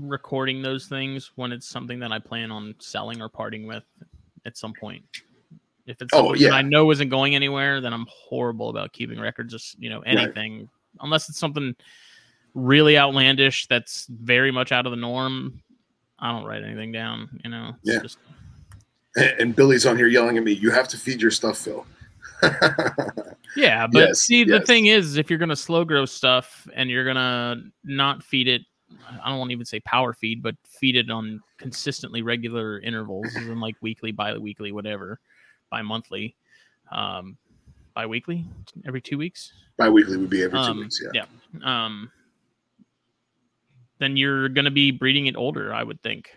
recording 0.00 0.60
those 0.62 0.86
things 0.86 1.30
when 1.36 1.52
it's 1.52 1.66
something 1.68 1.98
that 2.00 2.12
I 2.12 2.18
plan 2.18 2.50
on 2.50 2.74
selling 2.78 3.22
or 3.22 3.28
parting 3.28 3.66
with 3.66 3.84
at 4.44 4.56
some 4.56 4.72
point. 4.78 5.04
If 5.86 6.00
it's 6.02 6.10
Oh, 6.12 6.34
yeah. 6.34 6.48
that 6.50 6.54
I 6.56 6.62
know 6.62 6.90
isn't 6.90 7.08
going 7.10 7.34
anywhere, 7.34 7.80
then 7.80 7.92
I'm 7.92 8.06
horrible 8.10 8.70
about 8.70 8.92
keeping 8.92 9.20
records 9.20 9.54
of 9.54 9.62
you 9.78 9.90
know 9.90 10.00
anything 10.00 10.68
unless 11.00 11.28
it's 11.28 11.38
something 11.38 11.74
really 12.54 12.96
outlandish 12.96 13.66
that's 13.66 14.06
very 14.06 14.50
much 14.50 14.72
out 14.72 14.86
of 14.86 14.90
the 14.92 14.96
norm. 14.96 15.60
I 16.18 16.30
don't 16.32 16.44
write 16.46 16.62
anything 16.62 16.92
down. 16.92 17.40
You 17.44 17.50
know, 17.50 17.74
Yeah. 17.82 18.00
just- 18.00 18.18
And, 19.16 19.40
and 19.40 19.56
Billy's 19.56 19.86
on 19.86 19.96
here 19.96 20.06
yelling 20.06 20.38
at 20.38 20.44
me. 20.44 20.52
You 20.52 20.70
have 20.70 20.88
to 20.88 20.96
feed 20.96 21.20
your 21.20 21.30
stuff, 21.30 21.58
Phil. 21.58 21.86
Yeah, 23.56 23.86
but 23.86 24.08
Yes, 24.08 24.20
see, 24.22 24.42
the 24.42 24.60
thing 24.60 24.86
is, 24.86 25.16
if 25.16 25.30
you're 25.30 25.38
gonna 25.38 25.54
slow 25.54 25.84
grow 25.84 26.06
stuff 26.06 26.66
and 26.74 26.90
you're 26.90 27.04
gonna 27.04 27.62
not 27.84 28.22
feed 28.24 28.48
it, 28.48 28.62
I 29.22 29.28
don't 29.28 29.38
want 29.38 29.50
to 29.50 29.52
even 29.52 29.64
say 29.64 29.80
power 29.80 30.12
feed, 30.12 30.42
but 30.42 30.56
feed 30.68 30.96
it 30.96 31.08
on 31.10 31.40
consistently 31.56 32.22
regular 32.22 32.80
intervals, 32.80 33.32
and 33.36 33.60
like 33.60 33.76
weekly, 33.80 34.10
bi-weekly, 34.10 34.72
whatever, 34.72 35.20
bi-monthly, 35.70 36.34
um, 36.90 37.36
bi-weekly, 37.94 38.44
every 38.86 39.00
two 39.00 39.18
weeks. 39.18 39.52
Bi-weekly 39.76 40.16
would 40.16 40.30
be 40.30 40.42
every 40.42 40.58
two 40.58 40.64
Um, 40.64 40.80
weeks. 40.80 41.00
Yeah. 41.12 41.24
Yeah. 41.62 41.84
Um, 41.84 42.10
then 43.98 44.16
you're 44.16 44.48
gonna 44.48 44.72
be 44.72 44.90
breeding 44.90 45.26
it 45.26 45.36
older, 45.36 45.72
I 45.72 45.84
would 45.84 46.02
think. 46.02 46.36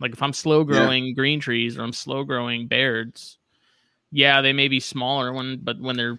Like 0.00 0.12
if 0.12 0.22
I'm 0.22 0.32
slow 0.32 0.64
growing 0.64 1.14
green 1.14 1.40
trees 1.40 1.78
or 1.78 1.82
I'm 1.82 1.92
slow 1.92 2.24
growing 2.24 2.66
Bairds, 2.66 3.38
yeah, 4.16 4.40
they 4.40 4.52
may 4.52 4.68
be 4.68 4.78
smaller 4.78 5.32
when, 5.32 5.58
but 5.62 5.80
when 5.80 5.96
they're 5.96 6.16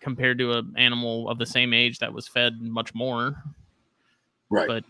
compared 0.00 0.36
to 0.38 0.52
an 0.58 0.74
animal 0.76 1.28
of 1.30 1.38
the 1.38 1.46
same 1.46 1.72
age 1.72 1.98
that 2.00 2.12
was 2.12 2.28
fed 2.28 2.60
much 2.60 2.94
more, 2.94 3.42
Right. 4.50 4.68
but- 4.68 4.84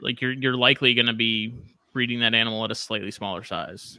like 0.00 0.20
you're 0.20 0.32
you're 0.32 0.56
likely 0.56 0.94
going 0.94 1.06
to 1.06 1.12
be 1.12 1.52
breeding 1.92 2.20
that 2.20 2.34
animal 2.34 2.64
at 2.64 2.70
a 2.70 2.74
slightly 2.74 3.10
smaller 3.10 3.42
size 3.42 3.98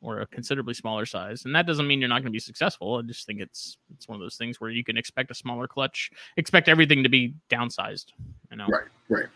or 0.00 0.20
a 0.20 0.26
considerably 0.26 0.74
smaller 0.74 1.06
size 1.06 1.44
and 1.44 1.54
that 1.54 1.64
doesn't 1.66 1.86
mean 1.86 2.00
you're 2.00 2.08
not 2.08 2.16
going 2.22 2.24
to 2.24 2.30
be 2.32 2.40
successful 2.40 2.96
i 2.96 3.02
just 3.02 3.24
think 3.24 3.40
it's 3.40 3.78
it's 3.94 4.08
one 4.08 4.16
of 4.16 4.20
those 4.20 4.36
things 4.36 4.60
where 4.60 4.70
you 4.70 4.82
can 4.82 4.96
expect 4.96 5.30
a 5.30 5.34
smaller 5.34 5.68
clutch 5.68 6.10
expect 6.36 6.68
everything 6.68 7.04
to 7.04 7.08
be 7.08 7.34
downsized 7.48 8.06
you 8.50 8.56
know 8.56 8.66
Right. 8.66 8.88
Right. 9.08 9.26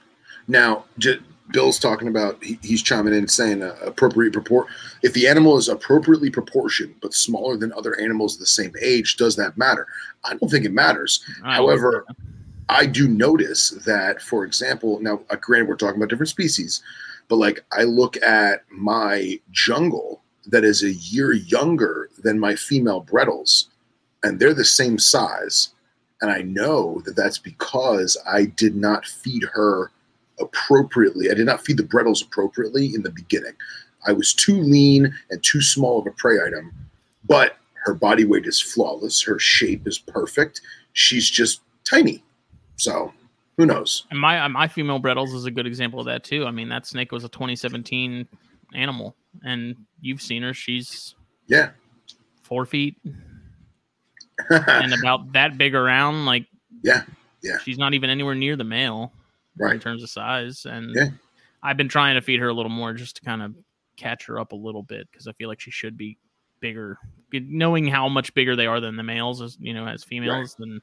Now, 0.48 0.86
J- 0.98 1.20
Bill's 1.52 1.78
talking 1.78 2.08
about 2.08 2.42
he, 2.42 2.58
he's 2.62 2.82
chiming 2.82 3.14
in 3.14 3.28
saying 3.28 3.62
uh, 3.62 3.74
appropriate 3.84 4.32
proport. 4.32 4.66
If 5.02 5.12
the 5.12 5.26
animal 5.26 5.56
is 5.56 5.68
appropriately 5.68 6.30
proportioned 6.30 6.94
but 7.02 7.14
smaller 7.14 7.56
than 7.56 7.72
other 7.72 7.98
animals 8.00 8.36
the 8.38 8.46
same 8.46 8.72
age, 8.80 9.16
does 9.16 9.36
that 9.36 9.56
matter? 9.58 9.86
I 10.24 10.34
don't 10.36 10.48
think 10.48 10.64
it 10.64 10.72
matters. 10.72 11.24
I- 11.44 11.54
However, 11.56 12.04
I 12.68 12.86
do 12.86 13.08
notice 13.08 13.70
that, 13.84 14.22
for 14.22 14.44
example, 14.44 15.00
now 15.00 15.20
uh, 15.30 15.36
granted 15.36 15.68
we're 15.68 15.76
talking 15.76 15.96
about 15.96 16.08
different 16.10 16.28
species, 16.28 16.82
but 17.28 17.36
like 17.36 17.64
I 17.72 17.82
look 17.82 18.16
at 18.22 18.62
my 18.70 19.40
jungle 19.50 20.22
that 20.46 20.64
is 20.64 20.82
a 20.84 20.92
year 20.92 21.32
younger 21.32 22.08
than 22.22 22.38
my 22.38 22.54
female 22.54 23.00
Bredl's, 23.00 23.68
and 24.22 24.38
they're 24.38 24.54
the 24.54 24.64
same 24.64 24.98
size, 24.98 25.70
and 26.20 26.30
I 26.30 26.42
know 26.42 27.02
that 27.06 27.16
that's 27.16 27.38
because 27.38 28.16
I 28.26 28.44
did 28.44 28.76
not 28.76 29.04
feed 29.04 29.42
her 29.52 29.90
appropriately. 30.40 31.30
I 31.30 31.34
did 31.34 31.46
not 31.46 31.64
feed 31.64 31.76
the 31.76 31.82
Bredl's 31.82 32.22
appropriately 32.22 32.94
in 32.94 33.02
the 33.02 33.10
beginning. 33.10 33.52
I 34.06 34.12
was 34.12 34.32
too 34.32 34.60
lean 34.60 35.14
and 35.30 35.42
too 35.42 35.60
small 35.60 35.98
of 36.00 36.06
a 36.06 36.10
prey 36.12 36.36
item, 36.44 36.72
but 37.28 37.56
her 37.84 37.94
body 37.94 38.24
weight 38.24 38.46
is 38.46 38.60
flawless. 38.60 39.22
Her 39.22 39.38
shape 39.38 39.86
is 39.86 39.98
perfect. 39.98 40.60
She's 40.92 41.28
just 41.28 41.60
tiny. 41.88 42.22
So 42.76 43.12
who 43.56 43.66
knows? 43.66 44.06
and 44.10 44.18
my 44.18 44.40
uh, 44.40 44.48
my 44.48 44.66
female 44.68 44.98
Bredl's 44.98 45.34
is 45.34 45.44
a 45.44 45.50
good 45.50 45.66
example 45.66 46.00
of 46.00 46.06
that 46.06 46.24
too 46.24 46.46
i 46.46 46.50
mean 46.50 46.70
that 46.70 46.86
snake 46.86 47.12
was 47.12 47.24
a 47.24 47.28
2017 47.28 48.26
animal 48.74 49.14
and 49.44 49.76
you've 50.00 50.22
seen 50.22 50.42
her 50.42 50.54
she's 50.54 51.14
Yeah. 51.46 51.70
four 52.42 52.64
feet 52.64 52.96
and 54.50 54.94
about 54.94 55.32
that 55.34 55.58
big 55.58 55.74
around 55.74 56.24
like 56.24 56.46
Yeah. 56.82 57.02
Yeah. 57.42 57.58
she's 57.58 57.76
not 57.76 57.92
even 57.92 58.08
anywhere 58.08 58.34
near 58.34 58.56
the 58.56 58.64
male 58.64 59.12
in 59.68 59.80
terms 59.80 60.02
of 60.02 60.10
size. 60.10 60.64
And 60.66 60.94
Yeah. 60.94 61.08
I've 61.62 61.76
been 61.76 61.88
trying 61.88 62.14
to 62.14 62.20
feed 62.22 62.40
her 62.40 62.48
a 62.48 62.54
little 62.54 62.70
more 62.70 62.92
just 62.94 63.16
to 63.16 63.22
kind 63.22 63.42
of 63.42 63.54
catch 63.96 64.24
her 64.26 64.38
up 64.38 64.52
a 64.52 64.56
little 64.56 64.82
bit 64.82 65.08
because 65.10 65.26
I 65.28 65.32
feel 65.32 65.48
like 65.48 65.60
she 65.60 65.70
should 65.70 65.96
be 65.96 66.16
bigger. 66.60 66.98
Knowing 67.32 67.86
how 67.86 68.08
much 68.08 68.32
bigger 68.34 68.56
they 68.56 68.66
are 68.66 68.80
than 68.80 68.96
the 68.96 69.02
males, 69.02 69.40
as 69.42 69.56
you 69.60 69.74
know, 69.74 69.86
as 69.86 70.02
females, 70.04 70.56
then 70.58 70.80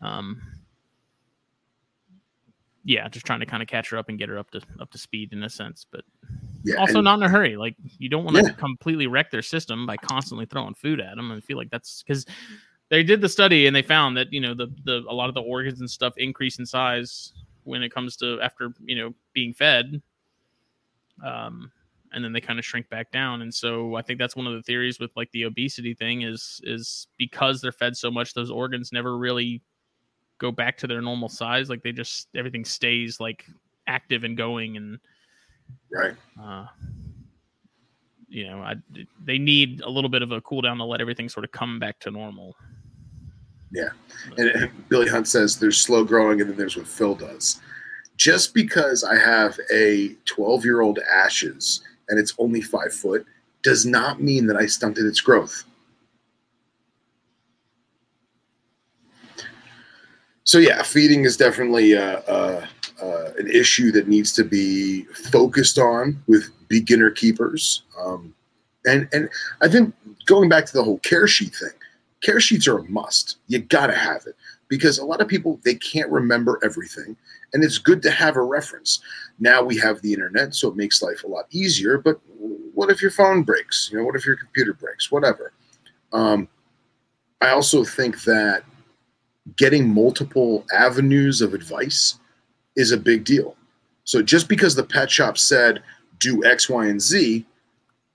um, 0.00 0.40
yeah, 2.84 3.08
just 3.08 3.26
trying 3.26 3.40
to 3.40 3.46
kind 3.46 3.62
of 3.62 3.68
catch 3.68 3.90
her 3.90 3.98
up 3.98 4.08
and 4.08 4.18
get 4.18 4.28
her 4.28 4.38
up 4.38 4.50
to 4.52 4.60
up 4.80 4.90
to 4.92 4.98
speed 4.98 5.32
in 5.32 5.42
a 5.42 5.50
sense, 5.50 5.84
but 5.90 6.04
Yeah. 6.64 6.76
also 6.76 6.98
and- 6.98 7.04
not 7.04 7.18
in 7.18 7.24
a 7.24 7.28
hurry. 7.28 7.56
Like 7.56 7.74
you 7.98 8.08
don't 8.08 8.24
want 8.24 8.36
to 8.36 8.44
Yeah. 8.44 8.50
completely 8.52 9.06
wreck 9.08 9.30
their 9.30 9.42
system 9.42 9.86
by 9.86 9.96
constantly 9.96 10.46
throwing 10.46 10.74
food 10.74 11.00
at 11.00 11.16
them. 11.16 11.30
And 11.32 11.42
feel 11.42 11.56
like 11.56 11.70
that's 11.70 12.02
because 12.02 12.26
they 12.88 13.02
did 13.02 13.20
the 13.20 13.28
study 13.28 13.66
and 13.66 13.74
they 13.74 13.82
found 13.82 14.16
that 14.16 14.32
you 14.32 14.40
know 14.40 14.54
the 14.54 14.68
the 14.84 15.04
a 15.08 15.12
lot 15.14 15.28
of 15.28 15.34
the 15.34 15.42
organs 15.42 15.80
and 15.80 15.90
stuff 15.90 16.16
increase 16.16 16.58
in 16.60 16.66
size 16.66 17.32
when 17.66 17.82
it 17.82 17.92
comes 17.92 18.16
to 18.16 18.40
after 18.40 18.72
you 18.84 18.96
know 18.96 19.14
being 19.32 19.52
fed. 19.52 20.00
Um, 21.24 21.70
and 22.12 22.24
then 22.24 22.32
they 22.32 22.40
kind 22.40 22.58
of 22.58 22.64
shrink 22.64 22.88
back 22.88 23.10
down. 23.10 23.42
And 23.42 23.52
so 23.52 23.96
I 23.96 24.02
think 24.02 24.18
that's 24.18 24.36
one 24.36 24.46
of 24.46 24.54
the 24.54 24.62
theories 24.62 24.98
with 24.98 25.10
like 25.16 25.30
the 25.32 25.44
obesity 25.44 25.92
thing 25.92 26.22
is 26.22 26.60
is 26.64 27.08
because 27.18 27.60
they're 27.60 27.72
fed 27.72 27.96
so 27.96 28.10
much, 28.10 28.32
those 28.32 28.50
organs 28.50 28.92
never 28.92 29.18
really 29.18 29.60
go 30.38 30.50
back 30.52 30.76
to 30.78 30.86
their 30.86 31.02
normal 31.02 31.28
size. 31.28 31.68
Like 31.68 31.82
they 31.82 31.92
just 31.92 32.28
everything 32.34 32.64
stays 32.64 33.20
like 33.20 33.44
active 33.86 34.24
and 34.24 34.36
going 34.36 34.76
and 34.76 34.98
right. 35.92 36.14
uh, 36.42 36.66
you 38.28 38.46
know, 38.46 38.58
I, 38.60 38.74
they 39.24 39.38
need 39.38 39.80
a 39.82 39.88
little 39.88 40.10
bit 40.10 40.22
of 40.22 40.32
a 40.32 40.40
cool 40.40 40.60
down 40.60 40.78
to 40.78 40.84
let 40.84 41.00
everything 41.00 41.28
sort 41.28 41.44
of 41.44 41.52
come 41.52 41.78
back 41.78 41.98
to 42.00 42.10
normal. 42.10 42.56
Yeah. 43.70 43.90
And, 44.38 44.48
and 44.48 44.88
Billy 44.88 45.08
Hunt 45.08 45.28
says 45.28 45.58
there's 45.58 45.78
slow 45.78 46.04
growing 46.04 46.40
and 46.40 46.50
then 46.50 46.56
there's 46.56 46.76
what 46.76 46.86
Phil 46.86 47.14
does. 47.14 47.60
Just 48.16 48.54
because 48.54 49.04
I 49.04 49.16
have 49.16 49.58
a 49.72 50.14
12 50.24 50.64
year 50.64 50.80
old 50.80 50.98
ashes 51.10 51.82
and 52.08 52.18
it's 52.18 52.34
only 52.38 52.60
five 52.60 52.92
foot 52.92 53.26
does 53.62 53.84
not 53.84 54.22
mean 54.22 54.46
that 54.46 54.56
I 54.56 54.66
stunted 54.66 55.06
its 55.06 55.20
growth. 55.20 55.64
So, 60.44 60.58
yeah, 60.58 60.82
feeding 60.84 61.24
is 61.24 61.36
definitely 61.36 61.96
uh, 61.96 62.20
uh, 62.20 62.66
uh, 63.02 63.32
an 63.36 63.50
issue 63.50 63.90
that 63.90 64.06
needs 64.06 64.32
to 64.34 64.44
be 64.44 65.02
focused 65.06 65.76
on 65.76 66.22
with 66.28 66.50
beginner 66.68 67.10
keepers. 67.10 67.82
Um, 68.00 68.32
and, 68.84 69.08
and 69.12 69.28
I 69.60 69.66
think 69.66 69.92
going 70.26 70.48
back 70.48 70.64
to 70.66 70.72
the 70.72 70.84
whole 70.84 70.98
care 70.98 71.26
sheet 71.26 71.56
thing, 71.56 71.70
care 72.22 72.40
sheets 72.40 72.66
are 72.66 72.78
a 72.78 72.84
must. 72.84 73.38
You 73.46 73.60
got 73.60 73.88
to 73.88 73.94
have 73.94 74.26
it 74.26 74.36
because 74.68 74.98
a 74.98 75.04
lot 75.04 75.20
of 75.20 75.28
people 75.28 75.60
they 75.64 75.74
can't 75.74 76.10
remember 76.10 76.58
everything 76.64 77.16
and 77.52 77.62
it's 77.62 77.78
good 77.78 78.02
to 78.02 78.10
have 78.10 78.36
a 78.36 78.42
reference. 78.42 79.00
Now 79.38 79.62
we 79.62 79.76
have 79.78 80.00
the 80.02 80.12
internet 80.12 80.54
so 80.54 80.68
it 80.68 80.76
makes 80.76 81.02
life 81.02 81.24
a 81.24 81.28
lot 81.28 81.46
easier, 81.50 81.98
but 81.98 82.20
what 82.74 82.90
if 82.90 83.00
your 83.00 83.10
phone 83.10 83.42
breaks? 83.42 83.90
You 83.90 83.98
know, 83.98 84.04
what 84.04 84.16
if 84.16 84.26
your 84.26 84.36
computer 84.36 84.74
breaks? 84.74 85.10
Whatever. 85.10 85.52
Um, 86.12 86.48
I 87.40 87.50
also 87.50 87.84
think 87.84 88.22
that 88.24 88.64
getting 89.56 89.88
multiple 89.88 90.64
avenues 90.72 91.40
of 91.40 91.54
advice 91.54 92.18
is 92.76 92.92
a 92.92 92.96
big 92.96 93.24
deal. 93.24 93.56
So 94.04 94.22
just 94.22 94.48
because 94.48 94.74
the 94.74 94.84
pet 94.84 95.10
shop 95.10 95.38
said 95.38 95.82
do 96.18 96.44
X, 96.44 96.68
Y, 96.68 96.86
and 96.86 97.00
Z, 97.00 97.44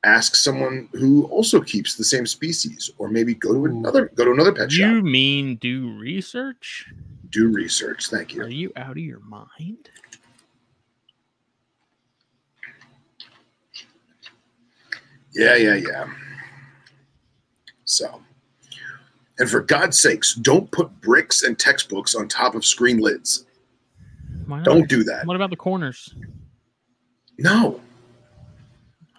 ask 0.03 0.35
someone 0.35 0.89
who 0.93 1.25
also 1.25 1.61
keeps 1.61 1.95
the 1.95 2.03
same 2.03 2.25
species, 2.25 2.89
or 2.97 3.07
maybe 3.09 3.33
go 3.33 3.53
to 3.53 3.65
another 3.65 4.11
go 4.15 4.25
to 4.25 4.31
another 4.31 4.53
pet 4.53 4.71
You 4.71 4.77
shop. 4.77 4.93
You 4.93 5.01
mean 5.03 5.55
do 5.57 5.91
research? 5.97 6.91
Do 7.29 7.49
research. 7.49 8.09
Thank 8.09 8.33
you. 8.33 8.41
Are 8.43 8.49
you. 8.49 8.57
you 8.57 8.71
out 8.75 8.91
of 8.91 8.97
your 8.97 9.19
mind? 9.19 9.89
Yeah, 15.33 15.55
yeah, 15.55 15.75
yeah. 15.75 16.07
So, 17.85 18.21
and 19.39 19.49
for 19.49 19.61
God's 19.61 20.01
sakes, 20.01 20.33
don't 20.35 20.69
put 20.71 20.99
bricks 20.99 21.43
and 21.43 21.57
textbooks 21.57 22.15
on 22.15 22.27
top 22.27 22.55
of 22.55 22.65
screen 22.65 22.97
lids. 22.97 23.45
Don't 24.63 24.89
do 24.89 25.03
that. 25.05 25.25
What 25.25 25.37
about 25.37 25.49
the 25.49 25.55
corners? 25.55 26.13
No. 27.37 27.79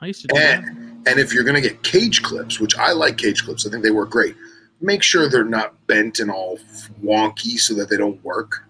I 0.02 0.06
used 0.06 0.22
to 0.22 0.26
do 0.28 0.38
that. 0.38 0.64
And 0.64 1.06
and 1.06 1.18
if 1.18 1.32
you're 1.32 1.44
gonna 1.44 1.60
get 1.60 1.82
cage 1.82 2.22
clips, 2.22 2.60
which 2.60 2.76
I 2.76 2.92
like 2.92 3.16
cage 3.16 3.44
clips, 3.44 3.66
I 3.66 3.70
think 3.70 3.82
they 3.82 3.90
work 3.90 4.10
great. 4.10 4.36
Make 4.80 5.02
sure 5.02 5.28
they're 5.28 5.44
not 5.44 5.86
bent 5.86 6.18
and 6.18 6.30
all 6.30 6.58
wonky 7.02 7.58
so 7.58 7.74
that 7.74 7.88
they 7.88 7.96
don't 7.96 8.22
work. 8.24 8.64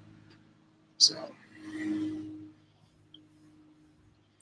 So 0.98 1.14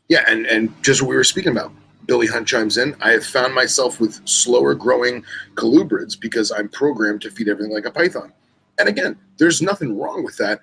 yeah, 0.08 0.24
and 0.26 0.46
and 0.46 0.82
just 0.82 1.00
what 1.00 1.10
we 1.10 1.16
were 1.16 1.24
speaking 1.24 1.52
about, 1.52 1.72
Billy 2.06 2.26
Hunt 2.26 2.48
chimes 2.48 2.76
in. 2.76 2.96
I 3.00 3.10
have 3.12 3.24
found 3.24 3.54
myself 3.54 4.00
with 4.00 4.20
slower 4.28 4.74
growing 4.74 5.24
colubrids 5.54 6.18
because 6.18 6.50
I'm 6.50 6.68
programmed 6.68 7.22
to 7.22 7.30
feed 7.30 7.48
everything 7.48 7.72
like 7.72 7.86
a 7.86 7.92
python. 7.92 8.32
And 8.78 8.88
again, 8.88 9.16
there's 9.38 9.62
nothing 9.62 9.96
wrong 9.96 10.24
with 10.24 10.36
that. 10.38 10.60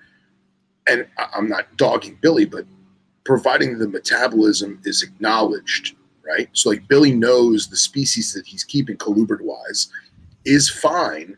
And 0.86 1.06
I'm 1.34 1.48
not 1.48 1.74
dogging 1.76 2.18
Billy, 2.20 2.44
but 2.44 2.66
providing 3.24 3.78
the 3.78 3.88
metabolism 3.88 4.80
is 4.84 5.02
acknowledged, 5.02 5.94
right? 6.28 6.48
So 6.52 6.70
like 6.70 6.86
Billy 6.88 7.14
knows 7.14 7.68
the 7.68 7.76
species 7.76 8.32
that 8.34 8.46
he's 8.46 8.64
keeping 8.64 8.96
colubrid 8.96 9.40
wise 9.40 9.88
is 10.44 10.68
fine 10.68 11.36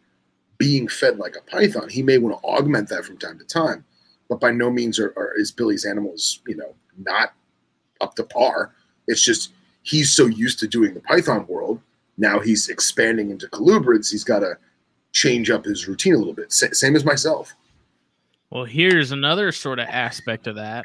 being 0.58 0.88
fed 0.88 1.18
like 1.18 1.36
a 1.36 1.50
python. 1.50 1.88
He 1.88 2.02
may 2.02 2.18
want 2.18 2.38
to 2.38 2.46
augment 2.46 2.88
that 2.90 3.04
from 3.04 3.16
time 3.16 3.38
to 3.38 3.44
time, 3.44 3.84
but 4.28 4.40
by 4.40 4.50
no 4.50 4.70
means 4.70 4.98
are, 4.98 5.14
are 5.16 5.32
is 5.36 5.50
Billy's 5.50 5.86
animals, 5.86 6.40
you 6.46 6.56
know, 6.56 6.74
not 6.98 7.32
up 8.00 8.14
to 8.16 8.24
par. 8.24 8.74
It's 9.06 9.22
just 9.22 9.52
he's 9.82 10.12
so 10.12 10.26
used 10.26 10.58
to 10.60 10.68
doing 10.68 10.94
the 10.94 11.00
python 11.00 11.46
world. 11.48 11.80
Now 12.18 12.40
he's 12.40 12.68
expanding 12.68 13.30
into 13.30 13.46
colubrids. 13.48 14.10
He's 14.10 14.24
got 14.24 14.40
to 14.40 14.58
change 15.12 15.50
up 15.50 15.64
his 15.64 15.88
routine 15.88 16.14
a 16.14 16.18
little 16.18 16.34
bit. 16.34 16.52
Sa- 16.52 16.72
same 16.72 16.94
as 16.94 17.04
myself. 17.04 17.54
Well, 18.50 18.64
here's 18.64 19.12
another 19.12 19.52
sort 19.52 19.78
of 19.78 19.86
aspect 19.88 20.46
of 20.46 20.56
that, 20.56 20.84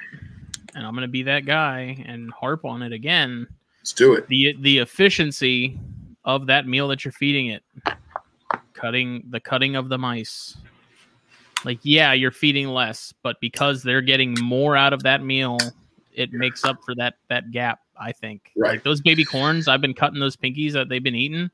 and 0.75 0.85
I'm 0.85 0.93
going 0.93 1.01
to 1.01 1.07
be 1.07 1.23
that 1.23 1.45
guy 1.45 2.03
and 2.05 2.31
harp 2.31 2.63
on 2.63 2.81
it 2.81 2.93
again. 2.93 3.47
Let's 3.85 3.93
do 3.93 4.13
it. 4.15 4.27
the 4.29 4.55
The 4.61 4.79
efficiency 4.79 5.79
of 6.23 6.47
that 6.47 6.65
meal 6.65 6.87
that 6.87 7.05
you're 7.05 7.11
feeding 7.11 7.49
it, 7.49 7.61
cutting 8.73 9.21
the 9.29 9.39
cutting 9.39 9.75
of 9.75 9.89
the 9.89 9.97
mice. 9.99 10.57
Like, 11.63 11.77
yeah, 11.83 12.11
you're 12.13 12.31
feeding 12.31 12.67
less, 12.69 13.13
but 13.21 13.39
because 13.41 13.83
they're 13.83 14.01
getting 14.01 14.33
more 14.41 14.75
out 14.75 14.91
of 14.91 15.03
that 15.03 15.23
meal, 15.23 15.59
it 16.11 16.33
makes 16.33 16.65
up 16.65 16.77
for 16.83 16.95
that 16.95 17.17
that 17.29 17.51
gap. 17.51 17.81
I 17.95 18.11
think. 18.11 18.51
Right. 18.57 18.71
Like 18.71 18.83
those 18.83 19.01
baby 19.01 19.23
corns, 19.23 19.67
I've 19.67 19.81
been 19.81 19.93
cutting 19.93 20.19
those 20.19 20.35
pinkies 20.35 20.73
that 20.73 20.89
they've 20.89 21.03
been 21.03 21.13
eating. 21.13 21.51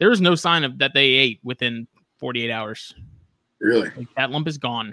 There 0.00 0.10
is 0.10 0.20
no 0.20 0.34
sign 0.34 0.64
of 0.64 0.78
that 0.78 0.94
they 0.94 1.04
ate 1.10 1.38
within 1.44 1.86
48 2.18 2.50
hours. 2.50 2.92
Really 3.60 3.88
Like 3.96 4.12
that 4.16 4.32
lump 4.32 4.48
is 4.48 4.58
gone. 4.58 4.92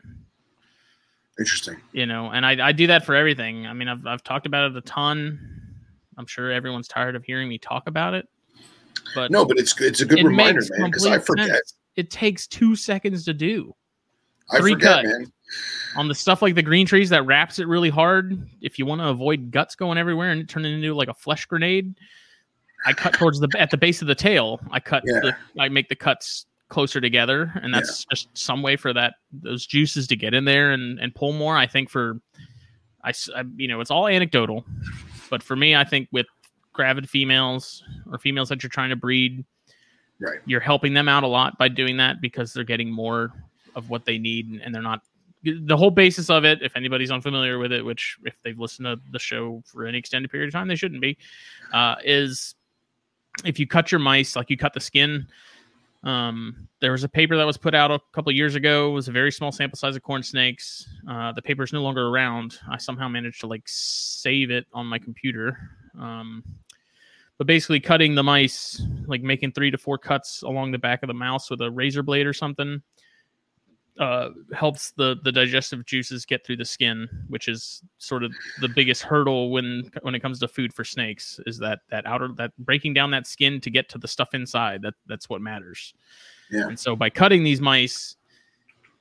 interesting. 1.40 1.78
you 1.94 2.06
know 2.06 2.30
and 2.30 2.46
I, 2.46 2.68
I 2.68 2.72
do 2.74 2.86
that 2.88 3.06
for 3.06 3.16
everything 3.16 3.66
i 3.66 3.74
mean 3.74 3.88
I've, 3.88 4.06
I've 4.06 4.24
talked 4.24 4.46
about 4.46 4.70
it 4.72 4.78
a 4.78 4.82
ton 4.82 5.40
i'm 6.20 6.28
sure 6.28 6.52
everyone's 6.52 6.88
tired 6.88 7.16
of 7.16 7.24
hearing 7.24 7.50
me 7.50 7.58
talk 7.58 7.88
about 7.88 8.14
it 8.14 8.28
but 9.16 9.32
No, 9.32 9.44
but 9.46 9.58
it's 9.58 9.80
it's 9.82 10.02
a 10.02 10.06
good 10.06 10.20
it 10.20 10.24
reminder, 10.26 10.62
man, 10.78 10.92
because 10.92 11.08
I 11.08 11.18
forget. 11.18 11.48
sense. 11.48 11.74
it 11.96 12.12
takes 12.12 12.46
two 12.46 12.76
seconds 12.76 13.26
to 13.26 13.34
do 13.34 13.74
I 14.52 14.60
Three 14.60 14.74
forget, 14.74 15.04
cut. 15.04 15.06
man. 15.06 15.32
on 15.96 16.08
the 16.08 16.16
stuff 16.16 16.42
like 16.42 16.54
the 16.56 16.62
green 16.62 16.86
trees 16.86 17.10
that 17.10 17.26
wraps 17.26 17.58
it 17.60 17.68
really 17.68 17.90
hard 17.90 18.48
if 18.62 18.78
you 18.78 18.86
want 18.86 19.02
to 19.02 19.08
avoid 19.08 19.50
guts 19.52 19.76
going 19.76 19.98
everywhere 19.98 20.32
and 20.32 20.42
it 20.42 20.50
turn 20.50 20.66
it 20.66 20.70
into 20.74 20.94
like 20.94 21.08
a 21.08 21.14
flesh 21.14 21.46
grenade 21.48 21.96
i 22.86 22.94
cut 22.94 23.14
towards 23.14 23.40
the 23.40 23.48
at 23.58 23.72
the 23.72 23.78
base 23.78 24.02
of 24.02 24.08
the 24.08 24.16
tail 24.16 24.60
i 24.72 24.80
cut 24.80 25.04
Yeah. 25.08 25.20
the 25.22 25.36
i 25.60 25.70
make 25.70 25.88
the 25.90 25.96
cuts 25.96 26.46
closer 26.68 27.02
together 27.02 27.52
and 27.64 27.74
that's 27.74 28.06
just 28.12 28.30
some 28.38 28.62
way 28.62 28.76
for 28.76 28.94
that 28.94 29.16
those 29.32 29.66
juices 29.66 30.06
to 30.08 30.16
get 30.16 30.34
in 30.36 30.46
there 30.46 30.72
and 30.72 31.00
and 31.00 31.16
pull 31.16 31.34
more 31.34 31.58
i 31.58 31.66
think 31.66 31.90
for 31.90 32.20
I 33.04 33.14
you 33.56 33.68
know 33.70 33.80
it's 33.82 33.92
all 33.92 34.08
anecdotal 34.08 34.66
but 35.30 35.42
for 35.44 35.56
me 35.56 35.76
i 35.76 35.84
think 35.84 36.08
with 36.12 36.28
gravid 36.74 37.10
females 37.10 37.84
or 38.12 38.18
females 38.18 38.50
that 38.50 38.62
you're 38.64 38.70
trying 38.70 38.90
to 38.90 38.96
breed 38.96 39.46
Right. 40.22 40.40
you're 40.46 40.60
helping 40.60 40.94
them 40.94 41.08
out 41.08 41.24
a 41.24 41.28
lot 41.28 41.58
by 41.58 41.70
doing 41.70 41.96
that 41.98 42.20
because 42.20 42.52
they're 42.54 42.66
getting 42.66 42.92
more 42.92 43.32
of 43.76 43.90
what 43.90 44.04
they 44.04 44.18
need 44.18 44.48
and- 44.50 44.62
and 44.62 44.76
they're 44.76 44.82
not 44.82 45.02
the 45.44 45.78
whole 45.78 45.92
basis 45.92 46.30
of 46.30 46.44
it 46.44 46.62
if 46.62 46.76
anybody's 46.76 47.10
unfamiliar 47.12 47.58
with 47.58 47.72
it 47.72 47.86
which 47.86 48.18
if 48.26 48.36
they've 48.44 48.60
listened 48.60 48.86
to 48.86 49.00
the 49.14 49.20
show 49.20 49.64
for 49.66 49.86
any 49.86 49.98
extended 49.98 50.30
period 50.30 50.48
of 50.48 50.52
time 50.54 50.68
they 50.68 50.76
shouldn't 50.76 51.00
be 51.00 51.18
uh, 51.72 51.96
is 52.04 52.56
if 53.46 53.58
you 53.58 53.66
cut 53.66 53.90
your 53.94 54.00
mice 54.00 54.36
like 54.36 54.50
you 54.50 54.58
cut 54.58 54.74
the 54.74 54.80
skin 54.82 55.26
um, 56.04 56.68
there 56.80 56.92
was 56.92 57.04
a 57.04 57.10
paper 57.10 57.36
that 57.36 57.46
was 57.46 57.58
put 57.58 57.76
out 57.76 57.92
a 57.92 58.00
couple 58.14 58.32
years 58.32 58.56
ago. 58.56 58.90
It 58.90 58.94
was 58.94 59.08
a 59.08 59.12
very 59.12 59.32
small 59.32 59.52
sample 59.52 59.78
size 59.78 59.96
of 59.96 60.04
corn 60.04 60.24
snakes. 60.24 60.88
Uh, 61.10 61.32
the 61.34 61.42
paper 61.42 61.64
is 61.64 61.74
no 61.74 61.82
longer 61.82 62.08
around. 62.08 62.60
I 62.70 62.78
somehow 62.78 63.08
managed 63.08 63.42
to 63.42 63.48
like 63.48 63.64
save 63.66 64.50
it 64.50 64.66
on 64.74 64.86
my 64.86 65.00
computer. 65.00 65.58
Um, 66.00 66.44
but 67.38 67.48
basically 67.48 67.80
cutting 67.80 68.16
the 68.16 68.24
mice 68.24 68.82
like 69.08 69.22
making 69.22 69.54
three 69.54 69.72
to 69.72 69.78
four 69.78 69.98
cuts 69.98 70.42
along 70.44 70.72
the 70.72 70.78
back 70.78 71.02
of 71.04 71.08
the 71.08 71.14
mouse 71.14 71.50
with 71.50 71.62
a 71.62 71.72
razor 71.72 72.04
blade 72.04 72.28
or 72.28 72.34
something 72.34 72.82
uh, 74.00 74.30
helps 74.54 74.92
the 74.92 75.18
the 75.24 75.32
digestive 75.32 75.86
juices 75.86 76.26
get 76.26 76.46
through 76.46 76.56
the 76.56 76.66
skin, 76.66 77.08
which 77.28 77.50
is 77.50 77.84
sort 77.98 78.24
of 78.24 78.34
the 78.62 78.70
biggest 78.70 79.04
hurdle 79.04 79.52
when 79.52 79.92
when 80.02 80.16
it 80.16 80.22
comes 80.22 80.40
to 80.40 80.48
food 80.48 80.74
for 80.74 80.86
snakes. 80.86 81.40
Is 81.46 81.58
that 81.60 81.80
that 81.90 82.06
outer 82.06 82.30
that 82.38 82.52
breaking 82.60 82.94
down 82.94 83.12
that 83.12 83.28
skin 83.28 83.60
to 83.60 83.70
get 83.70 83.90
to 83.90 83.98
the 83.98 84.08
stuff 84.08 84.34
inside? 84.34 84.82
That 84.82 84.94
that's 85.08 85.30
what 85.30 85.42
matters. 85.42 85.94
Yeah. 86.50 86.68
And 86.68 86.80
so 86.80 86.96
by 86.96 87.10
cutting 87.10 87.44
these 87.44 87.60
mice, 87.60 88.16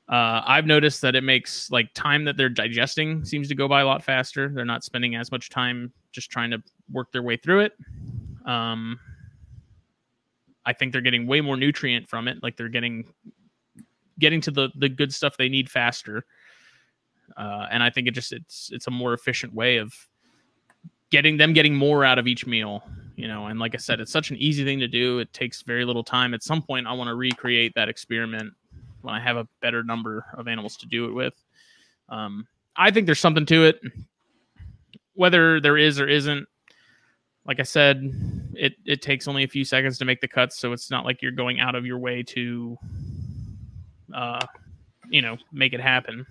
uh, 0.09 0.43
I've 0.45 0.67
noticed 0.67 1.01
that 1.03 1.15
it 1.15 1.23
makes 1.23 1.71
like 1.71 1.95
time 1.95 2.25
that 2.25 2.37
they're 2.37 2.49
digesting 2.49 3.25
seems 3.25 3.47
to 3.49 3.55
go 3.55 3.69
by 3.69 3.83
a 3.83 3.87
lot 3.87 4.03
faster. 4.03 4.49
They're 4.49 4.65
not 4.65 4.83
spending 4.83 5.15
as 5.15 5.31
much 5.31 5.49
time 5.49 5.93
just 6.11 6.29
trying 6.29 6.51
to 6.51 6.63
work 6.91 7.13
their 7.13 7.23
way 7.23 7.37
through 7.37 7.61
it. 7.61 7.73
Um, 8.47 8.99
I 10.67 10.73
think 10.73 10.93
they're 10.93 11.03
getting 11.03 11.27
way 11.27 11.41
more 11.41 11.57
nutrient 11.57 12.09
from 12.09 12.27
it. 12.27 12.43
Like 12.43 12.57
they're 12.57 12.69
getting 12.69 13.07
getting 14.19 14.41
to 14.43 14.51
the 14.51 14.71
the 14.77 14.89
good 14.89 15.13
stuff 15.13 15.37
they 15.37 15.49
need 15.49 15.71
faster. 15.71 16.25
Uh, 17.37 17.67
and 17.71 17.83
I 17.83 17.91
think 17.91 18.09
it 18.09 18.13
just 18.13 18.33
it's 18.33 18.71
it's 18.73 18.87
a 18.87 18.91
more 18.91 19.13
efficient 19.13 19.55
way 19.55 19.77
of 19.77 19.93
getting 21.11 21.37
them 21.37 21.53
getting 21.53 21.75
more 21.75 22.05
out 22.05 22.19
of 22.19 22.27
each 22.27 22.47
meal. 22.47 22.83
You 23.17 23.27
know, 23.27 23.47
and 23.47 23.59
like 23.59 23.75
I 23.75 23.79
said, 23.79 24.01
it's 24.01 24.13
such 24.13 24.31
an 24.31 24.37
easy 24.37 24.65
thing 24.65 24.79
to 24.79 24.89
do. 24.89 25.19
It 25.19 25.33
takes 25.33 25.63
very 25.63 25.85
little 25.85 26.05
time. 26.05 26.35
At 26.35 26.43
some 26.43 26.63
point, 26.63 26.87
I 26.87 26.93
want 26.93 27.09
to 27.09 27.17
recreate 27.17 27.73
that 27.75 27.89
experiment 27.89 28.53
when 29.03 29.15
I 29.15 29.21
have 29.21 29.37
a 29.37 29.49
better 29.61 29.83
number 29.83 30.25
of 30.35 30.47
animals 30.47 30.77
to 30.79 30.87
do 30.87 31.07
it 31.07 31.13
with. 31.13 31.35
Um, 32.09 32.47
I 32.77 32.91
think 32.93 33.07
there's 33.07 33.19
something 33.19 33.47
to 33.47 33.65
it. 33.65 33.81
Whether 35.15 35.61
there 35.61 35.77
is 35.77 35.99
or 35.99 36.07
isn't, 36.07 36.47
like 37.45 37.59
I 37.59 37.65
said, 37.65 38.13
it 38.55 38.75
it 38.85 39.03
takes 39.03 39.27
only 39.27 39.43
a 39.43 39.49
few 39.49 39.65
seconds 39.65 39.99
to 39.99 40.05
make 40.05 40.21
the 40.21 40.29
cuts, 40.29 40.59
so 40.59 40.73
it's 40.73 40.91
not 40.91 41.05
like 41.05 41.21
you're 41.21 41.33
going 41.33 41.59
out 41.59 41.75
of 41.75 41.85
your 41.85 41.99
way 41.99 42.23
to, 42.23 42.79
uh, 44.15 44.45
you 45.11 45.23
know, 45.23 45.37
make 45.53 45.73
it 45.73 45.81
happen. 45.81 46.27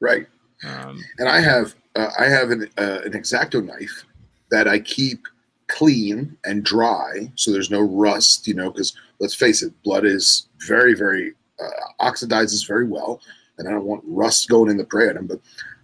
Right. 0.00 0.26
Um, 0.64 1.02
And 1.18 1.28
I 1.28 1.40
have 1.40 1.74
uh, 1.94 2.10
I 2.18 2.24
have 2.26 2.50
an 2.50 2.68
uh, 2.78 3.00
an 3.04 3.12
exacto 3.12 3.64
knife 3.64 4.04
that 4.50 4.66
I 4.66 4.78
keep 4.80 5.26
clean 5.68 6.36
and 6.44 6.64
dry, 6.64 7.30
so 7.34 7.52
there's 7.52 7.70
no 7.70 7.80
rust. 7.80 8.46
You 8.46 8.54
know, 8.54 8.70
because 8.70 8.94
let's 9.20 9.34
face 9.34 9.62
it, 9.62 9.72
blood 9.82 10.04
is 10.04 10.48
very 10.66 10.94
very 10.94 11.34
uh, 11.60 12.04
oxidizes 12.04 12.66
very 12.66 12.86
well, 12.86 13.20
and 13.58 13.68
I 13.68 13.72
don't 13.72 13.84
want 13.84 14.02
rust 14.06 14.48
going 14.48 14.70
in 14.70 14.76
the 14.76 14.84
prey 14.84 15.10
item. 15.10 15.26
But 15.26 15.40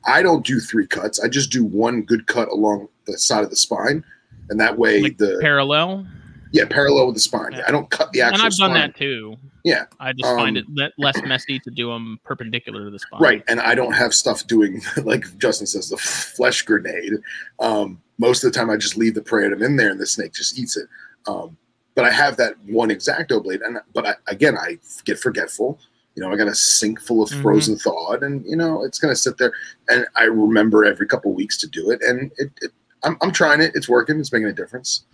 I 0.06 0.22
don't 0.22 0.44
do 0.44 0.60
three 0.60 0.86
cuts. 0.86 1.20
I 1.20 1.28
just 1.28 1.50
do 1.50 1.64
one 1.64 2.02
good 2.02 2.26
cut 2.26 2.48
along 2.48 2.88
the 3.06 3.18
side 3.18 3.44
of 3.44 3.50
the 3.50 3.56
spine, 3.56 4.04
and 4.50 4.58
that 4.60 4.78
way 4.78 5.00
like 5.00 5.18
the 5.18 5.38
parallel, 5.40 6.06
yeah 6.55 6.64
parallel 6.64 7.06
with 7.06 7.16
the 7.16 7.20
spine. 7.20 7.52
Yeah. 7.52 7.64
I 7.66 7.72
don't 7.72 7.90
cut 7.90 8.12
the 8.12 8.22
actual. 8.22 8.35
and 8.36 8.47
I've 8.47 8.56
done 8.56 8.70
spine. 8.70 8.74
that 8.74 8.97
too. 8.97 9.36
Yeah. 9.64 9.86
I 9.98 10.12
just 10.12 10.35
find 10.36 10.56
Um, 10.56 10.64
it 10.78 10.93
less 10.97 11.20
messy 11.24 11.59
to 11.59 11.70
do 11.70 11.89
them 11.89 12.20
perpendicular 12.24 12.85
to 12.85 12.90
the 12.90 12.98
spine. 12.98 13.20
Right, 13.20 13.44
and 13.48 13.60
I 13.60 13.74
don't 13.74 13.93
have 13.93 14.14
stuff 14.14 14.47
doing 14.47 14.81
like 15.02 15.24
Justin 15.39 15.66
says 15.66 15.89
the 15.90 15.97
flesh 15.97 16.62
grenade. 16.62 17.14
Um, 17.59 18.01
most 18.18 18.44
of 18.44 18.52
the 18.52 18.59
time, 18.59 18.70
I 18.70 18.76
just 18.76 18.97
leave 18.97 19.14
the 19.14 19.22
prey 19.22 19.47
item 19.47 19.62
in 19.62 19.76
there, 19.76 19.90
and 19.90 20.01
the 20.01 20.06
snake 20.06 20.32
just 20.32 20.56
eats 20.56 20.76
it. 20.76 20.89
Um, 21.26 21.56
but 21.97 22.05
I 22.05 22.10
have 22.10 22.36
that 22.36 22.55
one 22.66 22.90
exacto 22.90 23.43
blade, 23.43 23.60
and 23.62 23.78
but 23.93 24.06
I, 24.06 24.14
again, 24.28 24.56
I 24.56 24.78
get 25.05 25.18
forgetful. 25.18 25.81
You 26.14 26.22
know, 26.22 26.32
I 26.32 26.36
got 26.36 26.47
a 26.47 26.55
sink 26.55 27.01
full 27.01 27.24
of 27.24 27.31
frozen 27.43 27.76
thawed, 27.76 28.22
and 28.22 28.44
you 28.47 28.55
know, 28.56 28.85
it's 28.85 29.01
gonna 29.01 29.16
sit 29.16 29.39
there. 29.39 29.52
And 29.89 30.06
I 30.14 30.24
remember 30.24 30.85
every 30.85 31.09
couple 31.09 31.32
weeks 31.32 31.56
to 31.59 31.66
do 31.66 31.90
it, 31.90 32.01
and 32.02 32.31
it, 32.39 32.52
it 32.62 32.70
I'm, 33.02 33.16
I'm 33.22 33.32
trying 33.32 33.60
it. 33.60 33.72
It's 33.74 33.89
working. 33.89 34.20
It's 34.20 34.32
making 34.32 34.47
a 34.47 34.52
difference. 34.52 35.05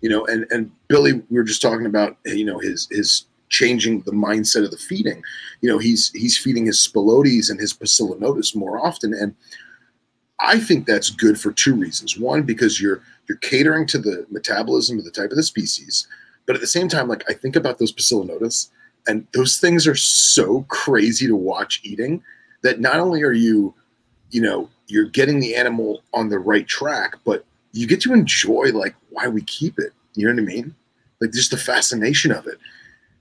You 0.00 0.08
know, 0.08 0.26
and 0.26 0.46
and 0.50 0.70
Billy, 0.88 1.12
we 1.12 1.36
were 1.36 1.44
just 1.44 1.62
talking 1.62 1.86
about 1.86 2.16
you 2.24 2.44
know 2.44 2.58
his 2.58 2.88
his 2.90 3.26
changing 3.50 4.00
the 4.02 4.12
mindset 4.12 4.64
of 4.64 4.70
the 4.70 4.78
feeding. 4.78 5.22
You 5.60 5.68
know 5.68 5.78
he's 5.78 6.10
he's 6.12 6.38
feeding 6.38 6.66
his 6.66 6.78
spilotes 6.78 7.50
and 7.50 7.60
his 7.60 7.74
Poecilonotus 7.74 8.56
more 8.56 8.84
often. 8.84 9.12
And 9.12 9.34
i 10.42 10.58
think 10.58 10.86
that's 10.86 11.10
good 11.10 11.38
for 11.38 11.52
two 11.52 11.74
reasons. 11.74 12.18
One 12.18 12.42
because 12.44 12.80
you're 12.80 13.02
you're 13.28 13.38
catering 13.38 13.86
to 13.88 13.98
the 13.98 14.26
metabolism 14.30 14.98
of 14.98 15.04
the 15.04 15.10
type 15.10 15.30
of 15.30 15.36
the 15.36 15.42
species. 15.42 16.08
But 16.46 16.54
at 16.54 16.60
the 16.60 16.66
same 16.66 16.88
time 16.88 17.08
like 17.08 17.28
i 17.28 17.34
think 17.34 17.56
about 17.56 17.78
those 17.78 17.92
Poecilonotus 17.92 18.70
and 19.06 19.26
those 19.32 19.58
things 19.58 19.86
are 19.86 19.96
so 19.96 20.62
crazy 20.68 21.26
to 21.26 21.36
watch 21.36 21.80
eating 21.84 22.22
that 22.62 22.80
not 22.80 22.96
only 22.96 23.22
are 23.22 23.32
you 23.32 23.74
you 24.30 24.40
know 24.40 24.68
you're 24.86 25.08
getting 25.08 25.40
the 25.40 25.54
animal 25.54 26.02
on 26.14 26.28
the 26.28 26.38
right 26.38 26.66
track 26.66 27.16
but 27.24 27.44
you 27.72 27.86
get 27.86 28.00
to 28.00 28.12
enjoy 28.12 28.70
like 28.72 28.94
why 29.10 29.28
we 29.28 29.42
keep 29.42 29.78
it 29.78 29.92
you 30.14 30.26
know 30.26 30.32
what 30.34 30.40
i 30.42 30.54
mean 30.54 30.74
like 31.20 31.32
just 31.32 31.50
the 31.50 31.56
fascination 31.56 32.32
of 32.32 32.46
it 32.46 32.58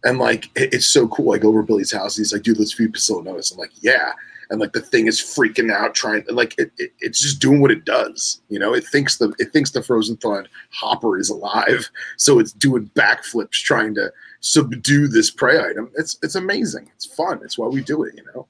and 0.05 0.17
like 0.17 0.45
it- 0.55 0.73
it's 0.73 0.87
so 0.87 1.09
cool. 1.09 1.33
I 1.33 1.37
go 1.39 1.49
over 1.49 1.61
Billy's 1.61 1.91
house. 1.91 2.15
He's 2.15 2.31
like, 2.31 2.43
"Dude, 2.43 2.57
let's 2.57 2.71
feed 2.71 2.93
Poecilonotus." 2.93 3.51
I'm 3.51 3.57
like, 3.57 3.71
"Yeah." 3.81 4.13
And 4.49 4.61
like 4.61 4.71
the 4.71 4.79
thing 4.79 5.07
is 5.07 5.19
freaking 5.19 5.69
out, 5.73 5.93
trying 5.93 6.23
like 6.29 6.55
it, 6.57 6.71
it, 6.77 6.93
it's 7.01 7.19
just 7.19 7.41
doing 7.41 7.59
what 7.59 7.69
it 7.69 7.83
does. 7.83 8.39
You 8.47 8.59
know, 8.59 8.73
it 8.73 8.85
thinks 8.87 9.17
the 9.17 9.33
it 9.39 9.51
thinks 9.51 9.71
the 9.71 9.83
frozen 9.83 10.15
thawed 10.15 10.47
hopper 10.71 11.17
is 11.19 11.29
alive, 11.29 11.89
so 12.17 12.39
it's 12.39 12.53
doing 12.53 12.89
backflips 12.95 13.51
trying 13.51 13.93
to 13.95 14.09
subdue 14.39 15.09
this 15.09 15.29
prey 15.29 15.59
item. 15.59 15.91
It's 15.97 16.17
it's 16.23 16.35
amazing. 16.35 16.89
It's 16.95 17.05
fun. 17.05 17.41
It's 17.43 17.57
why 17.57 17.67
we 17.67 17.81
do 17.81 18.03
it. 18.03 18.15
You 18.15 18.23
know. 18.33 18.47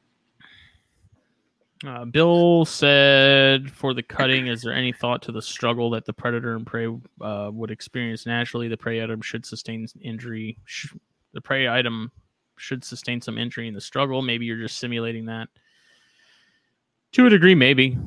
Uh, 1.88 2.04
Bill 2.06 2.66
said, 2.66 3.72
"For 3.72 3.94
the 3.94 4.04
cutting, 4.04 4.48
is 4.48 4.62
there 4.62 4.74
any 4.74 4.92
thought 4.92 5.22
to 5.24 5.32
the 5.32 5.42
struggle 5.42 5.90
that 5.92 6.06
the 6.06 6.12
predator 6.12 6.56
and 6.56 6.68
prey 6.68 6.88
uh, 7.22 7.50
would 7.54 7.72
experience 7.72 8.26
naturally? 8.26 8.68
The 8.68 8.76
prey 8.78 9.02
item 9.02 9.22
should 9.22 9.46
sustain 9.46 9.88
injury. 10.02 10.58
Sh- 10.66 10.94
the 11.34 11.40
prey 11.40 11.70
item 11.70 12.12
should 12.58 12.84
sustain 12.84 13.22
some 13.22 13.38
injury 13.38 13.70
in 13.70 13.74
the 13.74 13.80
struggle. 13.82 14.22
Maybe 14.22 14.46
you're 14.46 14.58
just 14.58 14.78
simulating 14.78 15.26
that. 15.28 15.48
To 17.14 17.26
a 17.28 17.30
degree, 17.30 17.56
maybe. 17.56 17.98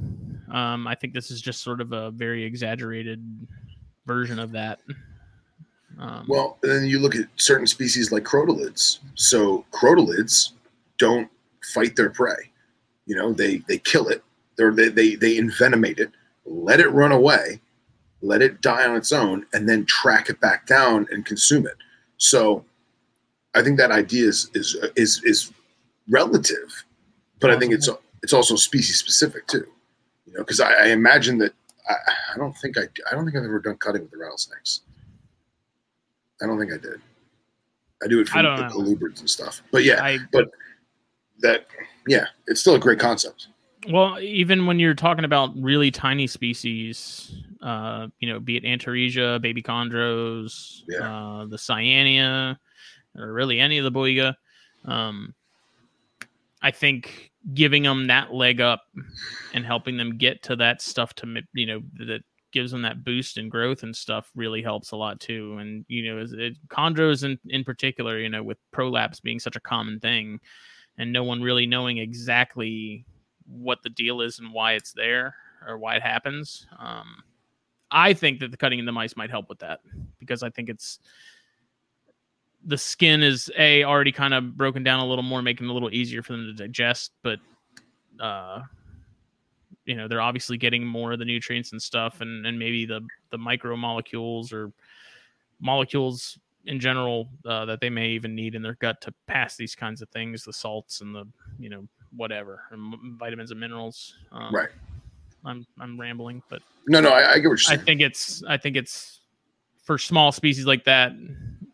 Um, 0.52 0.86
I 0.86 0.94
think 0.94 1.14
this 1.14 1.30
is 1.30 1.40
just 1.40 1.62
sort 1.62 1.80
of 1.80 1.92
a 1.92 2.10
very 2.10 2.44
exaggerated 2.44 3.24
version 4.04 4.38
of 4.38 4.52
that. 4.52 4.80
Um, 5.98 6.26
Well, 6.28 6.58
and 6.62 6.72
then 6.72 6.84
you 6.84 6.98
look 6.98 7.14
at 7.16 7.26
certain 7.36 7.66
species 7.66 8.12
like 8.12 8.24
crotalids. 8.24 8.98
So 9.14 9.64
crotalids 9.72 10.52
don't 10.98 11.30
fight 11.72 11.96
their 11.96 12.10
prey. 12.10 12.51
You 13.12 13.18
know, 13.18 13.34
they 13.34 13.58
they 13.68 13.76
kill 13.76 14.08
it. 14.08 14.24
Or 14.58 14.72
they 14.72 14.88
they 14.88 15.16
they 15.16 15.36
envenomate 15.36 15.98
it, 15.98 16.10
let 16.46 16.80
it 16.80 16.88
run 16.88 17.12
away, 17.12 17.60
let 18.22 18.40
it 18.40 18.62
die 18.62 18.86
on 18.86 18.96
its 18.96 19.12
own, 19.12 19.44
and 19.52 19.68
then 19.68 19.84
track 19.84 20.30
it 20.30 20.40
back 20.40 20.66
down 20.66 21.06
and 21.10 21.26
consume 21.26 21.66
it. 21.66 21.76
So, 22.16 22.64
I 23.54 23.62
think 23.62 23.76
that 23.76 23.90
idea 23.90 24.28
is 24.28 24.50
is 24.54 24.76
is 24.96 25.22
is 25.24 25.52
relative, 26.08 26.84
but 27.38 27.50
I 27.50 27.58
think 27.58 27.74
it's 27.74 27.90
it's 28.22 28.32
also 28.32 28.56
species 28.56 28.98
specific 28.98 29.46
too. 29.46 29.66
You 30.24 30.32
know, 30.32 30.38
because 30.38 30.60
I, 30.60 30.72
I 30.72 30.86
imagine 30.86 31.36
that 31.38 31.52
I, 31.86 31.96
I 32.34 32.38
don't 32.38 32.56
think 32.56 32.78
I 32.78 32.84
I 33.10 33.14
don't 33.14 33.26
think 33.26 33.36
I've 33.36 33.44
ever 33.44 33.60
done 33.60 33.76
cutting 33.76 34.00
with 34.00 34.10
the 34.10 34.16
rattlesnakes. 34.16 34.80
I 36.42 36.46
don't 36.46 36.58
think 36.58 36.72
I 36.72 36.78
did. 36.78 37.02
I 38.02 38.08
do 38.08 38.20
it 38.20 38.28
for 38.30 38.38
the 38.40 38.48
colubrids 38.72 39.20
and 39.20 39.28
stuff. 39.28 39.62
But 39.70 39.84
yeah, 39.84 40.02
I 40.02 40.18
that 41.40 41.66
yeah, 42.06 42.26
it's 42.46 42.60
still 42.60 42.74
a 42.74 42.78
great 42.78 42.98
concept. 42.98 43.48
Well, 43.88 44.20
even 44.20 44.66
when 44.66 44.78
you're 44.78 44.94
talking 44.94 45.24
about 45.24 45.50
really 45.56 45.90
tiny 45.90 46.28
species, 46.28 47.34
uh, 47.62 48.08
you 48.20 48.28
know, 48.28 48.38
be 48.38 48.56
it 48.56 48.64
Antaresia, 48.64 49.40
baby 49.40 49.62
chondros, 49.62 50.82
Yeah. 50.88 51.40
uh, 51.40 51.46
the 51.46 51.56
cyanea, 51.56 52.56
or 53.16 53.32
really 53.32 53.58
any 53.58 53.78
of 53.78 53.84
the 53.84 53.90
Boiga, 53.90 54.34
um, 54.84 55.34
I 56.62 56.70
think 56.70 57.32
giving 57.54 57.82
them 57.82 58.06
that 58.06 58.32
leg 58.32 58.60
up 58.60 58.84
and 59.52 59.66
helping 59.66 59.96
them 59.96 60.16
get 60.16 60.42
to 60.44 60.56
that 60.56 60.80
stuff 60.80 61.12
to, 61.14 61.42
you 61.52 61.66
know, 61.66 61.82
that 62.06 62.22
gives 62.52 62.70
them 62.70 62.82
that 62.82 63.02
boost 63.02 63.36
in 63.36 63.48
growth 63.48 63.82
and 63.82 63.96
stuff 63.96 64.30
really 64.36 64.62
helps 64.62 64.92
a 64.92 64.96
lot 64.96 65.18
too. 65.18 65.56
And, 65.58 65.84
you 65.88 66.04
know, 66.14 66.24
it, 66.30 66.56
chondros 66.68 67.24
in, 67.24 67.36
in 67.48 67.64
particular, 67.64 68.20
you 68.20 68.28
know, 68.28 68.44
with 68.44 68.58
prolapse 68.70 69.18
being 69.18 69.40
such 69.40 69.56
a 69.56 69.60
common 69.60 69.98
thing 69.98 70.38
and 70.98 71.12
no 71.12 71.24
one 71.24 71.42
really 71.42 71.66
knowing 71.66 71.98
exactly 71.98 73.04
what 73.46 73.82
the 73.82 73.90
deal 73.90 74.20
is 74.20 74.38
and 74.38 74.52
why 74.52 74.72
it's 74.72 74.92
there 74.92 75.34
or 75.66 75.78
why 75.78 75.96
it 75.96 76.02
happens. 76.02 76.66
Um, 76.78 77.22
I 77.90 78.14
think 78.14 78.40
that 78.40 78.50
the 78.50 78.56
cutting 78.56 78.78
in 78.78 78.86
the 78.86 78.92
mice 78.92 79.16
might 79.16 79.30
help 79.30 79.48
with 79.48 79.58
that 79.60 79.80
because 80.18 80.42
I 80.42 80.50
think 80.50 80.68
it's 80.68 80.98
the 82.64 82.78
skin 82.78 83.22
is 83.22 83.50
a 83.58 83.84
already 83.84 84.12
kind 84.12 84.34
of 84.34 84.56
broken 84.56 84.82
down 84.82 85.00
a 85.00 85.06
little 85.06 85.24
more, 85.24 85.42
making 85.42 85.66
it 85.66 85.70
a 85.70 85.72
little 85.72 85.92
easier 85.92 86.22
for 86.22 86.32
them 86.32 86.46
to 86.46 86.54
digest. 86.54 87.12
But 87.22 87.40
uh, 88.20 88.62
you 89.84 89.96
know, 89.96 90.08
they're 90.08 90.20
obviously 90.20 90.56
getting 90.56 90.86
more 90.86 91.12
of 91.12 91.18
the 91.18 91.24
nutrients 91.24 91.72
and 91.72 91.82
stuff, 91.82 92.20
and 92.20 92.46
and 92.46 92.58
maybe 92.58 92.86
the 92.86 93.00
the 93.30 93.38
micromolecules 93.38 94.52
or 94.52 94.72
molecules 95.60 96.38
in 96.66 96.78
general 96.80 97.28
uh, 97.44 97.64
that 97.64 97.80
they 97.80 97.90
may 97.90 98.08
even 98.10 98.34
need 98.34 98.54
in 98.54 98.62
their 98.62 98.76
gut 98.80 99.00
to 99.02 99.14
pass 99.26 99.56
these 99.56 99.74
kinds 99.74 100.02
of 100.02 100.08
things, 100.10 100.44
the 100.44 100.52
salts 100.52 101.00
and 101.00 101.14
the 101.14 101.26
you 101.58 101.68
know 101.68 101.86
whatever 102.14 102.62
and 102.70 103.18
vitamins 103.18 103.50
and 103.50 103.60
minerals. 103.60 104.14
Um, 104.32 104.54
Right. 104.54 104.68
I'm 105.44 105.66
I'm 105.80 105.98
rambling, 105.98 106.42
but 106.48 106.62
No, 106.86 107.00
no, 107.00 107.10
I, 107.10 107.32
I 107.32 107.34
get 107.38 107.48
what 107.48 107.50
you're 107.50 107.56
saying. 107.58 107.80
I 107.80 107.84
think 107.84 108.00
it's 108.00 108.42
I 108.44 108.56
think 108.56 108.76
it's 108.76 109.20
for 109.84 109.98
small 109.98 110.30
species 110.30 110.66
like 110.66 110.84
that 110.84 111.12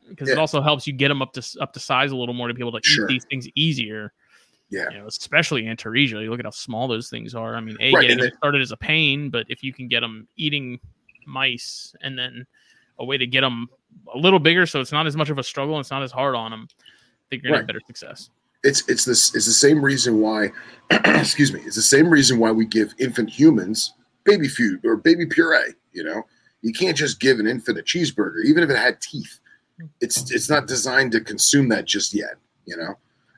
because 0.08 0.30
it 0.30 0.38
also 0.38 0.62
helps 0.62 0.86
you 0.86 0.92
get 0.94 1.08
them 1.08 1.20
up 1.20 1.32
to 1.34 1.46
up 1.60 1.72
to 1.74 1.80
size 1.80 2.10
a 2.10 2.16
little 2.16 2.34
more 2.34 2.48
to 2.48 2.54
be 2.54 2.62
able 2.62 2.72
to 2.72 2.80
Sure. 2.82 3.04
eat 3.04 3.08
these 3.14 3.24
things 3.26 3.48
easier. 3.54 4.12
Yeah. 4.70 4.90
You 4.90 4.98
know, 4.98 5.06
especially 5.06 5.64
Antaresia. 5.64 6.22
You 6.22 6.30
look 6.30 6.40
at 6.40 6.46
how 6.46 6.50
small 6.50 6.88
those 6.88 7.10
things 7.10 7.34
are. 7.34 7.56
I 7.56 7.60
mean, 7.60 7.76
a 7.80 7.92
Right, 7.92 8.02
getting 8.02 8.20
and 8.20 8.32
started 8.36 8.62
as 8.62 8.72
a 8.72 8.76
pain, 8.76 9.30
but 9.30 9.46
if 9.48 9.62
you 9.62 9.72
can 9.72 9.88
get 9.88 10.00
them 10.00 10.28
eating 10.36 10.80
mice 11.26 11.94
and 12.02 12.18
then 12.18 12.46
a 12.98 13.04
way 13.04 13.16
to 13.18 13.26
get 13.26 13.42
them 13.42 13.68
a 14.14 14.18
little 14.18 14.38
bigger, 14.38 14.66
so 14.66 14.80
it's 14.80 14.92
not 14.92 15.06
as 15.06 15.16
much 15.16 15.30
of 15.30 15.38
a 15.38 15.42
struggle, 15.42 15.74
and 15.76 15.80
it's 15.82 15.90
not 15.90 16.02
as 16.02 16.12
hard 16.12 16.34
on 16.34 16.50
them. 16.50 16.68
I 16.70 17.24
think 17.30 17.42
you're 17.42 17.50
gonna 17.50 17.58
have 17.58 17.62
Right. 17.62 17.66
better 17.74 17.80
success. 17.86 18.30
It's 18.64 18.88
it's 18.88 19.04
this 19.04 19.34
it's 19.34 19.46
the 19.46 19.52
same 19.52 19.84
reason 19.84 20.20
why 20.20 20.50
excuse 20.90 21.52
me, 21.52 21.60
it's 21.60 21.76
the 21.76 21.82
same 21.82 22.08
reason 22.08 22.38
why 22.38 22.50
we 22.50 22.66
give 22.66 22.94
infant 22.98 23.30
humans 23.30 23.92
baby 24.24 24.48
food 24.48 24.84
or 24.84 24.96
baby 24.96 25.26
puree, 25.26 25.74
you 25.92 26.02
know. 26.04 26.22
You 26.62 26.72
can't 26.72 26.96
just 26.96 27.20
give 27.20 27.38
an 27.38 27.46
infant 27.46 27.78
a 27.78 27.82
cheeseburger, 27.82 28.44
even 28.44 28.62
if 28.64 28.70
it 28.70 28.76
had 28.76 29.00
teeth. 29.00 29.38
It's 30.00 30.30
it's 30.32 30.50
not 30.50 30.66
designed 30.66 31.12
to 31.12 31.20
consume 31.20 31.68
that 31.68 31.84
just 31.84 32.12
yet, 32.12 32.34
you 32.66 32.76
know. 32.76 32.94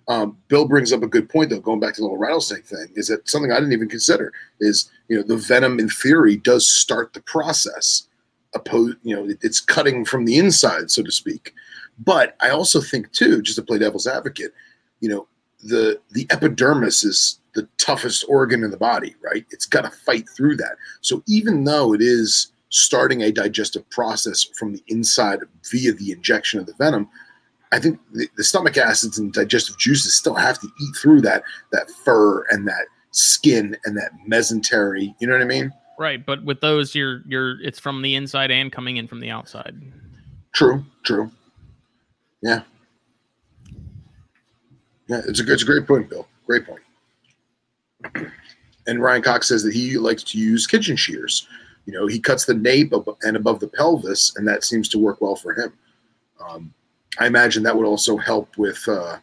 Um, 0.09 0.39
Bill 0.49 0.67
brings 0.67 0.93
up 0.93 1.03
a 1.03 1.07
good 1.07 1.29
point 1.29 1.51
though, 1.51 1.61
going 1.61 1.81
back 1.81 1.95
to 1.95 2.01
the 2.01 2.05
little 2.05 2.17
rattlesnake 2.19 2.65
thing, 2.65 2.89
is 2.95 3.09
that 3.09 3.29
something 3.29 3.53
I 3.53 3.57
didn't 3.57 3.75
even 3.75 3.89
consider 3.91 4.33
is 4.59 4.91
you 5.09 5.17
know 5.17 5.23
the 5.23 5.37
venom 5.37 5.79
in 5.79 5.89
theory 5.91 6.37
does 6.37 6.67
start 6.67 7.13
the 7.13 7.21
process. 7.23 8.09
Opposed, 8.55 8.97
you 9.03 9.15
know, 9.15 9.33
it's 9.43 9.61
cutting 9.61 10.05
from 10.05 10.25
the 10.25 10.37
inside, 10.37 10.91
so 10.91 11.03
to 11.03 11.13
speak. 11.13 11.55
But 11.99 12.37
I 12.41 12.51
also 12.51 12.81
think 12.81 13.13
too, 13.13 13.43
just 13.43 13.57
to 13.57 13.63
play 13.63 13.79
devil's 13.79 14.07
advocate, 14.07 14.53
you 15.01 15.09
know, 15.09 15.29
the 15.63 16.01
the 16.11 16.27
epidermis 16.31 17.05
is 17.05 17.39
the 17.55 17.69
toughest 17.79 18.25
organ 18.29 18.65
in 18.65 18.71
the 18.71 18.77
body, 18.77 19.15
right? 19.23 19.45
It's 19.51 19.67
got 19.67 19.83
to 19.83 19.91
fight 19.91 20.29
through 20.37 20.57
that. 20.57 20.77
So 21.01 21.23
even 21.27 21.65
though 21.65 21.93
it 21.93 22.01
is 22.01 22.53
starting 22.71 23.23
a 23.23 23.33
digestive 23.33 23.89
process 23.91 24.45
from 24.57 24.73
the 24.73 24.83
inside 24.87 25.41
via 25.71 25.93
the 25.93 26.13
injection 26.13 26.61
of 26.61 26.67
the 26.67 26.75
venom, 26.75 27.09
I 27.73 27.79
think 27.79 27.99
the, 28.13 28.29
the 28.37 28.45
stomach 28.45 28.77
acids 28.77 29.19
and 29.19 29.33
digestive 29.33 29.79
juices 29.79 30.15
still 30.15 30.35
have 30.35 30.59
to 30.61 30.69
eat 30.81 30.97
through 30.97 31.21
that 31.23 31.43
that 31.73 31.91
fur 32.05 32.45
and 32.51 32.67
that 32.67 32.87
skin 33.13 33.77
and 33.85 33.97
that 33.97 34.13
mesentery. 34.29 35.15
You 35.19 35.27
know 35.27 35.35
what 35.35 35.43
I 35.43 35.47
mean? 35.47 35.73
Right, 36.01 36.25
but 36.25 36.43
with 36.45 36.63
those, 36.63 36.95
you're 36.95 37.21
you're 37.29 37.61
it's 37.61 37.79
from 37.79 38.01
the 38.01 38.15
inside 38.15 38.51
and 38.51 38.73
coming 38.73 38.97
in 38.97 39.07
from 39.07 39.21
the 39.21 39.29
outside. 39.29 39.77
True, 40.55 40.83
true. 41.03 41.31
Yeah. 42.41 42.63
Yeah, 45.09 45.21
it's 45.29 45.41
a, 45.41 45.43
good- 45.45 45.53
it's 45.53 45.63
a 45.63 45.67
great 45.67 45.87
point, 45.87 46.09
Bill. 46.09 46.27
Great 46.47 46.65
point. 46.67 46.81
And 48.87 49.03
Ryan 49.03 49.21
Cox 49.21 49.47
says 49.49 49.63
that 49.65 49.75
he 49.75 49.99
likes 49.99 50.23
to 50.25 50.39
use 50.39 50.67
kitchen 50.67 50.97
shears. 50.97 51.47
You 51.85 51.93
know, 51.93 52.07
he 52.07 52.19
cuts 52.19 52.47
the 52.47 52.55
nape 52.55 52.95
ab- 52.95 53.15
and 53.23 53.37
above 53.37 53.61
the 53.61 53.69
pelvis, 53.69 54.35
and 54.37 54.49
that 54.49 54.65
seems 54.65 54.89
to 54.89 54.99
work 54.99 55.21
well 55.21 55.37
for 55.37 55.53
him. 55.53 55.75
Um, 56.43 56.73
I 57.19 57.27
imagine 57.27 57.63
that 57.65 57.77
would 57.77 57.87
also 57.87 58.17
help 58.17 58.57
with, 58.57 58.83
uh, 58.89 59.19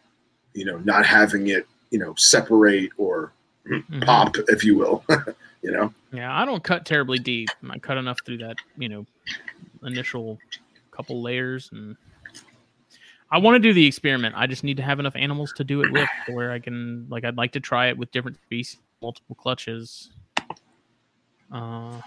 you 0.54 0.64
know, 0.64 0.78
not 0.78 1.04
having 1.04 1.48
it, 1.48 1.66
you 1.90 1.98
know, 1.98 2.14
separate 2.16 2.92
or 2.98 3.32
Mhm. 3.68 4.06
pop, 4.06 4.36
if 4.46 4.62
you 4.64 4.78
will. 4.78 5.04
you 5.68 5.76
know, 5.76 5.92
Yeah, 6.12 6.34
I 6.34 6.44
don't 6.44 6.62
cut 6.64 6.84
terribly 6.86 7.18
deep. 7.18 7.48
I 7.68 7.78
cut 7.78 7.98
enough 7.98 8.18
through 8.24 8.38
that, 8.38 8.56
you 8.76 8.88
know, 8.88 9.06
initial 9.82 10.38
couple 10.90 11.22
layers, 11.22 11.68
and 11.72 11.96
I 13.30 13.38
want 13.38 13.54
to 13.56 13.58
do 13.60 13.72
the 13.72 13.86
experiment. 13.86 14.34
I 14.36 14.46
just 14.46 14.64
need 14.64 14.78
to 14.78 14.82
have 14.82 14.98
enough 14.98 15.14
animals 15.14 15.52
to 15.56 15.64
do 15.64 15.82
it 15.82 15.92
with, 15.92 16.08
where 16.28 16.50
I 16.50 16.58
can, 16.58 17.06
like, 17.08 17.24
I'd 17.24 17.36
like 17.36 17.52
to 17.52 17.60
try 17.60 17.88
it 17.88 17.98
with 17.98 18.10
different 18.10 18.38
species, 18.46 18.80
multiple 19.02 19.36
clutches, 19.36 20.10
uh, 21.52 22.00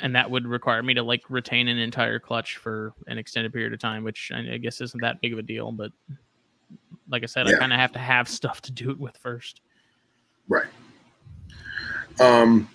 and 0.00 0.14
that 0.14 0.30
would 0.30 0.46
require 0.46 0.82
me 0.82 0.94
to 0.94 1.02
like 1.02 1.22
retain 1.28 1.68
an 1.68 1.78
entire 1.78 2.18
clutch 2.18 2.56
for 2.56 2.92
an 3.06 3.18
extended 3.18 3.52
period 3.52 3.72
of 3.72 3.78
time, 3.78 4.04
which 4.04 4.30
I 4.34 4.54
I 4.54 4.58
guess 4.58 4.80
isn't 4.80 5.00
that 5.00 5.20
big 5.20 5.32
of 5.32 5.38
a 5.38 5.42
deal, 5.42 5.72
but 5.72 5.90
like 7.08 7.22
I 7.22 7.26
said, 7.26 7.46
I 7.46 7.54
kind 7.54 7.72
of 7.72 7.78
have 7.78 7.92
to 7.92 7.98
have 7.98 8.28
stuff 8.28 8.60
to 8.62 8.72
do 8.72 8.90
it 8.90 8.98
with 8.98 9.16
first. 9.18 9.60
Right. 10.48 10.66
Um, 12.20 12.68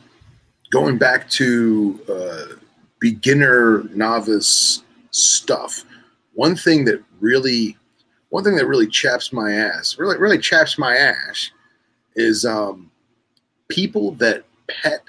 going 0.72 0.97
back 0.97 1.30
to 1.31 1.99
uh, 2.09 2.55
beginner 2.99 3.84
novice 3.93 4.84
stuff, 5.11 5.84
one 6.34 6.55
thing 6.55 6.85
that 6.85 7.03
really, 7.19 7.77
one 8.30 8.43
thing 8.43 8.55
that 8.55 8.68
really 8.68 8.88
chaps 8.88 9.34
my 9.34 9.51
ass, 9.51 9.97
really, 9.97 10.18
really 10.18 10.38
chaps 10.38 10.77
my 10.77 10.95
ass, 10.95 11.51
is 12.15 12.45
um, 12.45 12.91
people 13.68 14.11
that 14.13 14.43
pet 14.68 15.01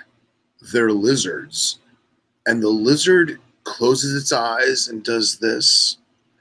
their 0.73 0.91
lizards, 0.93 1.79
and 2.47 2.63
the 2.63 2.69
lizard 2.69 3.39
closes 3.65 4.21
its 4.21 4.33
eyes 4.33 4.89
and 4.89 5.05
does 5.05 5.39
this, 5.39 5.99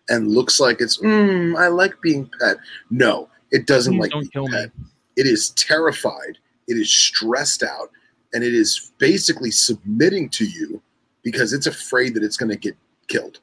and 0.09 0.31
looks 0.31 0.59
like 0.59 0.81
it's, 0.81 0.97
mm, 0.99 1.57
I 1.57 1.68
like 1.68 1.99
being 2.01 2.30
pet. 2.39 2.57
No, 2.89 3.30
it 3.51 3.68
doesn't 3.68 3.93
Please 3.93 3.99
like 3.99 4.11
don't 4.11 4.19
being 4.22 4.31
kill 4.31 4.47
pet 4.47 4.77
me. 4.77 4.85
it 5.18 5.27
is 5.27 5.51
terrified, 5.51 6.38
it 6.67 6.77
is 6.77 6.93
stressed 6.93 7.63
out, 7.63 7.89
and 8.33 8.43
it 8.43 8.53
is 8.53 8.91
basically 8.97 9.51
submitting 9.51 10.29
to 10.29 10.45
you 10.45 10.81
because 11.23 11.53
it's 11.53 11.67
afraid 11.67 12.13
that 12.13 12.23
it's 12.23 12.38
going 12.38 12.51
to 12.51 12.57
get 12.57 12.75
killed. 13.07 13.39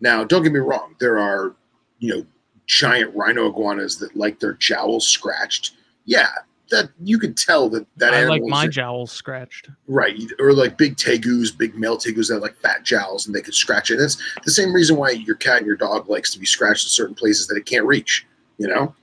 Now, 0.00 0.24
don't 0.24 0.42
get 0.42 0.52
me 0.52 0.60
wrong, 0.60 0.96
there 0.98 1.18
are, 1.18 1.54
you 1.98 2.14
know, 2.14 2.26
giant 2.66 3.14
rhino 3.14 3.48
iguanas 3.48 3.98
that 3.98 4.16
like 4.16 4.40
their 4.40 4.54
jowls 4.54 5.06
scratched. 5.06 5.72
Yeah, 6.06 6.30
that 6.70 6.88
you 7.02 7.18
could 7.18 7.36
tell 7.36 7.68
that 7.70 7.86
that 7.96 8.14
I 8.14 8.24
like 8.24 8.42
my 8.42 8.66
is- 8.66 8.74
jowls 8.74 9.12
scratched. 9.12 9.68
Right, 9.86 10.22
or 10.38 10.52
like 10.52 10.78
big 10.78 10.96
tegus, 10.96 11.56
big 11.56 11.74
male 11.74 11.98
tegus 11.98 12.28
that 12.28 12.38
like 12.38 12.56
fat 12.56 12.84
jowls 12.84 13.26
and 13.26 13.34
they 13.34 13.42
could 13.42 13.54
scratch 13.54 13.90
it. 13.90 13.94
And 13.94 14.04
it's 14.04 14.16
the 14.44 14.50
same 14.50 14.72
reason 14.72 14.96
why 14.96 15.10
your 15.10 15.36
cat 15.36 15.58
and 15.58 15.66
your 15.66 15.76
dog 15.76 16.08
likes 16.08 16.32
to 16.32 16.38
be 16.38 16.46
scratched 16.46 16.86
in 16.86 16.90
certain 16.90 17.14
places 17.14 17.46
that 17.48 17.56
it 17.56 17.66
can't 17.66 17.86
reach, 17.86 18.26
you 18.58 18.68
know? 18.68 18.94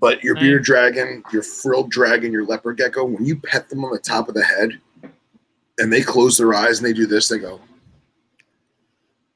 But 0.00 0.22
your 0.22 0.34
mm. 0.34 0.38
Right. 0.38 0.42
bearded 0.42 0.64
dragon, 0.64 1.22
your 1.32 1.42
frilled 1.42 1.90
dragon, 1.90 2.32
your 2.32 2.44
leopard 2.44 2.76
gecko, 2.76 3.04
when 3.04 3.24
you 3.24 3.36
pet 3.36 3.68
them 3.68 3.84
on 3.84 3.92
the 3.92 3.98
top 3.98 4.28
of 4.28 4.34
the 4.34 4.44
head 4.44 4.80
and 5.78 5.92
they 5.92 6.02
close 6.02 6.36
their 6.36 6.54
eyes 6.54 6.78
and 6.78 6.86
they 6.86 6.92
do 6.92 7.06
this, 7.06 7.28
they 7.28 7.38
go. 7.38 7.60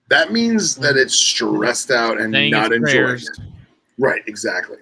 That 0.09 0.33
means 0.33 0.77
mm. 0.77 0.83
that 0.83 0.97
it's 0.97 1.15
stressed 1.15 1.91
out 1.91 2.21
and 2.21 2.33
Saying 2.33 2.51
not 2.51 2.73
enjoying 2.73 3.05
prayers. 3.05 3.29
it. 3.29 3.39
Right, 3.99 4.23
exactly. 4.27 4.79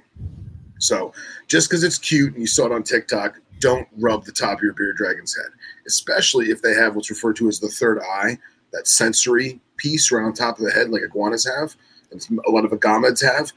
So 0.78 1.12
just 1.46 1.68
because 1.68 1.84
it's 1.84 1.98
cute 1.98 2.32
and 2.32 2.40
you 2.40 2.46
saw 2.46 2.66
it 2.66 2.72
on 2.72 2.82
TikTok, 2.82 3.38
don't 3.60 3.86
rub 3.98 4.24
the 4.24 4.32
top 4.32 4.58
of 4.58 4.62
your 4.62 4.72
bearded 4.72 4.96
dragon's 4.96 5.36
head, 5.36 5.52
especially 5.86 6.46
if 6.46 6.62
they 6.62 6.72
have 6.72 6.96
what's 6.96 7.10
referred 7.10 7.36
to 7.36 7.48
as 7.48 7.60
the 7.60 7.68
third 7.68 8.00
eye, 8.00 8.38
that 8.72 8.88
sensory 8.88 9.60
piece 9.76 10.10
around 10.10 10.34
top 10.34 10.58
of 10.58 10.64
the 10.64 10.70
head, 10.70 10.90
like 10.90 11.02
iguanas 11.02 11.46
have, 11.46 11.76
and 12.10 12.26
a 12.46 12.50
lot 12.50 12.64
of 12.64 12.72
agamids 12.72 13.22
have. 13.22 13.52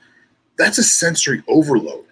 That's 0.57 0.77
a 0.77 0.83
sensory 0.83 1.41
overload. 1.47 2.05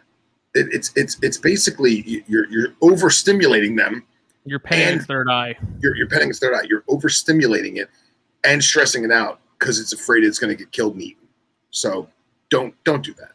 It, 0.54 0.68
it's 0.72 0.92
it's 0.96 1.18
it's 1.22 1.38
basically 1.38 2.24
you're 2.28 2.48
you're 2.50 2.70
overstimulating 2.82 3.78
them. 3.78 4.06
You're 4.46 4.60
paying 4.60 4.98
its 4.98 5.06
third 5.06 5.30
eye. 5.30 5.56
You're 5.80 5.96
you're 5.96 6.08
petting 6.08 6.30
its 6.30 6.40
third 6.40 6.56
eye. 6.56 6.66
You're 6.68 6.82
overstimulating 6.84 7.78
it 7.78 7.90
and 8.44 8.64
stressing 8.64 9.04
it 9.04 9.12
out 9.12 9.40
because 9.58 9.80
it's 9.80 9.94
afraid 9.94 10.24
it's 10.24 10.40
going 10.40 10.56
to 10.56 10.58
get 10.58 10.72
killed 10.72 10.94
and 10.94 11.04
eaten. 11.04 11.28
So 11.70 12.10
don't 12.50 12.74
don't 12.84 13.04
do 13.04 13.14
that. 13.14 13.32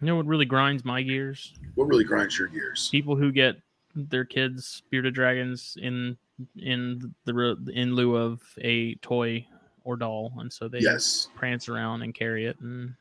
You 0.00 0.06
know 0.06 0.16
what 0.16 0.26
really 0.26 0.44
grinds 0.44 0.84
my 0.84 1.02
gears? 1.02 1.54
What 1.74 1.86
really 1.86 2.04
grinds 2.04 2.38
your 2.38 2.48
gears? 2.48 2.88
People 2.90 3.16
who 3.16 3.32
get 3.32 3.56
their 3.94 4.24
kids 4.24 4.82
bearded 4.90 5.14
dragons 5.14 5.76
in 5.80 6.16
in 6.56 7.14
the 7.24 7.72
in 7.74 7.94
lieu 7.94 8.16
of 8.16 8.42
a 8.58 8.94
toy 8.96 9.46
or 9.84 9.96
doll, 9.96 10.32
and 10.38 10.52
so 10.52 10.68
they 10.68 10.80
Yes, 10.80 11.28
prance 11.34 11.68
around 11.68 12.02
and 12.02 12.14
carry 12.14 12.46
it, 12.46 12.58
and 12.60 12.94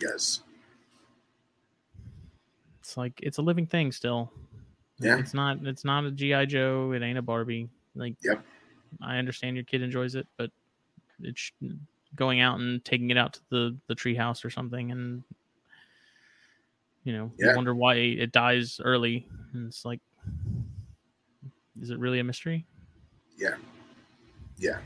yes. 0.00 0.40
It's 2.90 2.96
like 2.96 3.12
it's 3.22 3.38
a 3.38 3.42
living 3.42 3.66
thing 3.66 3.92
still. 3.92 4.32
Yeah. 4.98 5.16
it's 5.18 5.32
not 5.32 5.58
it's 5.64 5.84
not 5.84 6.04
a 6.04 6.10
GI 6.10 6.46
Joe. 6.46 6.90
It 6.92 7.02
ain't 7.02 7.18
a 7.18 7.22
Barbie. 7.22 7.68
Like, 7.94 8.16
Yep. 8.24 8.44
I 9.00 9.16
understand 9.18 9.56
your 9.56 9.64
kid 9.64 9.80
enjoys 9.82 10.16
it, 10.16 10.26
but 10.36 10.50
it's 11.20 11.52
going 12.16 12.40
out 12.40 12.58
and 12.58 12.84
taking 12.84 13.10
it 13.10 13.16
out 13.16 13.34
to 13.34 13.40
the 13.50 13.76
the 13.86 13.94
treehouse 13.94 14.44
or 14.44 14.50
something, 14.50 14.90
and 14.90 15.22
you 17.04 17.12
know, 17.12 17.30
Yeah. 17.38 17.50
you 17.50 17.56
wonder 17.56 17.76
why 17.76 17.94
it 17.94 18.32
dies 18.32 18.80
early, 18.84 19.28
and 19.52 19.68
it's 19.68 19.84
like, 19.84 20.00
is 21.80 21.90
it 21.90 21.98
really 22.00 22.18
a 22.18 22.24
mystery? 22.24 22.66
Yeah. 23.38 23.54
Yeah. 24.58 24.80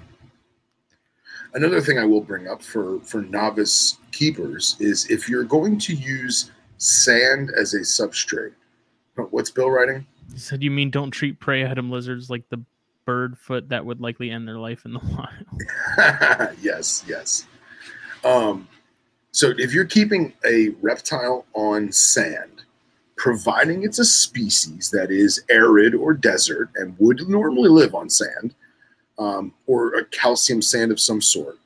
Another 1.55 1.81
thing 1.81 1.99
I 1.99 2.05
will 2.05 2.21
bring 2.21 2.49
up 2.49 2.63
for 2.63 3.01
for 3.01 3.23
novice 3.23 3.97
keepers 4.13 4.77
is 4.79 5.11
if 5.11 5.27
you're 5.27 5.45
going 5.45 5.79
to 5.79 5.95
use 5.95 6.51
sand 6.79 7.51
as 7.57 7.75
a 7.75 7.81
substrate. 7.81 8.53
What's 9.31 9.51
Bill 9.51 9.71
writing? 9.71 10.07
He 10.33 10.39
said, 10.39 10.63
"You 10.63 10.71
mean 10.71 10.91
don't 10.91 11.11
treat 11.11 11.39
prey 11.39 11.69
item 11.69 11.91
lizards 11.91 12.31
like 12.31 12.49
the 12.49 12.63
bird 13.05 13.39
foot 13.39 13.69
that 13.69 13.85
would 13.85 14.01
likely 14.01 14.31
end 14.31 14.49
their 14.49 14.59
life 14.59 14.85
in 14.85 14.93
the 14.93 14.99
wild." 15.99 16.57
yes, 16.63 17.05
yes. 17.07 17.47
Um, 18.25 18.69
so 19.33 19.53
if 19.59 19.73
you're 19.73 19.85
keeping 19.85 20.33
a 20.45 20.71
reptile 20.81 21.45
on 21.55 21.93
sand, 21.93 22.63
providing 23.17 23.83
it's 23.83 23.99
a 23.99 24.05
species 24.05 24.91
that 24.91 25.11
is 25.11 25.43
arid 25.51 25.95
or 25.95 26.15
desert 26.15 26.71
and 26.77 26.97
would 26.99 27.29
normally 27.29 27.69
live 27.69 27.95
on 27.95 28.09
sand, 28.09 28.55
um, 29.19 29.53
or 29.67 29.95
a 29.95 30.05
calcium 30.07 30.61
sand 30.61 30.91
of 30.91 30.99
some 30.99 31.21
sort, 31.21 31.59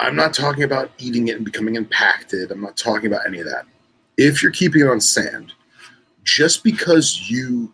I'm 0.00 0.14
not 0.14 0.32
talking 0.32 0.62
about 0.62 0.90
eating 0.98 1.28
it 1.28 1.36
and 1.36 1.44
becoming 1.44 1.74
impacted. 1.74 2.50
I'm 2.50 2.60
not 2.60 2.76
talking 2.76 3.06
about 3.06 3.26
any 3.26 3.40
of 3.40 3.46
that. 3.46 3.66
If 4.16 4.42
you're 4.42 4.52
keeping 4.52 4.82
it 4.82 4.88
on 4.88 5.00
sand, 5.00 5.52
just 6.24 6.62
because 6.62 7.30
you 7.30 7.72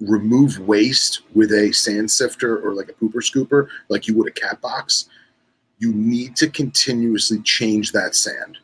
remove 0.00 0.58
waste 0.60 1.22
with 1.34 1.52
a 1.52 1.72
sand 1.72 2.10
sifter 2.10 2.58
or 2.58 2.74
like 2.74 2.88
a 2.88 2.92
pooper 2.94 3.16
scooper, 3.16 3.68
like 3.88 4.06
you 4.06 4.16
would 4.16 4.28
a 4.28 4.32
cat 4.32 4.60
box, 4.60 5.08
you 5.78 5.92
need 5.92 6.36
to 6.36 6.48
continuously 6.48 7.40
change 7.42 7.92
that 7.92 8.14
sand. 8.14 8.58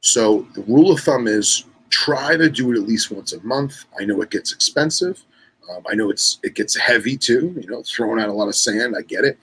So 0.00 0.46
the 0.54 0.62
rule 0.62 0.92
of 0.92 1.00
thumb 1.00 1.26
is 1.26 1.64
try 1.90 2.36
to 2.36 2.48
do 2.48 2.72
it 2.72 2.76
at 2.76 2.86
least 2.86 3.10
once 3.10 3.32
a 3.32 3.42
month. 3.42 3.84
I 3.98 4.04
know 4.04 4.20
it 4.22 4.30
gets 4.30 4.52
expensive. 4.52 5.24
Um, 5.70 5.82
I 5.90 5.94
know 5.94 6.10
it's 6.10 6.38
it 6.42 6.54
gets 6.54 6.76
heavy 6.76 7.16
too. 7.16 7.54
You 7.60 7.68
know, 7.68 7.82
throwing 7.82 8.20
out 8.20 8.28
a 8.28 8.32
lot 8.32 8.48
of 8.48 8.54
sand. 8.54 8.94
I 8.96 9.02
get 9.02 9.24
it. 9.24 9.38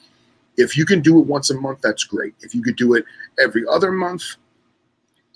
If 0.58 0.78
you 0.78 0.86
can 0.86 1.02
do 1.02 1.20
it 1.20 1.26
once 1.26 1.50
a 1.50 1.56
month, 1.56 1.80
that's 1.82 2.04
great. 2.04 2.34
If 2.42 2.56
you 2.56 2.62
could 2.62 2.76
do 2.76 2.94
it 2.94 3.06
every 3.40 3.64
other 3.70 3.92
month, 3.92 4.24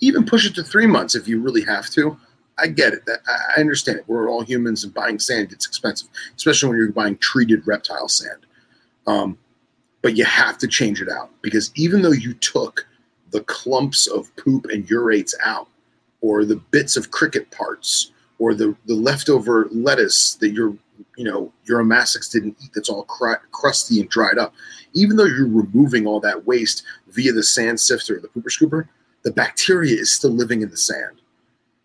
even 0.00 0.24
push 0.24 0.46
it 0.46 0.54
to 0.54 0.64
three 0.64 0.86
months 0.86 1.14
if 1.14 1.28
you 1.28 1.40
really 1.40 1.62
have 1.62 1.90
to. 1.90 2.16
I 2.58 2.66
get 2.66 2.92
it. 2.92 3.08
I 3.56 3.60
understand 3.60 3.98
it. 3.98 4.04
We're 4.06 4.28
all 4.28 4.42
humans, 4.42 4.84
and 4.84 4.92
buying 4.92 5.18
sand 5.18 5.48
gets 5.48 5.66
expensive, 5.66 6.08
especially 6.36 6.68
when 6.68 6.78
you're 6.78 6.92
buying 6.92 7.16
treated 7.18 7.66
reptile 7.66 8.08
sand. 8.08 8.46
Um, 9.06 9.38
but 10.02 10.16
you 10.16 10.24
have 10.24 10.58
to 10.58 10.68
change 10.68 11.00
it 11.00 11.08
out 11.08 11.30
because 11.42 11.70
even 11.74 12.02
though 12.02 12.12
you 12.12 12.34
took 12.34 12.86
the 13.30 13.42
clumps 13.44 14.06
of 14.06 14.34
poop 14.36 14.66
and 14.66 14.88
urates 14.88 15.34
out, 15.42 15.68
or 16.20 16.44
the 16.44 16.56
bits 16.56 16.96
of 16.96 17.10
cricket 17.10 17.50
parts, 17.50 18.12
or 18.38 18.54
the 18.54 18.76
the 18.86 18.94
leftover 18.94 19.68
lettuce 19.70 20.34
that 20.34 20.50
your 20.50 20.76
you 21.16 21.24
know 21.24 21.52
your 21.64 21.82
Amazix 21.82 22.30
didn't 22.30 22.56
eat 22.62 22.70
that's 22.74 22.88
all 22.88 23.04
cr- 23.04 23.44
crusty 23.52 24.00
and 24.00 24.08
dried 24.08 24.38
up, 24.38 24.54
even 24.92 25.16
though 25.16 25.24
you're 25.24 25.46
removing 25.46 26.06
all 26.06 26.20
that 26.20 26.46
waste 26.46 26.84
via 27.08 27.32
the 27.32 27.42
sand 27.42 27.78
sifter 27.80 28.20
the 28.20 28.28
pooper 28.28 28.50
scooper, 28.50 28.88
the 29.22 29.32
bacteria 29.32 29.94
is 29.94 30.12
still 30.12 30.30
living 30.30 30.62
in 30.62 30.70
the 30.70 30.76
sand. 30.76 31.20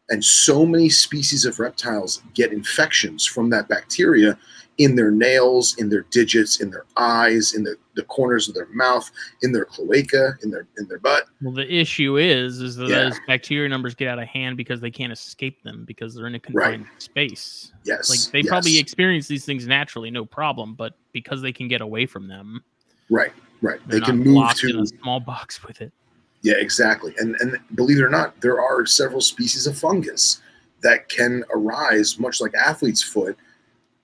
And 0.10 0.24
so 0.24 0.66
many 0.66 0.90
species 0.90 1.46
of 1.46 1.60
reptiles 1.60 2.22
get 2.34 2.54
infections 2.54 3.26
from 3.26 3.50
that 3.50 3.68
bacteria 3.68 4.38
in 4.78 4.96
their 4.96 5.12
nails, 5.12 5.78
in 5.78 5.90
their 5.90 6.02
digits, 6.12 6.60
in 6.60 6.70
their 6.70 6.86
eyes, 6.98 7.54
in 7.54 7.64
the, 7.64 7.78
the 7.96 8.04
corners 8.04 8.50
of 8.50 8.56
their 8.56 8.68
mouth, 8.68 9.10
in 9.42 9.52
their 9.52 9.66
cloaca, 9.66 10.34
in 10.44 10.52
their 10.52 10.68
in 10.78 10.88
their 10.88 11.00
butt. 11.00 11.28
Well, 11.42 11.54
the 11.54 11.72
issue 11.74 12.18
is, 12.18 12.60
is 12.60 12.76
that 12.76 12.90
Yeah. 12.90 13.04
those 13.06 13.20
bacteria 13.28 13.70
numbers 13.70 13.96
get 13.96 14.10
out 14.10 14.20
of 14.20 14.28
hand 14.28 14.58
because 14.58 14.82
they 14.82 14.92
can't 14.92 15.14
escape 15.14 15.64
them 15.64 15.86
because 15.86 16.14
they're 16.14 16.28
in 16.28 16.36
a 16.36 16.40
confined 16.40 16.88
space. 16.98 17.72
Yes. 17.86 18.10
Like 18.10 18.32
they 18.32 18.40
yes. 18.40 18.50
probably 18.50 18.78
experience 18.78 19.28
these 19.28 19.46
things 19.46 19.66
naturally, 19.66 20.12
no 20.12 20.26
problem, 20.26 20.76
but 20.76 20.98
because 21.14 21.42
they 21.42 21.54
can 21.54 21.68
get 21.68 21.80
away 21.80 22.06
from 22.06 22.28
them, 22.28 22.62
right, 23.10 23.32
right. 23.62 23.80
they're 23.88 24.02
can 24.02 24.20
move 24.20 24.54
to 24.56 24.82
a 24.82 24.86
small 24.86 25.22
box 25.22 25.64
with 25.64 25.82
it. 25.82 25.94
Yeah, 26.42 26.56
exactly. 26.58 27.16
And 27.18 27.36
and 27.40 27.58
believe 27.76 27.98
it 27.98 28.04
or 28.04 28.10
not, 28.10 28.40
there 28.42 28.62
are 28.62 28.86
several 28.86 29.22
species 29.22 29.68
of 29.68 29.78
fungus 29.78 30.42
that 30.82 31.08
can 31.10 31.44
arise, 31.52 32.20
much 32.20 32.42
like 32.42 32.54
athlete's 32.54 33.02
foot, 33.02 33.38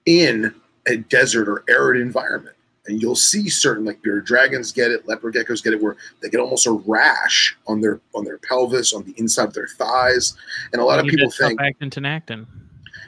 in 0.06 0.54
a 0.88 0.98
desert 0.98 1.48
or 1.48 1.64
arid 1.70 2.02
environment. 2.02 2.56
And 2.88 3.00
you'll 3.02 3.16
see 3.16 3.48
certain 3.48 3.86
like 3.86 4.02
bearded 4.02 4.26
dragons 4.26 4.72
get 4.72 4.92
it, 4.92 5.08
leopard 5.08 5.36
geckos 5.36 5.64
get 5.64 5.74
it, 5.74 5.82
where 5.82 5.98
they 6.22 6.30
get 6.30 6.40
almost 6.40 6.66
a 6.66 6.72
rash 6.72 7.56
on 7.68 7.80
their 7.80 8.02
on 8.16 8.26
their 8.26 8.40
pelvis, 8.40 8.92
on 8.92 9.04
the 9.04 9.14
inside 9.18 9.50
of 9.50 9.54
their 9.54 9.68
thighs. 9.68 10.36
And 10.74 10.82
a 10.82 10.86
lot 10.86 11.00
of 11.00 11.06
people 11.06 11.30
think, 11.30 11.62
actin 11.62 11.92
Tinactin. 11.92 12.48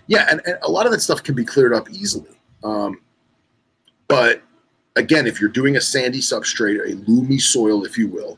yeah, 0.08 0.28
and, 0.30 0.42
and 0.46 0.60
a 0.62 0.70
lot 0.70 0.86
of 0.86 0.92
that 0.92 1.02
stuff 1.02 1.24
can 1.24 1.34
be 1.34 1.44
cleared 1.44 1.74
up 1.74 1.90
easily. 1.90 2.30
Um, 2.64 3.02
but 4.08 4.44
again, 4.96 5.26
if 5.26 5.42
you're 5.42 5.50
doing 5.50 5.76
a 5.76 5.82
sandy 5.82 6.20
substrate, 6.20 6.80
a 6.80 7.12
loamy 7.12 7.40
soil, 7.40 7.84
if 7.84 7.98
you 7.98 8.08
will, 8.08 8.38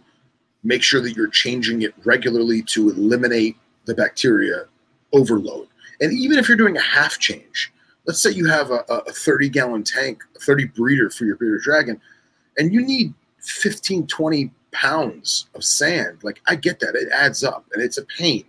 make 0.64 0.82
sure 0.82 1.02
that 1.02 1.18
you're 1.18 1.28
changing 1.28 1.82
it 1.82 1.94
regularly 2.06 2.62
to 2.64 2.90
eliminate 2.92 3.58
the 3.86 3.94
bacteria 3.94 4.66
overload. 5.14 5.68
And 6.02 6.14
even 6.14 6.40
if 6.40 6.48
you're 6.48 6.58
doing 6.58 6.78
a 6.78 6.82
half 6.82 7.20
change, 7.20 7.72
let's 8.06 8.22
say 8.22 8.32
you 8.32 8.48
have 8.48 8.72
a, 8.72 8.84
a 8.90 9.12
30 9.12 9.50
gallon 9.50 9.84
tank, 9.84 10.24
a 10.36 10.40
30 10.40 10.66
breeder 10.66 11.10
for 11.10 11.26
your 11.26 11.36
bearded 11.36 11.62
dragon, 11.62 12.00
and 12.58 12.74
you 12.74 12.82
need 12.82 13.14
15, 13.40 14.08
20 14.08 14.52
pounds 14.72 15.48
of 15.56 15.64
sand. 15.64 16.20
Like 16.24 16.42
I 16.48 16.56
get 16.56 16.80
that. 16.82 16.96
It 16.96 17.10
adds 17.12 17.44
up 17.44 17.66
and 17.74 17.82
it's 17.82 17.98
a 17.98 18.06
pain, 18.18 18.46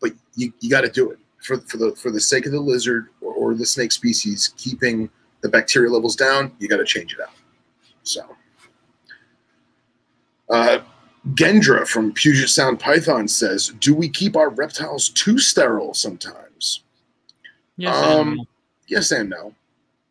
but 0.00 0.12
you, 0.36 0.52
you 0.60 0.70
got 0.70 0.82
to 0.82 0.90
do 0.90 1.10
it 1.10 1.18
for, 1.42 1.58
for 1.62 1.76
the, 1.76 1.94
for 1.96 2.10
the 2.10 2.20
sake 2.20 2.46
of 2.46 2.52
the 2.52 2.60
lizard 2.60 3.08
or, 3.20 3.32
or 3.32 3.54
the 3.54 3.66
snake 3.66 3.92
species, 3.92 4.54
keeping 4.56 5.10
the 5.40 5.48
bacteria 5.48 5.90
levels 5.90 6.16
down, 6.16 6.52
you 6.58 6.68
got 6.68 6.78
to 6.78 6.84
change 6.84 7.14
it 7.14 7.20
out. 7.20 7.34
So, 8.02 8.22
uh, 10.50 10.80
Gendra 11.34 11.86
from 11.86 12.12
Puget 12.12 12.48
Sound 12.48 12.80
Python 12.80 13.28
says, 13.28 13.68
"Do 13.80 13.94
we 13.94 14.08
keep 14.08 14.34
our 14.34 14.48
reptiles 14.48 15.10
too 15.10 15.38
sterile 15.38 15.92
sometimes?" 15.92 16.82
Yes, 17.76 17.94
Um, 17.94 18.46
Yes 18.88 19.12
and 19.12 19.30
no. 19.30 19.54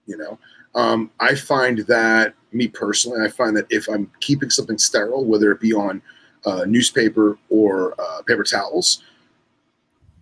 You 0.06 0.18
know, 0.18 0.40
um, 0.74 1.12
I 1.20 1.36
find 1.36 1.80
that 1.80 2.34
me 2.54 2.68
personally, 2.68 3.26
I 3.26 3.30
find 3.30 3.58
that 3.58 3.66
if 3.70 3.90
I'm 3.90 4.10
keeping 4.22 4.50
something 4.50 4.78
sterile, 4.78 5.26
whether 5.26 5.52
it 5.52 5.60
be 5.60 5.74
on 5.74 6.02
uh, 6.46 6.64
newspaper 6.66 7.38
or 7.50 7.94
uh, 8.00 8.22
paper 8.22 8.44
towels, 8.44 9.04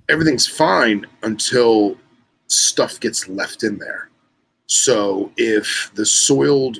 everything's 0.09 0.47
fine 0.47 1.05
until 1.21 1.97
stuff 2.47 2.99
gets 2.99 3.27
left 3.27 3.63
in 3.63 3.77
there. 3.77 4.09
So 4.67 5.31
if 5.37 5.91
the 5.93 6.05
soiled 6.05 6.79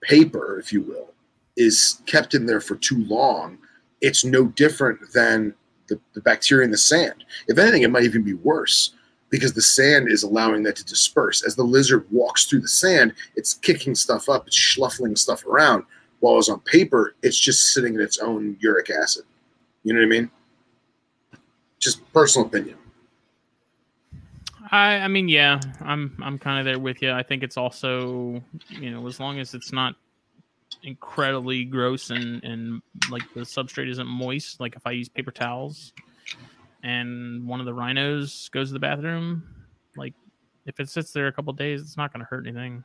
paper, 0.00 0.58
if 0.58 0.72
you 0.72 0.82
will, 0.82 1.12
is 1.56 2.02
kept 2.06 2.34
in 2.34 2.46
there 2.46 2.60
for 2.60 2.74
too 2.76 3.04
long, 3.04 3.58
it's 4.00 4.24
no 4.24 4.46
different 4.46 4.98
than 5.12 5.54
the, 5.88 6.00
the 6.14 6.20
bacteria 6.22 6.64
in 6.64 6.70
the 6.72 6.78
sand. 6.78 7.24
If 7.46 7.58
anything, 7.58 7.82
it 7.82 7.90
might 7.90 8.02
even 8.02 8.24
be 8.24 8.34
worse 8.34 8.94
because 9.32 9.54
the 9.54 9.62
sand 9.62 10.08
is 10.10 10.22
allowing 10.22 10.62
that 10.62 10.76
to 10.76 10.84
disperse. 10.84 11.42
As 11.42 11.56
the 11.56 11.64
lizard 11.64 12.06
walks 12.12 12.44
through 12.44 12.60
the 12.60 12.68
sand, 12.68 13.14
it's 13.34 13.54
kicking 13.54 13.94
stuff 13.94 14.28
up, 14.28 14.46
it's 14.46 14.54
schluffling 14.54 15.16
stuff 15.16 15.46
around. 15.46 15.84
While 16.20 16.38
it's 16.38 16.50
on 16.50 16.60
paper, 16.60 17.16
it's 17.22 17.38
just 17.38 17.72
sitting 17.72 17.94
in 17.94 18.00
its 18.00 18.18
own 18.18 18.58
uric 18.60 18.90
acid. 18.90 19.24
You 19.84 19.94
know 19.94 20.00
what 20.00 20.06
I 20.06 20.08
mean? 20.08 20.30
Just 21.80 22.00
personal 22.12 22.46
opinion. 22.46 22.76
I, 24.70 24.96
I 24.96 25.08
mean, 25.08 25.28
yeah, 25.28 25.58
I'm 25.80 26.14
I'm 26.22 26.38
kind 26.38 26.58
of 26.58 26.66
there 26.66 26.78
with 26.78 27.02
you. 27.02 27.10
I 27.10 27.22
think 27.22 27.42
it's 27.42 27.56
also, 27.56 28.42
you 28.68 28.90
know, 28.90 29.06
as 29.06 29.18
long 29.18 29.40
as 29.40 29.54
it's 29.54 29.72
not 29.72 29.96
incredibly 30.82 31.64
gross 31.64 32.10
and 32.10 32.44
and 32.44 32.82
like 33.10 33.22
the 33.34 33.40
substrate 33.40 33.90
isn't 33.90 34.06
moist, 34.06 34.60
like 34.60 34.76
if 34.76 34.86
I 34.86 34.90
use 34.90 35.08
paper 35.08 35.30
towels 35.30 35.92
and 36.82 37.46
one 37.46 37.60
of 37.60 37.66
the 37.66 37.74
rhinos 37.74 38.48
goes 38.50 38.68
to 38.68 38.72
the 38.74 38.78
bathroom, 38.80 39.42
like 39.96 40.14
if 40.66 40.80
it 40.80 40.88
sits 40.88 41.12
there 41.12 41.26
a 41.28 41.32
couple 41.32 41.52
days, 41.52 41.80
it's 41.80 41.96
not 41.96 42.12
going 42.12 42.20
to 42.20 42.26
hurt 42.26 42.46
anything. 42.46 42.82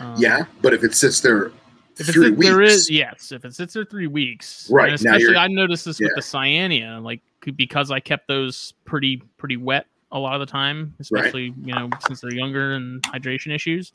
Um, 0.00 0.14
yeah, 0.18 0.44
but 0.62 0.74
if 0.74 0.82
it 0.84 0.94
sits 0.94 1.20
there 1.20 1.52
If 1.98 2.08
it 2.08 2.12
three 2.12 2.26
sits, 2.28 2.36
weeks, 2.36 2.46
there 2.46 2.62
is 2.62 2.90
yes. 2.90 3.32
If 3.32 3.44
it 3.44 3.54
sits 3.54 3.74
there 3.74 3.84
three 3.84 4.06
weeks, 4.08 4.68
Right, 4.70 4.86
And 4.86 4.94
especially, 4.94 5.36
I 5.36 5.46
noticed 5.48 5.84
this 5.84 6.00
with 6.00 6.14
the 6.14 6.20
cyanea, 6.20 7.02
like 7.02 7.20
because 7.56 7.90
I 7.90 8.00
kept 8.00 8.28
those 8.28 8.74
pretty 8.84 9.22
pretty 9.36 9.56
wet 9.56 9.86
a 10.10 10.18
lot 10.18 10.34
of 10.34 10.40
the 10.40 10.46
time, 10.46 10.94
especially 11.00 11.54
you 11.64 11.74
know 11.74 11.88
since 12.06 12.20
they're 12.20 12.34
younger 12.34 12.72
and 12.74 13.02
hydration 13.02 13.54
issues. 13.54 13.92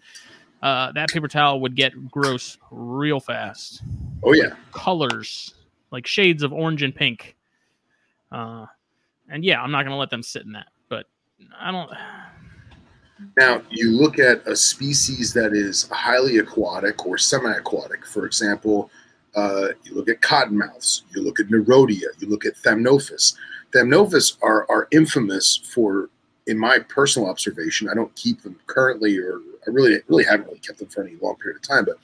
Uh, 0.62 0.94
that 0.94 1.10
paper 1.10 1.28
towel 1.28 1.60
would 1.60 1.76
get 1.76 2.10
gross 2.10 2.58
real 2.72 3.20
fast. 3.20 3.84
oh 4.24 4.34
yeah, 4.34 4.56
Colors 4.72 5.54
like 5.92 6.08
shades 6.08 6.42
of 6.44 6.54
orange 6.54 6.82
and 6.84 6.96
pink. 6.96 7.36
Uh, 8.32 8.66
and 9.34 9.44
yeah, 9.44 9.62
I'm 9.62 9.72
not 9.72 9.84
gonna 9.84 9.98
let 9.98 10.12
them 10.12 10.24
sit 10.24 10.44
in 10.44 10.54
that, 10.54 10.68
but 10.90 11.08
I 11.60 11.72
don't. 11.72 11.92
Now, 13.38 13.62
you 13.70 13.90
look 13.90 14.20
at 14.20 14.48
a 14.48 14.56
species 14.56 15.34
that 15.34 15.54
is 15.54 15.90
highly 15.92 16.38
aquatic 16.38 17.06
or 17.06 17.18
semi 17.18 17.52
aquatic. 17.52 18.06
For 18.06 18.26
example, 18.26 18.92
uh, 19.36 19.70
you 19.84 19.96
look 19.96 20.08
at 20.08 20.22
cottonmouths, 20.22 21.02
you 21.16 21.24
look 21.24 21.40
at 21.40 21.48
Nerodia, 21.48 22.08
you 22.20 22.28
look 22.28 22.46
at 22.46 22.56
Thamnophis. 22.56 23.36
Thamnophis 23.72 24.38
are, 24.44 24.70
are 24.70 24.88
infamous 24.92 25.58
for, 25.58 26.10
in 26.46 26.58
my 26.58 26.78
personal 26.80 27.28
observation, 27.28 27.90
I 27.90 27.96
don't 27.96 28.14
keep 28.16 28.42
them 28.44 28.60
currently, 28.68 29.18
or 29.18 29.40
I 29.66 29.72
really, 29.72 30.00
really 30.08 30.26
haven't 30.26 30.46
really 30.46 30.60
kept 30.60 30.78
them 30.78 30.90
for 30.90 31.04
any 31.04 31.16
long 31.22 31.36
period 31.38 31.58
of 31.58 31.68
time, 31.68 31.86
but 31.86 31.98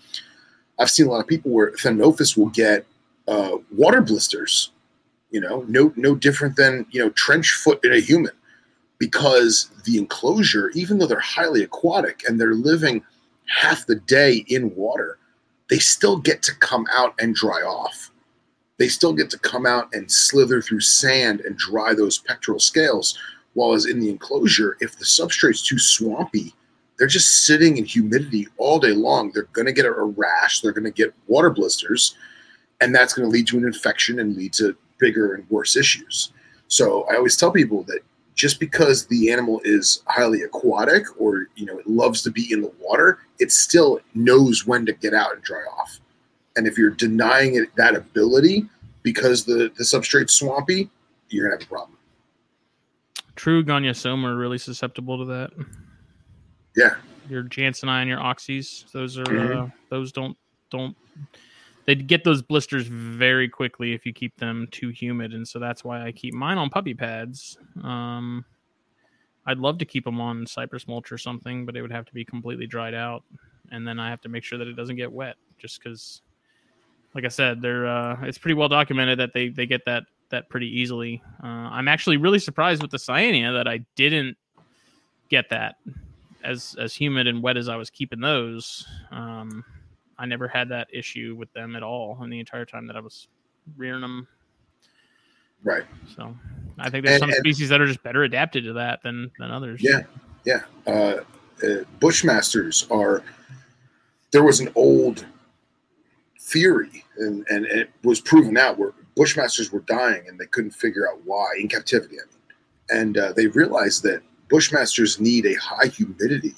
I've 0.80 0.90
seen 0.90 1.06
a 1.06 1.12
lot 1.12 1.20
of 1.20 1.28
people 1.28 1.52
where 1.52 1.72
Thamnophis 1.74 2.36
will 2.36 2.50
get 2.50 2.88
uh, 3.28 3.58
water 3.72 4.02
blisters, 4.02 4.72
you 5.32 5.40
know, 5.40 5.66
no, 5.68 5.94
no 5.96 6.16
different 6.16 6.56
than, 6.56 6.86
you 6.92 7.00
know, 7.00 7.10
trench 7.12 7.52
foot 7.52 7.84
in 7.84 7.94
a 7.94 8.00
human 8.00 8.32
because 8.98 9.70
the 9.86 9.98
enclosure, 9.98 10.70
even 10.72 10.98
though 10.98 11.08
they're 11.08 11.20
highly 11.20 11.64
aquatic 11.64 12.24
and 12.28 12.40
they're 12.40 12.54
living 12.54 13.04
half 13.46 13.86
the 13.86 13.96
day 13.96 14.44
in 14.48 14.76
water, 14.76 15.18
they 15.70 15.80
still 15.80 16.18
get 16.18 16.42
to 16.44 16.56
come 16.56 16.86
out 16.92 17.14
and 17.20 17.36
dry 17.36 17.62
off. 17.62 18.12
They 18.78 18.88
still 18.88 19.14
get 19.14 19.30
to 19.32 19.40
come 19.40 19.66
out 19.66 19.94
and 19.94 20.12
slither 20.12 20.62
through 20.62 20.82
sand 20.82 21.42
and 21.42 21.58
dry 21.58 21.94
those 21.94 22.18
pectoral 22.18 22.60
scales. 22.60 23.18
While 23.54 23.74
as 23.74 23.86
in 23.86 24.00
the 24.00 24.10
enclosure, 24.10 24.78
if 24.80 24.98
the 24.98 25.06
substrate's 25.06 25.68
too 25.68 25.80
swampy, 25.80 26.54
they're 26.98 27.08
just 27.08 27.46
sitting 27.46 27.78
in 27.78 27.86
humidity 27.86 28.48
all 28.58 28.80
day 28.80 28.92
long. 28.92 29.32
They're 29.32 29.44
going 29.54 29.66
to 29.66 29.74
get 29.74 29.86
a 29.86 29.92
rash. 29.92 30.62
They're 30.62 30.72
going 30.72 30.84
to 30.86 30.92
get 30.92 31.14
water 31.28 31.50
blisters. 31.50 32.16
and 32.82 32.96
that's 32.96 33.14
going 33.14 33.28
to 33.28 33.32
lead 33.32 33.48
to 33.48 33.58
an 33.58 33.66
infection 33.66 34.20
and 34.20 34.36
lead 34.36 34.54
to 34.54 34.76
bigger 35.00 35.34
and 35.34 35.50
worse 35.50 35.76
issues. 35.76 36.32
So 36.68 37.08
I 37.12 37.16
always 37.16 37.36
tell 37.36 37.52
people 37.52 37.84
that 37.84 38.00
just 38.36 38.60
because 38.60 39.06
the 39.08 39.32
animal 39.32 39.60
is 39.66 40.04
highly 40.08 40.44
aquatic 40.44 41.04
or 41.20 41.48
you 41.56 41.66
know 41.66 41.78
it 41.80 41.88
loves 41.88 42.22
to 42.24 42.32
be 42.32 42.52
in 42.54 42.62
the 42.62 42.72
water, 42.80 43.20
it 43.40 43.52
still 43.52 44.00
knows 44.14 44.66
when 44.68 44.86
to 44.86 44.94
get 44.94 45.14
out 45.14 45.34
and 45.34 45.42
dry 45.44 45.64
off. 45.80 46.00
And 46.56 46.68
if 46.68 46.78
you're 46.78 46.92
denying 46.92 47.56
it 47.56 47.70
that 47.76 47.96
ability 47.96 48.68
because 49.04 49.46
the 49.46 49.72
the 49.78 49.84
substrate's 49.84 50.34
swampy, 50.34 50.90
you're 51.30 51.46
gonna 51.50 51.60
have 51.60 51.66
a 51.68 51.70
problem. 51.70 51.98
True 53.36 53.64
Gonyosoma 53.64 54.26
are 54.26 54.36
really 54.38 54.58
susceptible 54.58 55.18
to 55.18 55.26
that. 55.26 55.52
Yeah, 56.76 56.96
Your 57.30 57.44
Jansenii 57.44 58.02
and 58.02 58.10
your 58.10 58.20
Oxys, 58.20 58.90
those 58.92 59.18
are 59.18 59.24
Mhm. 59.24 59.68
uh, 59.68 59.70
those 59.90 60.12
don't 60.12 60.38
don't 60.70 60.96
they 61.90 61.96
get 61.96 62.24
those 62.24 62.44
blisters 62.44 62.86
very 62.86 63.50
quickly 63.50 63.94
if 63.94 64.06
you 64.06 64.14
keep 64.14 64.38
them 64.38 64.68
too 64.70 64.90
humid, 64.90 65.34
and 65.34 65.48
so 65.48 65.58
that's 65.58 65.84
why 65.84 66.06
I 66.06 66.12
keep 66.12 66.36
mine 66.36 66.60
on 66.60 66.70
puppy 66.70 66.94
pads. 66.94 67.58
Um, 67.84 68.46
I'd 69.48 69.58
love 69.58 69.80
to 69.80 69.86
keep 69.86 70.06
them 70.06 70.22
on 70.22 70.46
cypress 70.46 70.88
mulch 70.88 71.12
or 71.12 71.18
something, 71.18 71.66
but 71.66 71.76
it 71.76 71.82
would 71.82 71.92
have 71.92 72.06
to 72.06 72.14
be 72.14 72.24
completely 72.24 72.68
dried 72.68 72.94
out, 72.94 73.24
and 73.72 73.88
then 73.88 74.00
I 74.00 74.12
have 74.12 74.22
to 74.22 74.30
make 74.30 74.44
sure 74.44 74.60
that 74.60 74.68
it 74.68 74.76
doesn't 74.76 74.98
get 74.98 75.12
wet, 75.12 75.38
just 75.58 75.82
because, 75.82 76.22
like 77.16 77.26
I 77.26 77.30
said, 77.30 77.60
they're 77.60 77.88
uh, 77.88 78.18
it's 78.22 78.38
pretty 78.38 78.54
well 78.54 78.70
documented 78.70 79.18
that 79.18 79.34
they 79.34 79.50
they 79.50 79.66
get 79.66 79.84
that 79.86 80.04
that 80.30 80.48
pretty 80.48 80.68
easily. 80.68 81.24
Uh, 81.44 81.48
I'm 81.72 81.88
actually 81.88 82.18
really 82.18 82.38
surprised 82.38 82.84
with 82.84 82.92
the 82.92 82.98
Cyanea 82.98 83.52
that 83.58 83.68
I 83.68 83.80
didn't 83.96 84.38
get 85.30 85.50
that 85.50 85.78
as 86.44 86.76
as 86.80 86.94
humid 86.94 87.26
and 87.26 87.42
wet 87.42 87.58
as 87.58 87.68
I 87.68 87.78
was 87.78 87.90
keeping 87.90 88.20
those. 88.20 88.86
Um, 89.10 89.66
I 90.20 90.26
never 90.26 90.48
had 90.48 90.70
that 90.70 90.88
issue 90.94 91.36
with 91.38 91.52
them 91.54 91.76
at 91.76 91.82
all 91.84 92.22
in 92.24 92.30
the 92.30 92.40
entire 92.40 92.66
time 92.66 92.86
that 92.88 92.96
I 92.96 93.00
was 93.00 93.28
rearing 93.78 94.02
them. 94.02 94.28
right. 95.64 95.84
So 96.16 96.36
I 96.78 96.90
think 96.90 97.06
there's 97.06 97.16
And- 97.16 97.20
some 97.22 97.30
and- 97.30 97.38
species 97.40 97.70
that 97.70 97.82
are 97.82 97.88
just 97.88 98.04
better 98.04 98.24
adapted 98.24 98.64
to 98.66 98.74
that 98.74 99.02
than 99.02 99.32
than 99.40 99.50
others. 99.52 99.82
Yeah, 99.82 100.02
yeah. 100.46 100.62
Uh, 100.86 101.24
uh, 101.64 101.84
Bushmasters 102.00 102.90
are. 102.92 103.24
There 104.32 104.44
was 104.44 104.60
an 104.60 104.70
old 104.76 105.26
theory, 106.40 107.04
and, 107.18 107.46
and 107.50 107.66
it 107.66 107.90
was 108.04 108.22
proven 108.22 108.58
out 108.58 108.78
where 108.78 108.94
Bushmasters 109.16 109.72
were 109.72 109.80
dying 109.82 110.24
and 110.28 110.40
they 110.40 110.46
couldn't 110.46 110.72
figure 110.72 111.10
out 111.10 111.20
why 111.26 111.48
in 111.60 111.68
captivity. 111.68 112.18
I 112.20 112.26
mean, 112.26 113.02
and 113.02 113.18
uh, 113.18 113.34
they 113.34 113.48
realized 113.48 114.04
that 114.04 114.22
Bushmasters 114.48 115.20
need 115.20 115.46
a 115.46 115.56
high 115.56 115.88
humidity 115.88 116.56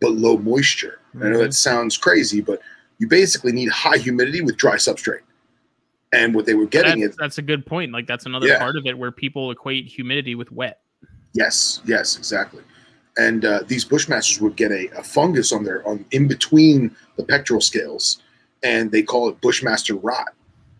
but 0.00 0.12
low 0.12 0.36
moisture. 0.38 1.00
I 1.20 1.28
know 1.30 1.38
that 1.38 1.54
sounds 1.54 1.96
crazy, 1.96 2.40
but 2.40 2.60
you 2.98 3.08
basically 3.08 3.52
need 3.52 3.70
high 3.70 3.98
humidity 3.98 4.40
with 4.40 4.56
dry 4.56 4.76
substrate. 4.76 5.20
And 6.12 6.34
what 6.34 6.46
they 6.46 6.54
were 6.54 6.66
getting 6.66 7.00
That's, 7.00 7.12
is 7.12 7.16
that's 7.16 7.38
a 7.38 7.42
good 7.42 7.66
point. 7.66 7.92
Like 7.92 8.06
that's 8.06 8.26
another 8.26 8.46
Yeah. 8.46 8.58
part 8.58 8.76
of 8.76 8.86
it 8.86 8.96
where 8.96 9.10
people 9.10 9.50
equate 9.50 9.86
humidity 9.86 10.34
with 10.34 10.52
wet. 10.52 10.80
Yes, 11.32 11.80
yes, 11.84 12.16
exactly. 12.16 12.62
And 13.18 13.44
uh, 13.44 13.62
these 13.66 13.84
bushmasters 13.84 14.40
would 14.40 14.56
get 14.56 14.70
a, 14.70 14.88
a 14.98 15.02
fungus 15.02 15.52
on 15.52 15.64
their 15.64 15.86
on 15.86 16.04
in 16.12 16.28
between 16.28 16.94
the 17.16 17.24
pectoral 17.24 17.60
scales, 17.60 18.22
and 18.62 18.90
they 18.90 19.02
call 19.02 19.28
it 19.28 19.40
bushmaster 19.40 19.94
rot 19.94 20.28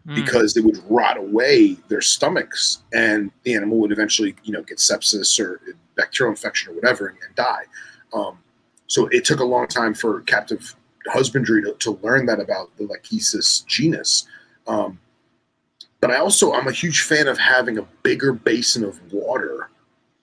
Mm. 0.06 0.14
because 0.14 0.56
it 0.56 0.64
would 0.64 0.80
rot 0.88 1.16
away 1.16 1.76
their 1.88 2.00
stomachs, 2.00 2.78
and 2.94 3.32
the 3.42 3.54
animal 3.54 3.78
would 3.78 3.90
eventually, 3.90 4.36
you 4.44 4.52
know, 4.52 4.62
get 4.62 4.78
sepsis 4.78 5.40
or 5.40 5.60
bacterial 5.96 6.30
infection 6.30 6.70
or 6.70 6.76
whatever 6.76 7.08
and, 7.08 7.18
and 7.26 7.34
die. 7.34 7.64
Um, 8.12 8.38
so 8.86 9.06
it 9.08 9.24
took 9.24 9.40
a 9.40 9.44
long 9.44 9.66
time 9.66 9.94
for 9.94 10.20
captive 10.22 10.74
husbandry 11.06 11.62
to, 11.62 11.74
to 11.74 11.98
learn 12.02 12.26
that 12.26 12.40
about 12.40 12.76
the 12.76 12.84
Lachesis 12.84 13.64
genus. 13.66 14.26
Um, 14.66 14.98
but 16.00 16.10
I 16.10 16.18
also 16.18 16.52
I'm 16.52 16.68
a 16.68 16.72
huge 16.72 17.02
fan 17.02 17.28
of 17.28 17.38
having 17.38 17.78
a 17.78 17.86
bigger 18.02 18.32
basin 18.32 18.84
of 18.84 19.00
water 19.12 19.70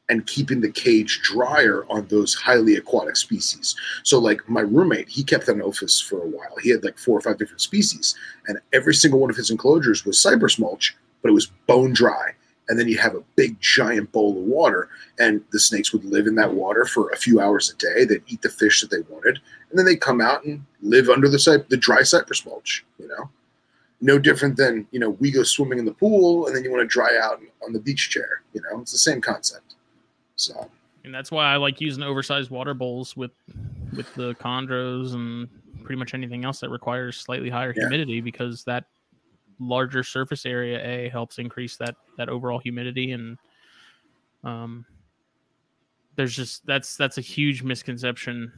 and 0.09 0.25
keeping 0.27 0.61
the 0.61 0.71
cage 0.71 1.21
drier 1.23 1.85
on 1.89 2.05
those 2.07 2.35
highly 2.35 2.75
aquatic 2.75 3.15
species. 3.15 3.75
So, 4.03 4.19
like 4.19 4.47
my 4.49 4.61
roommate, 4.61 5.09
he 5.09 5.23
kept 5.23 5.47
Thamnophis 5.47 6.03
for 6.03 6.21
a 6.21 6.27
while. 6.27 6.55
He 6.61 6.69
had 6.69 6.83
like 6.83 6.97
four 6.97 7.17
or 7.17 7.21
five 7.21 7.37
different 7.37 7.61
species, 7.61 8.15
and 8.47 8.59
every 8.73 8.93
single 8.93 9.19
one 9.19 9.29
of 9.29 9.37
his 9.37 9.49
enclosures 9.49 10.05
was 10.05 10.19
cypress 10.19 10.59
mulch, 10.59 10.95
but 11.21 11.29
it 11.29 11.33
was 11.33 11.47
bone 11.67 11.93
dry. 11.93 12.33
And 12.73 12.79
then 12.79 12.87
you 12.87 12.97
have 12.97 13.13
a 13.13 13.21
big 13.35 13.59
giant 13.61 14.11
bowl 14.11 14.31
of 14.31 14.43
water, 14.45 14.89
and 15.19 15.43
the 15.51 15.59
snakes 15.59 15.93
would 15.93 16.03
live 16.05 16.25
in 16.25 16.33
that 16.35 16.51
water 16.51 16.85
for 16.85 17.11
a 17.11 17.15
few 17.15 17.39
hours 17.39 17.69
a 17.69 17.75
day. 17.75 18.03
They'd 18.03 18.23
eat 18.25 18.41
the 18.41 18.49
fish 18.49 18.81
that 18.81 18.89
they 18.89 19.01
wanted, 19.13 19.39
and 19.69 19.77
then 19.77 19.85
they'd 19.85 20.01
come 20.01 20.21
out 20.21 20.43
and 20.43 20.65
live 20.81 21.07
under 21.07 21.29
the 21.29 21.37
cy- 21.37 21.57
the 21.69 21.77
dry 21.77 22.01
cypress 22.01 22.43
mulch. 22.47 22.83
You 22.97 23.09
know, 23.09 23.29
no 24.01 24.17
different 24.17 24.57
than 24.57 24.87
you 24.89 24.99
know 24.99 25.11
we 25.11 25.29
go 25.29 25.43
swimming 25.43 25.77
in 25.77 25.85
the 25.85 25.93
pool, 25.93 26.47
and 26.47 26.55
then 26.55 26.63
you 26.63 26.71
want 26.71 26.81
to 26.81 26.87
dry 26.91 27.15
out 27.21 27.39
on 27.63 27.73
the 27.73 27.79
beach 27.79 28.09
chair. 28.09 28.41
You 28.55 28.61
know, 28.63 28.81
it's 28.81 28.91
the 28.91 28.97
same 28.97 29.21
concept. 29.21 29.75
So 30.35 30.67
and 31.05 31.13
that's 31.13 31.29
why 31.29 31.45
I 31.53 31.57
like 31.57 31.79
using 31.79 32.01
oversized 32.01 32.49
water 32.49 32.73
bowls 32.73 33.15
with 33.15 33.33
with 33.95 34.11
the 34.15 34.33
chondros 34.35 35.13
and 35.13 35.47
pretty 35.83 35.99
much 35.99 36.15
anything 36.15 36.43
else 36.43 36.59
that 36.61 36.69
requires 36.71 37.17
slightly 37.17 37.51
higher 37.51 37.71
Yeah. 37.77 37.83
humidity 37.83 38.19
because 38.19 38.63
that 38.63 38.85
larger 39.67 40.03
surface 40.03 40.45
area 40.45 40.79
a 40.85 41.09
helps 41.09 41.39
increase 41.39 41.77
that 41.77 41.95
that 42.17 42.29
overall 42.29 42.59
humidity 42.59 43.11
and 43.11 43.37
um 44.43 44.85
there's 46.15 46.35
just 46.35 46.65
that's 46.65 46.95
that's 46.95 47.17
a 47.17 47.21
huge 47.21 47.63
misconception 47.63 48.51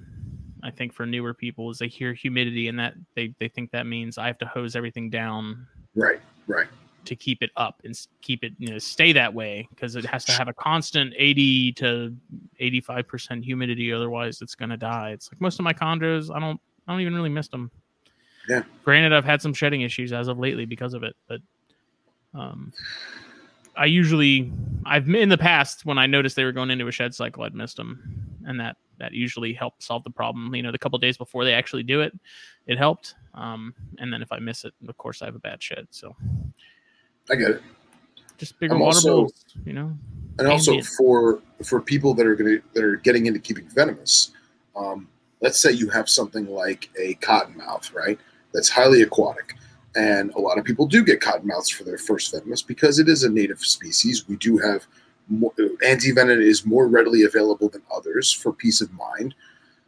I 0.63 0.71
think 0.71 0.93
for 0.93 1.05
newer 1.05 1.33
people 1.33 1.69
is 1.69 1.77
they 1.77 1.87
hear 1.87 2.13
humidity 2.13 2.67
and 2.67 2.79
that 2.79 2.95
they 3.15 3.33
they 3.39 3.47
think 3.47 3.71
that 3.71 3.85
means 3.85 4.17
I 4.17 4.27
have 4.27 4.39
to 4.39 4.47
hose 4.47 4.75
everything 4.75 5.09
down 5.09 5.67
right, 5.95 6.19
right, 6.47 6.67
to 7.05 7.15
keep 7.15 7.43
it 7.43 7.51
up 7.55 7.81
and 7.83 7.95
keep 8.21 8.43
it 8.43 8.53
you 8.57 8.69
know 8.69 8.79
stay 8.79 9.13
that 9.13 9.33
way 9.33 9.67
because 9.69 9.95
it 9.95 10.05
has 10.05 10.25
to 10.25 10.31
have 10.31 10.47
a 10.47 10.53
constant 10.53 11.13
80 11.15 11.73
to 11.73 12.15
85 12.59 13.07
percent 13.07 13.45
humidity 13.45 13.93
otherwise 13.93 14.41
it's 14.41 14.55
going 14.55 14.69
to 14.69 14.77
die. 14.77 15.11
It's 15.11 15.31
like 15.31 15.39
most 15.39 15.59
of 15.59 15.63
my 15.63 15.73
chondros 15.73 16.35
i 16.35 16.39
don't 16.39 16.59
i 16.87 16.91
don't 16.91 17.01
even 17.01 17.15
really 17.15 17.29
miss 17.29 17.47
them 17.47 17.69
Yeah. 18.47 18.63
granted 18.83 19.13
i've 19.13 19.25
had 19.25 19.41
some 19.41 19.53
shedding 19.53 19.81
issues 19.81 20.13
as 20.13 20.27
of 20.27 20.37
lately 20.39 20.65
because 20.65 20.93
of 20.93 21.03
it 21.03 21.15
but 21.27 21.39
um 22.33 22.71
i 23.75 23.85
usually 23.85 24.51
i've 24.85 25.09
in 25.09 25.29
the 25.29 25.37
past 25.37 25.85
when 25.85 25.97
i 25.97 26.05
noticed 26.05 26.35
they 26.35 26.43
were 26.43 26.51
going 26.51 26.69
into 26.71 26.87
a 26.87 26.91
shed 26.91 27.13
cycle 27.15 27.43
i'd 27.43 27.55
missed 27.55 27.77
them 27.77 28.01
and 28.45 28.59
that 28.59 28.77
that 28.97 29.11
usually 29.13 29.53
helped 29.53 29.83
solve 29.83 30.03
the 30.03 30.09
problem 30.09 30.53
you 30.55 30.61
know 30.63 30.71
the 30.71 30.77
couple 30.77 30.97
days 30.99 31.17
before 31.17 31.43
they 31.43 31.53
actually 31.53 31.83
do 31.83 32.01
it 32.01 32.13
it 32.67 32.77
helped 32.77 33.15
um 33.33 33.73
and 33.97 34.11
then 34.13 34.21
if 34.21 34.31
i 34.31 34.39
miss 34.39 34.63
it 34.65 34.73
of 34.87 34.97
course 34.97 35.21
i 35.21 35.25
have 35.25 35.35
a 35.35 35.39
bad 35.39 35.61
shed 35.61 35.87
so 35.91 36.15
I 37.29 37.35
get 37.35 37.49
it. 37.49 37.61
just 38.37 38.59
bigger 38.59 38.75
I'm 38.75 38.79
water 38.81 38.97
also- 38.97 39.21
bowls, 39.21 39.45
you 39.65 39.73
know. 39.73 39.97
And 40.37 40.47
also 40.47 40.71
Ambient. 40.73 40.87
for 40.97 41.41
for 41.63 41.81
people 41.81 42.13
that 42.13 42.27
are 42.27 42.35
to 42.35 42.61
that 42.73 42.83
are 42.83 42.97
getting 42.97 43.25
into 43.25 43.39
keeping 43.39 43.67
venomous, 43.69 44.31
um, 44.75 45.07
let's 45.41 45.59
say 45.59 45.71
you 45.71 45.89
have 45.89 46.07
something 46.09 46.45
like 46.47 46.89
a 46.99 47.15
cottonmouth, 47.15 47.95
right? 47.95 48.19
That's 48.55 48.69
highly 48.69 49.01
aquatic, 49.01 49.55
and 49.95 50.31
a 50.31 50.39
lot 50.39 50.57
of 50.57 50.63
people 50.63 50.87
do 50.87 51.03
get 51.03 51.19
cottonmouths 51.19 51.71
for 51.71 51.83
their 51.83 51.97
first 51.97 52.31
venomous 52.31 52.61
because 52.61 52.97
it 52.97 53.09
is 53.09 53.23
a 53.23 53.29
native 53.29 53.59
species. 53.59 54.27
We 54.27 54.37
do 54.37 54.57
have 54.57 54.87
more, 55.27 55.53
anti-venom 55.85 56.39
is 56.39 56.65
more 56.65 56.87
readily 56.87 57.23
available 57.23 57.69
than 57.69 57.81
others 57.93 58.31
for 58.31 58.53
peace 58.53 58.81
of 58.81 58.91
mind. 58.93 59.35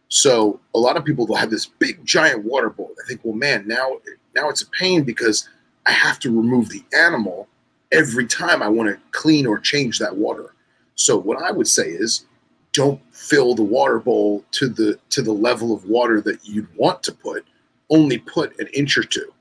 So 0.09 0.59
a 0.73 0.79
lot 0.79 0.97
of 0.97 1.05
people 1.05 1.25
will 1.27 1.35
have 1.35 1.49
this 1.49 1.65
big 1.65 2.03
giant 2.05 2.43
water 2.43 2.69
bowl. 2.69 2.91
I 3.03 3.07
think, 3.07 3.21
well, 3.23 3.35
man, 3.35 3.67
now 3.67 3.97
now 4.35 4.49
it's 4.49 4.61
a 4.61 4.69
pain 4.69 5.03
because 5.03 5.49
I 5.85 5.91
have 5.91 6.19
to 6.19 6.29
remove 6.29 6.69
the 6.69 6.83
animal 6.93 7.47
every 7.91 8.27
time 8.27 8.61
I 8.61 8.67
want 8.67 8.89
to 8.89 8.99
clean 9.11 9.47
or 9.47 9.59
change 9.59 9.99
that 9.99 10.15
water. 10.15 10.53
So 10.95 11.17
what 11.17 11.41
I 11.41 11.51
would 11.51 11.67
say 11.67 11.89
is 11.89 12.25
don't 12.73 13.01
fill 13.13 13.55
the 13.55 13.63
water 13.63 13.99
bowl 13.99 14.43
to 14.51 14.69
the 14.69 14.99
to 15.09 15.21
the 15.21 15.33
level 15.33 15.73
of 15.73 15.85
water 15.85 16.21
that 16.21 16.45
you'd 16.45 16.73
want 16.75 17.03
to 17.03 17.11
put, 17.11 17.45
only 17.89 18.17
put 18.17 18.57
an 18.59 18.67
inch 18.73 18.97
or 18.97 19.03
two. 19.03 19.33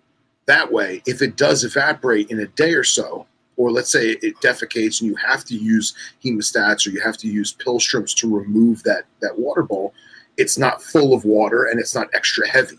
That 0.47 0.71
way, 0.71 1.03
if 1.07 1.23
it 1.23 1.37
does 1.37 1.65
evaporate 1.65 2.31
in 2.31 2.41
a 2.41 2.47
day 2.47 2.75
or 2.75 2.85
so, 2.85 3.27
or 3.57 3.71
let's 3.71 3.91
say 3.91 4.11
it 4.23 4.37
defecates 4.41 5.01
and 5.01 5.11
you 5.11 5.17
have 5.17 5.45
to 5.47 5.57
use 5.57 5.95
hemostats 6.23 6.87
or 6.87 6.91
you 6.91 7.01
have 7.01 7.17
to 7.19 7.29
use 7.29 7.55
Pillstroms 7.55 8.15
to 8.17 8.35
remove 8.35 8.83
that 8.85 9.05
that 9.21 9.39
water 9.39 9.63
bowl, 9.63 9.95
it's 10.37 10.59
not 10.59 10.83
full 10.83 11.15
of 11.15 11.25
water 11.25 11.65
and 11.65 11.81
it's 11.81 11.95
not 11.95 12.09
extra 12.15 12.47
heavy. 12.49 12.79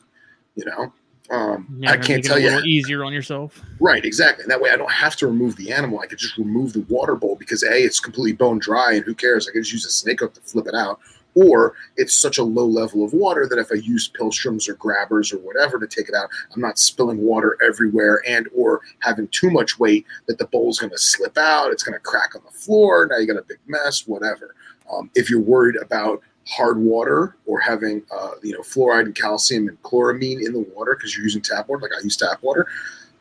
You 0.56 0.66
know, 0.66 0.94
um, 1.30 1.68
Yeah, 1.80 1.92
I 1.92 1.98
can't 1.98 2.24
tell 2.24 2.40
you 2.40 2.60
easier 2.62 3.04
on 3.04 3.14
yourself. 3.14 3.62
Right, 3.80 4.06
exactly. 4.06 4.44
And 4.44 4.52
that 4.52 4.62
way 4.62 4.72
I 4.72 4.76
don't 4.76 4.92
have 4.92 5.16
to 5.18 5.28
remove 5.28 5.56
the 5.56 5.72
animal. 5.72 6.00
I 6.00 6.08
could 6.08 6.20
just 6.20 6.38
remove 6.38 6.74
the 6.74 6.82
water 6.82 7.16
bowl 7.16 7.36
because 7.36 7.64
A, 7.64 7.74
it's 7.74 8.00
completely 8.00 8.34
bone 8.34 8.60
dry 8.60 8.94
and 8.94 9.04
who 9.04 9.14
cares? 9.14 9.48
I 9.48 9.52
can 9.52 9.62
just 9.62 9.74
use 9.74 9.86
a 9.86 9.92
snake 9.92 10.22
hook 10.22 10.34
to 10.36 10.42
flip 10.42 10.68
it 10.68 10.76
out. 10.76 11.00
Or 11.38 11.76
it's 11.98 12.16
such 12.16 12.40
a 12.40 12.44
low 12.44 12.66
level 12.66 13.06
of 13.06 13.14
water 13.14 13.46
that 13.48 13.60
if 13.60 13.72
I 13.72 13.76
use 13.76 14.10
Pillstroms 14.10 14.68
or 14.68 14.74
grabbers 14.74 15.32
or 15.32 15.38
whatever 15.38 15.78
to 15.78 15.86
take 15.86 16.10
it 16.10 16.16
out, 16.16 16.30
I'm 16.56 16.62
not 16.62 16.80
spilling 16.80 17.22
water 17.22 17.60
everywhere 17.64 18.24
and 18.28 18.48
or 18.56 18.82
having 19.02 19.28
too 19.28 19.52
much 19.52 19.78
weight 19.78 20.04
that 20.26 20.40
the 20.40 20.48
bowl's 20.48 20.80
gonna 20.80 20.98
slip 20.98 21.38
out, 21.38 21.72
it's 21.72 21.84
gonna 21.84 22.00
crack 22.00 22.34
on 22.36 22.42
the 22.44 22.52
floor, 22.52 23.06
now 23.06 23.18
you 23.18 23.28
got 23.28 23.38
a 23.38 23.44
big 23.44 23.60
mess, 23.68 24.08
whatever. 24.08 24.56
Um, 24.92 25.12
if 25.14 25.30
you're 25.30 25.40
worried 25.40 25.76
about 25.76 26.24
hard 26.48 26.80
water 26.80 27.36
or 27.46 27.60
having 27.60 28.02
uh, 28.12 28.32
you 28.42 28.54
know 28.54 28.62
fluoride 28.62 29.06
and 29.06 29.14
calcium 29.14 29.68
and 29.68 29.80
chloramine 29.84 30.44
in 30.44 30.54
the 30.54 30.66
water 30.74 30.96
because 30.96 31.16
you're 31.16 31.24
using 31.24 31.44
tap 31.44 31.70
water, 31.70 31.84
like 31.84 31.92
I 31.96 32.02
use 32.04 32.18
tap 32.18 32.42
water, 32.42 32.66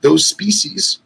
those 0.00 0.24
species, 0.24 1.00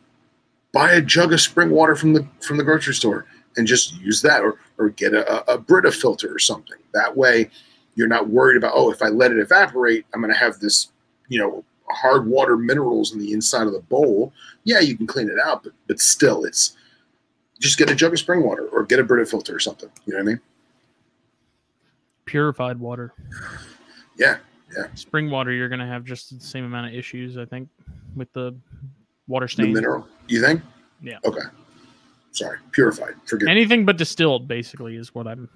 buy 0.71 0.93
a 0.93 1.01
jug 1.01 1.33
of 1.33 1.41
spring 1.41 1.71
water 1.71 1.97
from 1.97 2.13
the 2.13 2.25
from 2.41 2.57
the 2.57 2.63
grocery 2.63 2.95
store 2.95 3.27
and 3.57 3.67
just 3.67 3.95
use 4.01 4.23
that, 4.23 4.43
or 4.43 4.59
or 4.79 4.91
get 4.91 5.15
a, 5.15 5.53
a 5.53 5.59
Brita 5.59 5.93
filter 5.93 6.33
or 6.33 6.39
something. 6.39 6.79
That 6.93 7.17
way, 7.17 7.51
you're 7.95 8.09
not 8.09 8.29
worried 8.29 8.57
about 8.57 8.73
oh, 8.75 8.91
if 8.91 9.03
I 9.03 9.09
let 9.09 9.33
it 9.33 9.39
evaporate, 9.39 10.07
I'm 10.15 10.21
going 10.21 10.33
to 10.33 10.39
have 10.39 10.59
this, 10.61 10.89
you 11.29 11.39
know, 11.39 11.65
hard 11.91 12.27
water 12.27 12.57
minerals 12.57 13.13
in 13.13 13.19
the 13.19 13.33
inside 13.33 13.67
of 13.67 13.73
the 13.73 13.81
bowl. 13.81 14.33
Yeah, 14.65 14.81
you 14.81 14.97
can 14.97 15.07
clean 15.07 15.29
it 15.29 15.39
out, 15.39 15.65
but 15.65 15.73
but 15.87 16.01
still, 16.01 16.45
it's 16.45 16.77
just 17.59 17.79
get 17.79 17.91
a 17.91 17.95
jug 17.95 18.13
of 18.13 18.19
spring 18.19 18.43
water 18.43 18.69
or 18.69 18.85
get 18.85 18.99
a 18.99 19.05
Brita 19.05 19.27
filter 19.27 19.55
or 19.55 19.61
something. 19.61 19.91
You 20.07 20.15
know 20.15 20.19
what 20.19 20.23
I 20.23 20.27
mean? 20.27 20.41
Purified 22.25 22.79
water. 22.79 23.13
Yeah, 24.17 24.39
yeah. 24.77 24.87
Spring 24.95 25.31
water, 25.31 25.53
you're 25.53 25.69
going 25.69 25.81
to 25.81 25.87
have 25.87 26.05
just 26.05 26.37
the 26.39 26.45
same 26.45 26.65
amount 26.65 26.89
of 26.89 26.95
issues, 26.95 27.37
I 27.37 27.45
think, 27.45 27.69
with 28.15 28.33
the 28.33 28.55
water 29.29 29.47
the 29.47 29.53
stain. 29.53 29.73
mineral. 29.73 30.07
You 30.29 30.41
think? 30.41 30.63
Yeah. 31.03 31.19
Okay. 31.25 31.43
Sorry, 32.33 32.59
purified. 32.73 33.15
Forget. 33.27 33.49
Anything 33.49 33.85
but 33.85 33.97
distilled, 33.97 34.47
basically, 34.49 34.97
is 34.97 35.15
what 35.15 35.27
I'm. 35.27 35.49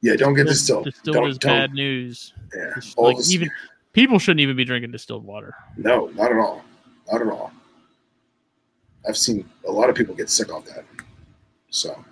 yeah, 0.00 0.16
don't 0.16 0.34
get 0.34 0.46
distilled. 0.46 0.84
Distilled 0.84 1.14
Don't- 1.14 1.28
is 1.28 1.38
don't- 1.38 1.50
bad 1.52 1.72
news. 1.72 2.32
Yeah. 2.54 2.72
Like 2.96 3.16
this- 3.18 3.32
even 3.32 3.50
people 3.92 4.18
shouldn't 4.18 4.40
even 4.40 4.56
be 4.56 4.64
drinking 4.64 4.90
distilled 4.92 5.24
water. 5.24 5.54
No, 5.76 6.06
not 6.14 6.30
at 6.32 6.38
all. 6.38 6.64
Not 7.10 7.20
at 7.20 7.28
all. 7.28 7.52
I've 9.06 9.16
seen 9.16 9.48
a 9.66 9.70
lot 9.72 9.90
of 9.90 9.96
people 9.96 10.14
get 10.14 10.30
sick 10.30 10.52
off 10.52 10.64
that. 10.66 10.84
So, 11.70 12.02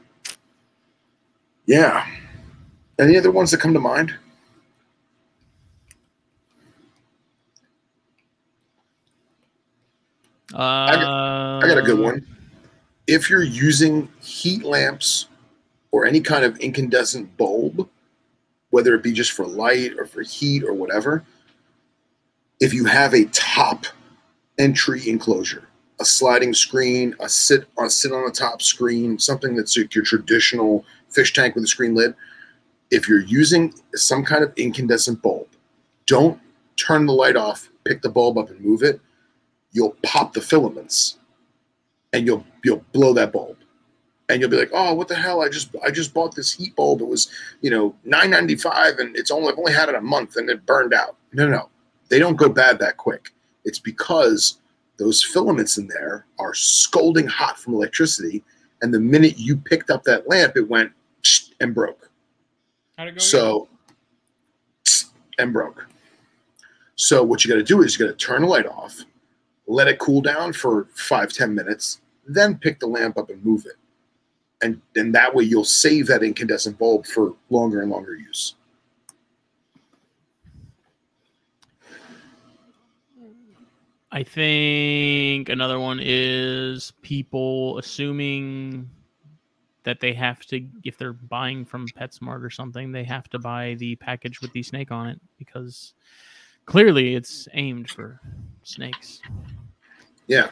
yeah. 1.67 2.07
Any 2.99 3.17
other 3.17 3.31
ones 3.31 3.51
that 3.53 3.61
come 3.61 3.73
to 3.73 3.81
mind? 3.81 4.13
Uh, 10.53 10.59
I 10.59 11.61
got 11.67 11.79
a 11.79 11.83
good 11.83 11.99
one. 11.99 12.27
If 13.11 13.29
you're 13.29 13.43
using 13.43 14.09
heat 14.23 14.63
lamps 14.63 15.27
or 15.91 16.07
any 16.07 16.21
kind 16.21 16.45
of 16.45 16.57
incandescent 16.59 17.37
bulb, 17.37 17.89
whether 18.71 18.95
it 18.95 19.03
be 19.03 19.11
just 19.11 19.33
for 19.33 19.45
light 19.45 19.95
or 19.99 20.07
for 20.07 20.23
heat 20.23 20.63
or 20.63 20.73
whatever, 20.73 21.25
if 22.61 22.73
you 22.73 22.85
have 22.85 23.13
a 23.13 23.25
top 23.33 23.87
entry 24.61 25.09
enclosure, 25.09 25.67
a 25.99 26.05
sliding 26.05 26.55
screen, 26.55 27.17
a 27.19 27.29
sit 27.29 27.67
a 27.81 27.91
sit 27.91 28.13
on 28.13 28.27
the 28.27 28.31
top 28.31 28.63
screen, 28.63 29.19
something 29.19 29.57
that's 29.57 29.77
like 29.77 29.93
your 29.93 30.05
traditional 30.05 30.85
fish 31.09 31.33
tank 31.33 31.57
with 31.57 31.65
a 31.65 31.67
screen 31.67 31.97
lid, 31.97 32.15
if 32.93 33.09
you're 33.09 33.23
using 33.23 33.75
some 33.93 34.25
kind 34.25 34.45
of 34.45 34.53
incandescent 34.55 35.21
bulb, 35.21 35.49
don't 36.07 36.39
turn 36.77 37.07
the 37.07 37.13
light 37.13 37.35
off, 37.35 37.71
pick 37.83 38.03
the 38.03 38.09
bulb 38.09 38.39
up 38.39 38.51
and 38.51 38.61
move 38.61 38.85
it. 38.85 39.01
You'll 39.73 39.97
pop 40.05 40.33
the 40.33 40.41
filaments 40.41 41.17
and 42.13 42.27
you'll 42.27 42.45
you'll 42.65 42.85
blow 42.93 43.13
that 43.15 43.33
bulb. 43.33 43.57
And 44.29 44.41
you'll 44.41 44.51
be 44.51 44.59
like, 44.59 44.71
"Oh, 44.73 44.95
what 44.95 45.09
the 45.09 45.17
hell? 45.17 45.43
I 45.43 45.49
just 45.49 45.75
I 45.85 45.91
just 45.91 46.15
bought 46.15 46.35
this 46.35 46.53
heat 46.53 46.77
bulb. 46.77 47.01
It 47.01 47.09
was, 47.09 47.31
you 47.63 47.71
know, 47.71 47.97
9.95 48.07 49.01
and 49.01 49.17
it's 49.17 49.31
only 49.31 49.53
I've 49.53 49.59
only 49.59 49.73
had 49.73 49.89
it 49.89 49.95
a 49.97 50.01
month 50.01 50.37
and 50.37 50.49
it 50.49 50.65
burned 50.67 50.95
out." 50.95 51.17
No, 51.33 51.49
no. 51.49 51.69
They 52.09 52.19
don't 52.19 52.37
go 52.37 52.49
bad 52.49 52.79
that 52.79 52.97
quick. 52.97 53.31
It's 53.65 53.79
because 53.79 54.61
those 54.99 55.23
filaments 55.23 55.79
in 55.79 55.89
there 55.89 56.27
are 56.39 56.55
scalding 56.55 57.27
hot 57.27 57.59
from 57.59 57.75
electricity 57.75 58.45
and 58.83 58.93
the 58.93 59.01
minute 59.01 59.39
you 59.39 59.57
picked 59.57 59.91
up 59.91 60.05
that 60.05 60.29
lamp 60.29 60.57
it 60.57 60.69
went 60.69 60.93
and 61.61 61.75
broke. 61.75 62.11
How'd 62.97 63.09
it 63.09 63.13
go? 63.13 63.19
So, 63.19 63.69
and 65.39 65.53
broke. 65.53 65.87
So 66.97 67.23
what 67.23 67.45
you 67.45 67.51
got 67.51 67.57
to 67.57 67.63
do 67.63 67.83
is 67.83 67.99
you 67.99 68.07
got 68.07 68.19
to 68.19 68.27
turn 68.27 68.43
the 68.43 68.49
light 68.49 68.67
off, 68.67 69.01
let 69.71 69.89
it 69.89 69.99
cool 69.99 70.21
down 70.21 70.53
for 70.53 70.89
five 70.95 71.33
ten 71.33 71.55
minutes, 71.55 72.01
then 72.27 72.59
pick 72.59 72.81
the 72.81 72.87
lamp 72.87 73.17
up 73.17 73.31
and 73.31 73.45
move 73.45 73.67
it, 73.67 73.77
and 74.63 74.81
then 74.95 75.13
that 75.13 75.35
way 75.35 75.45
you'll 75.45 75.65
save 75.65 76.07
that 76.09 76.23
incandescent 76.23 76.79
bulb 76.79 77.07
for 77.07 77.35
longer 77.51 77.81
and 77.81 77.91
longer 77.91 78.17
use. 78.17 78.57
I 84.13 84.25
think 84.25 85.49
another 85.49 85.79
one 85.79 86.01
is 86.03 86.93
people 87.01 87.79
assuming 87.79 88.91
that 89.85 90.01
they 90.01 90.13
have 90.13 90.41
to, 90.47 90.67
if 90.83 90.99
they're 90.99 91.13
buying 91.13 91.65
from 91.65 91.87
PetSmart 91.87 92.45
or 92.45 92.51
something, 92.51 92.91
they 92.91 93.05
have 93.05 93.31
to 93.31 93.39
buy 93.39 93.77
the 93.79 93.95
package 93.97 94.41
with 94.41 94.53
the 94.53 94.65
snake 94.65 94.91
on 94.91 95.07
it 95.07 95.21
because 95.39 95.95
clearly 96.71 97.15
it's 97.15 97.49
aimed 97.55 97.91
for 97.91 98.21
snakes. 98.63 99.21
Yeah, 100.27 100.51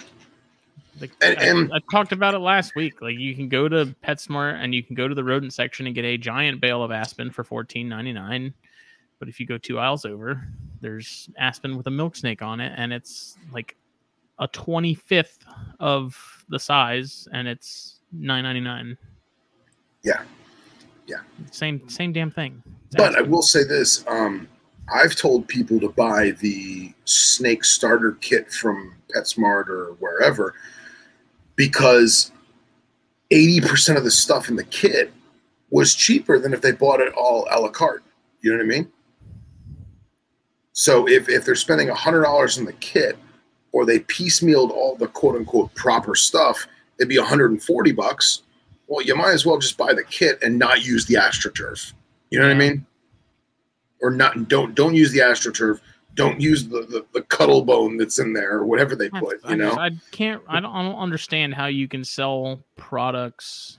Like, 1.00 1.12
And- 1.22 1.38
I, 1.38 1.42
and- 1.44 1.72
I 1.72 1.78
talked 1.92 2.10
about 2.12 2.34
it 2.34 2.40
last 2.40 2.74
week. 2.74 3.00
Like 3.00 3.16
you 3.18 3.34
can 3.36 3.48
go 3.48 3.68
to 3.68 3.94
PetSmart 4.04 4.54
and 4.54 4.74
you 4.74 4.82
can 4.82 4.96
go 4.96 5.06
to 5.06 5.14
the 5.14 5.22
rodent 5.22 5.52
section 5.54 5.86
and 5.86 5.94
get 5.94 6.04
a 6.04 6.16
giant 6.18 6.60
bale 6.60 6.82
of 6.82 6.90
aspen 6.90 7.30
for 7.30 7.44
fourteen 7.44 7.88
ninety 7.88 8.12
nine. 8.12 8.52
But 9.20 9.28
if 9.28 9.38
you 9.38 9.46
go 9.46 9.58
two 9.58 9.78
aisles 9.78 10.04
over, 10.04 10.46
there's 10.80 11.28
aspen 11.38 11.76
with 11.76 11.86
a 11.86 11.90
milk 11.90 12.16
snake 12.16 12.42
on 12.42 12.60
it, 12.60 12.72
and 12.76 12.92
it's 12.92 13.36
like 13.52 13.76
a 14.40 14.48
twenty 14.48 14.94
fifth 14.94 15.38
of 15.78 16.16
the 16.48 16.58
size, 16.58 17.28
and 17.32 17.46
it's 17.46 18.00
nine 18.12 18.42
ninety 18.42 18.60
nine. 18.60 18.96
Yeah. 20.02 20.22
Yeah. 21.06 21.18
Same 21.52 21.88
same 21.88 22.12
damn 22.12 22.30
thing. 22.32 22.60
It's 22.86 22.96
but 22.96 23.14
I 23.16 23.20
will 23.22 23.42
say 23.42 23.62
this: 23.62 24.04
um, 24.08 24.48
I've 24.92 25.14
told 25.14 25.48
people 25.48 25.80
to 25.80 25.88
buy 25.88 26.32
the 26.32 26.92
snake 27.04 27.64
starter 27.64 28.12
kit 28.20 28.52
from 28.52 28.94
PetSmart 29.14 29.68
or 29.68 29.96
wherever 29.98 30.54
because 31.56 32.32
eighty 33.30 33.60
percent 33.60 33.98
of 33.98 34.04
the 34.04 34.10
stuff 34.10 34.48
in 34.48 34.56
the 34.56 34.64
kit 34.64 35.12
was 35.70 35.94
cheaper 35.94 36.38
than 36.38 36.54
if 36.54 36.62
they 36.62 36.72
bought 36.72 37.00
it 37.00 37.12
all 37.14 37.46
a 37.50 37.60
la 37.60 37.68
carte. 37.68 38.02
You 38.40 38.52
know 38.52 38.58
what 38.58 38.64
I 38.64 38.66
mean? 38.66 38.92
So 40.72 41.08
if 41.08 41.28
if 41.28 41.44
they're 41.44 41.54
spending 41.54 41.88
hundred 41.88 42.22
dollars 42.22 42.56
in 42.56 42.64
the 42.64 42.72
kit, 42.74 43.18
or 43.72 43.84
they 43.84 44.00
piecemealed 44.00 44.70
all 44.70 44.96
the 44.96 45.08
quote 45.08 45.36
unquote 45.36 45.74
proper 45.74 46.14
stuff, 46.14 46.66
it'd 46.98 47.08
be 47.08 47.18
140 47.18 47.92
bucks. 47.92 48.42
Well, 48.86 49.04
you 49.04 49.14
might 49.14 49.32
as 49.32 49.44
well 49.44 49.58
just 49.58 49.76
buy 49.76 49.92
the 49.92 50.04
kit 50.04 50.38
and 50.42 50.58
not 50.58 50.84
use 50.84 51.04
the 51.06 51.16
AstroTurf. 51.16 51.92
You 52.30 52.38
know 52.38 52.46
what 52.46 52.54
I 52.54 52.58
mean? 52.58 52.86
Or 54.00 54.10
not 54.10 54.48
don't 54.48 54.74
don't 54.74 54.94
use 54.94 55.12
the 55.12 55.20
AstroTurf. 55.20 55.80
Don't 56.14 56.40
use 56.40 56.66
the, 56.66 56.80
the, 56.80 57.06
the 57.14 57.22
cuddle 57.22 57.64
bone 57.64 57.96
that's 57.96 58.18
in 58.18 58.32
there 58.32 58.54
or 58.54 58.66
whatever 58.66 58.96
they 58.96 59.08
hmm. 59.08 59.18
put. 59.18 59.40
I, 59.44 59.50
You 59.50 59.56
know? 59.56 59.68
just- 59.68 59.78
I 59.78 59.90
can't. 60.10 60.42
I 60.48 60.60
don't, 60.60 60.74
I 60.74 60.82
don't 60.82 60.98
understand 60.98 61.54
how 61.54 61.66
you 61.66 61.88
can 61.88 62.04
sell 62.04 62.64
products 62.76 63.78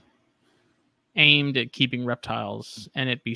aimed 1.16 1.56
at 1.56 1.72
keeping 1.72 2.04
reptiles 2.04 2.88
and 2.94 3.10
it 3.10 3.24
be 3.24 3.34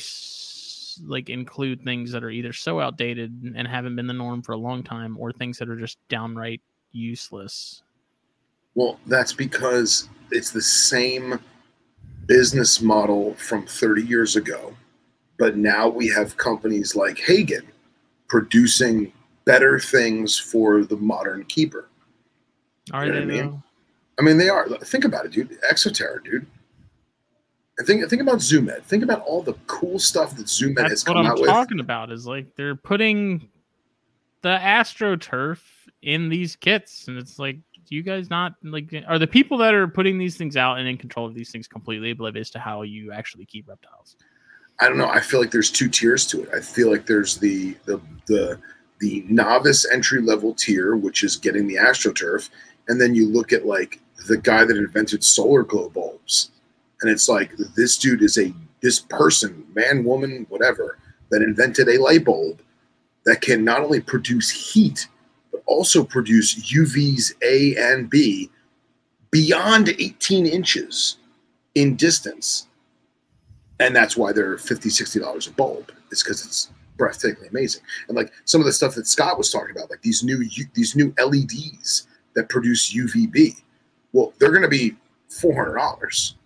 like 1.02 1.28
include 1.28 1.82
things 1.82 2.12
that 2.12 2.24
are 2.24 2.31
either 2.31 2.52
so 2.52 2.81
outdated 2.81 3.52
and 3.56 3.66
haven't 3.66 3.97
been 3.97 4.06
the 4.06 4.12
norm 4.12 4.43
for 4.43 4.52
a 4.52 4.56
long 4.56 4.82
time, 4.82 5.16
or 5.19 5.32
things 5.32 5.59
that 5.59 5.69
are 5.69 5.78
just 5.78 5.98
downright 6.09 6.61
useless. 6.93 7.82
Well, 8.74 8.98
that's 9.06 9.32
because 9.32 10.09
it's 10.31 10.51
the 10.51 10.62
same 10.62 11.39
business 12.27 12.81
model 12.81 13.35
from 13.35 13.66
30 13.66 14.02
years 14.02 14.36
ago. 14.36 14.74
But 15.39 15.56
now 15.56 15.89
we 15.89 16.09
have 16.09 16.36
companies 16.36 16.94
like 16.94 17.19
Hagen 17.19 17.66
producing 18.28 19.12
better 19.44 19.78
things 19.78 20.39
for 20.39 20.85
the 20.85 20.97
modern 20.97 21.44
keeper. 21.44 21.89
Are 22.93 23.06
You 23.06 23.12
know 23.12 23.19
they? 23.19 23.23
I 23.23 23.27
mean? 23.27 23.51
though? 23.51 23.62
I 24.19 24.23
mean, 24.23 24.39
they 24.39 24.48
are. 24.48 24.69
Think 24.69 25.05
about 25.05 25.27
it, 25.27 25.32
dude. 25.32 25.59
Exoterra, 25.70 26.23
dude. 26.24 26.47
And 27.78 27.86
think 27.86 28.09
think 28.09 28.23
about 28.23 28.40
Zoo 28.40 28.61
Med. 28.62 28.85
Think 28.85 29.02
about 29.02 29.23
all 29.23 29.43
the 29.43 29.55
cool 29.66 29.98
stuff 29.98 30.36
that 30.36 30.48
Zoo 30.48 30.73
Med 30.73 30.85
has 30.85 31.02
That's 31.02 31.09
what 31.09 31.15
come 31.15 31.27
I'm 31.27 31.32
out 31.32 31.40
with. 31.40 31.51
talking 31.51 31.81
about. 31.81 32.12
Is 32.12 32.27
like 32.27 32.55
they're 32.55 32.77
putting 32.77 33.48
the 34.43 34.56
AstroTurf 34.61 35.59
in 36.02 36.28
these 36.28 36.55
kits, 36.55 37.09
and 37.09 37.19
it's 37.19 37.39
like, 37.40 37.56
do 37.89 37.97
you 37.97 38.02
guys 38.02 38.31
not 38.31 38.55
like? 38.62 38.94
Are 39.09 39.19
the 39.19 39.27
people 39.27 39.59
that 39.59 39.74
are 39.74 39.89
putting 39.89 40.19
these 40.19 40.36
things 40.36 40.56
out 40.56 40.78
and 40.78 40.86
in 40.86 40.97
control 40.97 41.27
of 41.27 41.35
these 41.35 41.51
things 41.51 41.66
completely 41.66 42.12
oblivious 42.12 42.51
to 42.51 42.61
how 42.61 42.82
you 42.82 43.11
actually 43.11 43.44
keep 43.44 43.66
reptiles? 43.69 44.16
I 44.80 44.88
don't 44.88 44.98
know. 44.98 45.09
I 45.09 45.20
feel 45.20 45.40
like 45.40 45.51
there's 45.51 45.70
two 45.70 45.88
tiers 45.88 46.26
to 46.28 46.42
it. 46.42 46.48
I 46.55 46.60
feel 46.60 46.90
like 46.90 47.06
there's 47.06 47.38
the 47.38 47.76
the 47.84 48.01
the 48.26 48.59
the 49.01 49.24
novice 49.28 49.86
entry 49.90 50.20
level 50.20 50.55
tier, 50.55 50.96
which 50.96 51.22
is 51.22 51.36
getting 51.36 51.66
the 51.66 51.76
AstroTurf, 51.76 52.51
and 52.88 53.01
then 53.01 53.14
you 53.14 53.28
look 53.28 53.52
at 53.52 53.66
like 53.66 54.01
the 54.26 54.36
guy 54.36 54.64
that 54.64 54.76
invented 54.76 55.22
Solar 55.22 55.62
Glo 55.62 55.88
bulbs, 55.88 56.51
and 57.01 57.10
it's 57.10 57.28
like 57.28 57.52
this 57.76 57.96
dude 57.96 58.22
is 58.22 58.38
a 58.38 58.52
this 58.80 59.01
person, 59.01 59.64
man, 59.74 60.05
woman, 60.05 60.46
whatever, 60.48 60.98
that 61.30 61.42
invented 61.42 61.88
a 61.88 62.01
light 62.01 62.24
bulb 62.24 62.60
that 63.24 63.40
can 63.40 63.64
not 63.64 63.80
only 63.80 64.01
produce 64.01 64.51
heat 64.51 65.09
but 65.51 65.62
also 65.66 66.05
produce 66.05 66.72
UVs 66.72 67.32
A 67.42 67.76
and 67.76 68.10
B 68.10 68.51
beyond 69.30 69.88
18 69.88 70.46
inches 70.46 71.16
in 71.74 71.96
distance 71.96 72.66
and 73.80 73.94
that's 73.94 74.16
why 74.16 74.32
they're 74.32 74.59
50 74.59 74.88
60 74.88 75.20
dollars 75.20 75.46
a 75.46 75.51
bulb 75.52 75.92
it's 76.10 76.22
because 76.22 76.44
it's 76.44 76.70
breathtakingly 76.98 77.51
amazing 77.51 77.82
and 78.09 78.16
like 78.16 78.32
some 78.44 78.60
of 78.60 78.66
the 78.66 78.72
stuff 78.72 78.94
that 78.94 79.06
scott 79.06 79.36
was 79.36 79.51
talking 79.51 79.70
about 79.76 79.90
like 79.90 80.02
these 80.02 80.22
new 80.22 80.40
U- 80.40 80.66
these 80.74 80.94
new 80.94 81.12
leds 81.18 82.06
that 82.34 82.48
produce 82.48 82.94
UVB. 82.94 83.62
Well, 84.12 84.32
they're 84.38 84.51
going 84.51 84.62
to 84.62 84.68
be 84.68 84.94
four 85.28 85.55
hundred 85.55 85.76
dollars. 85.76 86.36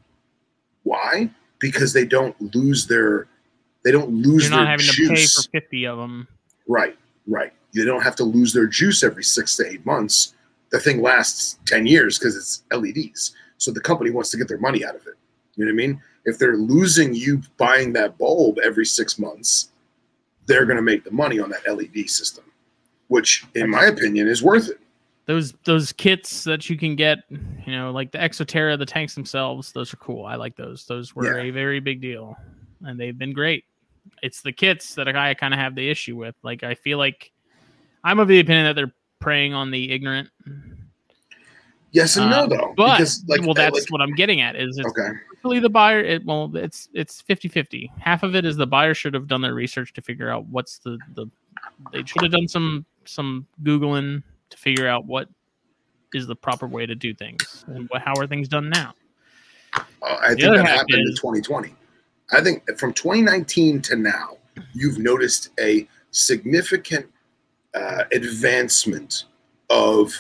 Why? 0.85 1.31
Because 1.59 1.93
they 1.93 2.05
don't 2.05 2.55
lose 2.55 2.87
their 2.87 3.27
they 3.85 3.91
don't 3.91 4.11
lose 4.11 4.45
You're 4.45 4.51
their 4.51 4.59
not 4.61 4.69
having 4.69 4.87
juice. 4.87 5.43
to 5.45 5.49
pay 5.51 5.59
for 5.59 5.65
50 5.65 5.87
of 5.87 5.99
them. 5.99 6.29
Right, 6.67 6.97
right. 7.27 7.53
They 7.75 7.85
don't 7.85 8.03
have 8.03 8.17
to 8.17 8.25
lose 8.25 8.53
their 8.53 8.67
juice 8.67 9.03
every 9.03 9.25
six 9.25 9.57
to 9.57 9.67
eight 9.67 9.85
months. 9.87 10.35
The 10.71 10.81
thing 10.81 11.01
lasts 11.01 11.59
10 11.67 11.87
years 11.87 12.19
because 12.19 12.37
it's 12.37 12.63
LEDs. 12.73 13.35
So 13.57 13.71
the 13.71 13.81
company 13.81 14.11
wants 14.11 14.31
to 14.31 14.37
get 14.37 14.49
their 14.49 14.59
money 14.59 14.85
out 14.85 14.95
of 14.95 15.07
it. 15.07 15.15
You 15.57 15.65
know 15.65 15.71
what 15.73 15.83
I 15.83 15.87
mean? 15.87 16.03
If 16.29 16.39
they're 16.39 16.57
losing 16.57 17.15
you 17.15 17.41
buying 17.57 17.93
that 17.95 18.19
bulb 18.19 18.59
every 18.63 18.85
six 18.87 19.19
months, 19.19 19.71
they're 20.47 20.67
going 20.67 20.77
to 20.77 20.83
make 20.83 21.05
the 21.05 21.11
money 21.11 21.41
on 21.41 21.51
that 21.51 21.67
LED 21.67 22.09
system, 22.09 22.45
which, 23.09 23.45
in 23.55 23.71
my 23.71 23.87
opinion, 23.87 24.29
is 24.29 24.43
worth 24.43 24.69
it. 24.69 24.79
Those 25.27 25.53
those 25.65 25.93
kits 25.93 26.45
that 26.45 26.71
you 26.71 26.79
can 26.79 26.97
get, 26.97 27.19
you 27.31 27.73
know, 27.73 27.91
like 27.91 28.13
the 28.13 28.19
Exoterra, 28.19 28.79
the 28.79 28.87
tanks 28.87 29.15
themselves, 29.15 29.73
those 29.73 29.93
are 29.93 29.99
cool. 29.99 30.25
I 30.25 30.37
like 30.37 30.57
those. 30.57 30.87
Those 30.87 31.15
were 31.15 31.25
Yeah. 31.39 31.49
a 31.49 31.51
very 31.51 31.81
big 31.81 32.01
deal, 32.01 32.37
and 32.85 32.99
they've 32.99 33.17
been 33.17 33.33
great. 33.35 33.65
It's 34.23 34.41
the 34.41 34.53
kits 34.53 34.95
that 34.95 35.07
I 35.15 35.35
kind 35.35 35.53
of 35.53 35.61
have 35.61 35.75
the 35.75 35.89
issue 35.91 36.17
with. 36.17 36.35
Like 36.43 36.63
I 36.63 36.75
feel 36.75 36.97
like 36.97 37.31
I'm 38.05 38.19
of 38.21 38.29
the 38.29 38.41
opinion 38.41 38.65
that 38.67 38.75
they're 38.75 38.95
preying 39.21 39.53
on 39.53 39.71
the 39.71 39.91
ignorant. 39.93 40.29
Yes 41.93 42.17
and 42.17 42.31
no, 42.31 42.41
Uh, 42.45 42.47
though. 42.47 42.75
But 42.77 42.97
because, 42.99 43.25
like, 43.29 43.43
well, 43.43 43.55
that's 43.55 43.81
like- 43.81 43.91
what 43.91 44.01
I'm 44.01 44.15
getting 44.15 44.41
at. 44.41 44.57
Is 44.57 44.79
it's 44.79 44.89
okay. 44.89 45.11
Really 45.45 45.61
the 45.61 45.71
buyer 45.71 46.01
it 46.01 46.25
well 46.25 46.51
it's 46.55 46.89
it's 46.95 47.23
50-50 47.23 47.91
half 47.99 48.23
of 48.23 48.35
it 48.35 48.45
is 48.45 48.57
the 48.57 48.67
buyer 48.67 48.95
should 48.95 49.15
have 49.15 49.29
done 49.29 49.41
their 49.41 49.55
research 49.55 49.93
to 49.95 50.03
figure 50.03 50.31
out 50.31 50.47
what's 50.47 50.79
the 50.79 50.99
the 51.15 51.27
they 51.93 52.05
should 52.05 52.23
have 52.23 52.33
done 52.33 52.49
some 52.49 52.85
some 53.05 53.47
googling 53.63 54.23
to 54.51 54.57
figure 54.57 54.89
out 54.89 55.07
what 55.07 55.29
is 56.15 56.27
the 56.27 56.37
proper 56.37 56.67
way 56.67 56.87
to 56.87 56.95
do 56.95 57.13
things 57.15 57.65
and 57.69 57.89
what, 57.91 58.03
how 58.03 58.15
are 58.19 58.27
things 58.27 58.49
done 58.49 58.69
now 58.69 58.93
Uh, 60.03 60.17
I 60.21 60.29
think 60.29 60.45
other 60.45 60.59
that 60.59 60.67
happened 60.67 61.07
in 61.07 61.15
2020. 61.15 61.75
I 62.33 62.43
think 62.43 62.63
from 62.79 62.93
2019 62.93 63.81
to 63.83 63.97
now, 63.97 64.37
you've 64.75 64.99
noticed 64.99 65.51
a 65.61 65.89
significant 66.11 67.07
uh, 67.75 68.05
advancement 68.13 69.25
of 69.71 70.13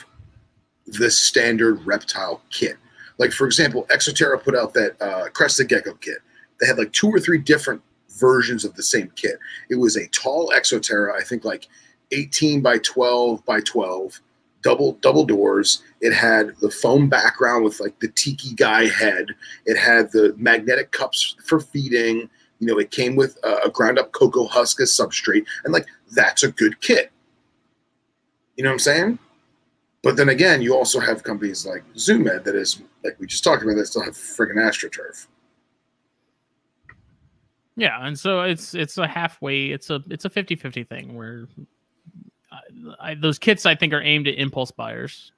the 0.86 1.11
standard 1.11 1.85
reptile 1.86 2.43
kit. 2.51 2.77
Like, 3.19 3.32
for 3.32 3.47
example, 3.47 3.86
Exoterra 3.90 4.43
put 4.43 4.57
out 4.57 4.74
that 4.74 5.01
uh, 5.01 5.28
Crested 5.31 5.69
Gecko 5.69 5.95
kit. 5.95 6.19
They 6.61 6.66
had 6.66 6.78
like 6.78 6.93
two 6.93 7.09
or 7.09 7.20
three 7.20 7.39
different 7.39 7.82
versions 8.19 8.65
of 8.65 8.74
the 8.74 8.82
same 8.82 9.12
kit. 9.16 9.39
It 9.70 9.77
was 9.77 9.97
a 9.97 10.09
tall 10.09 10.51
Exoterra, 10.51 11.15
I 11.15 11.23
think 11.23 11.45
like 11.45 11.69
18 12.12 12.62
by 12.62 12.78
12 12.78 13.45
by 13.45 13.61
12, 13.61 14.20
double 14.62 14.93
double 14.95 15.24
doors. 15.24 15.82
It 16.01 16.12
had 16.12 16.55
the 16.61 16.70
foam 16.70 17.09
background 17.09 17.65
with 17.65 17.81
like 17.81 17.99
the 18.01 18.09
tiki 18.09 18.55
guy 18.55 18.86
head. 18.86 19.27
It 19.66 19.77
had 19.77 20.11
the 20.12 20.35
magnetic 20.36 20.93
cups 20.93 21.36
for 21.45 21.61
feeding. 21.61 22.28
You 22.61 22.66
know, 22.66 22.78
it 22.78 22.90
came 22.90 23.15
with 23.15 23.39
a, 23.45 23.66
a 23.66 23.70
ground 23.70 23.99
up 23.99 24.12
cocoa 24.12 24.47
husk 24.47 24.81
as 24.81 24.90
substrate, 24.90 25.47
and 25.65 25.73
like 25.73 25.86
that's 26.15 26.43
a 26.43 26.51
good 26.51 26.81
kit. 26.81 27.12
You 28.57 28.65
know 28.65 28.70
what 28.70 28.74
I'm 28.74 28.78
saying? 28.81 29.19
But 30.09 30.16
then 30.16 30.30
again, 30.30 30.62
you 30.62 30.74
also 30.74 31.01
have 31.01 31.22
companies 31.22 31.66
like 31.66 31.85
Zoo 31.98 32.18
Med 32.18 32.43
that 32.44 32.55
is 32.55 32.80
like 33.05 33.20
we 33.20 33.26
just 33.26 33.44
talked 33.44 33.62
about 33.62 33.76
that 33.76 33.85
still 33.85 34.02
have 34.02 34.14
friggin' 34.14 34.55
AstroTurf. 34.55 35.26
yeah 37.76 38.06
and 38.06 38.18
so 38.18 38.40
it's 38.40 38.74
it's 38.74 38.97
a 38.97 39.06
halfway 39.06 39.66
it's 39.66 39.90
a 39.90 40.02
it's 40.09 40.24
a 40.24 40.30
50-50 40.30 40.89
thing 40.89 41.14
where 41.14 41.47
I, 42.51 42.60
I, 43.10 43.14
those 43.16 43.39
kits 43.39 43.66
i 43.66 43.74
think 43.74 43.93
are 43.93 44.01
aimed 44.01 44.26
at 44.28 44.39
impulse 44.39 44.70
buyers 44.70 45.32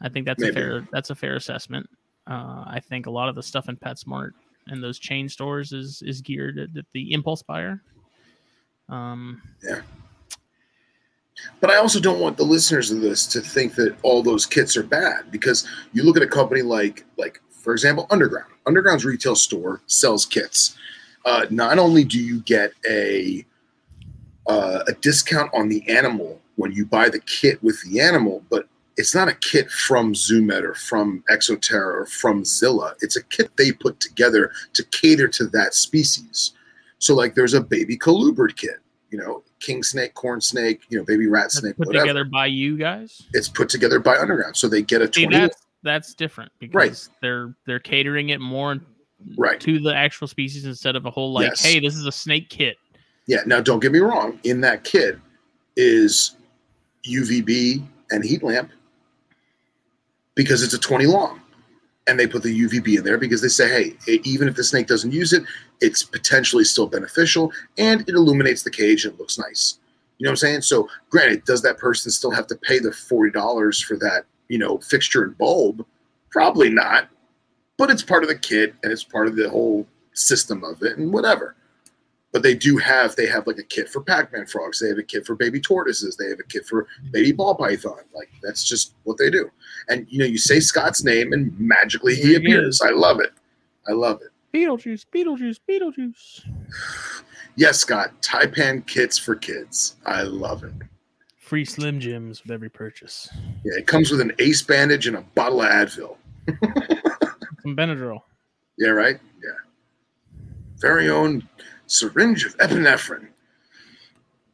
i 0.00 0.08
think 0.08 0.24
that's 0.24 0.40
Maybe. 0.40 0.52
a 0.52 0.54
fair 0.54 0.88
that's 0.92 1.10
a 1.10 1.14
fair 1.16 1.34
assessment 1.34 1.90
uh, 2.28 2.62
i 2.66 2.80
think 2.80 3.06
a 3.06 3.10
lot 3.10 3.28
of 3.28 3.34
the 3.34 3.42
stuff 3.42 3.68
in 3.68 3.76
petsmart 3.76 4.30
and 4.68 4.82
those 4.82 5.00
chain 5.00 5.28
stores 5.28 5.72
is 5.72 6.00
is 6.02 6.20
geared 6.20 6.58
at, 6.58 6.70
the 6.92 7.12
impulse 7.12 7.42
buyer 7.42 7.82
um 8.88 9.42
But 11.60 11.70
I 11.70 11.76
also 11.76 12.00
don't 12.00 12.20
want 12.20 12.36
the 12.36 12.44
listeners 12.44 12.90
of 12.90 13.00
this 13.00 13.26
to 13.28 13.40
think 13.40 13.74
that 13.74 13.96
all 14.02 14.22
those 14.22 14.46
kits 14.46 14.76
are 14.76 14.82
bad 14.82 15.30
because 15.30 15.66
you 15.92 16.02
look 16.02 16.16
at 16.16 16.22
a 16.22 16.26
company 16.26 16.62
like, 16.62 17.04
like 17.16 17.40
for 17.50 17.72
example, 17.72 18.06
Underground. 18.10 18.50
Underground's 18.66 19.04
retail 19.04 19.36
store 19.36 19.80
sells 19.86 20.24
kits. 20.26 20.76
Uh, 21.24 21.46
not 21.50 21.78
only 21.78 22.04
do 22.04 22.18
you 22.18 22.40
get 22.40 22.72
a 22.88 23.44
uh, 24.48 24.82
a 24.88 24.92
discount 24.94 25.50
on 25.54 25.68
the 25.68 25.88
animal 25.88 26.40
when 26.56 26.72
you 26.72 26.84
buy 26.84 27.08
the 27.08 27.20
kit 27.20 27.62
with 27.62 27.80
the 27.84 28.00
animal, 28.00 28.42
but 28.50 28.66
it's 28.96 29.14
not 29.14 29.28
a 29.28 29.34
kit 29.34 29.70
from 29.70 30.14
Zoo 30.14 30.42
Med 30.42 30.64
or 30.64 30.74
from 30.74 31.22
Exoterra 31.30 32.02
or 32.02 32.06
from 32.06 32.44
Zilla. 32.44 32.94
It's 33.00 33.16
a 33.16 33.22
kit 33.24 33.50
they 33.56 33.72
put 33.72 34.00
together 34.00 34.52
to 34.74 34.84
cater 34.84 35.28
to 35.28 35.46
that 35.48 35.74
species. 35.74 36.52
So, 36.98 37.14
like, 37.14 37.34
there's 37.34 37.54
a 37.54 37.62
baby 37.62 37.96
colubrid 37.96 38.56
kit, 38.56 38.78
you 39.10 39.18
know, 39.18 39.42
king 39.60 39.82
snake, 39.82 40.14
corn 40.14 40.40
snake, 40.40 40.82
you 40.88 40.98
know, 40.98 41.04
baby 41.04 41.26
rat 41.26 41.50
snake, 41.52 41.76
put 41.76 41.88
whatever. 41.88 42.04
together 42.06 42.24
by 42.24 42.46
you 42.46 42.76
guys 42.76 43.22
It's 43.32 43.48
put 43.48 43.68
together 43.68 43.98
by 43.98 44.16
Underground, 44.16 44.56
so 44.56 44.68
they 44.68 44.82
get 44.82 45.02
a 45.02 45.12
See, 45.12 45.24
twenty. 45.24 45.38
that's 45.38 45.56
that's 45.82 46.14
different 46.14 46.52
because 46.58 46.74
Right. 46.74 47.08
they're 47.22 47.54
they're 47.66 47.80
catering 47.80 48.28
it 48.30 48.40
more 48.40 48.78
Right. 49.36 49.60
to 49.60 49.78
the 49.78 49.94
actual 49.94 50.26
species 50.28 50.64
instead 50.64 50.96
of 50.96 51.04
a 51.06 51.10
whole 51.10 51.32
like, 51.32 51.48
Yes. 51.48 51.62
hey, 51.62 51.80
this 51.80 51.94
is 51.96 52.06
a 52.06 52.12
snake 52.12 52.48
kit. 52.48 52.76
Yeah. 53.26 53.40
Now, 53.46 53.60
don't 53.60 53.80
get 53.80 53.92
me 53.92 53.98
wrong. 53.98 54.38
In 54.44 54.60
that 54.62 54.82
kit 54.84 55.18
is 55.76 56.36
UVB 57.04 57.82
and 58.10 58.24
heat 58.24 58.42
lamp 58.42 58.70
because 60.34 60.62
it's 60.62 60.74
a 60.74 60.78
twenty 60.78 61.06
long, 61.06 61.39
and 62.10 62.18
they 62.18 62.26
put 62.26 62.42
the 62.42 62.60
UVB 62.66 62.98
in 62.98 63.04
there 63.04 63.18
because 63.18 63.40
they 63.40 63.48
say, 63.48 63.68
hey, 63.68 64.12
e- 64.12 64.20
even 64.24 64.48
if 64.48 64.56
the 64.56 64.64
snake 64.64 64.88
doesn't 64.88 65.12
use 65.12 65.32
it, 65.32 65.44
it's 65.80 66.02
potentially 66.02 66.64
still 66.64 66.88
beneficial, 66.88 67.52
and 67.78 68.00
it 68.02 68.16
illuminates 68.16 68.64
the 68.64 68.70
cage 68.70 69.04
and 69.04 69.14
it 69.14 69.20
looks 69.20 69.38
nice. 69.38 69.78
You 70.18 70.24
know 70.24 70.30
what 70.30 70.32
I'm 70.32 70.36
saying? 70.38 70.62
So, 70.62 70.88
granted, 71.08 71.44
does 71.44 71.62
that 71.62 71.78
person 71.78 72.10
still 72.10 72.32
have 72.32 72.48
to 72.48 72.56
pay 72.56 72.80
the 72.80 72.92
forty 72.92 73.30
dollars 73.30 73.80
for 73.80 73.96
that, 73.98 74.24
you 74.48 74.58
know, 74.58 74.78
fixture 74.78 75.22
and 75.22 75.38
bulb? 75.38 75.86
Probably 76.30 76.68
not, 76.68 77.08
but 77.78 77.90
it's 77.90 78.02
part 78.02 78.24
of 78.24 78.28
the 78.28 78.34
kit 78.34 78.74
and 78.82 78.92
it's 78.92 79.04
part 79.04 79.28
of 79.28 79.36
the 79.36 79.48
whole 79.48 79.86
system 80.12 80.64
of 80.64 80.82
it, 80.82 80.98
and 80.98 81.12
whatever. 81.12 81.54
But 82.32 82.42
they 82.44 82.54
do 82.54 82.76
have 82.78 83.16
they 83.16 83.26
have 83.26 83.46
like 83.46 83.58
a 83.58 83.64
kit 83.64 83.88
for 83.88 84.00
Pac-Man 84.00 84.46
frogs. 84.46 84.78
They 84.78 84.88
have 84.88 84.98
a 84.98 85.02
kit 85.02 85.26
for 85.26 85.34
baby 85.34 85.60
tortoises. 85.60 86.16
They 86.16 86.28
have 86.28 86.38
a 86.38 86.44
kit 86.44 86.64
for 86.64 86.86
baby 87.10 87.32
ball 87.32 87.56
python. 87.56 88.00
Like 88.14 88.30
that's 88.42 88.62
just 88.64 88.94
what 89.02 89.18
they 89.18 89.30
do. 89.30 89.50
And 89.88 90.06
you 90.08 90.20
know, 90.20 90.26
you 90.26 90.38
say 90.38 90.60
Scott's 90.60 91.02
name 91.02 91.32
and 91.32 91.58
magically 91.58 92.14
he 92.14 92.28
he 92.28 92.34
appears. 92.36 92.80
I 92.80 92.90
love 92.90 93.20
it. 93.20 93.32
I 93.88 93.92
love 93.92 94.20
it. 94.22 94.30
Beetlejuice, 94.56 95.06
Beetlejuice, 95.12 95.58
Beetlejuice. 95.68 96.44
Yes, 97.56 97.78
Scott. 97.78 98.12
Taipan 98.22 98.86
kits 98.86 99.18
for 99.18 99.34
kids. 99.34 99.96
I 100.06 100.22
love 100.22 100.64
it. 100.64 100.72
Free 101.38 101.64
Slim 101.64 101.98
Jims 101.98 102.42
with 102.42 102.52
every 102.52 102.68
purchase. 102.68 103.28
Yeah, 103.64 103.78
it 103.78 103.86
comes 103.86 104.10
with 104.10 104.20
an 104.20 104.32
ace 104.38 104.62
bandage 104.62 105.06
and 105.08 105.16
a 105.16 105.22
bottle 105.34 105.62
of 105.62 105.68
Advil. 105.68 106.16
Some 107.62 107.76
Benadryl. 107.76 108.20
Yeah, 108.78 108.90
right? 108.90 109.18
Yeah. 109.42 110.40
Very 110.78 111.10
own 111.10 111.46
syringe 111.90 112.44
of 112.44 112.56
epinephrine. 112.58 113.28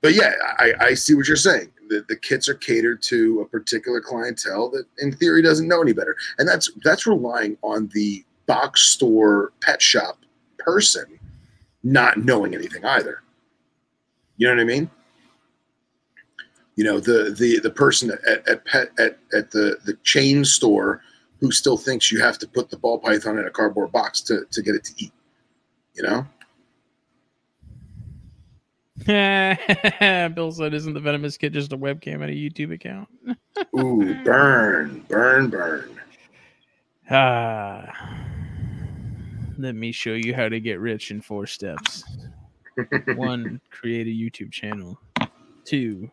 But 0.01 0.15
yeah, 0.15 0.33
I, 0.59 0.73
I 0.81 0.95
see 0.95 1.15
what 1.15 1.27
you're 1.27 1.37
saying. 1.37 1.73
The, 1.89 2.05
the 2.09 2.17
kits 2.17 2.49
are 2.49 2.55
catered 2.55 3.03
to 3.03 3.41
a 3.41 3.45
particular 3.45 4.01
clientele 4.01 4.71
that 4.71 4.87
in 4.99 5.13
theory 5.13 5.43
doesn't 5.43 5.69
know 5.69 5.81
any 5.81 5.93
better. 5.93 6.17
And 6.39 6.49
that's 6.49 6.71
that's 6.85 7.07
relying 7.07 7.57
on 7.63 7.91
the 7.95 8.25
box 8.47 8.83
store 8.83 9.53
pet 9.61 9.81
shop 9.81 10.19
person 10.59 11.19
not 11.83 12.19
knowing 12.19 12.55
anything 12.55 12.85
either. 12.85 13.23
You 14.37 14.49
know 14.49 14.55
what 14.55 14.61
I 14.61 14.65
mean? 14.65 14.91
You 16.75 16.85
know, 16.85 17.01
the 17.01 17.35
the 17.37 17.61
the 17.61 17.71
person 17.71 18.11
at, 18.11 18.49
at 18.49 18.65
pet 18.65 18.91
at, 18.99 19.19
at 19.33 19.51
the, 19.51 19.79
the 19.85 19.95
chain 20.03 20.45
store 20.45 21.03
who 21.41 21.51
still 21.53 21.77
thinks 21.77 22.11
you 22.11 22.21
have 22.21 22.39
to 22.39 22.49
put 22.49 22.71
the 22.71 22.79
ball 22.79 22.99
python 22.99 23.39
in 23.39 23.47
a 23.47 23.51
cardboard 23.51 23.93
box 23.93 24.21
to, 24.23 24.45
to 24.51 24.63
get 24.63 24.75
it 24.75 24.85
to 24.85 24.93
eat. 24.97 25.13
You 25.95 26.03
know? 26.03 26.27
Bill 29.05 30.53
said, 30.53 30.73
"Isn't 30.73 30.95
the 30.95 31.01
venomous 31.01 31.37
kit 31.37 31.53
just 31.53 31.73
a 31.73 31.79
webcam 31.79 32.23
and 32.23 32.31
a 32.31 32.35
YouTube 32.35 32.73
account?" 32.73 33.09
Ooh, 33.79 34.15
burn, 34.25 35.05
burn, 35.09 35.51
burn. 35.51 36.01
Ah, 37.11 38.25
let 39.59 39.75
me 39.75 39.93
show 39.93 40.15
you 40.15 40.35
how 40.35 40.49
to 40.49 40.61
get 40.61 40.81
rich 40.81 41.11
in 41.11 41.21
four 41.21 41.47
steps. 41.47 42.05
One, 43.17 43.61
create 43.71 44.07
a 44.07 44.11
YouTube 44.11 44.51
channel. 44.51 44.99
Two, 45.65 46.11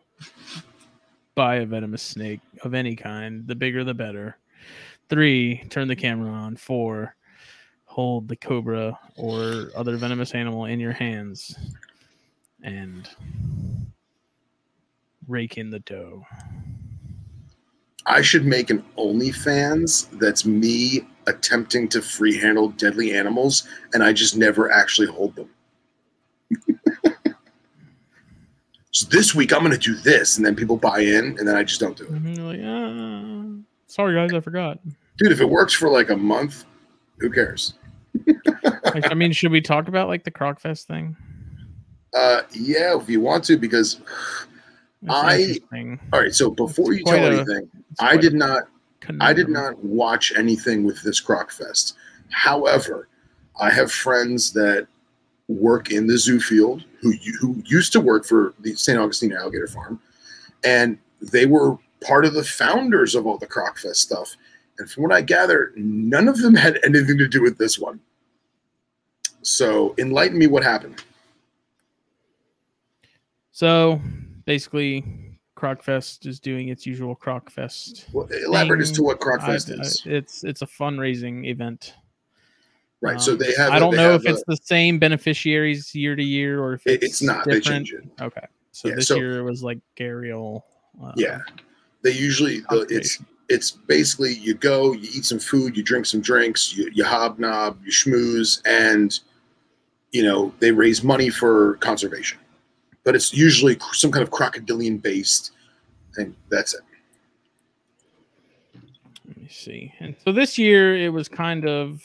buy 1.34 1.56
a 1.56 1.66
venomous 1.66 2.02
snake 2.02 2.40
of 2.62 2.74
any 2.74 2.96
kind. 2.96 3.46
The 3.46 3.54
bigger, 3.54 3.82
the 3.82 3.94
better. 3.94 4.36
Three, 5.08 5.64
turn 5.70 5.88
the 5.88 5.96
camera 5.96 6.30
on. 6.30 6.56
Four, 6.56 7.16
hold 7.86 8.28
the 8.28 8.36
cobra 8.36 8.98
or 9.16 9.70
other 9.74 9.96
venomous 9.96 10.32
animal 10.32 10.66
in 10.66 10.80
your 10.80 10.92
hands 10.92 11.56
and 12.64 13.08
rake 15.28 15.56
in 15.56 15.70
the 15.70 15.78
dough. 15.80 16.26
I 18.06 18.20
should 18.22 18.44
make 18.44 18.70
an 18.70 18.84
OnlyFans 18.98 20.10
that's 20.18 20.44
me 20.44 21.06
attempting 21.26 21.88
to 21.88 22.02
free 22.02 22.36
handle 22.38 22.70
deadly 22.70 23.14
animals, 23.14 23.66
and 23.94 24.02
I 24.02 24.12
just 24.12 24.36
never 24.36 24.70
actually 24.70 25.06
hold 25.08 25.36
them. 25.36 25.48
so 28.90 29.08
this 29.08 29.34
week 29.34 29.52
I'm 29.52 29.60
going 29.60 29.72
to 29.72 29.78
do 29.78 29.94
this, 29.94 30.36
and 30.36 30.44
then 30.44 30.54
people 30.54 30.76
buy 30.76 31.00
in, 31.00 31.38
and 31.38 31.48
then 31.48 31.56
I 31.56 31.62
just 31.62 31.80
don't 31.80 31.96
do 31.96 32.04
it. 32.04 32.12
Mhm, 32.12 32.38
like, 32.40 32.60
"Ah, 32.62 33.64
sorry 33.86 34.14
guys, 34.14 34.34
I 34.34 34.40
forgot. 34.40 34.80
Dude, 35.16 35.32
if 35.32 35.40
it 35.40 35.48
works 35.48 35.72
for 35.72 35.88
like 35.88 36.10
a 36.10 36.16
month, 36.16 36.64
who 37.18 37.30
cares? 37.30 37.74
Like, 38.84 39.10
I 39.10 39.14
mean, 39.14 39.32
should 39.32 39.50
we 39.50 39.60
talk 39.62 39.88
about 39.88 40.08
like 40.08 40.24
the 40.24 40.30
Crocfest 40.30 40.84
thing? 40.84 41.16
Uh, 42.14 42.42
yeah, 42.52 42.96
if 42.96 43.08
you 43.08 43.20
want 43.20 43.44
to, 43.44 43.56
because 43.56 44.00
It's 45.02 45.10
I- 45.12 45.58
all 46.12 46.20
right. 46.20 46.34
So 46.34 46.50
before 46.50 46.92
you 46.92 47.04
tell 47.04 47.16
a- 47.24 47.32
anything, 47.32 47.68
I 48.00 48.16
did 48.16 48.34
not 48.34 48.68
I 49.20 49.34
did 49.34 49.48
not 49.50 49.82
watch 49.84 50.32
anything 50.34 50.82
with 50.84 51.02
this 51.02 51.20
Croc 51.20 51.50
Fest. 51.50 51.94
However, 52.30 53.08
I 53.60 53.68
have 53.70 53.92
friends 53.92 54.52
that 54.54 54.86
work 55.48 55.90
in 55.90 56.06
the 56.06 56.16
zoo 56.16 56.40
field 56.40 56.84
who 57.00 57.12
who 57.40 57.62
used 57.66 57.92
to 57.92 58.00
work 58.00 58.24
for 58.24 58.54
the 58.60 58.74
St. 58.76 58.98
Augustine 58.98 59.32
Alligator 59.34 59.66
Farm, 59.66 60.00
and 60.64 60.96
they 61.20 61.44
were 61.46 61.76
part 62.00 62.24
of 62.24 62.32
the 62.34 62.44
founders 62.44 63.14
of 63.14 63.26
all 63.26 63.36
the 63.38 63.46
Croc 63.46 63.78
Fest 63.78 64.00
stuff. 64.00 64.36
And 64.78 64.90
from 64.90 65.02
what 65.02 65.12
I 65.12 65.20
gather, 65.20 65.72
none 65.76 66.26
of 66.28 66.38
them 66.40 66.54
had 66.54 66.78
anything 66.84 67.18
to 67.18 67.28
do 67.28 67.42
with 67.42 67.58
this 67.58 67.78
one. 67.78 68.00
So 69.42 69.94
enlighten 69.98 70.38
me 70.38 70.46
what 70.46 70.62
happened. 70.64 71.02
So 73.54 74.00
basically, 74.46 75.04
Crocfest 75.56 76.26
is 76.26 76.40
doing 76.40 76.70
its 76.70 76.84
usual 76.84 77.14
Crocfest. 77.14 78.12
Well, 78.12 78.26
elaborate 78.26 78.80
as 78.80 78.90
to 78.92 79.02
what 79.04 79.20
Croc 79.20 79.42
I- 79.42 79.46
Fest 79.46 79.70
I- 79.70 79.74
is. 79.80 80.02
it's 80.04 80.42
it's 80.42 80.62
a 80.62 80.66
fundraising 80.66 81.46
event. 81.46 81.94
Right. 83.00 83.20
So 83.20 83.32
Um, 83.32 83.38
they 83.38 83.54
have. 83.54 83.70
I 83.72 83.78
don't 83.78 83.94
know 83.94 84.14
if 84.14 84.26
it's 84.26 84.42
the 84.48 84.56
same 84.56 84.98
beneficiaries 84.98 85.94
year 85.94 86.16
to 86.16 86.22
year 86.24 86.60
or 86.60 86.72
if 86.74 86.84
it's, 86.84 87.04
it's 87.04 87.22
not. 87.22 87.44
They 87.44 87.60
change 87.60 87.92
it. 87.92 88.02
Okay, 88.20 88.44
so 88.72 88.88
Yeah, 88.88 88.96
this 88.96 89.06
so- 89.06 89.14
year 89.16 89.38
it 89.38 89.42
was 89.44 89.62
like 89.62 89.78
Gharial. 89.96 90.62
Uh, 91.00 91.12
Yeah. 91.16 91.38
They 92.02 92.10
usually 92.10 92.60
the, 92.70 92.86
it's 92.90 93.22
it's 93.48 93.70
basically 93.70 94.34
you 94.34 94.54
go, 94.54 94.94
you 94.94 95.08
eat 95.14 95.24
some 95.26 95.38
food, 95.38 95.76
you 95.76 95.84
drink 95.84 96.06
some 96.06 96.20
drinks, 96.22 96.76
you, 96.76 96.90
you 96.92 97.04
hobnob, 97.04 97.76
you 97.84 97.92
schmooze, 97.92 98.60
and 98.66 99.20
you 100.10 100.24
know 100.24 100.52
they 100.58 100.72
raise 100.72 101.04
money 101.04 101.30
for 101.30 101.74
conservation. 101.76 102.38
But 103.04 103.14
it's 103.14 103.32
usually 103.34 103.78
some 103.92 104.10
kind 104.10 104.22
of 104.22 104.30
crocodilian 104.30 104.98
based, 104.98 105.52
and 106.16 106.34
that's 106.50 106.74
it. 106.74 106.80
Let 109.28 109.36
me 109.36 109.48
see. 109.48 109.92
And 110.00 110.16
so 110.24 110.32
this 110.32 110.58
year 110.58 110.96
it 110.96 111.10
was 111.10 111.28
kind 111.28 111.66
of 111.68 112.02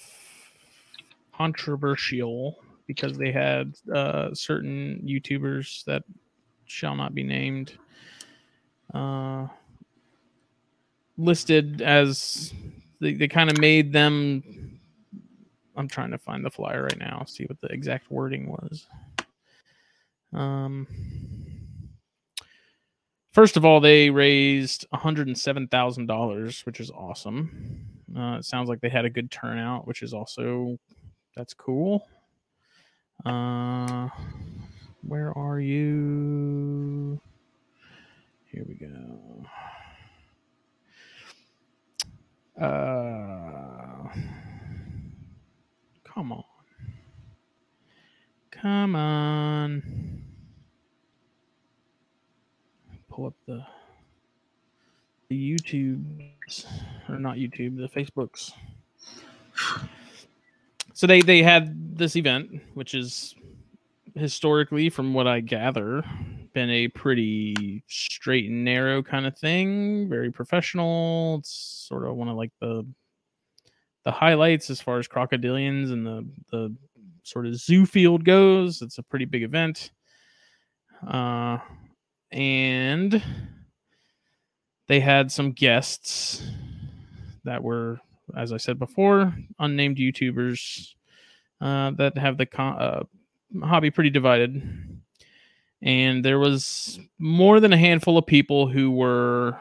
controversial 1.34 2.60
because 2.86 3.18
they 3.18 3.32
had 3.32 3.76
uh, 3.94 4.34
certain 4.34 5.02
YouTubers 5.06 5.86
that 5.86 6.04
shall 6.66 6.96
not 6.96 7.14
be 7.16 7.24
named 7.24 7.74
uh, 8.94 9.48
listed 11.18 11.82
as 11.82 12.54
they, 13.00 13.14
they 13.14 13.28
kind 13.28 13.50
of 13.50 13.58
made 13.60 13.94
them. 13.94 14.80
I'm 15.78 15.88
trying 15.88 16.12
to 16.12 16.18
find 16.18 16.44
the 16.44 16.50
flyer 16.50 16.84
right 16.84 16.98
now, 16.98 17.24
see 17.26 17.46
what 17.46 17.62
the 17.62 17.68
exact 17.68 18.12
wording 18.12 18.50
was. 18.50 18.88
Um, 20.34 20.88
first 23.32 23.58
of 23.58 23.66
all, 23.66 23.80
they 23.80 24.10
raised 24.10 24.86
$107,000, 24.94 26.66
which 26.66 26.80
is 26.80 26.92
awesome. 26.92 27.86
Uh, 28.16 28.38
it 28.40 28.46
sounds 28.46 28.70
like 28.70 28.82
they 28.82 28.90
had 28.90 29.06
a 29.06 29.10
good 29.10 29.32
turnout, 29.32 29.88
which 29.88 30.02
is 30.02 30.14
also 30.14 30.78
that's 31.36 31.54
cool. 31.54 32.08
Uh, 33.26 34.10
where 35.08 35.38
are 35.38 35.60
you? 35.60 37.20
Here 38.46 38.66
we 38.68 38.76
go. 38.76 39.46
Uh, 42.60 44.10
come 46.04 46.32
on. 46.34 46.44
Come 48.62 48.96
on. 48.96 50.24
Pull 53.10 53.28
up 53.28 53.36
the 53.48 53.66
the 55.30 55.56
YouTubes 55.56 56.66
or 57.08 57.20
not 57.20 57.38
YouTube, 57.38 57.78
the 57.78 57.88
Facebooks. 57.88 58.52
So 60.94 61.08
they 61.08 61.22
they 61.22 61.42
had 61.42 61.98
this 61.98 62.18
event, 62.18 62.62
which 62.74 62.94
is 62.94 63.34
historically, 64.16 64.90
from 64.90 65.14
what 65.14 65.28
I 65.28 65.40
gather, 65.40 66.04
been 66.54 66.70
a 66.70 66.90
pretty 66.90 67.84
straight 67.88 68.50
and 68.50 68.66
narrow 68.66 69.02
kind 69.02 69.26
of 69.26 69.38
thing, 69.38 70.10
very 70.10 70.32
professional. 70.32 71.38
It's 71.40 71.86
sort 71.88 72.06
of 72.06 72.16
one 72.16 72.28
of 72.28 72.36
like 72.36 72.52
the 72.60 72.86
the 74.04 74.12
highlights 74.12 74.70
as 74.70 74.82
far 74.82 75.00
as 75.00 75.08
crocodilians 75.08 75.92
and 75.92 76.06
the 76.06 76.28
the 76.52 76.76
sort 77.30 77.46
of 77.46 77.56
zoo 77.56 77.86
field 77.86 78.26
goes. 78.26 78.82
It's 78.82 78.98
a 78.98 79.04
pretty 79.04 79.26
big 79.26 79.44
event. 79.44 79.92
Uh 81.08 81.60
and 82.32 83.24
they 84.88 85.00
had 85.00 85.32
some 85.32 85.52
guests 85.52 86.44
that 87.44 87.64
were 87.64 88.00
as 88.36 88.52
I 88.54 88.58
said 88.58 88.80
before, 88.80 89.34
unnamed 89.60 89.98
YouTubers 89.98 90.94
uh, 91.62 91.92
that 91.92 92.18
have 92.18 92.38
the 92.38 92.48
uh, 92.62 93.04
hobby 93.64 93.92
pretty 93.92 94.10
divided. 94.10 94.62
And 95.82 96.24
there 96.24 96.40
was 96.40 97.00
more 97.18 97.60
than 97.60 97.74
a 97.74 97.78
handful 97.78 98.18
of 98.18 98.26
people 98.26 98.68
who 98.68 98.92
were 98.92 99.58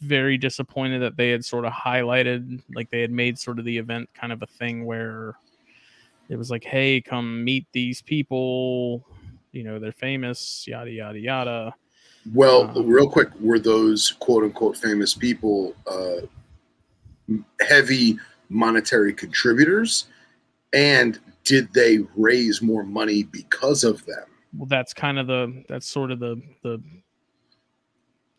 very 0.00 0.36
disappointed 0.36 1.00
that 1.00 1.16
they 1.16 1.30
had 1.30 1.44
sort 1.44 1.64
of 1.64 1.72
highlighted, 1.72 2.62
like 2.74 2.90
they 2.90 3.00
had 3.00 3.10
made 3.10 3.38
sort 3.38 3.58
of 3.58 3.64
the 3.64 3.78
event 3.78 4.10
kind 4.14 4.32
of 4.32 4.42
a 4.42 4.46
thing 4.46 4.84
where 4.84 5.34
it 6.28 6.36
was 6.36 6.50
like, 6.50 6.64
hey, 6.64 7.00
come 7.00 7.44
meet 7.44 7.66
these 7.72 8.02
people. 8.02 9.06
You 9.52 9.64
know, 9.64 9.78
they're 9.78 9.92
famous, 9.92 10.64
yada, 10.66 10.90
yada, 10.90 11.18
yada. 11.18 11.74
Well, 12.34 12.72
Uh, 12.76 12.82
real 12.82 13.08
quick, 13.08 13.28
were 13.40 13.58
those 13.58 14.12
quote 14.18 14.44
unquote 14.44 14.76
famous 14.76 15.14
people 15.14 15.74
uh, 15.86 16.26
heavy 17.60 18.18
monetary 18.48 19.12
contributors? 19.12 20.06
And 20.72 21.18
did 21.44 21.72
they 21.72 21.98
raise 22.16 22.60
more 22.60 22.82
money 22.82 23.22
because 23.24 23.84
of 23.84 24.04
them? 24.06 24.24
well 24.56 24.66
that's 24.66 24.94
kind 24.94 25.18
of 25.18 25.26
the 25.26 25.64
that's 25.68 25.88
sort 25.88 26.10
of 26.10 26.18
the 26.18 26.40
the 26.62 26.80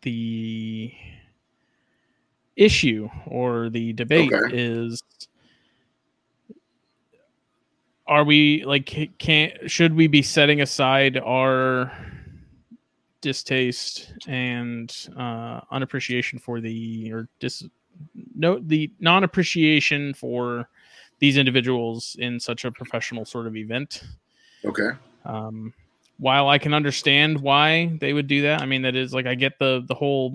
the 0.02 0.92
issue 2.56 3.08
or 3.26 3.70
the 3.70 3.92
debate 3.92 4.32
Okay. 4.32 4.56
is 4.56 5.02
are 8.08 8.24
we 8.24 8.64
like 8.64 8.86
can't 9.18 9.70
should 9.70 9.94
we 9.94 10.06
be 10.06 10.22
setting 10.22 10.60
aside 10.62 11.16
our 11.18 11.92
distaste 13.20 14.14
and 14.26 15.08
uh 15.16 15.60
unappreciation 15.70 16.38
for 16.38 16.60
the 16.60 17.12
or 17.12 17.28
dis 17.38 17.64
no 18.34 18.58
the 18.58 18.90
non-appreciation 19.00 20.14
for 20.14 20.68
these 21.18 21.36
individuals 21.36 22.16
in 22.20 22.40
such 22.40 22.64
a 22.64 22.72
professional 22.72 23.24
sort 23.24 23.46
of 23.46 23.56
event 23.56 24.02
Okay. 24.64 24.90
um, 25.24 25.72
while 26.18 26.48
I 26.48 26.58
can 26.58 26.74
understand 26.74 27.40
why 27.40 27.96
they 28.00 28.12
would 28.12 28.26
do 28.26 28.42
that, 28.42 28.60
I 28.60 28.66
mean 28.66 28.82
that 28.82 28.96
is 28.96 29.14
like 29.14 29.26
I 29.26 29.36
get 29.36 29.58
the 29.58 29.84
the 29.86 29.94
whole 29.94 30.34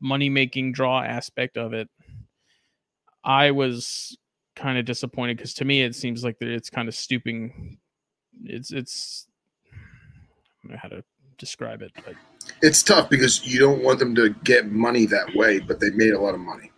money 0.00 0.28
making 0.28 0.72
draw 0.72 1.02
aspect 1.02 1.56
of 1.56 1.72
it. 1.72 1.88
I 3.24 3.50
was 3.50 4.16
kind 4.58 4.78
of 4.78 4.84
disappointed 4.84 5.36
because 5.36 5.54
to 5.54 5.64
me 5.64 5.82
it 5.82 5.94
seems 5.94 6.24
like 6.24 6.38
that 6.38 6.48
it's 6.48 6.70
kind 6.70 6.88
of 6.88 6.94
stooping. 6.94 7.78
It's 8.44 8.72
it's 8.72 9.26
I 9.72 9.76
don't 10.62 10.72
know 10.72 10.78
how 10.82 10.88
to 10.88 11.04
describe 11.38 11.82
it, 11.82 11.92
but 12.04 12.14
It's 12.62 12.82
tough 12.82 13.08
because 13.08 13.46
you 13.46 13.60
don't 13.60 13.82
want 13.82 13.98
them 14.00 14.14
to 14.16 14.30
get 14.44 14.70
money 14.70 15.06
that 15.06 15.34
way, 15.34 15.60
but 15.60 15.80
they 15.80 15.90
made 15.90 16.12
a 16.12 16.20
lot 16.20 16.34
of 16.34 16.40
money. 16.40 16.72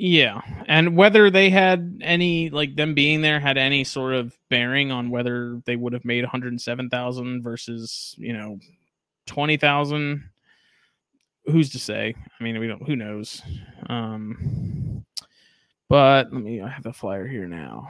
Yeah, 0.00 0.40
and 0.68 0.96
whether 0.96 1.28
they 1.28 1.50
had 1.50 2.00
any 2.02 2.50
like 2.50 2.76
them 2.76 2.94
being 2.94 3.20
there 3.20 3.40
had 3.40 3.58
any 3.58 3.82
sort 3.82 4.14
of 4.14 4.36
bearing 4.48 4.92
on 4.92 5.10
whether 5.10 5.60
they 5.66 5.74
would 5.74 5.92
have 5.92 6.04
made 6.04 6.22
107,000 6.22 7.42
versus, 7.42 8.14
you 8.16 8.32
know, 8.32 8.60
20,000 9.26 10.22
who's 11.46 11.70
to 11.70 11.78
say? 11.78 12.14
I 12.38 12.44
mean, 12.44 12.58
we 12.60 12.68
don't 12.68 12.86
who 12.86 12.94
knows. 12.94 13.42
Um 13.88 14.87
but 15.88 16.32
let 16.32 16.42
me 16.42 16.60
I 16.60 16.68
have 16.68 16.82
the 16.82 16.92
flyer 16.92 17.26
here 17.26 17.46
now. 17.46 17.88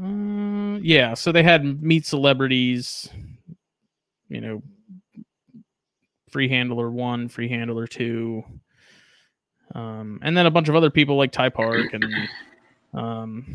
Uh, 0.00 0.78
yeah, 0.82 1.14
so 1.14 1.32
they 1.32 1.42
had 1.42 1.82
meet 1.82 2.06
celebrities, 2.06 3.10
you 4.28 4.40
know, 4.40 4.62
free 6.30 6.48
handler 6.48 6.90
one, 6.90 7.28
free 7.28 7.48
handler 7.48 7.86
two, 7.86 8.42
um, 9.74 10.18
and 10.22 10.36
then 10.36 10.46
a 10.46 10.50
bunch 10.50 10.68
of 10.68 10.76
other 10.76 10.90
people 10.90 11.16
like 11.16 11.32
Ty 11.32 11.50
Park 11.50 11.92
and 11.92 12.04
um, 12.94 13.52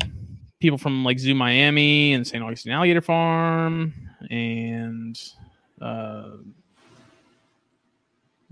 people 0.60 0.78
from 0.78 1.04
like 1.04 1.18
Zoo 1.18 1.34
Miami 1.34 2.12
and 2.12 2.26
St. 2.26 2.42
Augustine 2.42 2.72
Alligator 2.72 3.00
Farm 3.00 3.92
and 4.30 5.18
uh, 5.80 6.30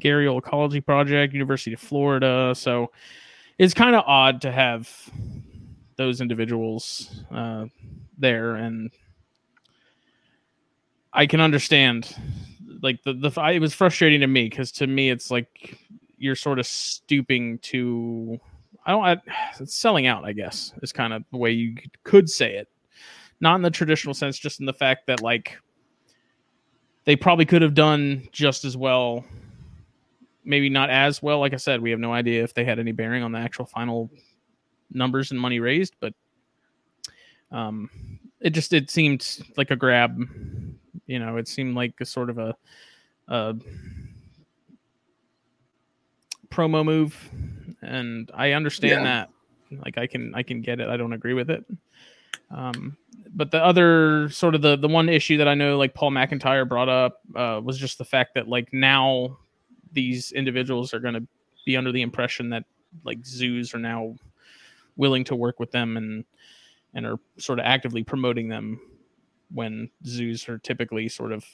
Gharial 0.01 0.39
Ecology 0.39 0.81
Project, 0.81 1.33
University 1.33 1.73
of 1.73 1.81
Florida. 1.81 2.55
So 2.57 2.91
it's 3.59 3.75
kind 3.75 3.95
of 3.95 4.05
odd 4.07 4.41
to 4.43 4.53
have 4.53 4.91
those 5.97 6.21
individuals 6.21 7.25
uh, 7.31 7.67
there, 8.19 8.57
and 8.57 8.91
I 11.13 11.27
can 11.27 11.41
understand. 11.41 12.15
Like 12.83 13.03
the 13.03 13.15
the 13.15 13.31
it 13.55 13.61
was 13.61 13.73
frustrating 13.73 14.21
to 14.21 14.27
me 14.27 14.45
because 14.45 14.71
to 14.73 14.87
me 14.87 15.09
it's 15.09 15.31
like 15.31 15.79
you're 16.19 16.37
sort 16.37 16.59
of 16.59 16.67
stooping 16.67 17.59
to 17.59 18.39
I 18.85 18.91
don't 18.93 19.05
I, 19.05 19.21
it's 19.59 19.75
selling 19.75 20.07
out. 20.07 20.25
I 20.25 20.33
guess 20.33 20.73
is 20.83 20.93
kind 20.93 21.15
of 21.15 21.25
the 21.31 21.39
way 21.39 21.53
you 21.53 21.77
could 22.05 22.29
say 22.29 22.57
it, 22.57 22.69
not 23.41 23.57
in 23.57 23.63
the 23.63 23.71
traditional 23.71 24.13
sense, 24.13 24.39
just 24.39 24.61
in 24.61 24.67
the 24.67 24.75
fact 24.75 25.07
that 25.07 25.23
like 25.23 25.59
they 27.07 27.17
probably 27.17 27.47
could 27.47 27.63
have 27.63 27.75
done 27.75 28.29
just 28.31 28.67
as 28.67 28.77
well 28.77 29.25
maybe 30.47 30.71
not 30.71 30.89
as 30.89 31.21
well. 31.21 31.41
Like 31.41 31.53
I 31.53 31.59
said, 31.59 31.81
we 31.83 31.91
have 31.91 32.01
no 32.01 32.13
idea 32.13 32.43
if 32.43 32.55
they 32.55 32.65
had 32.65 32.79
any 32.79 32.93
bearing 32.93 33.23
on 33.23 33.33
the 33.33 33.39
actual 33.39 33.67
final 33.67 34.11
numbers 34.91 35.31
and 35.33 35.41
money 35.41 35.61
raised, 35.61 35.95
but 36.01 36.15
um, 37.51 37.91
it 38.41 38.51
just 38.51 38.73
it 38.73 38.91
seemed 38.91 39.39
like 39.57 39.71
a 39.71 39.77
grab. 39.77 40.19
You 41.07 41.19
know, 41.19 41.37
it 41.37 41.49
seemed 41.49 41.75
like 41.75 41.95
a 42.01 42.05
sort 42.07 42.31
of 42.31 42.39
a, 42.39 42.57
a 43.29 43.55
promo 46.49 46.85
move, 46.85 47.17
and 47.83 48.31
I 48.35 48.53
understand 48.53 49.05
Yeah. 49.05 49.05
that. 49.05 49.29
Like 49.85 49.99
I 49.99 50.07
can 50.07 50.35
I 50.35 50.43
can 50.43 50.63
get 50.63 50.81
it. 50.81 50.89
I 50.89 50.97
don't 50.97 51.13
agree 51.13 51.35
with 51.35 51.51
it. 51.51 51.65
Um, 52.51 52.97
but 53.35 53.51
the 53.51 53.63
other 53.63 54.29
sort 54.31 54.55
of 54.55 54.63
the 54.63 54.77
the 54.77 54.89
one 54.89 55.09
issue 55.09 55.39
that 55.39 55.49
I 55.49 55.55
know 55.55 55.77
like 55.77 55.95
Paul 55.95 56.13
McIntyre 56.13 56.69
brought 56.69 56.89
up 56.89 57.21
uh, 57.35 57.61
was 57.63 57.77
just 57.77 57.99
the 57.99 58.05
fact 58.05 58.35
that 58.35 58.49
like 58.49 58.73
now 58.73 59.39
these 59.93 60.33
individuals 60.33 60.93
are 60.95 61.01
going 61.01 61.15
to 61.15 61.27
be 61.65 61.77
under 61.77 61.93
the 61.93 62.03
impression 62.03 62.51
that 62.51 62.65
like 63.05 63.25
zoos 63.25 63.75
are 63.75 63.79
now 63.79 64.15
willing 64.97 65.25
to 65.25 65.37
work 65.37 65.61
with 65.61 65.71
them 65.71 65.97
and 65.97 66.25
and 66.95 67.05
are 67.05 67.19
sort 67.39 67.59
of 67.59 67.65
actively 67.65 68.03
promoting 68.03 68.49
them 68.49 68.81
when 69.53 69.91
zoos 70.07 70.49
are 70.49 70.59
typically 70.59 71.09
sort 71.09 71.33
of 71.33 71.45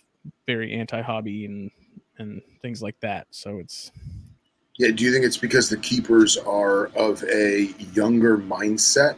very 0.46 0.72
anti-hobby 0.72 1.44
and 1.44 1.70
and 2.18 2.42
things 2.60 2.82
like 2.82 2.98
that 3.00 3.26
so 3.30 3.58
it's 3.58 3.90
Yeah, 4.78 4.90
do 4.90 5.04
you 5.04 5.12
think 5.12 5.24
it's 5.24 5.36
because 5.36 5.68
the 5.68 5.76
keepers 5.78 6.36
are 6.36 6.86
of 6.88 7.22
a 7.24 7.74
younger 7.92 8.38
mindset 8.38 9.16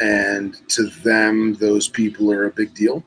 and 0.00 0.56
to 0.68 0.84
them 1.02 1.54
those 1.54 1.88
people 1.88 2.32
are 2.32 2.46
a 2.46 2.50
big 2.50 2.74
deal? 2.74 3.04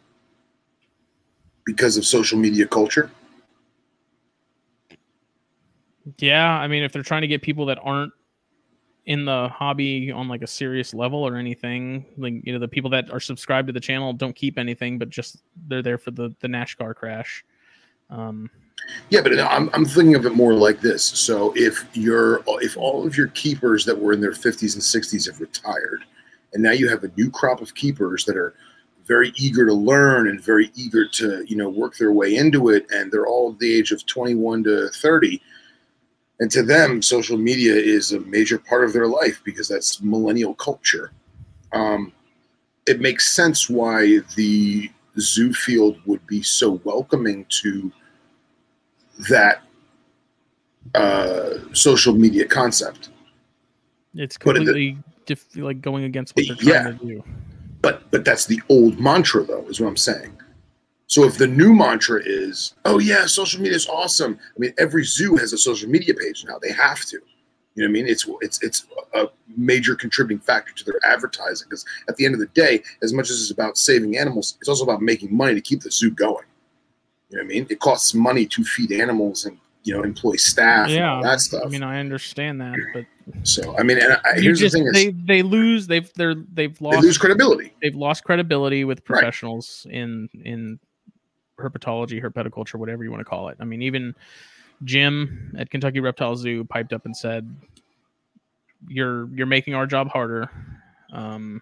Because 1.66 1.98
of 1.98 2.06
social 2.06 2.40
media 2.40 2.66
culture? 2.66 3.12
Yeah 6.18 6.52
i 6.52 6.68
mean 6.68 6.84
if 6.84 6.92
they're 6.92 7.04
trying 7.04 7.22
to 7.22 7.28
get 7.28 7.42
people 7.42 7.66
that 7.68 7.80
aren't 7.82 8.14
in 9.06 9.24
the 9.24 9.50
hobby 9.50 10.12
on 10.12 10.28
like 10.28 10.42
a 10.42 10.48
serious 10.48 10.94
level 10.94 11.26
or 11.26 11.38
anything 11.38 12.06
like 12.18 12.34
you 12.44 12.52
know 12.52 12.60
the 12.60 12.68
people 12.68 12.90
that 12.90 13.10
are 13.12 13.20
subscribed 13.20 13.68
to 13.68 13.74
the 13.74 13.80
channel 13.80 14.12
don't 14.14 14.36
keep 14.36 14.58
anything 14.58 14.98
but 14.98 15.10
just 15.10 15.44
they're 15.68 15.82
there 15.82 15.98
for 15.98 16.12
the 16.12 16.36
the 16.42 16.48
NASCAR 16.48 16.94
crash 16.96 17.46
um 18.10 18.50
Yeah, 19.10 19.22
but 19.22 19.38
I'm, 19.40 19.70
I'm 19.74 19.86
thinking 19.86 20.16
of 20.16 20.26
it 20.26 20.36
more 20.36 20.54
like 20.54 20.82
this. 20.82 21.04
So 21.04 21.54
if 21.56 21.86
you're 21.94 22.44
if 22.62 22.78
all 22.78 23.06
of 23.06 23.18
your 23.18 23.28
keepers 23.30 23.86
that 23.86 24.00
were 24.00 24.14
in 24.14 24.22
their 24.22 24.32
50s 24.32 24.74
and 24.74 24.84
60s 24.84 25.26
have 25.28 25.40
retired, 25.40 26.04
and 26.54 26.64
now 26.64 26.72
you 26.72 26.88
have 26.90 27.04
a 27.04 27.12
new 27.18 27.30
crop 27.30 27.62
of 27.62 27.74
keepers 27.76 28.26
that 28.26 28.38
are 28.38 28.56
very 29.06 29.32
eager 29.38 29.66
to 29.66 29.74
learn 29.74 30.28
and 30.28 30.42
very 30.42 30.72
eager 30.76 31.08
to 31.08 31.44
you 31.48 31.56
know 31.56 31.70
work 31.70 31.98
their 31.98 32.12
way 32.12 32.36
into 32.36 32.70
it, 32.70 32.86
and 32.92 33.12
they're 33.12 33.28
all 33.28 33.54
the 33.54 33.74
age 33.74 33.92
of 33.92 34.06
21 34.06 34.64
to 34.66 34.90
30, 34.90 35.42
and 36.40 36.52
to 36.52 36.62
them, 36.64 37.02
social 37.02 37.38
media 37.38 37.74
is 37.74 38.12
a 38.12 38.20
major 38.22 38.60
part 38.60 38.84
of 38.84 38.94
their 38.94 39.08
life 39.08 39.42
because 39.44 39.68
that's 39.68 40.02
millennial 40.02 40.54
culture. 40.54 41.12
Um, 41.74 42.12
it 42.86 43.02
makes 43.02 43.34
sense 43.34 43.70
why 43.70 44.20
the 44.36 44.90
zoo 45.20 45.52
field 45.54 46.00
would 46.06 46.26
be 46.28 46.42
so 46.44 46.80
welcoming 46.84 47.46
to 47.62 47.92
that 49.30 49.64
uh, 50.96 51.56
social 51.74 52.14
media 52.14 52.46
concept. 52.46 53.10
it's 54.16 54.38
completely 54.38 54.98
diff- 55.26 55.56
like 55.58 55.82
going 55.82 56.04
against 56.06 56.36
what 56.36 56.46
they're 56.48 56.58
Yeah. 56.62 56.82
trying 56.84 57.00
to 57.00 57.06
do 57.06 57.24
But 57.82 58.10
but 58.12 58.24
that's 58.24 58.46
the 58.46 58.62
old 58.70 59.00
mantra, 59.00 59.44
though, 59.44 59.66
is 59.68 59.80
what 59.82 59.88
I'm 59.88 59.98
saying. 59.98 60.37
So 61.08 61.24
if 61.24 61.38
the 61.38 61.48
new 61.48 61.74
mantra 61.74 62.22
is, 62.24 62.76
oh 62.86 63.00
yeah, 63.00 63.26
social 63.26 63.62
media 63.62 63.76
is 63.76 63.88
awesome. 63.88 64.38
I 64.56 64.60
mean, 64.60 64.74
every 64.78 65.04
zoo 65.06 65.38
has 65.38 65.54
a 65.54 65.58
social 65.58 65.90
media 65.90 66.14
page 66.14 66.46
now. 66.46 66.60
They 66.60 66.72
have 66.72 67.02
to. 67.06 67.18
You 67.76 67.84
know 67.84 67.86
what 67.86 67.90
I 67.90 67.92
mean? 67.92 68.08
It's 68.08 68.28
it's 68.42 68.62
it's 68.64 68.88
a 69.14 69.28
major 69.56 69.96
contributing 69.96 70.40
factor 70.44 70.74
to 70.74 70.84
their 70.84 71.00
advertising 71.06 71.68
because 71.70 71.86
at 72.10 72.18
the 72.18 72.26
end 72.26 72.34
of 72.34 72.40
the 72.40 72.48
day, 72.48 72.84
as 73.04 73.14
much 73.14 73.30
as 73.30 73.42
it's 73.42 73.52
about 73.52 73.78
saving 73.78 74.18
animals, 74.18 74.58
it's 74.60 74.68
also 74.68 74.84
about 74.84 75.02
making 75.02 75.36
money 75.36 75.54
to 75.54 75.62
keep 75.62 75.82
the 75.82 75.92
zoo 75.92 76.12
going. 76.12 76.46
You 77.30 77.38
know 77.38 77.44
what 77.44 77.52
I 77.52 77.54
mean? 77.54 77.68
It 77.70 77.80
costs 77.80 78.14
money 78.14 78.46
to 78.48 78.64
feed 78.64 78.92
animals 78.92 79.46
and 79.46 79.58
you 79.84 79.94
know 79.96 80.04
employ 80.04 80.36
staff 80.36 80.90
yeah 80.90 81.22
that 81.24 81.40
stuff. 81.40 81.64
i 81.66 81.70
mean 81.70 81.82
i 81.82 81.98
understand 82.00 82.60
that 82.60 82.76
but 82.94 83.06
so 83.44 83.76
I 83.78 83.84
mean, 83.84 83.98
and 84.00 84.14
I, 84.14 84.40
here's 84.40 84.60
just, 84.60 84.74
the 84.74 84.80
thing: 84.80 84.88
is 84.88 84.94
they 84.94 85.10
they 85.12 85.42
lose 85.44 85.86
they've 85.88 86.12
they're 86.14 86.36
they've 86.36 86.78
they 86.80 86.86
lost 86.86 87.04
lose 87.04 87.18
credibility. 87.18 87.74
they've 87.82 87.96
lost 87.96 88.24
credibility 88.24 88.86
with 88.86 89.00
Right. 89.00 89.20
professionals 89.20 89.86
in 89.90 90.30
in 90.46 90.80
herpetology, 91.58 92.22
herpetoculture, 92.22 92.76
whatever 92.76 93.04
you 93.04 93.12
want 93.12 93.22
to 93.22 93.26
call 93.26 93.50
it. 93.50 93.58
I 93.60 93.66
mean, 93.66 93.82
even 93.82 94.16
Jim 94.84 95.56
at 95.58 95.70
Kentucky 95.70 96.00
Reptile 96.00 96.36
Zoo 96.36 96.64
piped 96.66 96.94
up 96.94 97.06
and 97.06 97.16
said, 97.16 97.50
"You're 98.88 99.30
you're 99.34 99.48
making 99.48 99.74
our 99.74 99.86
job 99.86 100.08
harder." 100.10 100.50
Um, 101.12 101.62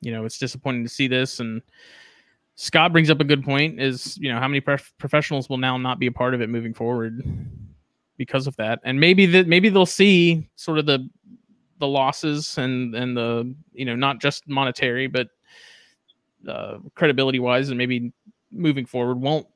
you 0.00 0.12
know, 0.12 0.24
it's 0.24 0.38
disappointing 0.38 0.84
to 0.84 0.88
see 0.88 1.08
this. 1.08 1.40
And 1.40 1.62
Scott 2.56 2.92
brings 2.92 3.10
up 3.10 3.20
a 3.20 3.24
good 3.24 3.44
point: 3.44 3.80
is 3.80 4.16
you 4.18 4.32
know 4.32 4.38
how 4.38 4.48
many 4.48 4.60
prof- 4.60 4.92
professionals 4.98 5.48
will 5.48 5.58
now 5.58 5.76
not 5.76 5.98
be 5.98 6.06
a 6.06 6.12
part 6.12 6.34
of 6.34 6.40
it 6.40 6.48
moving 6.48 6.74
forward 6.74 7.22
because 8.16 8.46
of 8.46 8.56
that, 8.56 8.80
and 8.84 8.98
maybe 8.98 9.26
that 9.26 9.46
maybe 9.46 9.68
they'll 9.68 9.86
see 9.86 10.48
sort 10.56 10.78
of 10.78 10.86
the 10.86 11.08
the 11.80 11.86
losses 11.86 12.56
and 12.56 12.94
and 12.94 13.16
the 13.16 13.54
you 13.72 13.84
know 13.84 13.96
not 13.96 14.20
just 14.20 14.48
monetary 14.48 15.06
but 15.06 15.28
uh, 16.48 16.78
credibility 16.94 17.38
wise 17.38 17.68
and 17.70 17.78
maybe 17.78 18.12
moving 18.54 18.86
forward 18.86 19.20
won't 19.20 19.46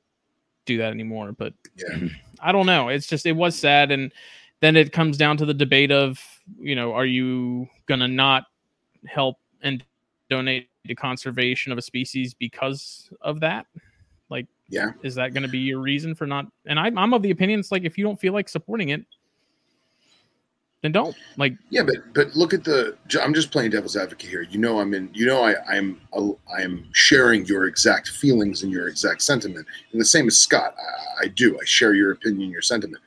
do 0.66 0.76
that 0.78 0.92
anymore 0.92 1.32
but 1.32 1.54
Yeah. 1.76 2.08
i 2.40 2.52
don't 2.52 2.66
know 2.66 2.88
it's 2.88 3.06
just 3.06 3.24
it 3.26 3.32
was 3.32 3.56
sad 3.58 3.90
and 3.90 4.12
then 4.60 4.76
it 4.76 4.92
comes 4.92 5.16
down 5.16 5.36
to 5.38 5.46
the 5.46 5.54
debate 5.54 5.90
of 5.90 6.20
you 6.58 6.74
know 6.74 6.92
are 6.92 7.06
you 7.06 7.68
gonna 7.86 8.08
not 8.08 8.44
help 9.06 9.36
and 9.62 9.84
donate 10.28 10.68
to 10.86 10.94
conservation 10.94 11.72
of 11.72 11.78
a 11.78 11.82
species 11.82 12.34
because 12.34 13.08
of 13.20 13.40
that 13.40 13.66
like 14.30 14.46
Yeah. 14.68 14.90
is 15.02 15.14
that 15.14 15.32
going 15.32 15.42
to 15.42 15.48
be 15.48 15.58
your 15.58 15.80
reason 15.80 16.14
for 16.14 16.26
not 16.26 16.46
and 16.66 16.78
I'm, 16.78 16.98
I'm 16.98 17.14
of 17.14 17.22
the 17.22 17.30
opinion 17.30 17.60
it's 17.60 17.72
like 17.72 17.84
if 17.84 17.96
you 17.96 18.04
don't 18.04 18.18
feel 18.18 18.32
like 18.32 18.48
supporting 18.48 18.90
it 18.90 19.04
then 20.82 20.92
don't 20.92 21.16
like 21.36 21.54
Yeah, 21.70 21.82
but 21.82 21.96
but 22.14 22.36
look 22.36 22.54
at 22.54 22.62
the. 22.62 22.96
I'm 23.20 23.34
just 23.34 23.50
playing 23.50 23.70
devil's 23.70 23.96
advocate 23.96 24.30
here. 24.30 24.42
You 24.42 24.58
know, 24.58 24.78
I'm 24.78 24.94
in. 24.94 25.10
You 25.12 25.26
know, 25.26 25.42
I 25.42 25.56
I'm 25.68 26.00
I'm 26.56 26.86
sharing 26.92 27.44
your 27.46 27.66
exact 27.66 28.08
feelings 28.08 28.62
and 28.62 28.70
your 28.70 28.88
exact 28.88 29.22
sentiment, 29.22 29.66
and 29.92 30.00
the 30.00 30.04
same 30.04 30.28
as 30.28 30.38
Scott. 30.38 30.74
I, 30.78 31.24
I 31.24 31.28
do. 31.28 31.58
I 31.60 31.64
share 31.64 31.94
your 31.94 32.12
opinion, 32.12 32.50
your 32.50 32.62
sentiment. 32.62 33.02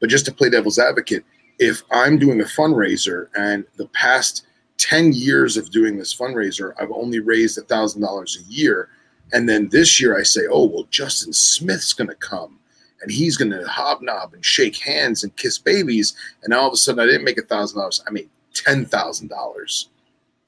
But 0.00 0.08
just 0.08 0.24
to 0.26 0.32
play 0.32 0.48
devil's 0.48 0.78
advocate, 0.78 1.24
if 1.58 1.82
I'm 1.90 2.18
doing 2.18 2.40
a 2.40 2.44
fundraiser 2.44 3.28
and 3.36 3.66
the 3.76 3.88
past 3.88 4.46
ten 4.78 5.12
years 5.12 5.58
of 5.58 5.70
doing 5.70 5.98
this 5.98 6.14
fundraiser, 6.14 6.72
I've 6.80 6.90
only 6.90 7.18
raised 7.18 7.58
a 7.58 7.62
thousand 7.62 8.00
dollars 8.00 8.38
a 8.40 8.50
year, 8.50 8.88
and 9.32 9.46
then 9.46 9.68
this 9.68 10.00
year 10.00 10.18
I 10.18 10.22
say, 10.22 10.42
oh 10.50 10.64
well, 10.64 10.86
Justin 10.90 11.34
Smith's 11.34 11.92
going 11.92 12.08
to 12.08 12.14
come. 12.14 12.59
And 13.02 13.10
he's 13.10 13.36
going 13.36 13.50
to 13.50 13.66
hobnob 13.66 14.34
and 14.34 14.44
shake 14.44 14.76
hands 14.76 15.24
and 15.24 15.34
kiss 15.36 15.58
babies 15.58 16.14
and 16.42 16.52
all 16.52 16.66
of 16.68 16.74
a 16.74 16.76
sudden 16.76 17.00
I 17.00 17.06
didn't 17.06 17.24
make 17.24 17.38
a 17.38 17.42
thousand 17.42 17.78
dollars. 17.78 18.02
I 18.06 18.10
made 18.10 18.28
ten 18.54 18.84
thousand 18.84 19.28
dollars. 19.28 19.88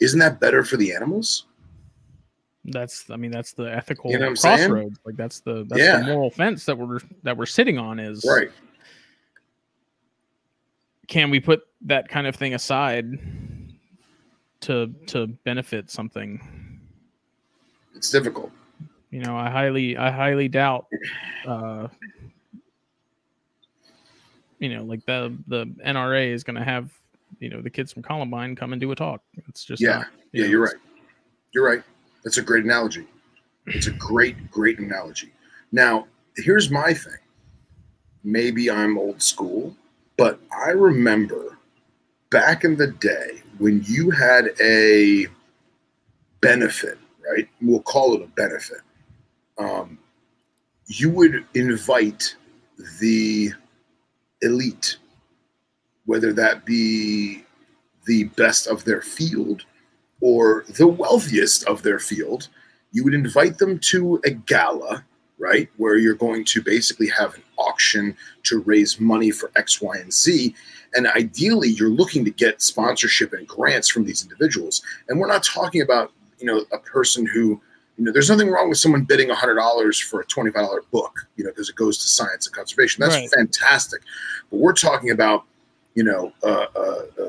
Isn't 0.01 0.19
that 0.21 0.41
better 0.41 0.65
for 0.65 0.77
the 0.77 0.95
animals? 0.95 1.47
that's 2.67 3.11
i 3.11 3.17
mean 3.17 3.33
that's 3.33 3.55
the 3.55 3.65
ethical 3.65 4.09
You 4.09 4.21
know 4.21 4.27
I'm 4.29 4.37
saying? 4.37 4.97
like 5.05 5.17
that's 5.17 5.41
the 5.41 5.65
that's 5.69 5.83
Yeah. 5.83 5.99
the 5.99 6.05
moral 6.07 6.31
fence 6.31 6.65
that 6.67 6.79
we're 6.79 7.01
that 7.25 7.37
we're 7.37 7.45
sitting 7.45 7.77
on 7.77 7.99
is 7.99 8.25
Right. 8.25 8.51
can 11.09 11.29
we 11.31 11.41
put 11.41 11.63
that 11.81 12.09
kind 12.09 12.29
of 12.29 12.37
thing 12.37 12.55
aside 12.55 13.19
to 14.61 14.95
to 15.09 15.27
benefit 15.45 15.91
something 15.91 16.41
It's 17.97 18.11
difficult. 18.11 18.53
You 19.11 19.21
know, 19.23 19.37
I 19.37 19.51
highly, 19.51 19.97
I 19.97 20.11
highly 20.11 20.49
doubt, 20.49 20.87
uh, 21.47 21.89
you 24.63 24.69
know, 24.69 24.85
like 24.85 25.05
the 25.07 25.37
the 25.49 25.67
NRA 25.85 26.33
is 26.33 26.45
going 26.45 26.55
to 26.55 26.63
have, 26.65 26.89
you 27.41 27.51
know, 27.51 27.61
the 27.61 27.69
kids 27.69 27.93
from 27.93 28.03
Columbine 28.05 28.55
come 28.55 28.73
and 28.73 28.81
do 28.81 28.93
a 28.93 28.95
talk. 28.95 29.21
It's 29.49 29.65
just 29.65 29.83
Yeah, 29.83 29.97
not, 29.97 30.07
you 30.31 30.41
Yeah, 30.41 30.45
know, 30.45 30.51
you're 30.53 30.63
right. 30.63 30.75
You're 31.53 31.67
right. 31.67 31.83
That's 32.23 32.39
a 32.39 32.43
great 32.43 32.65
analogy. 32.65 33.05
It's 33.67 33.89
a 33.89 33.91
great, 33.91 34.51
great 34.53 34.79
analogy. 34.79 35.33
Now, 35.73 36.07
here's 36.37 36.71
my 36.71 36.95
thing. 36.95 37.19
Maybe 38.23 38.71
I'm 38.71 38.97
old 38.97 39.21
school, 39.21 39.77
but 40.17 40.39
I 40.65 40.71
remember 40.71 41.59
back 42.31 42.63
in 42.63 42.77
the 42.77 42.87
day 42.87 43.43
when 43.59 43.83
you 43.85 44.11
had 44.11 44.51
a 44.61 45.27
benefit, 46.41 46.99
right? 47.29 47.49
We'll 47.61 47.83
call 47.83 48.15
it 48.15 48.23
a 48.23 48.29
benefit. 48.29 48.79
Um, 49.59 49.99
you 50.87 51.11
would 51.11 51.45
invite 51.55 52.37
the 53.01 53.53
elite, 54.43 54.99
whether 56.05 56.33
that 56.33 56.65
be 56.65 57.45
the 58.07 58.25
best 58.25 58.67
of 58.67 58.85
their 58.85 59.01
field 59.01 59.63
or 60.21 60.65
the 60.77 60.87
wealthiest 60.87 61.65
of 61.65 61.83
their 61.83 61.99
field, 61.99 62.49
you 62.93 63.05
would 63.05 63.15
invite 63.15 63.59
them 63.59 63.79
to 63.79 64.21
a 64.25 64.31
gala, 64.31 65.05
right? 65.39 65.69
Where 65.77 65.97
you're 65.97 66.15
going 66.15 66.45
to 66.47 66.63
basically 66.63 67.09
have 67.09 67.35
an 67.35 67.43
auction 67.57 68.17
to 68.45 68.61
raise 68.61 69.01
money 69.01 69.31
for 69.31 69.51
X, 69.57 69.81
Y, 69.81 69.97
and 69.97 70.13
Z. 70.13 70.55
And 70.95 71.07
ideally, 71.09 71.71
you're 71.71 71.89
looking 71.89 72.25
to 72.25 72.31
get 72.31 72.63
sponsorship 72.63 73.33
and 73.33 73.47
grants 73.49 73.89
from 73.89 74.05
these 74.05 74.23
individuals. 74.23 74.83
And 75.09 75.19
we're 75.19 75.27
not 75.27 75.43
talking 75.43 75.81
about, 75.81 76.13
you 76.39 76.47
know, 76.47 76.65
a 76.73 76.79
person 76.79 77.27
who, 77.27 77.61
you 77.99 78.05
know, 78.05 78.13
there's 78.13 78.31
nothing 78.31 78.49
wrong 78.51 78.69
with 78.69 78.79
someone 78.79 79.05
bidding 79.05 79.29
$100 79.29 80.03
for 80.03 80.21
a 80.21 80.25
$25 80.27 80.81
book, 80.91 81.27
you 81.37 81.45
know, 81.45 81.51
because 81.51 81.69
it 81.69 81.77
goes 81.77 81.99
to 81.99 82.09
science 82.09 82.47
and 82.47 82.55
conservation. 82.57 83.01
That's 83.03 83.15
Right. 83.15 83.31
fantastic. 83.31 84.03
But 84.51 84.59
we're 84.59 84.73
talking 84.73 85.11
about, 85.11 85.45
you 85.95 86.05
know, 86.05 86.33
uh, 86.43 86.67
uh, 86.75 87.03
uh, 87.23 87.29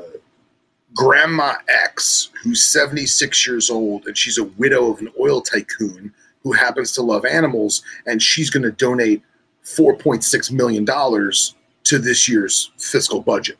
Grandma 0.94 1.54
X, 1.68 2.30
who's 2.42 2.62
76 2.62 3.46
years 3.46 3.68
old, 3.68 4.06
and 4.06 4.16
she's 4.16 4.38
a 4.38 4.44
widow 4.44 4.90
of 4.90 5.00
an 5.00 5.10
oil 5.20 5.40
tycoon 5.42 6.12
who 6.42 6.52
happens 6.52 6.92
to 6.92 7.02
love 7.02 7.24
animals, 7.24 7.82
and 8.06 8.22
she's 8.22 8.48
going 8.50 8.62
to 8.62 8.70
donate 8.70 9.22
$4.6 9.64 10.50
million 10.52 10.86
to 10.86 11.98
this 11.98 12.28
year's 12.28 12.70
fiscal 12.78 13.20
budget. 13.20 13.58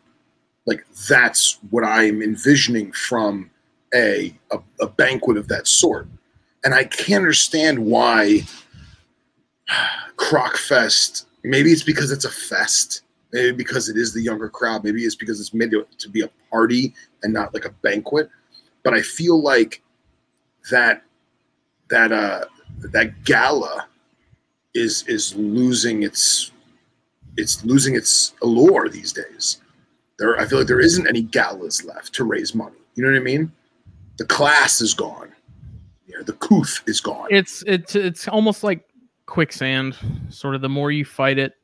Like, 0.66 0.86
that's 1.08 1.58
what 1.70 1.84
I'm 1.84 2.22
envisioning 2.22 2.92
from 2.92 3.50
a, 3.94 4.34
a, 4.50 4.58
a 4.80 4.86
banquet 4.86 5.36
of 5.36 5.48
that 5.48 5.66
sort. 5.66 6.06
And 6.64 6.74
I 6.74 6.84
can't 6.84 7.22
understand 7.22 7.78
why 7.78 8.42
Crocfest, 10.16 11.26
maybe 11.42 11.70
it's 11.70 11.82
because 11.82 12.10
it's 12.10 12.24
a 12.24 12.30
fest, 12.30 13.02
maybe 13.32 13.56
because 13.56 13.88
it 13.88 13.96
is 13.96 14.14
the 14.14 14.22
younger 14.22 14.48
crowd, 14.48 14.84
maybe 14.84 15.02
it's 15.02 15.14
because 15.14 15.40
it's 15.40 15.52
made 15.52 15.70
to, 15.72 15.86
to 15.98 16.08
be 16.08 16.22
a 16.22 16.30
party 16.50 16.94
and 17.22 17.32
not 17.32 17.52
like 17.52 17.64
a 17.64 17.70
banquet. 17.70 18.30
But 18.82 18.94
I 18.94 19.02
feel 19.02 19.40
like 19.40 19.82
that 20.70 21.02
that 21.90 22.12
uh 22.12 22.44
that 22.78 23.24
gala 23.24 23.86
is 24.74 25.06
is 25.06 25.34
losing 25.36 26.02
its 26.02 26.52
it's 27.36 27.64
losing 27.64 27.94
its 27.94 28.34
allure 28.42 28.88
these 28.88 29.12
days. 29.12 29.60
There 30.18 30.38
I 30.38 30.46
feel 30.46 30.58
like 30.58 30.68
there 30.68 30.80
isn't 30.80 31.08
any 31.08 31.22
galas 31.22 31.84
left 31.84 32.14
to 32.14 32.24
raise 32.24 32.54
money. 32.54 32.76
You 32.94 33.04
know 33.04 33.10
what 33.10 33.18
I 33.18 33.22
mean? 33.22 33.52
The 34.18 34.24
class 34.24 34.80
is 34.80 34.94
gone. 34.94 35.33
Know, 36.14 36.22
the 36.22 36.34
couth 36.34 36.82
is 36.86 37.00
gone. 37.00 37.26
it's 37.30 37.62
it's 37.66 37.96
it's 37.96 38.28
almost 38.28 38.62
like 38.62 38.84
quicksand. 39.26 39.96
Sort 40.28 40.54
of 40.54 40.60
the 40.60 40.68
more 40.68 40.90
you 40.90 41.04
fight 41.04 41.38
it 41.38 41.54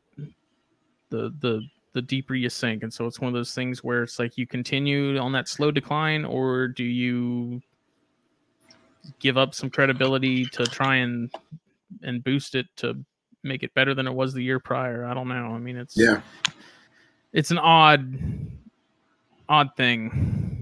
the 1.10 1.34
the 1.40 1.62
the 1.92 2.02
deeper 2.02 2.34
you 2.34 2.48
sink. 2.48 2.82
And 2.82 2.92
so 2.92 3.06
it's 3.06 3.20
one 3.20 3.28
of 3.28 3.34
those 3.34 3.54
things 3.54 3.82
where 3.82 4.02
it's 4.02 4.18
like 4.18 4.38
you 4.38 4.46
continue 4.46 5.18
on 5.18 5.32
that 5.32 5.48
slow 5.48 5.70
decline 5.70 6.24
or 6.24 6.68
do 6.68 6.84
you 6.84 7.60
give 9.18 9.36
up 9.36 9.54
some 9.54 9.70
credibility 9.70 10.46
to 10.46 10.64
try 10.66 10.96
and 10.96 11.32
and 12.02 12.22
boost 12.22 12.54
it 12.54 12.66
to 12.76 12.94
make 13.42 13.62
it 13.62 13.74
better 13.74 13.94
than 13.94 14.06
it 14.06 14.14
was 14.14 14.32
the 14.32 14.42
year 14.42 14.60
prior? 14.60 15.04
I 15.04 15.14
don't 15.14 15.28
know. 15.28 15.34
I 15.34 15.58
mean 15.58 15.76
it's 15.76 15.96
yeah. 15.96 16.20
it's 17.32 17.50
an 17.50 17.58
odd 17.58 18.18
odd 19.48 19.70
thing 19.76 20.59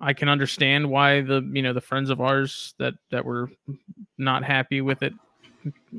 i 0.00 0.12
can 0.12 0.28
understand 0.28 0.88
why 0.88 1.20
the 1.20 1.42
you 1.52 1.62
know 1.62 1.72
the 1.72 1.80
friends 1.80 2.10
of 2.10 2.20
ours 2.20 2.74
that 2.78 2.94
that 3.10 3.24
were 3.24 3.50
not 4.16 4.44
happy 4.44 4.80
with 4.80 5.02
it 5.02 5.12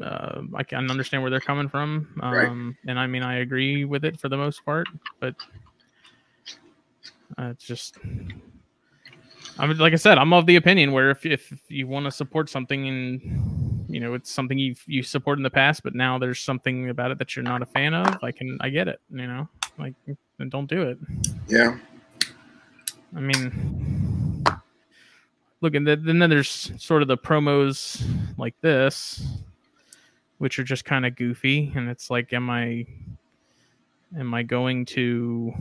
uh, 0.02 0.42
i 0.56 0.64
can 0.64 0.90
understand 0.90 1.22
where 1.22 1.30
they're 1.30 1.40
coming 1.40 1.68
from 1.70 2.08
Right. 2.18 2.48
um 2.48 2.78
and 2.88 3.00
i 3.00 3.06
mean 3.08 3.24
i 3.24 3.40
agree 3.40 3.86
with 3.86 4.06
it 4.06 4.20
for 4.20 4.30
the 4.30 4.38
most 4.38 4.64
part 4.66 4.88
but 5.20 5.36
uh, 7.38 7.46
it's 7.52 7.66
just 7.66 7.98
I 9.58 9.68
mean, 9.68 9.78
like 9.78 9.92
I 9.92 9.98
said, 9.98 10.18
I'm 10.18 10.32
of 10.32 10.46
the 10.46 10.56
opinion 10.56 10.94
where 10.94 11.12
if, 11.12 11.26
if 11.26 11.52
you 11.68 11.86
want 11.86 12.06
to 12.06 12.12
support 12.12 12.50
something 12.50 12.88
and 12.88 13.86
you 13.90 14.00
know 14.00 14.14
it's 14.14 14.32
something 14.32 14.58
you've 14.58 14.82
you 14.88 15.04
support 15.04 15.38
in 15.38 15.44
the 15.44 15.50
past, 15.50 15.84
but 15.84 15.94
now 15.96 16.18
there's 16.18 16.40
something 16.40 16.90
about 16.90 17.12
it 17.12 17.18
that 17.20 17.36
you're 17.36 17.44
not 17.44 17.62
a 17.62 17.66
fan 17.66 17.94
of, 17.94 18.24
I 18.24 18.32
can 18.32 18.58
I 18.62 18.70
get 18.70 18.88
it, 18.88 19.00
you 19.12 19.28
know, 19.28 19.50
like 19.78 19.94
don't 20.48 20.70
do 20.70 20.84
it. 20.84 20.98
Yeah. 21.50 21.78
I 23.16 23.20
mean, 23.20 24.46
look, 25.62 25.74
and 25.76 25.88
then 25.88 26.30
there's 26.30 26.72
sort 26.78 27.02
of 27.02 27.08
the 27.08 27.18
promos 27.18 28.04
like 28.38 28.56
this, 28.62 29.26
which 30.38 30.60
are 30.60 30.64
just 30.64 30.86
kind 30.86 31.06
of 31.06 31.16
goofy, 31.16 31.72
and 31.76 31.90
it's 31.90 32.10
like, 32.10 32.34
am 32.34 32.50
I, 32.50 32.86
am 34.18 34.34
I 34.34 34.44
going 34.44 34.86
to 34.86 35.54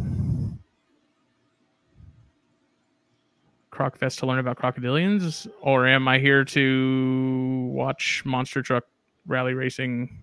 Crocfest 3.72 4.18
to 4.18 4.26
learn 4.26 4.40
about 4.40 4.58
crocodilians, 4.58 5.46
or 5.60 5.86
am 5.86 6.08
I 6.08 6.18
here 6.18 6.44
to 6.44 7.70
watch 7.72 8.24
monster 8.24 8.60
truck 8.60 8.84
rally 9.26 9.54
racing? 9.54 10.18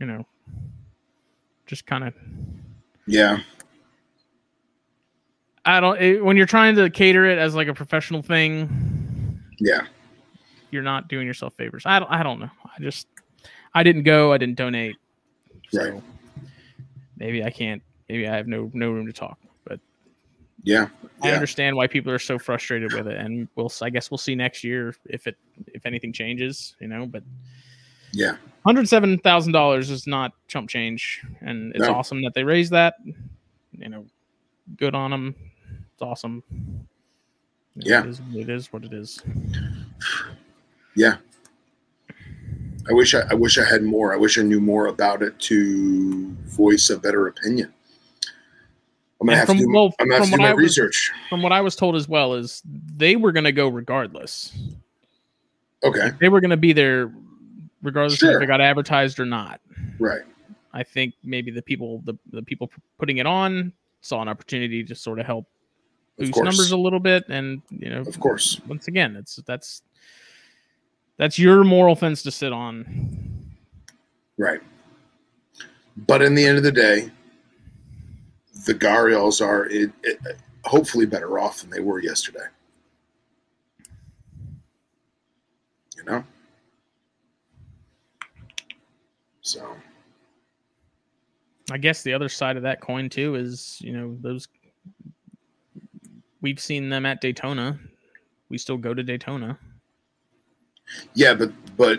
You 0.00 0.06
know, 0.06 0.26
just 1.66 1.86
kind 1.86 2.02
of 2.02 2.14
Yeah. 3.06 3.38
I 5.66 5.80
don't. 5.80 6.00
It, 6.00 6.24
when 6.24 6.36
you're 6.36 6.46
trying 6.46 6.76
to 6.76 6.88
cater 6.88 7.26
it 7.26 7.38
as 7.38 7.54
like 7.54 7.68
a 7.68 7.74
professional 7.74 8.22
thing, 8.22 9.40
Yeah. 9.58 9.82
you're 10.70 10.82
not 10.84 11.08
doing 11.08 11.26
yourself 11.26 11.54
favors. 11.54 11.82
I 11.84 11.98
don't. 11.98 12.10
I 12.10 12.22
don't 12.22 12.40
know. 12.40 12.50
I 12.64 12.80
just. 12.80 13.08
I 13.74 13.82
didn't 13.82 14.04
go. 14.04 14.32
I 14.32 14.38
didn't 14.38 14.54
donate. 14.56 14.96
So 15.70 15.92
Right. 15.92 16.02
maybe 17.18 17.44
I 17.44 17.50
can't. 17.50 17.82
Maybe 18.08 18.26
I 18.28 18.34
have 18.36 18.46
no 18.46 18.70
no 18.72 18.90
room 18.92 19.06
to 19.06 19.12
talk. 19.12 19.38
But 19.64 19.80
Yeah. 20.62 20.88
I 21.22 21.28
Yeah. 21.28 21.34
understand 21.34 21.74
why 21.76 21.88
people 21.88 22.12
are 22.12 22.18
so 22.20 22.38
frustrated 22.38 22.92
with 22.92 23.08
it, 23.08 23.16
and 23.18 23.48
we'll. 23.56 23.70
I 23.82 23.90
guess 23.90 24.10
we'll 24.10 24.18
see 24.18 24.34
next 24.36 24.62
year 24.62 24.94
if 25.06 25.26
it 25.26 25.36
if 25.74 25.84
anything 25.84 26.12
changes. 26.12 26.76
You 26.80 26.86
know, 26.88 27.06
but 27.06 27.24
Yeah. 28.12 28.36
hundred 28.64 28.88
seven 28.88 29.18
thousand 29.18 29.52
dollars 29.52 29.90
is 29.90 30.06
not 30.06 30.32
chump 30.46 30.70
change, 30.70 31.22
and 31.40 31.72
it's 31.74 31.84
No. 31.86 31.94
awesome 31.94 32.22
that 32.22 32.34
they 32.34 32.44
raised 32.44 32.70
that. 32.72 32.94
You 33.72 33.88
know, 33.88 34.06
good 34.76 34.94
on 34.94 35.10
them. 35.10 35.34
It's 35.96 36.02
awesome. 36.02 36.42
Yeah. 37.74 38.00
it 38.04 38.06
is, 38.10 38.20
it 38.34 38.50
is 38.50 38.70
what 38.70 38.84
it 38.84 38.92
is. 38.92 39.22
Yeah. 40.94 41.16
I 42.88 42.92
wish 42.92 43.14
I, 43.14 43.22
I 43.30 43.34
wish 43.34 43.56
I 43.56 43.64
had 43.64 43.82
more. 43.82 44.12
I 44.12 44.18
wish 44.18 44.36
I 44.38 44.42
knew 44.42 44.60
more 44.60 44.88
about 44.88 45.22
it 45.22 45.38
to 45.40 46.32
voice 46.44 46.90
a 46.90 46.98
better 46.98 47.28
opinion. 47.28 47.72
I'm 49.22 49.26
gonna 49.26 49.32
And 49.32 49.38
have 49.38 49.46
from- 49.48 49.56
to 49.56 49.64
do, 49.64 49.72
well, 49.72 49.94
I'm 49.98 50.08
gonna 50.10 50.20
have 50.20 50.30
to 50.30 50.36
do 50.36 50.42
my 50.42 50.52
was- 50.52 50.62
research. 50.64 51.10
From 51.30 51.40
what 51.40 51.52
I 51.52 51.62
was 51.62 51.74
told 51.74 51.96
as 51.96 52.06
well 52.06 52.34
is 52.34 52.62
they 52.66 53.16
were 53.16 53.32
going 53.32 53.44
to 53.44 53.52
go 53.52 53.68
regardless. 53.68 54.52
Okay. 55.82 56.10
They 56.20 56.28
were 56.28 56.40
going 56.42 56.50
to 56.50 56.56
be 56.58 56.74
there 56.74 57.10
regardless 57.82 58.14
of 58.14 58.18
Sure. 58.18 58.36
if 58.36 58.42
it 58.42 58.46
got 58.48 58.60
advertised 58.60 59.18
or 59.18 59.24
not. 59.24 59.62
Right. 59.98 60.22
I 60.74 60.82
think 60.82 61.14
maybe 61.24 61.50
the 61.50 61.62
people 61.62 62.02
the, 62.04 62.14
the 62.32 62.42
people 62.42 62.70
putting 62.98 63.16
it 63.16 63.26
on 63.26 63.72
saw 64.02 64.20
an 64.20 64.28
opportunity 64.28 64.84
to 64.84 64.94
sort 64.94 65.18
of 65.18 65.24
help 65.24 65.46
boost 66.18 66.32
course. 66.32 66.44
numbers 66.44 66.70
a 66.72 66.76
little 66.76 67.00
bit 67.00 67.24
and 67.28 67.62
you 67.70 67.90
know 67.90 68.00
Of 68.00 68.18
course. 68.20 68.60
once 68.66 68.88
again 68.88 69.16
it's 69.16 69.36
that's 69.46 69.82
that's 71.18 71.38
your 71.38 71.64
moral 71.64 71.94
fence 71.96 72.22
to 72.22 72.30
sit 72.30 72.52
on 72.52 73.36
Right. 74.38 74.60
But 75.96 76.20
in 76.22 76.34
the 76.34 76.44
end 76.44 76.58
of 76.58 76.62
the 76.62 76.72
day, 76.72 77.10
the 78.66 78.74
Gharials 78.74 79.40
are 79.44 79.66
it, 79.66 79.90
it, 80.02 80.18
hopefully 80.64 81.06
better 81.06 81.38
off 81.38 81.60
than 81.62 81.70
they 81.70 81.80
were 81.80 82.00
yesterday. 82.02 82.44
You 85.96 86.04
know? 86.04 86.24
So, 89.40 89.74
I 91.70 91.78
guess 91.78 92.02
the 92.02 92.12
other 92.12 92.28
side 92.28 92.56
of 92.56 92.62
that 92.64 92.80
coin 92.80 93.08
too 93.08 93.36
is, 93.36 93.78
you 93.80 93.96
know, 93.96 94.18
those 94.20 94.48
we've 96.46 96.60
seen 96.60 96.90
them 96.90 97.04
at 97.04 97.20
Daytona. 97.20 97.76
We 98.50 98.56
still 98.56 98.76
go 98.76 98.94
to 98.94 99.02
Daytona. 99.02 99.58
Yeah, 101.14 101.34
but 101.34 101.50
but 101.76 101.98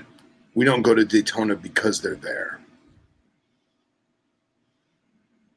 we 0.56 0.64
don't 0.64 0.84
go 0.84 0.96
to 0.96 1.04
Daytona 1.04 1.54
because 1.54 2.02
they're 2.02 2.16
there. 2.16 2.62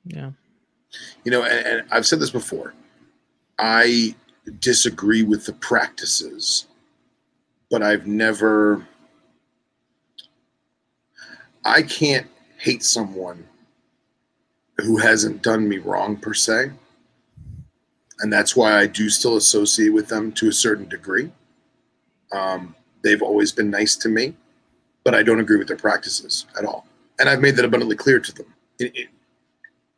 Yeah. 0.05 0.33
You 1.23 1.31
know, 1.31 1.45
and, 1.45 1.65
and 1.65 1.89
I've 1.93 2.05
said 2.05 2.19
this 2.19 2.33
before. 2.33 2.75
I 3.61 4.17
disagree 4.59 5.23
with 5.23 5.47
the 5.47 5.53
practices, 5.53 6.67
but 7.71 7.85
I've 7.85 8.09
never. 8.09 8.85
I 11.65 11.83
can't 11.83 12.27
hate 12.59 12.83
someone 12.83 13.47
who 14.79 14.97
hasn't 14.97 15.43
done 15.43 15.69
me 15.69 15.79
wrong 15.79 16.17
per 16.17 16.35
se. 16.35 16.73
And 18.21 18.33
that's 18.33 18.55
why 18.55 18.79
I 18.79 18.87
do 18.87 19.09
still 19.09 19.37
associate 19.37 19.91
with 19.91 20.09
them 20.09 20.33
to 20.33 20.49
a 20.49 20.53
certain 20.53 20.89
degree. 20.89 21.31
Um, 22.33 22.75
they've 23.03 23.23
always 23.23 23.51
been 23.53 23.71
nice 23.71 23.97
to 23.97 24.09
me, 24.09 24.35
but 25.05 25.15
I 25.15 25.23
don't 25.23 25.41
agree 25.41 25.57
with 25.57 25.69
their 25.69 25.77
practices 25.77 26.47
at 26.59 26.65
all. 26.65 26.87
And 27.19 27.29
I've 27.29 27.41
made 27.41 27.57
that 27.57 27.65
abundantly 27.65 27.97
clear 27.97 28.21
to 28.21 28.33
them, 28.33 28.47
it, 28.79 28.93
it, 28.95 29.09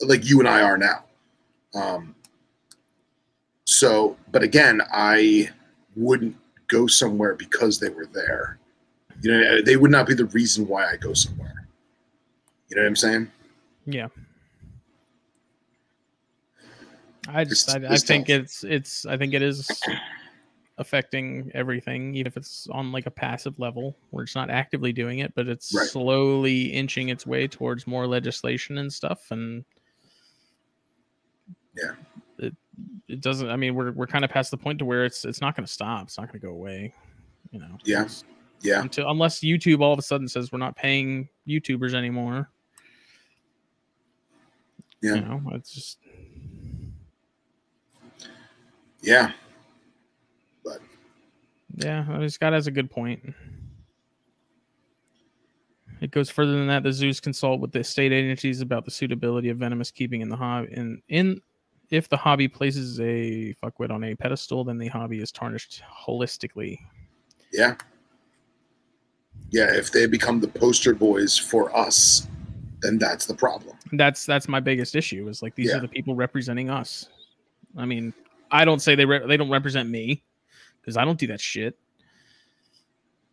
like 0.00 0.28
you 0.28 0.40
and 0.40 0.48
I 0.48 0.62
are 0.62 0.78
now. 0.78 1.04
Um, 1.74 2.14
so, 3.64 4.16
but 4.30 4.42
again, 4.42 4.82
I 4.92 5.50
wouldn't 5.96 6.36
go 6.68 6.86
somewhere 6.86 7.34
because 7.34 7.78
they 7.78 7.88
were 7.88 8.06
there. 8.06 8.58
You 9.20 9.32
know, 9.32 9.62
they 9.62 9.76
would 9.76 9.90
not 9.90 10.06
be 10.06 10.14
the 10.14 10.24
reason 10.26 10.66
why 10.66 10.90
I 10.90 10.96
go 10.96 11.12
somewhere. 11.12 11.68
You 12.68 12.76
know 12.76 12.82
what 12.82 12.88
I'm 12.88 12.96
saying? 12.96 13.30
Yeah. 13.86 14.08
I 17.28 17.44
just 17.44 17.68
It's- 17.74 17.90
I, 17.90 17.94
I 17.94 17.98
think 17.98 18.28
it's 18.28 18.64
it's 18.64 19.06
I 19.06 19.16
think 19.16 19.34
it 19.34 19.42
is 19.42 19.68
affecting 20.78 21.50
everything, 21.54 22.14
even 22.16 22.26
if 22.26 22.36
it's 22.36 22.66
on 22.70 22.90
like 22.92 23.06
a 23.06 23.10
passive 23.10 23.58
level 23.58 23.96
where 24.10 24.24
it's 24.24 24.34
not 24.34 24.50
actively 24.50 24.92
doing 24.92 25.20
it, 25.20 25.32
but 25.34 25.46
it's 25.46 25.72
Right. 25.74 25.86
slowly 25.86 26.64
inching 26.72 27.10
its 27.10 27.26
way 27.26 27.46
towards 27.46 27.86
more 27.86 28.06
legislation 28.06 28.78
and 28.78 28.92
stuff. 28.92 29.30
And 29.30 29.64
Yeah. 31.76 31.92
it 32.38 32.56
it 33.08 33.20
doesn't. 33.20 33.48
I 33.50 33.56
mean, 33.56 33.74
we're 33.74 33.92
we're 33.92 34.06
kind 34.06 34.24
of 34.24 34.30
past 34.30 34.50
the 34.50 34.56
point 34.56 34.78
to 34.80 34.84
where 34.84 35.04
it's 35.04 35.24
it's 35.24 35.40
not 35.40 35.54
going 35.54 35.66
to 35.66 35.72
stop. 35.72 36.04
It's 36.06 36.18
not 36.18 36.28
going 36.28 36.40
to 36.40 36.46
go 36.46 36.52
away. 36.52 36.92
You 37.52 37.60
know. 37.60 37.78
Yeah. 37.84 38.08
Yeah. 38.62 38.80
Until 38.80 39.10
unless 39.10 39.40
YouTube 39.40 39.80
all 39.80 39.92
of 39.92 39.98
a 39.98 40.02
sudden 40.02 40.26
says 40.26 40.50
we're 40.50 40.58
not 40.58 40.74
paying 40.76 41.28
YouTubers 41.46 41.94
anymore. 41.94 42.48
Yeah. 45.02 45.16
You 45.16 45.20
know, 45.22 45.42
it's 45.54 45.72
just 45.72 45.98
Yeah. 49.02 49.32
But 50.64 50.80
yeah, 51.76 52.06
I 52.08 52.18
mean, 52.18 52.30
Scott 52.30 52.52
has 52.52 52.66
a 52.66 52.70
good 52.70 52.90
point. 52.90 53.34
It 56.00 56.10
goes 56.10 56.30
further 56.30 56.52
than 56.52 56.66
that. 56.66 56.82
The 56.82 56.92
zoos 56.92 57.20
consult 57.20 57.60
with 57.60 57.70
the 57.72 57.84
state 57.84 58.12
agencies 58.12 58.60
about 58.60 58.84
the 58.84 58.90
suitability 58.90 59.50
of 59.50 59.58
venomous 59.58 59.90
keeping 59.90 60.20
in 60.20 60.28
the 60.28 60.36
hobby. 60.36 60.68
In 60.72 61.00
in 61.08 61.40
if 61.90 62.08
the 62.08 62.16
hobby 62.16 62.48
places 62.48 62.98
a 63.00 63.54
fuckwit 63.62 63.90
on 63.90 64.02
a 64.02 64.14
pedestal, 64.14 64.64
then 64.64 64.78
the 64.78 64.88
hobby 64.88 65.20
is 65.20 65.30
tarnished 65.30 65.82
holistically. 66.06 66.78
Yeah. 67.52 67.76
Yeah. 69.50 69.72
If 69.72 69.92
they 69.92 70.06
become 70.06 70.40
the 70.40 70.48
poster 70.48 70.94
boys 70.94 71.38
for 71.38 71.74
us, 71.76 72.26
then 72.80 72.98
that's 72.98 73.26
the 73.26 73.34
problem. 73.34 73.76
That's 73.92 74.26
that's 74.26 74.48
my 74.48 74.58
biggest 74.58 74.96
issue. 74.96 75.28
Is 75.28 75.40
like 75.42 75.54
these 75.54 75.68
Yeah. 75.70 75.76
are 75.76 75.80
the 75.80 75.88
people 75.88 76.14
representing 76.16 76.68
us. 76.68 77.08
I 77.76 77.84
mean, 77.84 78.12
I 78.52 78.64
don't 78.64 78.80
say 78.80 78.94
they 78.94 79.06
re- 79.06 79.26
they 79.26 79.36
don't 79.36 79.50
represent 79.50 79.88
me 79.88 80.22
because 80.80 80.96
I 80.96 81.04
don't 81.04 81.18
do 81.18 81.26
that 81.28 81.40
shit. 81.40 81.76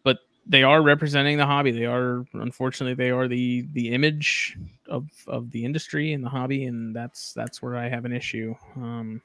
But 0.03 0.19
they 0.47 0.63
are 0.63 0.81
representing 0.81 1.37
the 1.37 1.45
hobby. 1.45 1.71
They 1.71 1.85
are 1.85 2.25
unfortunately 2.33 2.95
they 2.95 3.11
are 3.11 3.27
the 3.27 3.67
the 3.73 3.89
image 3.89 4.57
of 4.87 5.07
of 5.27 5.51
the 5.51 5.65
industry 5.65 6.13
and 6.13 6.23
the 6.23 6.29
hobby, 6.29 6.65
and 6.65 6.95
that's 6.95 7.33
that's 7.33 7.61
where 7.61 7.75
I 7.75 7.89
have 7.89 8.05
an 8.05 8.13
issue. 8.13 8.55
Um, 8.77 9.21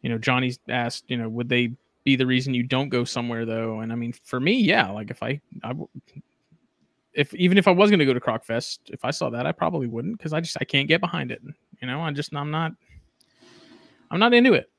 you 0.00 0.10
know, 0.10 0.18
Johnny's 0.18 0.58
asked, 0.68 1.04
you 1.08 1.16
know, 1.16 1.28
would 1.28 1.48
they 1.48 1.72
be 2.04 2.16
the 2.16 2.26
reason 2.26 2.54
you 2.54 2.62
don't 2.62 2.88
go 2.88 3.04
somewhere 3.04 3.44
though? 3.44 3.80
And 3.80 3.92
I 3.92 3.94
mean, 3.96 4.12
for 4.12 4.40
me, 4.40 4.52
yeah. 4.52 4.90
Like 4.90 5.10
if 5.10 5.22
I, 5.22 5.40
I 5.62 5.74
if 7.12 7.34
even 7.34 7.58
if 7.58 7.68
I 7.68 7.70
was 7.70 7.90
going 7.90 8.00
to 8.00 8.06
go 8.06 8.14
to 8.14 8.20
Crocfest, 8.20 8.78
if 8.88 9.04
I 9.04 9.10
saw 9.10 9.30
that, 9.30 9.46
I 9.46 9.52
probably 9.52 9.86
wouldn't 9.86 10.18
because 10.18 10.32
I 10.32 10.40
just 10.40 10.56
I 10.60 10.64
can't 10.64 10.88
get 10.88 11.00
behind 11.00 11.30
it. 11.30 11.42
You 11.80 11.86
know, 11.86 12.00
I 12.00 12.10
just 12.12 12.34
I'm 12.34 12.50
not 12.50 12.72
I'm 14.10 14.20
not 14.20 14.34
into 14.34 14.54
it. 14.54 14.70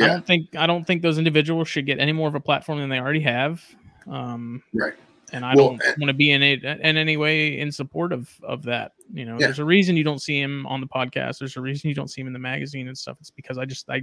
I 0.00 0.06
don't 0.06 0.26
think 0.26 0.54
I 0.56 0.66
don't 0.66 0.86
think 0.86 1.02
those 1.02 1.18
individuals 1.18 1.68
should 1.68 1.84
get 1.86 1.98
any 1.98 2.12
more 2.12 2.28
of 2.28 2.34
a 2.36 2.40
platform 2.40 2.78
than 2.78 2.88
they 2.88 3.00
already 3.00 3.20
have. 3.22 3.64
Um, 4.06 4.62
Right. 4.72 4.94
and 5.32 5.44
I 5.44 5.54
Well, 5.56 5.70
don't 5.70 5.82
want 5.98 6.08
to 6.08 6.12
be 6.14 6.30
in 6.30 6.40
it 6.42 6.62
in 6.62 6.96
any 6.96 7.16
way 7.16 7.58
in 7.58 7.72
support 7.72 8.12
of 8.12 8.30
of 8.44 8.62
that. 8.64 8.92
You 9.12 9.24
know, 9.24 9.32
Yeah. 9.40 9.46
there's 9.48 9.58
a 9.58 9.64
reason 9.64 9.96
you 9.96 10.04
don't 10.04 10.22
see 10.22 10.40
him 10.40 10.66
on 10.66 10.80
the 10.80 10.86
podcast. 10.86 11.40
There's 11.40 11.56
a 11.56 11.60
reason 11.60 11.88
you 11.88 11.94
don't 11.96 12.08
see 12.08 12.20
him 12.20 12.28
in 12.28 12.32
the 12.32 12.38
magazine 12.38 12.86
and 12.86 12.96
stuff. 12.96 13.16
It's 13.20 13.30
because 13.32 13.58
I 13.58 13.64
just 13.64 13.90
I 13.90 14.02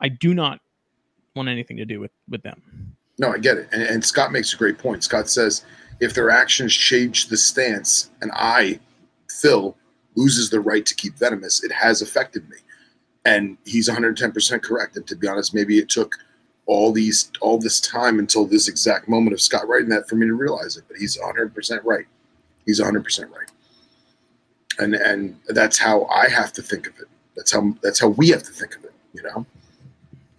I 0.00 0.08
do 0.08 0.34
not 0.34 0.60
want 1.34 1.48
anything 1.48 1.76
to 1.78 1.84
do 1.84 1.98
with 1.98 2.12
with 2.28 2.42
them. 2.42 2.62
No, 3.18 3.32
I 3.32 3.38
get 3.38 3.56
it. 3.56 3.68
And, 3.72 3.82
and 3.82 4.04
Scott 4.04 4.30
makes 4.30 4.54
a 4.54 4.56
great 4.56 4.78
point. 4.78 5.02
Scott 5.02 5.28
says 5.28 5.64
if 6.00 6.14
their 6.14 6.30
actions 6.30 6.72
change 6.72 7.26
the 7.26 7.36
stance 7.36 8.10
and 8.20 8.30
I, 8.34 8.78
Phil, 9.30 9.76
loses 10.14 10.48
the 10.50 10.60
right 10.60 10.86
to 10.86 10.94
keep 10.94 11.14
venomous, 11.16 11.64
it 11.64 11.72
has 11.72 12.02
affected 12.02 12.48
me. 12.48 12.58
And 13.26 13.58
he's 13.64 13.88
110% 13.88 14.62
correct. 14.62 14.96
And 14.96 15.06
to 15.08 15.16
be 15.16 15.26
honest, 15.26 15.52
maybe 15.52 15.78
it 15.78 15.88
took 15.88 16.14
all 16.66 16.92
these 16.92 17.30
all 17.40 17.58
this 17.58 17.80
time 17.80 18.18
until 18.18 18.44
this 18.46 18.68
exact 18.68 19.08
moment 19.08 19.34
of 19.34 19.40
Scott 19.40 19.68
writing 19.68 19.88
that 19.90 20.08
for 20.08 20.14
me 20.16 20.26
to 20.26 20.34
realize 20.34 20.76
it. 20.76 20.84
But 20.88 20.96
he's 20.96 21.18
100% 21.18 21.80
right. 21.84 22.06
He's 22.64 22.80
100% 22.80 23.30
right. 23.30 23.50
And 24.78 24.94
and 24.94 25.36
that's 25.48 25.78
how 25.78 26.04
I 26.06 26.28
have 26.28 26.52
to 26.54 26.62
think 26.62 26.86
of 26.86 26.94
it. 26.98 27.06
That's 27.34 27.52
how 27.52 27.74
that's 27.82 27.98
how 28.00 28.08
we 28.08 28.28
have 28.28 28.42
to 28.44 28.52
think 28.52 28.76
of 28.76 28.84
it, 28.84 28.92
you 29.14 29.22
know. 29.22 29.44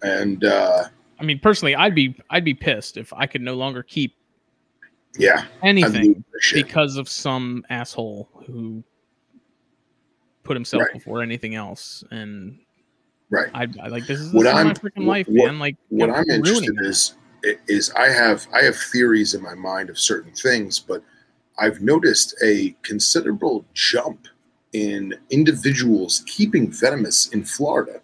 And 0.02 0.44
uh 0.44 0.84
I 1.20 1.24
mean, 1.24 1.40
personally, 1.40 1.74
I'd 1.74 1.94
be 1.94 2.14
I'd 2.30 2.44
be 2.44 2.54
pissed 2.54 2.96
if 2.96 3.12
I 3.12 3.26
could 3.26 3.42
no 3.42 3.54
longer 3.54 3.82
keep 3.82 4.14
yeah, 5.18 5.44
anything 5.62 6.04
lose 6.14 6.16
the 6.32 6.40
shit. 6.40 6.66
because 6.66 6.96
of 6.96 7.08
some 7.08 7.64
asshole 7.70 8.28
who 8.46 8.84
put 10.44 10.54
himself 10.56 10.82
Right. 10.84 10.92
before 10.92 11.22
anything 11.22 11.54
else. 11.56 12.04
And 12.10 12.60
Right. 13.30 13.48
I, 13.54 13.66
I 13.82 13.88
like 13.88 14.06
this 14.06 14.20
is, 14.20 14.32
What 14.32 14.44
this 14.44 14.50
is 14.50 14.54
my 14.54 14.60
I'm- 14.62 14.74
freaking 14.74 15.06
life, 15.06 15.26
what- 15.28 15.46
man. 15.46 15.58
Like 15.58 15.76
what 15.90 16.10
I'm 16.10 16.28
interested 16.30 16.76
that. 16.76 16.86
is 16.86 17.14
is 17.68 17.90
I 17.92 18.08
have 18.08 18.46
I 18.52 18.62
have 18.62 18.76
theories 18.76 19.34
in 19.34 19.42
my 19.42 19.54
mind 19.54 19.90
of 19.90 19.98
certain 19.98 20.32
things, 20.32 20.78
but 20.80 21.02
I've 21.58 21.80
noticed 21.82 22.34
a 22.42 22.74
considerable 22.82 23.64
jump 23.74 24.26
in 24.72 25.14
individuals 25.30 26.22
keeping 26.26 26.70
venomous 26.70 27.28
in 27.28 27.44
Florida, 27.44 28.00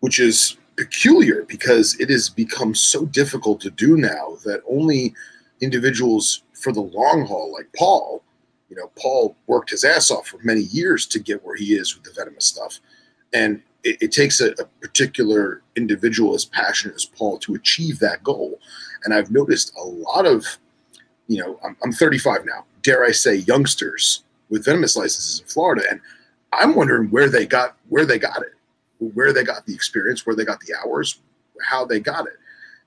which 0.00 0.18
is 0.20 0.56
peculiar 0.76 1.44
because 1.48 1.98
it 2.00 2.08
has 2.10 2.28
become 2.28 2.74
so 2.74 3.04
difficult 3.06 3.60
to 3.62 3.70
do 3.70 3.96
now 3.96 4.36
that 4.44 4.62
only 4.68 5.14
individuals 5.60 6.42
for 6.54 6.72
the 6.72 6.80
long 6.80 7.24
haul, 7.26 7.52
like 7.52 7.68
Paul, 7.76 8.22
you 8.70 8.76
know, 8.76 8.90
Paul 8.96 9.36
worked 9.46 9.70
his 9.70 9.84
ass 9.84 10.10
off 10.10 10.26
for 10.28 10.38
many 10.42 10.62
years 10.62 11.06
to 11.06 11.18
get 11.18 11.44
where 11.44 11.56
he 11.56 11.74
is 11.74 11.94
with 11.94 12.04
the 12.04 12.12
venomous 12.12 12.46
stuff. 12.46 12.80
And 13.32 13.62
it, 13.84 13.98
it 14.00 14.12
takes 14.12 14.40
a, 14.40 14.52
a 14.52 14.64
particular 14.80 15.62
individual 15.76 16.34
as 16.34 16.44
passionate 16.44 16.94
as 16.94 17.04
Paul 17.04 17.38
to 17.38 17.54
achieve 17.54 17.98
that 18.00 18.22
goal. 18.22 18.58
And 19.04 19.14
I've 19.14 19.30
noticed 19.30 19.72
a 19.76 19.84
lot 19.84 20.26
of, 20.26 20.58
you 21.28 21.38
know, 21.38 21.58
I'm, 21.64 21.76
I'm 21.82 21.92
35 21.92 22.44
now, 22.44 22.64
dare 22.82 23.04
I 23.04 23.12
say, 23.12 23.36
youngsters 23.36 24.24
with 24.50 24.64
venomous 24.64 24.96
licenses 24.96 25.40
in 25.40 25.46
Florida, 25.46 25.82
and 25.90 26.00
I'm 26.52 26.74
wondering 26.74 27.08
where 27.10 27.28
they 27.28 27.46
got 27.46 27.76
where 27.88 28.04
they 28.04 28.18
got 28.18 28.42
it, 28.42 28.52
where 28.98 29.32
they 29.32 29.44
got 29.44 29.64
the 29.66 29.74
experience, 29.74 30.26
where 30.26 30.36
they 30.36 30.44
got 30.44 30.60
the 30.60 30.74
hours, 30.84 31.20
how 31.62 31.86
they 31.86 32.00
got 32.00 32.26
it. 32.26 32.34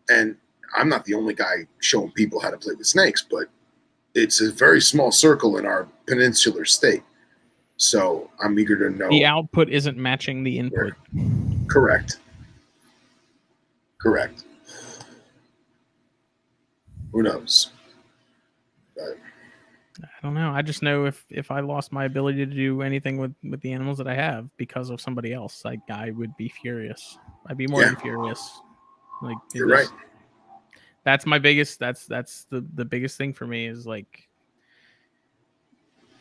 And 0.09 0.37
I'm 0.75 0.89
not 0.89 1.05
the 1.05 1.15
only 1.15 1.33
guy 1.33 1.67
showing 1.79 2.11
people 2.11 2.39
how 2.39 2.51
to 2.51 2.57
play 2.57 2.75
with 2.75 2.85
snakes, 2.85 3.25
but 3.29 3.47
it's 4.13 4.41
a 4.41 4.51
very 4.51 4.81
small 4.81 5.11
circle 5.11 5.57
in 5.57 5.65
our 5.65 5.87
peninsular 6.07 6.65
state. 6.65 7.03
So 7.77 8.29
I'm 8.41 8.57
eager 8.57 8.77
to 8.89 8.95
know. 8.95 9.09
the 9.09 9.25
output 9.25 9.69
isn't 9.69 9.97
matching 9.97 10.43
the 10.43 10.57
input. 10.57 10.93
Correct. 11.67 12.19
Correct. 13.99 14.43
Who 17.11 17.23
knows? 17.23 17.71
But 18.95 19.17
I 20.03 20.07
don't 20.23 20.33
know. 20.33 20.51
I 20.51 20.61
just 20.61 20.81
know 20.83 21.05
if 21.05 21.25
if 21.29 21.51
I 21.51 21.59
lost 21.61 21.91
my 21.91 22.05
ability 22.05 22.45
to 22.45 22.53
do 22.53 22.81
anything 22.81 23.17
with 23.17 23.33
with 23.43 23.61
the 23.61 23.71
animals 23.73 23.97
that 23.97 24.07
I 24.07 24.15
have 24.15 24.49
because 24.57 24.89
of 24.89 25.01
somebody 25.01 25.33
else, 25.33 25.63
like 25.65 25.79
I 25.89 26.11
would 26.11 26.35
be 26.37 26.49
furious. 26.49 27.17
I'd 27.47 27.57
be 27.57 27.67
more 27.67 27.81
Yeah. 27.81 27.87
than 27.89 27.95
furious. 27.97 28.61
Like 29.21 29.37
You're 29.53 29.69
just- 29.69 29.93
That's 31.03 31.25
my 31.25 31.39
biggest. 31.39 31.79
That's 31.79 32.05
that's 32.05 32.45
the 32.45 32.65
the 32.75 32.85
biggest 32.85 33.17
thing 33.17 33.33
for 33.33 33.45
me 33.47 33.67
is 33.67 33.85
like 33.87 34.27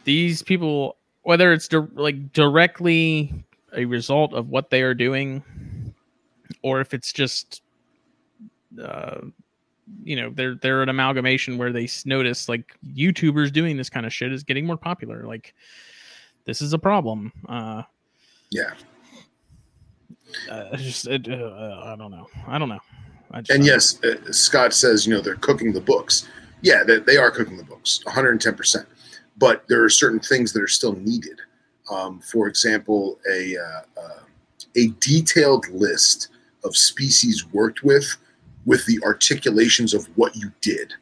these 0.04 0.42
people, 0.42 0.96
whether 1.24 1.52
it's 1.52 1.68
di- 1.68 1.78
like 1.94 2.32
directly 2.32 3.44
a 3.76 3.84
result 3.84 4.32
of 4.32 4.48
what 4.48 4.70
they 4.70 4.82
are 4.82 4.94
doing, 4.94 5.42
or 6.62 6.80
if 6.80 6.94
it's 6.94 7.12
just 7.12 7.62
uh, 8.82 9.20
you 10.04 10.16
know 10.16 10.30
they're 10.34 10.54
they're 10.54 10.82
an 10.82 10.88
amalgamation 10.88 11.58
where 11.58 11.72
they 11.72 11.88
notice 12.06 12.48
like 12.48 12.74
YouTubers 12.94 13.52
doing 13.52 13.76
this 13.76 13.90
kind 13.90 14.06
of 14.06 14.12
shit 14.12 14.32
is 14.32 14.42
getting 14.44 14.66
more 14.66 14.76
popular. 14.76 15.24
Like 15.24 15.54
this 16.44 16.62
is 16.62 16.72
a 16.72 16.78
problem. 16.78 17.32
Uh, 17.48 17.82
Yeah. 18.50 18.72
uh, 20.50 20.76
just 20.76 21.06
it, 21.06 21.28
uh, 21.28 21.80
I 21.84 21.96
don't 21.98 22.10
know. 22.10 22.26
I 22.46 22.58
don't 22.58 22.68
know. 22.68 22.80
I 23.30 23.40
just, 23.40 23.50
And 23.50 23.66
yes, 23.66 24.02
uh, 24.04 24.30
Scott 24.32 24.72
says, 24.74 25.06
you 25.06 25.14
know, 25.14 25.20
they're 25.20 25.34
cooking 25.36 25.72
the 25.72 25.80
books. 25.80 26.28
Yeah, 26.62 26.84
they, 26.84 26.98
they 27.00 27.16
are 27.16 27.30
cooking 27.30 27.56
the 27.56 27.64
books, 27.64 28.00
110%. 28.06 28.86
But 29.36 29.64
there 29.68 29.82
are 29.82 29.90
certain 29.90 30.20
things 30.20 30.52
that 30.52 30.62
are 30.62 30.68
still 30.68 30.94
needed. 30.94 31.40
Um, 31.90 32.20
for 32.20 32.48
example, 32.48 33.18
a, 33.30 33.56
uh, 33.56 34.00
uh, 34.00 34.20
a 34.76 34.88
detailed 35.00 35.68
list 35.68 36.28
of 36.64 36.76
species 36.76 37.44
worked 37.52 37.82
with, 37.82 38.16
with 38.64 38.86
the 38.86 39.00
articulations 39.04 39.92
of 39.92 40.06
what 40.16 40.34
you 40.36 40.50
did. 40.60 40.94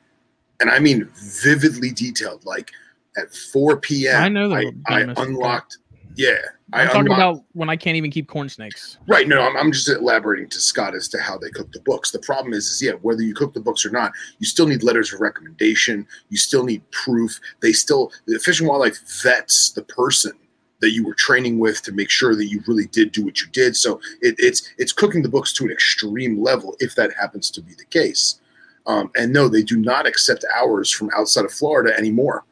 And 0.60 0.70
I 0.70 0.78
mean 0.78 1.08
vividly 1.14 1.90
detailed. 1.90 2.44
Like 2.44 2.70
at 3.16 3.34
4 3.34 3.76
p.m., 3.78 4.22
I 4.22 4.28
know 4.28 4.48
the 4.48 4.74
I, 4.86 5.00
I 5.00 5.00
unlocked. 5.16 5.78
Yeah. 6.14 6.36
I 6.72 6.82
I'm 6.82 6.86
talking 6.86 7.00
unlocked, 7.12 7.20
about 7.20 7.44
when 7.52 7.68
I 7.68 7.76
can't 7.76 7.96
even 7.96 8.10
keep 8.10 8.28
corn 8.28 8.48
snakes. 8.48 8.98
Right. 9.06 9.28
No, 9.28 9.42
I'm, 9.42 9.56
I'm 9.56 9.72
just 9.72 9.88
elaborating 9.88 10.48
to 10.50 10.60
Scott 10.60 10.94
as 10.94 11.08
to 11.08 11.20
how 11.20 11.36
they 11.36 11.50
cook 11.50 11.70
the 11.72 11.80
books. 11.80 12.10
The 12.10 12.18
problem 12.20 12.52
is, 12.54 12.66
is 12.68 12.82
yeah, 12.82 12.92
whether 13.02 13.22
you 13.22 13.34
cook 13.34 13.52
the 13.52 13.60
books 13.60 13.84
or 13.84 13.90
not, 13.90 14.12
you 14.38 14.46
still 14.46 14.66
need 14.66 14.82
letters 14.82 15.12
of 15.12 15.20
recommendation. 15.20 16.06
You 16.30 16.38
still 16.38 16.64
need 16.64 16.88
proof. 16.90 17.38
They 17.60 17.72
still, 17.72 18.10
the 18.26 18.38
Fish 18.38 18.60
and 18.60 18.68
Wildlife 18.68 18.98
vets 19.22 19.72
the 19.72 19.82
person 19.82 20.32
that 20.80 20.90
you 20.90 21.06
were 21.06 21.14
training 21.14 21.58
with 21.58 21.80
to 21.82 21.92
make 21.92 22.10
sure 22.10 22.34
that 22.34 22.46
you 22.46 22.60
really 22.66 22.86
did 22.86 23.12
do 23.12 23.24
what 23.24 23.40
you 23.40 23.46
did. 23.52 23.76
So 23.76 24.00
it, 24.20 24.34
it's 24.38 24.68
it's 24.78 24.92
cooking 24.92 25.22
the 25.22 25.28
books 25.28 25.52
to 25.54 25.64
an 25.64 25.70
extreme 25.70 26.42
level 26.42 26.76
if 26.80 26.96
that 26.96 27.12
happens 27.14 27.50
to 27.52 27.62
be 27.62 27.72
the 27.74 27.84
case. 27.84 28.40
Um, 28.86 29.10
and 29.16 29.32
no, 29.32 29.46
they 29.46 29.62
do 29.62 29.76
not 29.76 30.06
accept 30.06 30.44
hours 30.54 30.90
from 30.90 31.08
outside 31.16 31.44
of 31.44 31.52
Florida 31.52 31.96
anymore. 31.96 32.44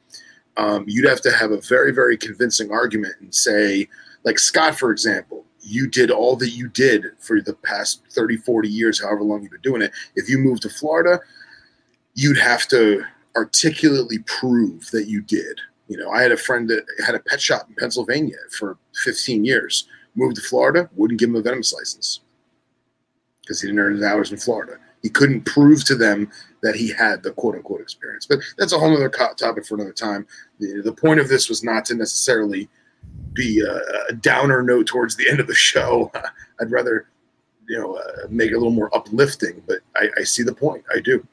Um, 0.57 0.85
you'd 0.87 1.09
have 1.09 1.21
to 1.23 1.33
have 1.33 1.53
a 1.53 1.61
very, 1.61 1.93
very 1.93 2.17
convincing 2.17 2.71
argument 2.71 3.15
and 3.21 3.35
say, 3.35 3.89
like 4.25 4.39
Scott, 4.39 4.79
for 4.79 4.91
example, 4.91 5.45
you 5.63 5.87
did 5.87 6.11
all 6.11 6.37
that 6.37 6.51
you 6.51 6.69
did 6.69 7.05
for 7.19 7.41
the 7.41 7.55
past 7.55 8.03
30, 8.11 8.39
40 8.39 8.69
years, 8.69 9.03
however 9.03 9.23
long 9.23 9.43
you've 9.43 9.53
been 9.53 9.61
doing 9.61 9.83
it. 9.83 9.93
If 10.17 10.29
you 10.29 10.39
moved 10.39 10.63
to 10.63 10.69
Florida, 10.69 11.21
you'd 12.15 12.39
have 12.39 12.67
to 12.69 13.05
articulately 13.37 14.19
prove 14.27 14.91
that 14.91 15.07
you 15.07 15.21
did. 15.23 15.61
You 15.89 15.97
know, 15.97 16.11
I 16.11 16.23
had 16.23 16.33
a 16.33 16.37
friend 16.37 16.69
that 16.71 16.85
had 17.05 17.15
a 17.15 17.21
pet 17.21 17.41
shop 17.41 17.67
in 17.69 17.75
Pennsylvania 17.75 18.37
for 18.51 18.79
15 19.03 19.45
years, 19.45 19.89
moved 20.15 20.37
to 20.37 20.43
Florida, 20.43 20.89
wouldn't 20.95 21.21
give 21.21 21.31
him 21.31 21.37
a 21.37 21.43
venomous 21.43 21.73
license 21.73 22.21
because 23.43 23.61
he 23.61 23.69
didn't 23.69 23.81
earn 23.81 23.95
his 23.95 24.05
hours 24.05 24.31
in 24.31 24.39
Florida. 24.39 24.79
He 25.03 25.09
couldn't 25.09 25.43
prove 25.47 25.85
to 25.87 25.95
them 25.95 26.31
that 26.63 26.75
he 26.77 26.93
had 26.93 27.23
the 27.23 27.33
quote 27.33 27.55
unquote 27.55 27.81
experience. 27.81 28.27
But 28.27 28.41
that's 28.59 28.73
a 28.73 28.79
whole 28.79 28.95
other 28.95 29.09
co- 29.09 29.33
topic 29.35 29.65
for 29.67 29.75
another 29.77 29.93
time. 29.93 30.27
The, 30.59 30.83
the 30.83 30.93
point 30.93 31.21
of 31.21 31.29
this 31.29 31.49
was 31.49 31.65
not 31.65 31.85
to 31.87 31.95
necessarily 31.95 32.69
be 33.33 33.61
a, 33.61 33.81
a 34.09 34.13
downer 34.13 34.63
note 34.63 34.87
towards 34.87 35.17
the 35.17 35.29
end 35.31 35.41
of 35.41 35.47
the 35.47 35.55
show. 35.55 36.13
I'd 36.61 36.71
rather, 36.71 37.09
you 37.69 37.79
know, 37.79 37.97
uh, 37.97 38.27
make 38.29 38.51
it 38.51 38.55
a 38.55 38.59
little 38.59 38.73
more 38.73 38.95
uplifting. 38.95 39.63
But 39.67 39.79
I, 39.97 40.09
I 40.19 40.23
see 40.25 40.43
the 40.43 40.55
point. 40.55 40.85
I 40.95 41.01
do. 41.01 41.27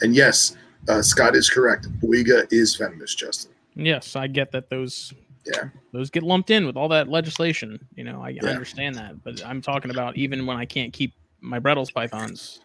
And 0.00 0.14
yes, 0.14 0.56
uh, 0.88 1.02
Scott 1.02 1.34
is 1.34 1.50
correct. 1.50 1.88
Boiga 2.00 2.46
is 2.52 2.76
venomous, 2.76 3.14
Justin. 3.14 3.50
Yes, 3.74 4.14
I 4.14 4.28
get 4.28 4.52
that 4.52 4.70
those 4.70 5.12
Yeah. 5.44 5.70
those 5.92 6.10
get 6.10 6.22
lumped 6.22 6.50
in 6.50 6.64
with 6.66 6.76
all 6.76 6.88
that 6.90 7.08
legislation. 7.08 7.80
You 7.96 8.04
know, 8.04 8.22
I, 8.22 8.36
I 8.42 8.46
understand 8.48 8.94
that, 8.96 9.22
but 9.24 9.44
I'm 9.44 9.60
talking 9.60 9.90
about 9.90 10.16
even 10.16 10.46
when 10.46 10.56
I 10.56 10.64
can't 10.64 10.92
keep 10.92 11.14
my 11.40 11.58
Bredl's 11.58 11.90
pythons. 11.90 12.60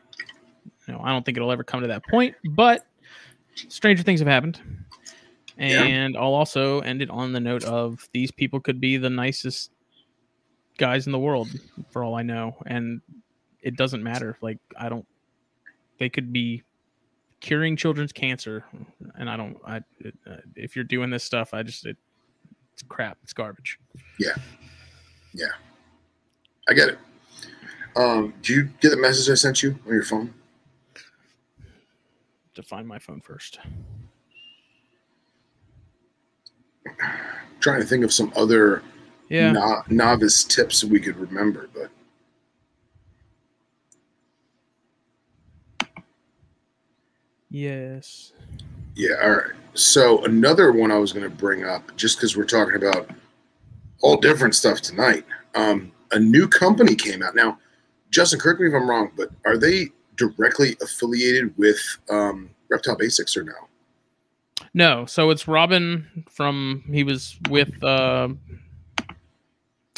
You 0.87 0.93
know, 0.93 1.01
I 1.03 1.11
don't 1.11 1.25
think 1.25 1.37
it'll 1.37 1.51
ever 1.51 1.63
come 1.63 1.81
to 1.81 1.87
that 1.87 2.05
point, 2.07 2.35
but 2.43 2.85
stranger 3.55 4.03
things 4.03 4.19
have 4.19 4.27
happened. 4.27 4.59
Yeah. 5.57 5.83
And 5.83 6.17
I'll 6.17 6.33
also 6.33 6.79
end 6.79 7.01
it 7.01 7.09
on 7.09 7.31
the 7.31 7.39
note 7.39 7.63
of 7.63 8.07
these 8.11 8.31
people 8.31 8.59
could 8.59 8.81
be 8.81 8.97
the 8.97 9.09
nicest 9.09 9.71
guys 10.77 11.05
in 11.05 11.11
the 11.11 11.19
world 11.19 11.47
for 11.91 12.03
all 12.03 12.15
I 12.15 12.23
know, 12.23 12.57
and 12.65 13.01
it 13.61 13.77
doesn't 13.77 14.03
matter. 14.03 14.37
Like 14.41 14.57
I 14.77 14.89
don't, 14.89 15.05
they 15.99 16.09
could 16.09 16.33
be 16.33 16.63
curing 17.39 17.75
children's 17.75 18.11
cancer, 18.11 18.65
and 19.15 19.29
I 19.29 19.37
don't. 19.37 19.57
I 19.65 19.81
it, 19.99 20.15
uh, 20.29 20.37
if 20.55 20.75
you're 20.75 20.85
doing 20.85 21.09
this 21.11 21.23
stuff, 21.23 21.53
I 21.53 21.61
just 21.61 21.85
it, 21.85 21.97
it's 22.73 22.81
crap. 22.81 23.17
It's 23.23 23.33
garbage. 23.33 23.77
Yeah. 24.19 24.35
Yeah. 25.33 25.47
I 26.67 26.73
get 26.73 26.89
it. 26.89 26.97
Um, 27.95 28.33
do 28.41 28.53
you 28.53 28.69
get 28.81 28.89
the 28.89 28.97
message 28.97 29.29
I 29.29 29.35
sent 29.35 29.61
you 29.61 29.77
on 29.85 29.93
your 29.93 30.03
phone? 30.03 30.33
To 32.55 32.61
find 32.63 32.87
my 32.87 32.99
phone 32.99 33.21
first. 33.21 33.59
trying 37.59 37.79
to 37.81 37.87
think 37.87 38.03
of 38.03 38.11
some 38.13 38.31
other 38.35 38.83
Yeah. 39.29 39.53
no- 39.53 39.81
novice 39.87 40.43
tips 40.43 40.81
that 40.81 40.87
we 40.89 40.99
could 40.99 41.15
remember, 41.17 41.69
but 41.73 41.89
Yes. 47.49 48.33
yeah, 48.95 49.15
all 49.23 49.31
right. 49.31 49.51
So 49.75 50.23
another 50.25 50.71
one 50.71 50.91
I 50.91 50.97
was 50.97 51.13
going 51.13 51.23
to 51.29 51.35
bring 51.35 51.63
up, 51.63 51.95
just 51.95 52.17
because 52.17 52.35
we're 52.37 52.45
talking 52.45 52.75
about 52.75 53.09
all 54.01 54.17
different 54.17 54.55
stuff 54.55 54.81
tonight. 54.81 55.25
Um, 55.55 55.91
a 56.11 56.19
new 56.19 56.47
company 56.47 56.95
came 56.95 57.23
out 57.23 57.35
now. 57.35 57.59
Justin, 58.11 58.39
correct 58.39 58.59
me 58.59 58.67
if 58.67 58.73
I'm 58.73 58.87
wrong, 58.89 59.11
but 59.15 59.29
are 59.45 59.57
they 59.57 59.89
directly 60.15 60.75
affiliated 60.81 61.55
with 61.57 61.79
um, 62.09 62.49
Reptile 62.69 62.95
Basics 62.97 63.35
or 63.37 63.43
no? 63.43 63.53
No. 64.73 65.05
So 65.05 65.29
it's 65.29 65.47
Robin 65.47 66.25
from 66.29 66.83
he 66.91 67.03
was 67.03 67.37
with 67.49 67.71
uh, 67.83 68.29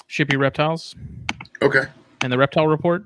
Shippy 0.09 0.37
Reptiles 0.39 0.95
Okay, 1.61 1.83
and 2.21 2.31
the 2.31 2.37
Reptile 2.37 2.67
Report. 2.67 3.05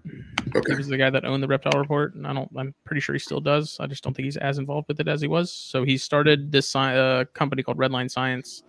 okay, 0.56 0.72
He 0.72 0.76
was 0.77 0.88
the 0.88 0.98
guy 0.98 1.10
that 1.10 1.23
owned 1.26 1.41
the 1.44 1.48
Reptile 1.48 1.80
Report, 1.80 2.15
and 2.15 2.26
I 2.26 2.34
don't. 2.34 2.49
I'm 2.57 2.73
pretty 2.84 2.99
sure 2.99 3.14
he 3.14 3.19
still 3.19 3.40
does. 3.40 3.77
I 3.80 3.88
just 3.88 4.03
don't 4.03 4.14
think 4.15 4.26
he's 4.26 4.38
as 4.38 4.57
involved 4.57 4.88
with 4.88 4.99
it 4.99 5.07
as 5.07 5.22
he 5.22 5.27
was. 5.27 5.52
So 5.52 5.84
he 5.84 5.98
started 5.98 6.52
this 6.52 6.68
sci- 6.68 6.95
uh, 6.95 7.26
company 7.34 7.64
called 7.64 7.77
Redline 7.77 8.10
Science, 8.10 8.64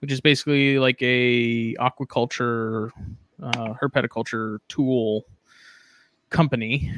which 0.00 0.12
is 0.12 0.20
basically 0.20 0.78
like 0.78 1.00
a 1.00 1.74
aquaculture, 1.74 2.90
uh, 3.42 3.74
herpetoculture 3.82 4.58
tool 4.68 5.24
company. 6.30 6.92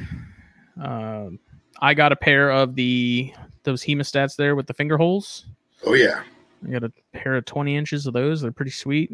Um 0.81 1.39
I 1.81 1.93
got 1.93 2.11
a 2.11 2.15
pair 2.15 2.51
of 2.51 2.75
the 2.75 3.33
those 3.63 3.83
hemostats 3.83 4.35
there 4.35 4.55
with 4.55 4.67
the 4.67 4.73
finger 4.73 4.97
holes. 4.97 5.45
oh 5.85 5.93
yeah, 5.93 6.21
I 6.65 6.71
got 6.71 6.83
a 6.83 6.91
pair 7.13 7.35
of 7.35 7.45
20 7.45 7.75
inches 7.75 8.05
of 8.07 8.13
those. 8.13 8.41
They're 8.41 8.51
pretty 8.51 8.71
sweet. 8.71 9.11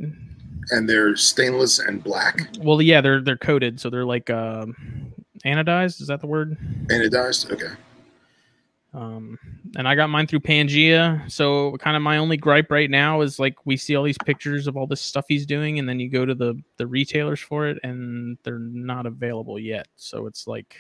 and 0.70 0.88
they're 0.88 1.16
stainless 1.16 1.80
and 1.80 2.04
black, 2.04 2.48
Well, 2.60 2.82
yeah, 2.82 3.02
they're 3.02 3.22
they're 3.22 3.38
coated, 3.38 3.80
so 3.80 3.90
they're 3.90 4.06
like 4.06 4.30
um, 4.30 4.76
anodized. 5.46 6.02
Is 6.02 6.08
that 6.08 6.22
the 6.22 6.28
word? 6.28 6.56
anodized. 6.88 7.50
Okay, 7.52 7.74
Um, 8.94 9.40
and 9.76 9.88
I 9.88 9.96
got 9.96 10.10
mine 10.10 10.28
through 10.28 10.42
Pangea. 10.42 11.30
So 11.32 11.78
kind 11.78 11.96
of 11.96 12.04
my 12.04 12.18
only 12.18 12.38
gripe 12.38 12.70
right 12.70 12.90
now 12.92 13.22
is 13.22 13.40
like 13.40 13.56
we 13.66 13.76
see 13.78 13.96
all 13.96 14.04
these 14.04 14.18
pictures 14.24 14.68
of 14.68 14.78
all 14.78 14.86
this 14.86 15.02
stuff 15.02 15.26
he's 15.28 15.46
doing, 15.48 15.80
and 15.80 15.90
then 15.90 16.00
you 16.00 16.10
go 16.10 16.26
to 16.26 16.36
the 16.36 16.62
the 16.78 16.86
retailers 16.86 17.40
for 17.40 17.68
it, 17.68 17.80
and 17.84 18.38
they're 18.44 18.60
not 18.60 19.06
available 19.08 19.58
yet. 19.58 19.88
So 19.96 20.28
it's 20.28 20.46
like, 20.46 20.76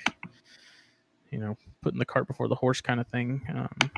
you 1.31 1.39
know, 1.39 1.57
putting 1.81 1.99
the 1.99 2.05
cart 2.05 2.27
before 2.27 2.47
the 2.47 2.55
horse 2.55 2.81
kind 2.81 2.99
of 2.99 3.07
thing. 3.07 3.41
Um, 3.53 3.91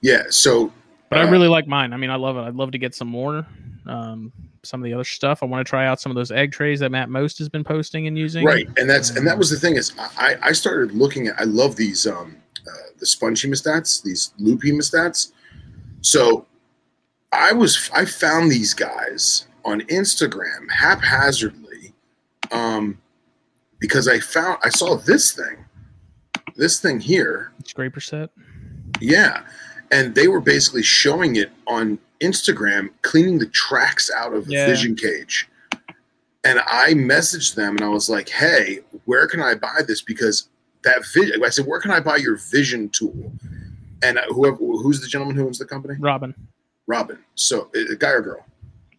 yeah. 0.00 0.24
So 0.30 0.72
but 1.08 1.18
Uh, 1.18 1.22
I 1.22 1.30
really 1.30 1.48
like 1.48 1.66
mine. 1.66 1.92
I 1.92 1.96
mean, 1.96 2.10
I 2.10 2.16
love 2.16 2.36
it. 2.36 2.40
I'd 2.40 2.54
love 2.54 2.72
to 2.72 2.78
get 2.78 2.94
some 2.94 3.08
more. 3.08 3.46
Um, 3.86 4.32
some 4.62 4.80
of 4.80 4.84
the 4.84 4.92
other 4.92 5.04
stuff. 5.04 5.42
I 5.42 5.46
want 5.46 5.64
to 5.66 5.68
try 5.68 5.86
out 5.86 6.00
some 6.00 6.10
of 6.10 6.16
those 6.16 6.30
egg 6.30 6.52
trays 6.52 6.80
that 6.80 6.90
Matt 6.90 7.08
Most 7.08 7.38
has 7.38 7.48
been 7.48 7.64
posting 7.64 8.06
and 8.06 8.18
using. 8.18 8.44
right 8.44 8.68
and 8.76 8.88
that's 8.88 9.10
and 9.10 9.26
that 9.26 9.38
was 9.38 9.50
the 9.50 9.58
thing 9.58 9.76
is 9.76 9.92
i 10.18 10.36
i 10.42 10.52
started 10.52 10.92
looking 10.92 11.28
at 11.28 11.40
i 11.40 11.44
love 11.44 11.76
these 11.76 12.06
um 12.06 12.36
uh, 12.66 12.90
the 12.98 13.06
sponge 13.06 13.42
hemostats 13.42 14.02
these 14.02 14.34
loop 14.38 14.60
hemostats 14.62 15.32
so 16.00 16.44
i 17.32 17.52
was 17.52 17.90
i 17.94 18.04
found 18.04 18.50
these 18.50 18.74
guys 18.74 19.46
on 19.64 19.80
instagram 19.82 20.68
haphazardly 20.70 21.94
um 22.50 22.98
because 23.78 24.08
i 24.08 24.18
found 24.18 24.58
i 24.64 24.68
saw 24.68 24.96
this 24.96 25.32
thing 25.32 25.64
this 26.58 26.80
thing 26.80 27.00
here 27.00 27.52
Scraper 27.64 28.00
set. 28.00 28.30
yeah 29.00 29.42
and 29.90 30.14
they 30.14 30.28
were 30.28 30.40
basically 30.40 30.82
showing 30.82 31.36
it 31.36 31.50
on 31.66 31.98
instagram 32.20 32.90
cleaning 33.02 33.38
the 33.38 33.46
tracks 33.46 34.10
out 34.14 34.34
of 34.34 34.46
the 34.46 34.54
vision 34.66 34.94
cage 34.94 35.48
and 36.44 36.60
I 36.60 36.94
messaged 36.94 37.54
them 37.54 37.76
and 37.76 37.84
I 37.84 37.88
was 37.88 38.08
like, 38.08 38.28
"Hey, 38.28 38.80
where 39.04 39.26
can 39.26 39.42
I 39.42 39.54
buy 39.54 39.80
this?" 39.86 40.00
Because 40.00 40.48
that 40.82 41.04
vision, 41.12 41.42
I 41.44 41.48
said, 41.50 41.66
"Where 41.66 41.80
can 41.80 41.90
I 41.90 42.00
buy 42.00 42.16
your 42.16 42.36
vision 42.36 42.88
tool?" 42.90 43.32
And 44.02 44.18
uh, 44.18 44.22
whoever, 44.28 44.56
who's 44.56 45.00
the 45.00 45.08
gentleman 45.08 45.36
who 45.36 45.46
owns 45.46 45.58
the 45.58 45.66
company? 45.66 45.96
Robin. 45.98 46.34
Robin. 46.86 47.18
So, 47.34 47.70
a 47.74 47.96
guy 47.96 48.10
or 48.10 48.22
girl? 48.22 48.46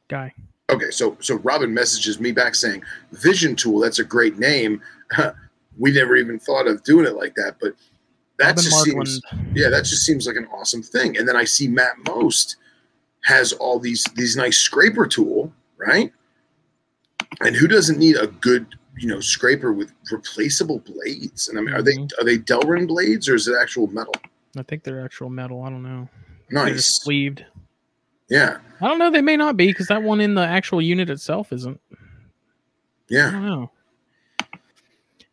Guy. 0.09 0.33
Okay, 0.69 0.91
so 0.91 1.17
so 1.21 1.35
Robin 1.35 1.73
messages 1.73 2.19
me 2.19 2.31
back 2.31 2.55
saying, 2.55 2.83
"Vision 3.13 3.55
tool. 3.55 3.79
That's 3.79 3.99
a 3.99 4.03
great 4.03 4.37
name. 4.37 4.81
we 5.77 5.91
never 5.91 6.15
even 6.15 6.39
thought 6.39 6.67
of 6.67 6.83
doing 6.83 7.05
it 7.05 7.15
like 7.15 7.35
that." 7.35 7.57
But 7.61 7.73
that 8.37 8.47
Robin 8.49 8.63
just 8.63 8.87
Markland. 8.87 9.07
seems 9.07 9.21
yeah, 9.53 9.69
that 9.69 9.85
just 9.85 10.05
seems 10.05 10.25
like 10.27 10.35
an 10.37 10.47
awesome 10.53 10.81
thing. 10.83 11.17
And 11.17 11.27
then 11.27 11.35
I 11.35 11.43
see 11.43 11.67
Matt 11.67 11.93
Most 12.07 12.57
has 13.25 13.53
all 13.53 13.79
these 13.79 14.03
these 14.15 14.35
nice 14.35 14.57
scraper 14.57 15.05
tool, 15.07 15.51
right? 15.77 16.11
And 17.41 17.55
who 17.55 17.67
doesn't 17.67 17.99
need 17.99 18.15
a 18.15 18.27
good 18.27 18.65
you 18.97 19.07
know 19.07 19.19
scraper 19.19 19.71
with 19.73 19.93
replaceable 20.11 20.79
blades? 20.79 21.49
And 21.49 21.57
I 21.57 21.61
mean, 21.61 21.73
are 21.75 21.81
they 21.81 21.93
Mhm. 21.95 22.11
are 22.19 22.23
they 22.23 22.37
Delrin 22.37 22.87
blades 22.87 23.27
or 23.29 23.35
is 23.35 23.47
it 23.47 23.55
actual 23.59 23.87
metal? 23.87 24.13
I 24.57 24.63
think 24.63 24.83
they're 24.83 25.03
actual 25.03 25.29
metal. 25.29 25.61
I 25.63 25.69
don't 25.69 25.83
know. 25.83 26.09
Nice, 26.51 26.85
sleeved. 27.03 27.45
yeah, 28.29 28.57
I 28.81 28.87
don't 28.87 28.97
know. 28.97 29.11
They 29.11 29.21
may 29.21 29.37
not 29.37 29.55
be 29.55 29.67
because 29.67 29.87
that 29.87 30.01
one 30.01 30.19
in 30.19 30.33
the 30.33 30.41
actual 30.45 30.81
unit 30.81 31.09
itself 31.09 31.53
isn't. 31.53 31.79
Yeah. 33.09 33.27
I 33.27 33.31
don't 33.31 33.45
know. 33.45 33.71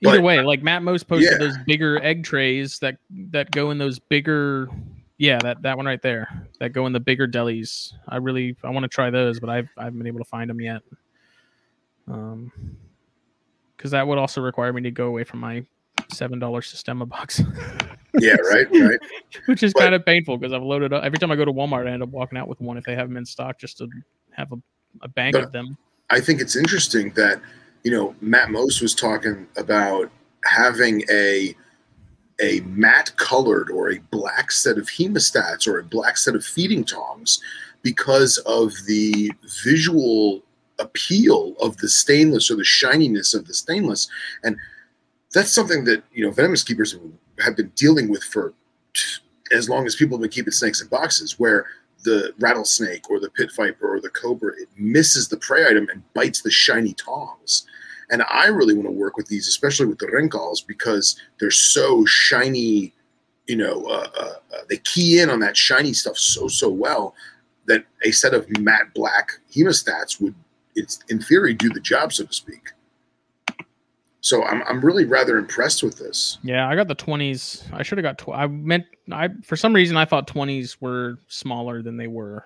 But- 0.03 0.11
Either 0.15 0.23
way, 0.23 0.41
like 0.43 0.63
Matt 0.63 0.83
Most 0.83 1.09
posted 1.09 1.33
Yeah. 1.33 1.39
those 1.39 1.57
bigger 1.67 2.03
egg 2.03 2.23
trays 2.25 2.79
that 2.81 2.99
that 3.31 3.51
go 3.51 3.71
in 3.71 3.79
those 3.79 3.99
bigger, 3.99 4.69
yeah, 5.19 5.39
that 5.39 5.63
that 5.63 5.77
one 5.77 5.87
right 5.87 6.03
there 6.03 6.47
that 6.61 6.75
go 6.75 6.87
in 6.87 6.93
the 6.93 7.01
bigger 7.01 7.27
delis. 7.27 7.93
I 8.07 8.17
really 8.19 8.57
I 8.63 8.71
want 8.71 8.85
to 8.85 8.89
try 8.89 9.09
those, 9.11 9.41
but 9.41 9.49
I've 9.49 9.69
I 9.79 9.85
haven't 9.85 9.99
been 9.99 10.07
able 10.07 10.19
to 10.21 10.25
find 10.27 10.51
them 10.51 10.61
yet. 10.61 10.83
Um, 12.09 12.53
because 13.77 13.91
that 13.91 14.07
would 14.07 14.19
also 14.19 14.41
require 14.41 14.73
me 14.73 14.83
to 14.83 14.91
go 14.91 15.07
away 15.07 15.25
from 15.25 15.41
my 15.41 15.65
seven 16.13 16.39
dollar 16.39 16.61
Sistema 16.61 17.09
box, 17.09 17.41
yeah, 18.19 18.35
right, 18.51 18.67
right. 18.73 18.99
which 19.47 19.63
is 19.63 19.73
But- 19.73 19.81
kind 19.81 19.95
of 19.95 20.05
painful 20.05 20.37
because 20.39 20.53
I've 20.53 20.63
loaded 20.63 20.93
up 20.93 21.05
every 21.05 21.19
time 21.19 21.31
I 21.33 21.37
go 21.37 21.45
to 21.45 21.53
Walmart. 21.53 21.89
I 21.89 21.93
end 21.93 22.03
up 22.03 22.11
walking 22.11 22.39
out 22.39 22.49
with 22.49 22.61
one 22.61 22.77
if 22.77 22.85
they 22.85 22.95
have 22.95 23.09
them 23.09 23.17
in 23.17 23.25
stock 23.27 23.59
just 23.59 23.79
to 23.79 23.89
have 24.33 24.53
a, 24.53 24.57
a 25.03 25.09
bank 25.09 25.37
of 25.37 25.53
them. 25.53 25.77
I 26.11 26.21
think 26.21 26.41
it's 26.41 26.55
interesting 26.55 27.11
that 27.17 27.41
you 27.87 27.93
know 27.93 28.17
Matt 28.21 28.51
Most 28.51 28.83
was 28.83 28.97
talking 28.97 29.47
about 29.57 30.11
having 30.45 31.05
a 31.09 31.55
a 32.43 32.59
matte 32.63 33.15
colored 33.17 33.71
or 33.71 33.93
a 33.93 34.01
black 34.11 34.51
set 34.51 34.77
of 34.77 34.87
hemostats 34.87 35.69
or 35.69 35.79
a 35.79 35.85
black 35.85 36.17
set 36.19 36.35
of 36.35 36.45
feeding 36.45 36.85
tongs 36.85 37.41
because 37.83 38.39
of 38.39 38.73
the 38.87 39.31
visual 39.63 40.43
appeal 40.81 41.55
of 41.61 41.77
the 41.77 41.89
stainless 41.89 42.51
or 42.51 42.57
the 42.57 42.65
shininess 42.65 43.35
of 43.35 43.47
the 43.47 43.55
stainless. 43.55 44.09
And 44.43 44.57
that's 45.33 45.53
something 45.53 45.85
that 45.85 46.03
you 46.13 46.25
know 46.25 46.33
venomous 46.33 46.65
keepers 46.65 46.97
have 47.39 47.57
been 47.57 47.71
dealing 47.77 48.09
with 48.09 48.25
for 48.25 48.53
as 49.53 49.69
long 49.69 49.87
as 49.87 49.95
people 49.95 50.17
have 50.17 50.23
been 50.23 50.31
keeping 50.31 50.51
snakes 50.51 50.83
in 50.83 50.89
boxes 50.89 51.39
where 51.39 51.67
the 52.03 52.35
rattlesnake 52.41 53.09
or 53.09 53.21
the 53.21 53.31
pit 53.31 53.51
viper 53.57 53.95
or 53.95 54.01
the 54.01 54.11
cobra 54.11 54.53
it 54.59 54.69
misses 54.77 55.29
the 55.29 55.37
prey 55.37 55.67
item 55.67 55.89
and 55.89 56.03
bites 56.15 56.43
the 56.43 56.51
shiny 56.51 56.93
tongs 56.95 57.65
and 58.11 58.23
i 58.31 58.47
really 58.47 58.75
want 58.75 58.87
to 58.87 58.93
work 58.93 59.17
with 59.17 59.27
these 59.27 59.49
especially 59.49 59.87
with 59.87 59.99
the 59.99 60.07
rinkhals 60.07 60.67
because 60.67 61.21
they're 61.39 61.51
so 61.51 62.05
shiny 62.05 62.93
you 63.47 63.57
know 63.57 63.85
uh, 63.87 64.09
uh, 64.19 64.35
uh, 64.55 64.61
they 64.69 64.79
key 64.79 65.21
in 65.21 65.31
on 65.31 65.41
that 65.41 65.57
shiny 65.57 65.93
stuff 65.93 66.17
so 66.17 66.49
so 66.49 66.69
well 66.69 67.15
that 67.67 67.85
a 68.05 68.11
set 68.11 68.35
of 68.35 68.49
matte 68.59 68.93
black 68.95 69.33
hemostats 69.53 70.21
would 70.21 70.35
it's 70.75 70.99
in 71.09 71.21
theory 71.21 71.55
do 71.55 71.69
the 71.71 71.81
job 71.81 72.13
so 72.13 72.25
to 72.25 72.33
speak 72.33 72.73
so 74.21 74.43
i'm, 74.45 74.63
I'm 74.69 74.81
really 74.81 75.05
rather 75.05 75.39
impressed 75.39 75.83
with 75.83 75.99
this 75.99 76.39
Yeah, 76.43 76.69
I 76.69 76.75
got 76.75 76.89
the 76.89 76.95
twenties. 76.95 77.65
I 77.73 77.83
should 77.83 77.99
have 77.99 78.19
got. 78.19 78.35
I 78.35 78.47
meant. 78.49 78.85
I 79.13 79.29
for 79.45 79.57
some 79.57 79.73
reason 79.73 79.97
I 79.97 80.05
thought 80.05 80.27
twenties 80.27 80.81
were 80.81 81.19
smaller 81.29 81.83
than 81.83 81.97
they 81.97 82.09
were. 82.09 82.45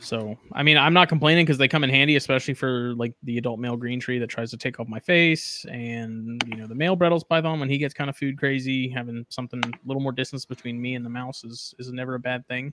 So 0.00 0.36
I 0.52 0.62
mean, 0.62 0.78
I'm 0.78 0.94
not 0.94 1.08
complaining 1.08 1.44
because 1.44 1.58
they 1.58 1.68
come 1.68 1.84
in 1.84 1.90
handy, 1.90 2.16
especially 2.16 2.54
for 2.54 2.94
like 2.94 3.12
the 3.22 3.36
adult 3.36 3.60
male 3.60 3.76
green 3.76 4.00
tree 4.00 4.18
that 4.18 4.28
tries 4.28 4.50
to 4.50 4.56
take 4.56 4.80
off 4.80 4.88
my 4.88 4.98
face, 4.98 5.66
and 5.70 6.42
you 6.46 6.56
know 6.56 6.66
the 6.66 6.74
male 6.74 6.96
Bredl's 6.96 7.22
python 7.22 7.60
when 7.60 7.68
he 7.68 7.76
gets 7.76 7.92
kind 7.92 8.08
of 8.08 8.16
food 8.16 8.38
crazy. 8.38 8.88
Having 8.88 9.26
something 9.28 9.60
a 9.62 9.70
little 9.86 10.02
more 10.02 10.12
distance 10.12 10.46
between 10.46 10.80
me 10.80 10.94
and 10.94 11.04
the 11.04 11.10
mouse 11.10 11.44
is 11.44 11.74
is 11.78 11.92
never 11.92 12.14
a 12.14 12.18
bad 12.18 12.46
thing. 12.48 12.72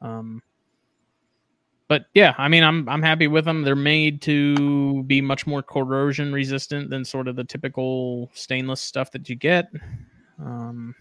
Um, 0.00 0.40
but 1.88 2.06
yeah, 2.14 2.34
I 2.38 2.46
mean, 2.46 2.62
I'm 2.62 2.88
I'm 2.88 3.02
happy 3.02 3.26
with 3.26 3.44
them. 3.44 3.62
They're 3.62 3.76
made 3.76 4.22
to 4.22 5.02
be 5.04 5.20
much 5.20 5.48
more 5.48 5.62
corrosion 5.62 6.32
resistant 6.32 6.90
than 6.90 7.04
sort 7.04 7.26
of 7.26 7.34
the 7.34 7.44
typical 7.44 8.30
stainless 8.34 8.80
stuff 8.80 9.10
that 9.12 9.28
you 9.28 9.34
get. 9.34 9.68
Um, 10.38 10.94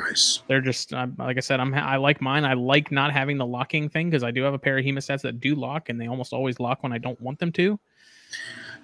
nice 0.00 0.42
they're 0.48 0.60
just 0.60 0.92
I'm, 0.92 1.14
like 1.18 1.36
I 1.36 1.40
said, 1.40 1.60
I'm 1.60 1.72
I 1.74 1.96
like 1.96 2.20
mine. 2.20 2.44
I 2.44 2.54
like 2.54 2.90
not 2.90 3.12
having 3.12 3.38
the 3.38 3.46
locking 3.46 3.88
thing 3.88 4.10
because 4.10 4.24
I 4.24 4.30
do 4.30 4.42
have 4.42 4.54
a 4.54 4.58
pair 4.58 4.78
of 4.78 4.84
hemostats 4.84 5.22
that 5.22 5.40
do 5.40 5.54
lock, 5.54 5.88
and 5.88 6.00
they 6.00 6.08
almost 6.08 6.32
always 6.32 6.58
lock 6.58 6.82
when 6.82 6.92
I 6.92 6.98
don't 6.98 7.20
want 7.20 7.38
them 7.38 7.52
to. 7.52 7.78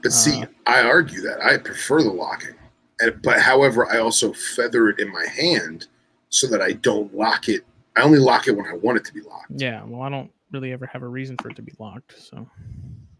But 0.02 0.12
see, 0.12 0.42
Uh, 0.42 0.46
I 0.66 0.82
argue 0.82 1.20
that 1.22 1.44
I 1.44 1.56
prefer 1.58 2.02
the 2.02 2.10
locking, 2.10 2.54
and, 3.00 3.20
but 3.22 3.40
however, 3.40 3.90
I 3.90 3.98
also 3.98 4.32
feather 4.32 4.88
it 4.88 4.98
in 4.98 5.12
my 5.12 5.26
hand 5.26 5.86
so 6.28 6.46
that 6.48 6.62
I 6.62 6.72
don't 6.72 7.14
lock 7.14 7.48
it. 7.48 7.64
I 7.96 8.02
only 8.02 8.18
lock 8.18 8.46
it 8.46 8.56
when 8.56 8.66
I 8.66 8.74
want 8.74 8.98
it 8.98 9.04
to 9.06 9.14
be 9.14 9.22
locked. 9.22 9.50
Yeah, 9.56 9.82
well, 9.84 10.02
I 10.02 10.08
don't 10.08 10.30
really 10.52 10.72
ever 10.72 10.86
have 10.86 11.02
a 11.02 11.08
reason 11.08 11.36
for 11.40 11.48
it 11.48 11.56
to 11.56 11.62
be 11.62 11.72
locked. 11.78 12.20
So, 12.20 12.48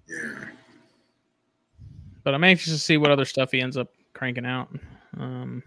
Yeah, 0.07 0.45
but 2.25 2.35
I'm 2.35 2.45
anxious 2.45 2.73
to 2.73 2.79
see 2.79 2.97
what 2.97 3.11
other 3.11 3.25
stuff 3.25 3.53
he 3.53 3.61
ends 3.61 3.77
up 3.77 3.89
cranking 4.13 4.47
out. 4.47 4.69
Um, 5.19 5.63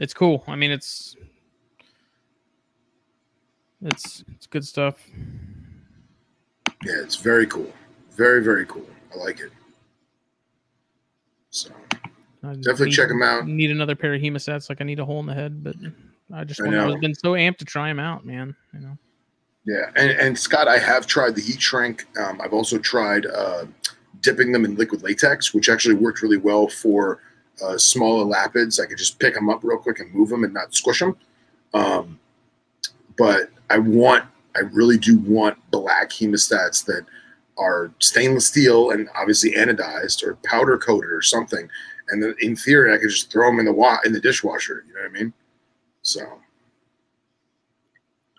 it's 0.00 0.14
cool. 0.14 0.44
I 0.46 0.56
mean, 0.56 0.70
it's 0.70 1.16
it's 3.82 4.24
it's 4.34 4.46
good 4.46 4.66
stuff. 4.66 4.96
yeah, 6.84 6.94
it's 7.02 7.16
very 7.16 7.46
cool, 7.46 7.72
very 8.12 8.42
very 8.42 8.66
cool. 8.66 8.86
I 9.14 9.18
like 9.18 9.40
it. 9.40 9.52
So 11.50 11.70
I 12.42 12.54
Definitely 12.54 12.86
need- 12.86 12.92
check 12.92 13.10
'em 13.10 13.22
out. 13.22 13.46
Need 13.46 13.70
another 13.70 13.94
pair 13.96 14.14
of 14.14 14.20
hemostats, 14.20 14.68
like 14.68 14.80
I 14.80 14.84
need 14.84 14.98
a 14.98 15.04
hole 15.04 15.20
in 15.20 15.26
the 15.26 15.34
head, 15.34 15.62
but 15.62 15.76
I 16.32 16.44
just 16.44 16.60
I 16.60 16.68
know. 16.68 16.92
I've 16.92 17.00
been 17.00 17.14
so 17.14 17.32
amped 17.32 17.58
to 17.58 17.64
try 17.64 17.88
them 17.88 17.98
out, 18.00 18.24
man. 18.26 18.54
You 18.74 18.80
know, 18.80 18.98
yeah, 19.64 19.90
and 19.96 20.10
and 20.10 20.38
Scott, 20.38 20.68
I 20.68 20.78
have 20.78 21.06
tried 21.06 21.34
the 21.36 21.40
heat 21.40 21.60
shrink. 21.60 22.06
Um, 22.18 22.40
I've 22.40 22.52
also 22.52 22.78
tried 22.78 23.26
uh, 23.26 23.66
dipping 24.20 24.52
them 24.52 24.64
in 24.64 24.74
liquid 24.76 25.02
latex, 25.02 25.54
which 25.54 25.68
actually 25.68 25.94
worked 25.94 26.20
really 26.22 26.36
well 26.36 26.68
for 26.68 27.20
uh, 27.62 27.78
smaller 27.78 28.24
elapids. 28.24 28.80
I 28.80 28.86
could 28.86 28.98
just 28.98 29.18
pick 29.18 29.34
them 29.34 29.48
up 29.48 29.60
real 29.62 29.78
quick 29.78 30.00
and 30.00 30.12
move 30.12 30.28
them 30.28 30.44
and 30.44 30.54
not 30.54 30.74
squish 30.74 31.00
them. 31.00 31.16
Um, 31.74 32.18
but 33.16 33.50
I 33.70 33.78
want, 33.78 34.24
I 34.56 34.60
really 34.60 34.96
do 34.98 35.18
want 35.18 35.58
black 35.70 36.10
hemostats 36.10 36.84
that 36.86 37.04
are 37.58 37.90
stainless 37.98 38.46
steel 38.46 38.90
and 38.90 39.08
obviously 39.16 39.52
anodized 39.52 40.22
or 40.22 40.36
powder 40.44 40.78
coated 40.78 41.10
or 41.10 41.22
something. 41.22 41.68
And 42.10 42.22
then 42.22 42.34
in 42.40 42.56
theory, 42.56 42.94
I 42.94 42.98
could 42.98 43.10
just 43.10 43.30
throw 43.30 43.50
them 43.50 43.58
in 43.58 43.66
the 43.66 43.72
wa- 43.72 43.98
in 44.04 44.12
the 44.12 44.20
dishwasher. 44.20 44.84
You 44.86 44.94
know 44.94 45.00
what 45.00 45.10
I 45.10 45.12
mean? 45.12 45.32
So, 46.02 46.20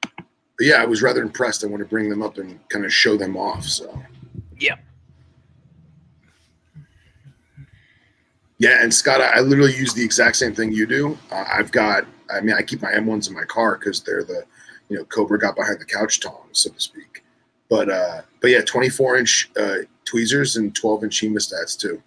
but 0.04 0.66
yeah, 0.66 0.82
I 0.82 0.86
was 0.86 1.02
rather 1.02 1.22
impressed. 1.22 1.64
I 1.64 1.68
want 1.68 1.82
to 1.82 1.88
bring 1.88 2.10
them 2.10 2.24
up 2.24 2.38
and 2.38 2.60
kind 2.70 2.86
of 2.86 2.94
show 2.94 3.16
them 3.16 3.38
off. 3.38 3.66
So. 3.66 4.02
Yep. 4.58 4.80
Yeah, 8.60 8.84
and 8.84 8.94
Scott, 8.94 9.22
I 9.22 9.38
I 9.38 9.40
literally 9.40 9.76
use 9.76 9.94
the 9.94 10.04
exact 10.04 10.36
same 10.36 10.54
thing 10.54 10.72
you 10.72 10.86
do. 10.86 11.18
Uh, 11.32 11.46
I've 11.52 11.72
got, 11.72 12.06
I 12.30 12.42
mean, 12.42 12.56
I 12.56 12.62
keep 12.62 12.82
my 12.82 12.92
M1s 12.92 13.30
in 13.30 13.34
my 13.34 13.46
car 13.46 13.78
because 13.78 14.04
they're 14.04 14.24
the, 14.24 14.44
you 14.90 14.98
know, 14.98 15.06
Cobra 15.06 15.40
got 15.40 15.56
behind 15.56 15.80
the 15.80 15.86
couch 15.86 16.20
tongs, 16.20 16.60
so 16.60 16.70
to 16.70 16.80
speak. 16.80 17.24
But, 17.70 17.90
uh, 17.90 18.22
but 18.42 18.50
yeah, 18.50 18.62
24 18.62 19.18
inch 19.18 19.50
uh, 19.58 19.78
tweezers 20.04 20.58
and 20.58 20.76
12 20.76 21.06
inch 21.06 21.22
hemostats 21.22 21.80
too. 21.80 22.04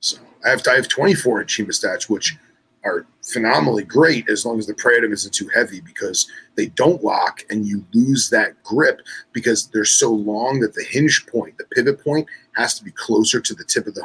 So 0.00 0.18
I 0.44 0.50
have, 0.50 0.66
I 0.68 0.74
have 0.74 0.88
24 0.88 1.42
inch 1.42 1.58
hemostats, 1.58 2.10
which 2.10 2.36
are 2.84 3.06
phenomenally 3.22 3.84
great 3.84 4.28
as 4.28 4.44
long 4.46 4.58
as 4.58 4.66
the 4.66 4.74
prey 4.74 4.96
item 4.96 5.12
isn't 5.12 5.34
too 5.34 5.48
heavy 5.54 5.80
because 5.80 6.28
they 6.56 6.66
don't 6.66 7.04
lock 7.04 7.44
and 7.50 7.66
you 7.66 7.84
lose 7.92 8.30
that 8.30 8.60
grip 8.62 9.00
because 9.32 9.68
they're 9.68 9.84
so 9.84 10.10
long 10.10 10.58
that 10.60 10.74
the 10.74 10.84
hinge 10.84 11.26
point, 11.26 11.56
the 11.58 11.64
pivot 11.66 12.02
point, 12.02 12.26
has 12.56 12.76
to 12.78 12.84
be 12.84 12.90
closer 12.92 13.40
to 13.40 13.54
the 13.54 13.64
tip 13.64 13.86
of 13.86 13.94
the 13.94 14.02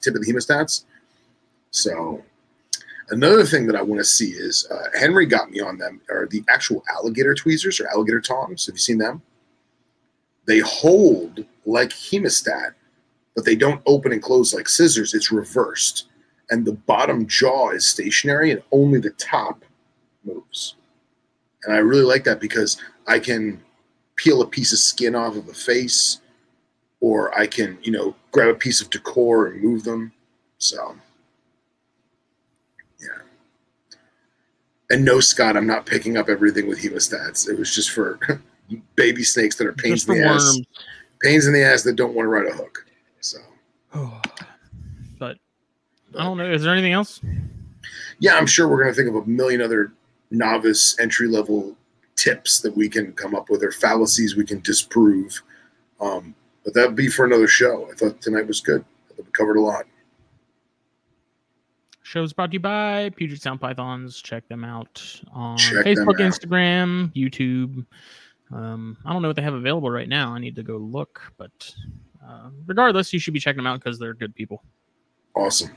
tip 0.00 0.14
of 0.14 0.24
the 0.24 0.32
hemostats. 0.32 0.84
So 1.72 2.22
another 3.08 3.44
thing 3.44 3.66
that 3.66 3.76
I 3.76 3.82
want 3.82 3.98
to 3.98 4.04
see 4.04 4.30
is 4.30 4.66
uh, 4.70 4.98
Henry 4.98 5.26
got 5.26 5.50
me 5.50 5.60
on 5.60 5.78
them 5.78 6.00
are 6.10 6.28
the 6.28 6.44
actual 6.48 6.84
alligator 6.94 7.34
tweezers 7.34 7.80
or 7.80 7.88
alligator 7.88 8.20
tongs. 8.20 8.66
Have 8.66 8.76
you 8.76 8.78
seen 8.78 8.98
them? 8.98 9.22
They 10.46 10.60
hold 10.60 11.44
like 11.64 11.90
hemostat, 11.90 12.74
but 13.34 13.44
they 13.44 13.56
don't 13.56 13.82
open 13.86 14.12
and 14.12 14.22
close 14.22 14.52
like 14.52 14.68
scissors. 14.68 15.14
It's 15.14 15.32
reversed, 15.32 16.08
and 16.50 16.64
the 16.64 16.72
bottom 16.72 17.26
jaw 17.26 17.70
is 17.70 17.88
stationary, 17.88 18.50
and 18.50 18.62
only 18.70 19.00
the 19.00 19.10
top 19.10 19.64
moves. 20.24 20.74
And 21.64 21.74
I 21.74 21.78
really 21.78 22.04
like 22.04 22.24
that 22.24 22.40
because 22.40 22.76
I 23.06 23.18
can 23.18 23.62
peel 24.16 24.42
a 24.42 24.46
piece 24.46 24.72
of 24.72 24.78
skin 24.78 25.14
off 25.14 25.36
of 25.36 25.48
a 25.48 25.54
face, 25.54 26.20
or 27.00 27.36
I 27.38 27.46
can, 27.46 27.78
you 27.82 27.92
know, 27.92 28.14
grab 28.30 28.48
a 28.48 28.54
piece 28.54 28.80
of 28.80 28.90
decor 28.90 29.46
and 29.46 29.62
move 29.62 29.84
them. 29.84 30.12
So, 30.58 30.96
And 34.92 35.06
no, 35.06 35.20
Scott, 35.20 35.56
I'm 35.56 35.66
not 35.66 35.86
picking 35.86 36.18
up 36.18 36.28
everything 36.28 36.68
with 36.68 36.78
hemostats. 36.78 37.48
It 37.48 37.58
was 37.58 37.74
just 37.74 37.90
for 37.90 38.20
baby 38.94 39.24
snakes 39.24 39.56
that 39.56 39.66
are 39.66 39.72
pains 39.72 40.06
in 40.06 40.20
the 40.20 40.28
ass, 40.28 40.60
pains 41.22 41.46
in 41.46 41.54
the 41.54 41.64
ass 41.64 41.82
that 41.84 41.96
don't 41.96 42.14
want 42.14 42.26
to 42.26 42.28
ride 42.28 42.46
a 42.46 42.54
hook. 42.54 42.84
So, 43.20 43.38
but 45.18 45.38
I 46.18 46.24
don't 46.24 46.36
know. 46.36 46.52
Is 46.52 46.62
there 46.62 46.74
anything 46.74 46.92
else? 46.92 47.22
Yeah, 48.18 48.34
I'm 48.34 48.46
sure 48.46 48.68
we're 48.68 48.82
going 48.82 48.94
to 48.94 48.94
think 48.94 49.08
of 49.08 49.16
a 49.16 49.26
million 49.26 49.62
other 49.62 49.94
novice 50.30 51.00
entry 51.00 51.26
level 51.26 51.74
tips 52.16 52.60
that 52.60 52.76
we 52.76 52.86
can 52.86 53.14
come 53.14 53.34
up 53.34 53.48
with 53.48 53.62
or 53.62 53.72
fallacies 53.72 54.36
we 54.36 54.44
can 54.44 54.60
disprove. 54.60 55.42
Um, 56.02 56.34
but 56.64 56.74
that'd 56.74 56.94
be 56.94 57.08
for 57.08 57.24
another 57.24 57.48
show. 57.48 57.88
I 57.90 57.94
thought 57.94 58.20
tonight 58.20 58.46
was 58.46 58.60
good. 58.60 58.84
We 59.16 59.24
covered 59.32 59.56
a 59.56 59.62
lot. 59.62 59.86
Show's 62.12 62.34
brought 62.34 62.50
to 62.50 62.52
you 62.52 62.60
by 62.60 63.08
Puget 63.16 63.40
Sound 63.40 63.58
Pythons. 63.58 64.20
Check 64.20 64.46
them 64.46 64.64
out 64.64 65.02
on 65.32 65.56
Check 65.56 65.86
Facebook, 65.86 66.20
out. 66.20 66.30
Instagram, 66.30 67.10
YouTube. 67.14 67.86
Um, 68.54 68.98
I 69.06 69.14
don't 69.14 69.22
know 69.22 69.28
what 69.28 69.36
they 69.36 69.40
have 69.40 69.54
available 69.54 69.90
right 69.90 70.10
now. 70.10 70.34
I 70.34 70.38
need 70.38 70.54
to 70.56 70.62
go 70.62 70.76
look, 70.76 71.22
but 71.38 71.74
uh, 72.22 72.50
regardless, 72.66 73.14
you 73.14 73.18
should 73.18 73.32
be 73.32 73.40
checking 73.40 73.56
them 73.56 73.66
out 73.66 73.82
because 73.82 73.98
they're 73.98 74.12
good 74.12 74.34
people. 74.34 74.62
Awesome. 75.34 75.70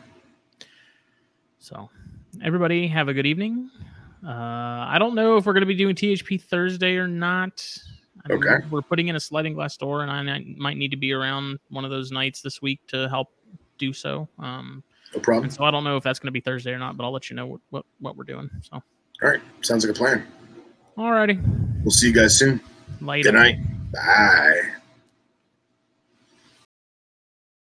So, 1.59 1.89
everybody, 2.43 2.85
have 2.85 3.07
a 3.07 3.13
good 3.13 3.25
evening. 3.25 3.71
Uh, 4.21 4.31
I 4.89 4.97
don't 4.99 5.15
know 5.15 5.37
if 5.37 5.45
we're 5.45 5.53
going 5.53 5.61
to 5.61 5.67
be 5.67 5.73
doing 5.73 5.95
THP 5.95 6.41
Thursday 6.41 6.97
or 6.97 7.07
not. 7.07 7.65
Okay. 8.29 8.57
We're 8.69 8.81
putting 8.81 9.07
in 9.07 9.15
a 9.15 9.21
sliding 9.21 9.53
glass 9.53 9.77
door, 9.77 10.01
and 10.01 10.11
I 10.11 10.43
might 10.57 10.75
need 10.75 10.91
to 10.91 10.97
be 10.97 11.13
around 11.13 11.59
one 11.69 11.85
of 11.85 11.91
those 11.91 12.11
nights 12.11 12.41
this 12.41 12.61
week 12.61 12.81
to 12.87 13.07
help 13.07 13.29
do 13.77 13.93
so. 13.93 14.27
Um, 14.37 14.83
No 15.15 15.21
problem. 15.21 15.45
and 15.45 15.53
so 15.53 15.63
I 15.63 15.71
don't 15.71 15.83
know 15.83 15.97
if 15.97 16.03
that's 16.03 16.19
going 16.19 16.27
to 16.27 16.31
be 16.33 16.41
Thursday 16.41 16.71
or 16.71 16.79
not, 16.79 16.97
but 16.97 17.03
I'll 17.05 17.11
let 17.11 17.29
you 17.29 17.35
know 17.35 17.47
what, 17.47 17.61
what, 17.69 17.85
what 17.99 18.17
we're 18.17 18.23
doing. 18.25 18.49
So, 18.61 18.81
All 19.23 19.29
right. 19.29 19.41
Sounds 19.61 19.85
like 19.85 19.95
a 19.95 19.97
plan. 19.97 20.27
alrighty. 20.97 21.41
We'll 21.83 21.91
see 21.91 22.07
you 22.07 22.13
guys 22.13 22.37
soon. 22.37 22.59
Later. 23.01 23.31
Good 23.31 23.37
night. 23.37 23.91
Bye. 23.91 24.61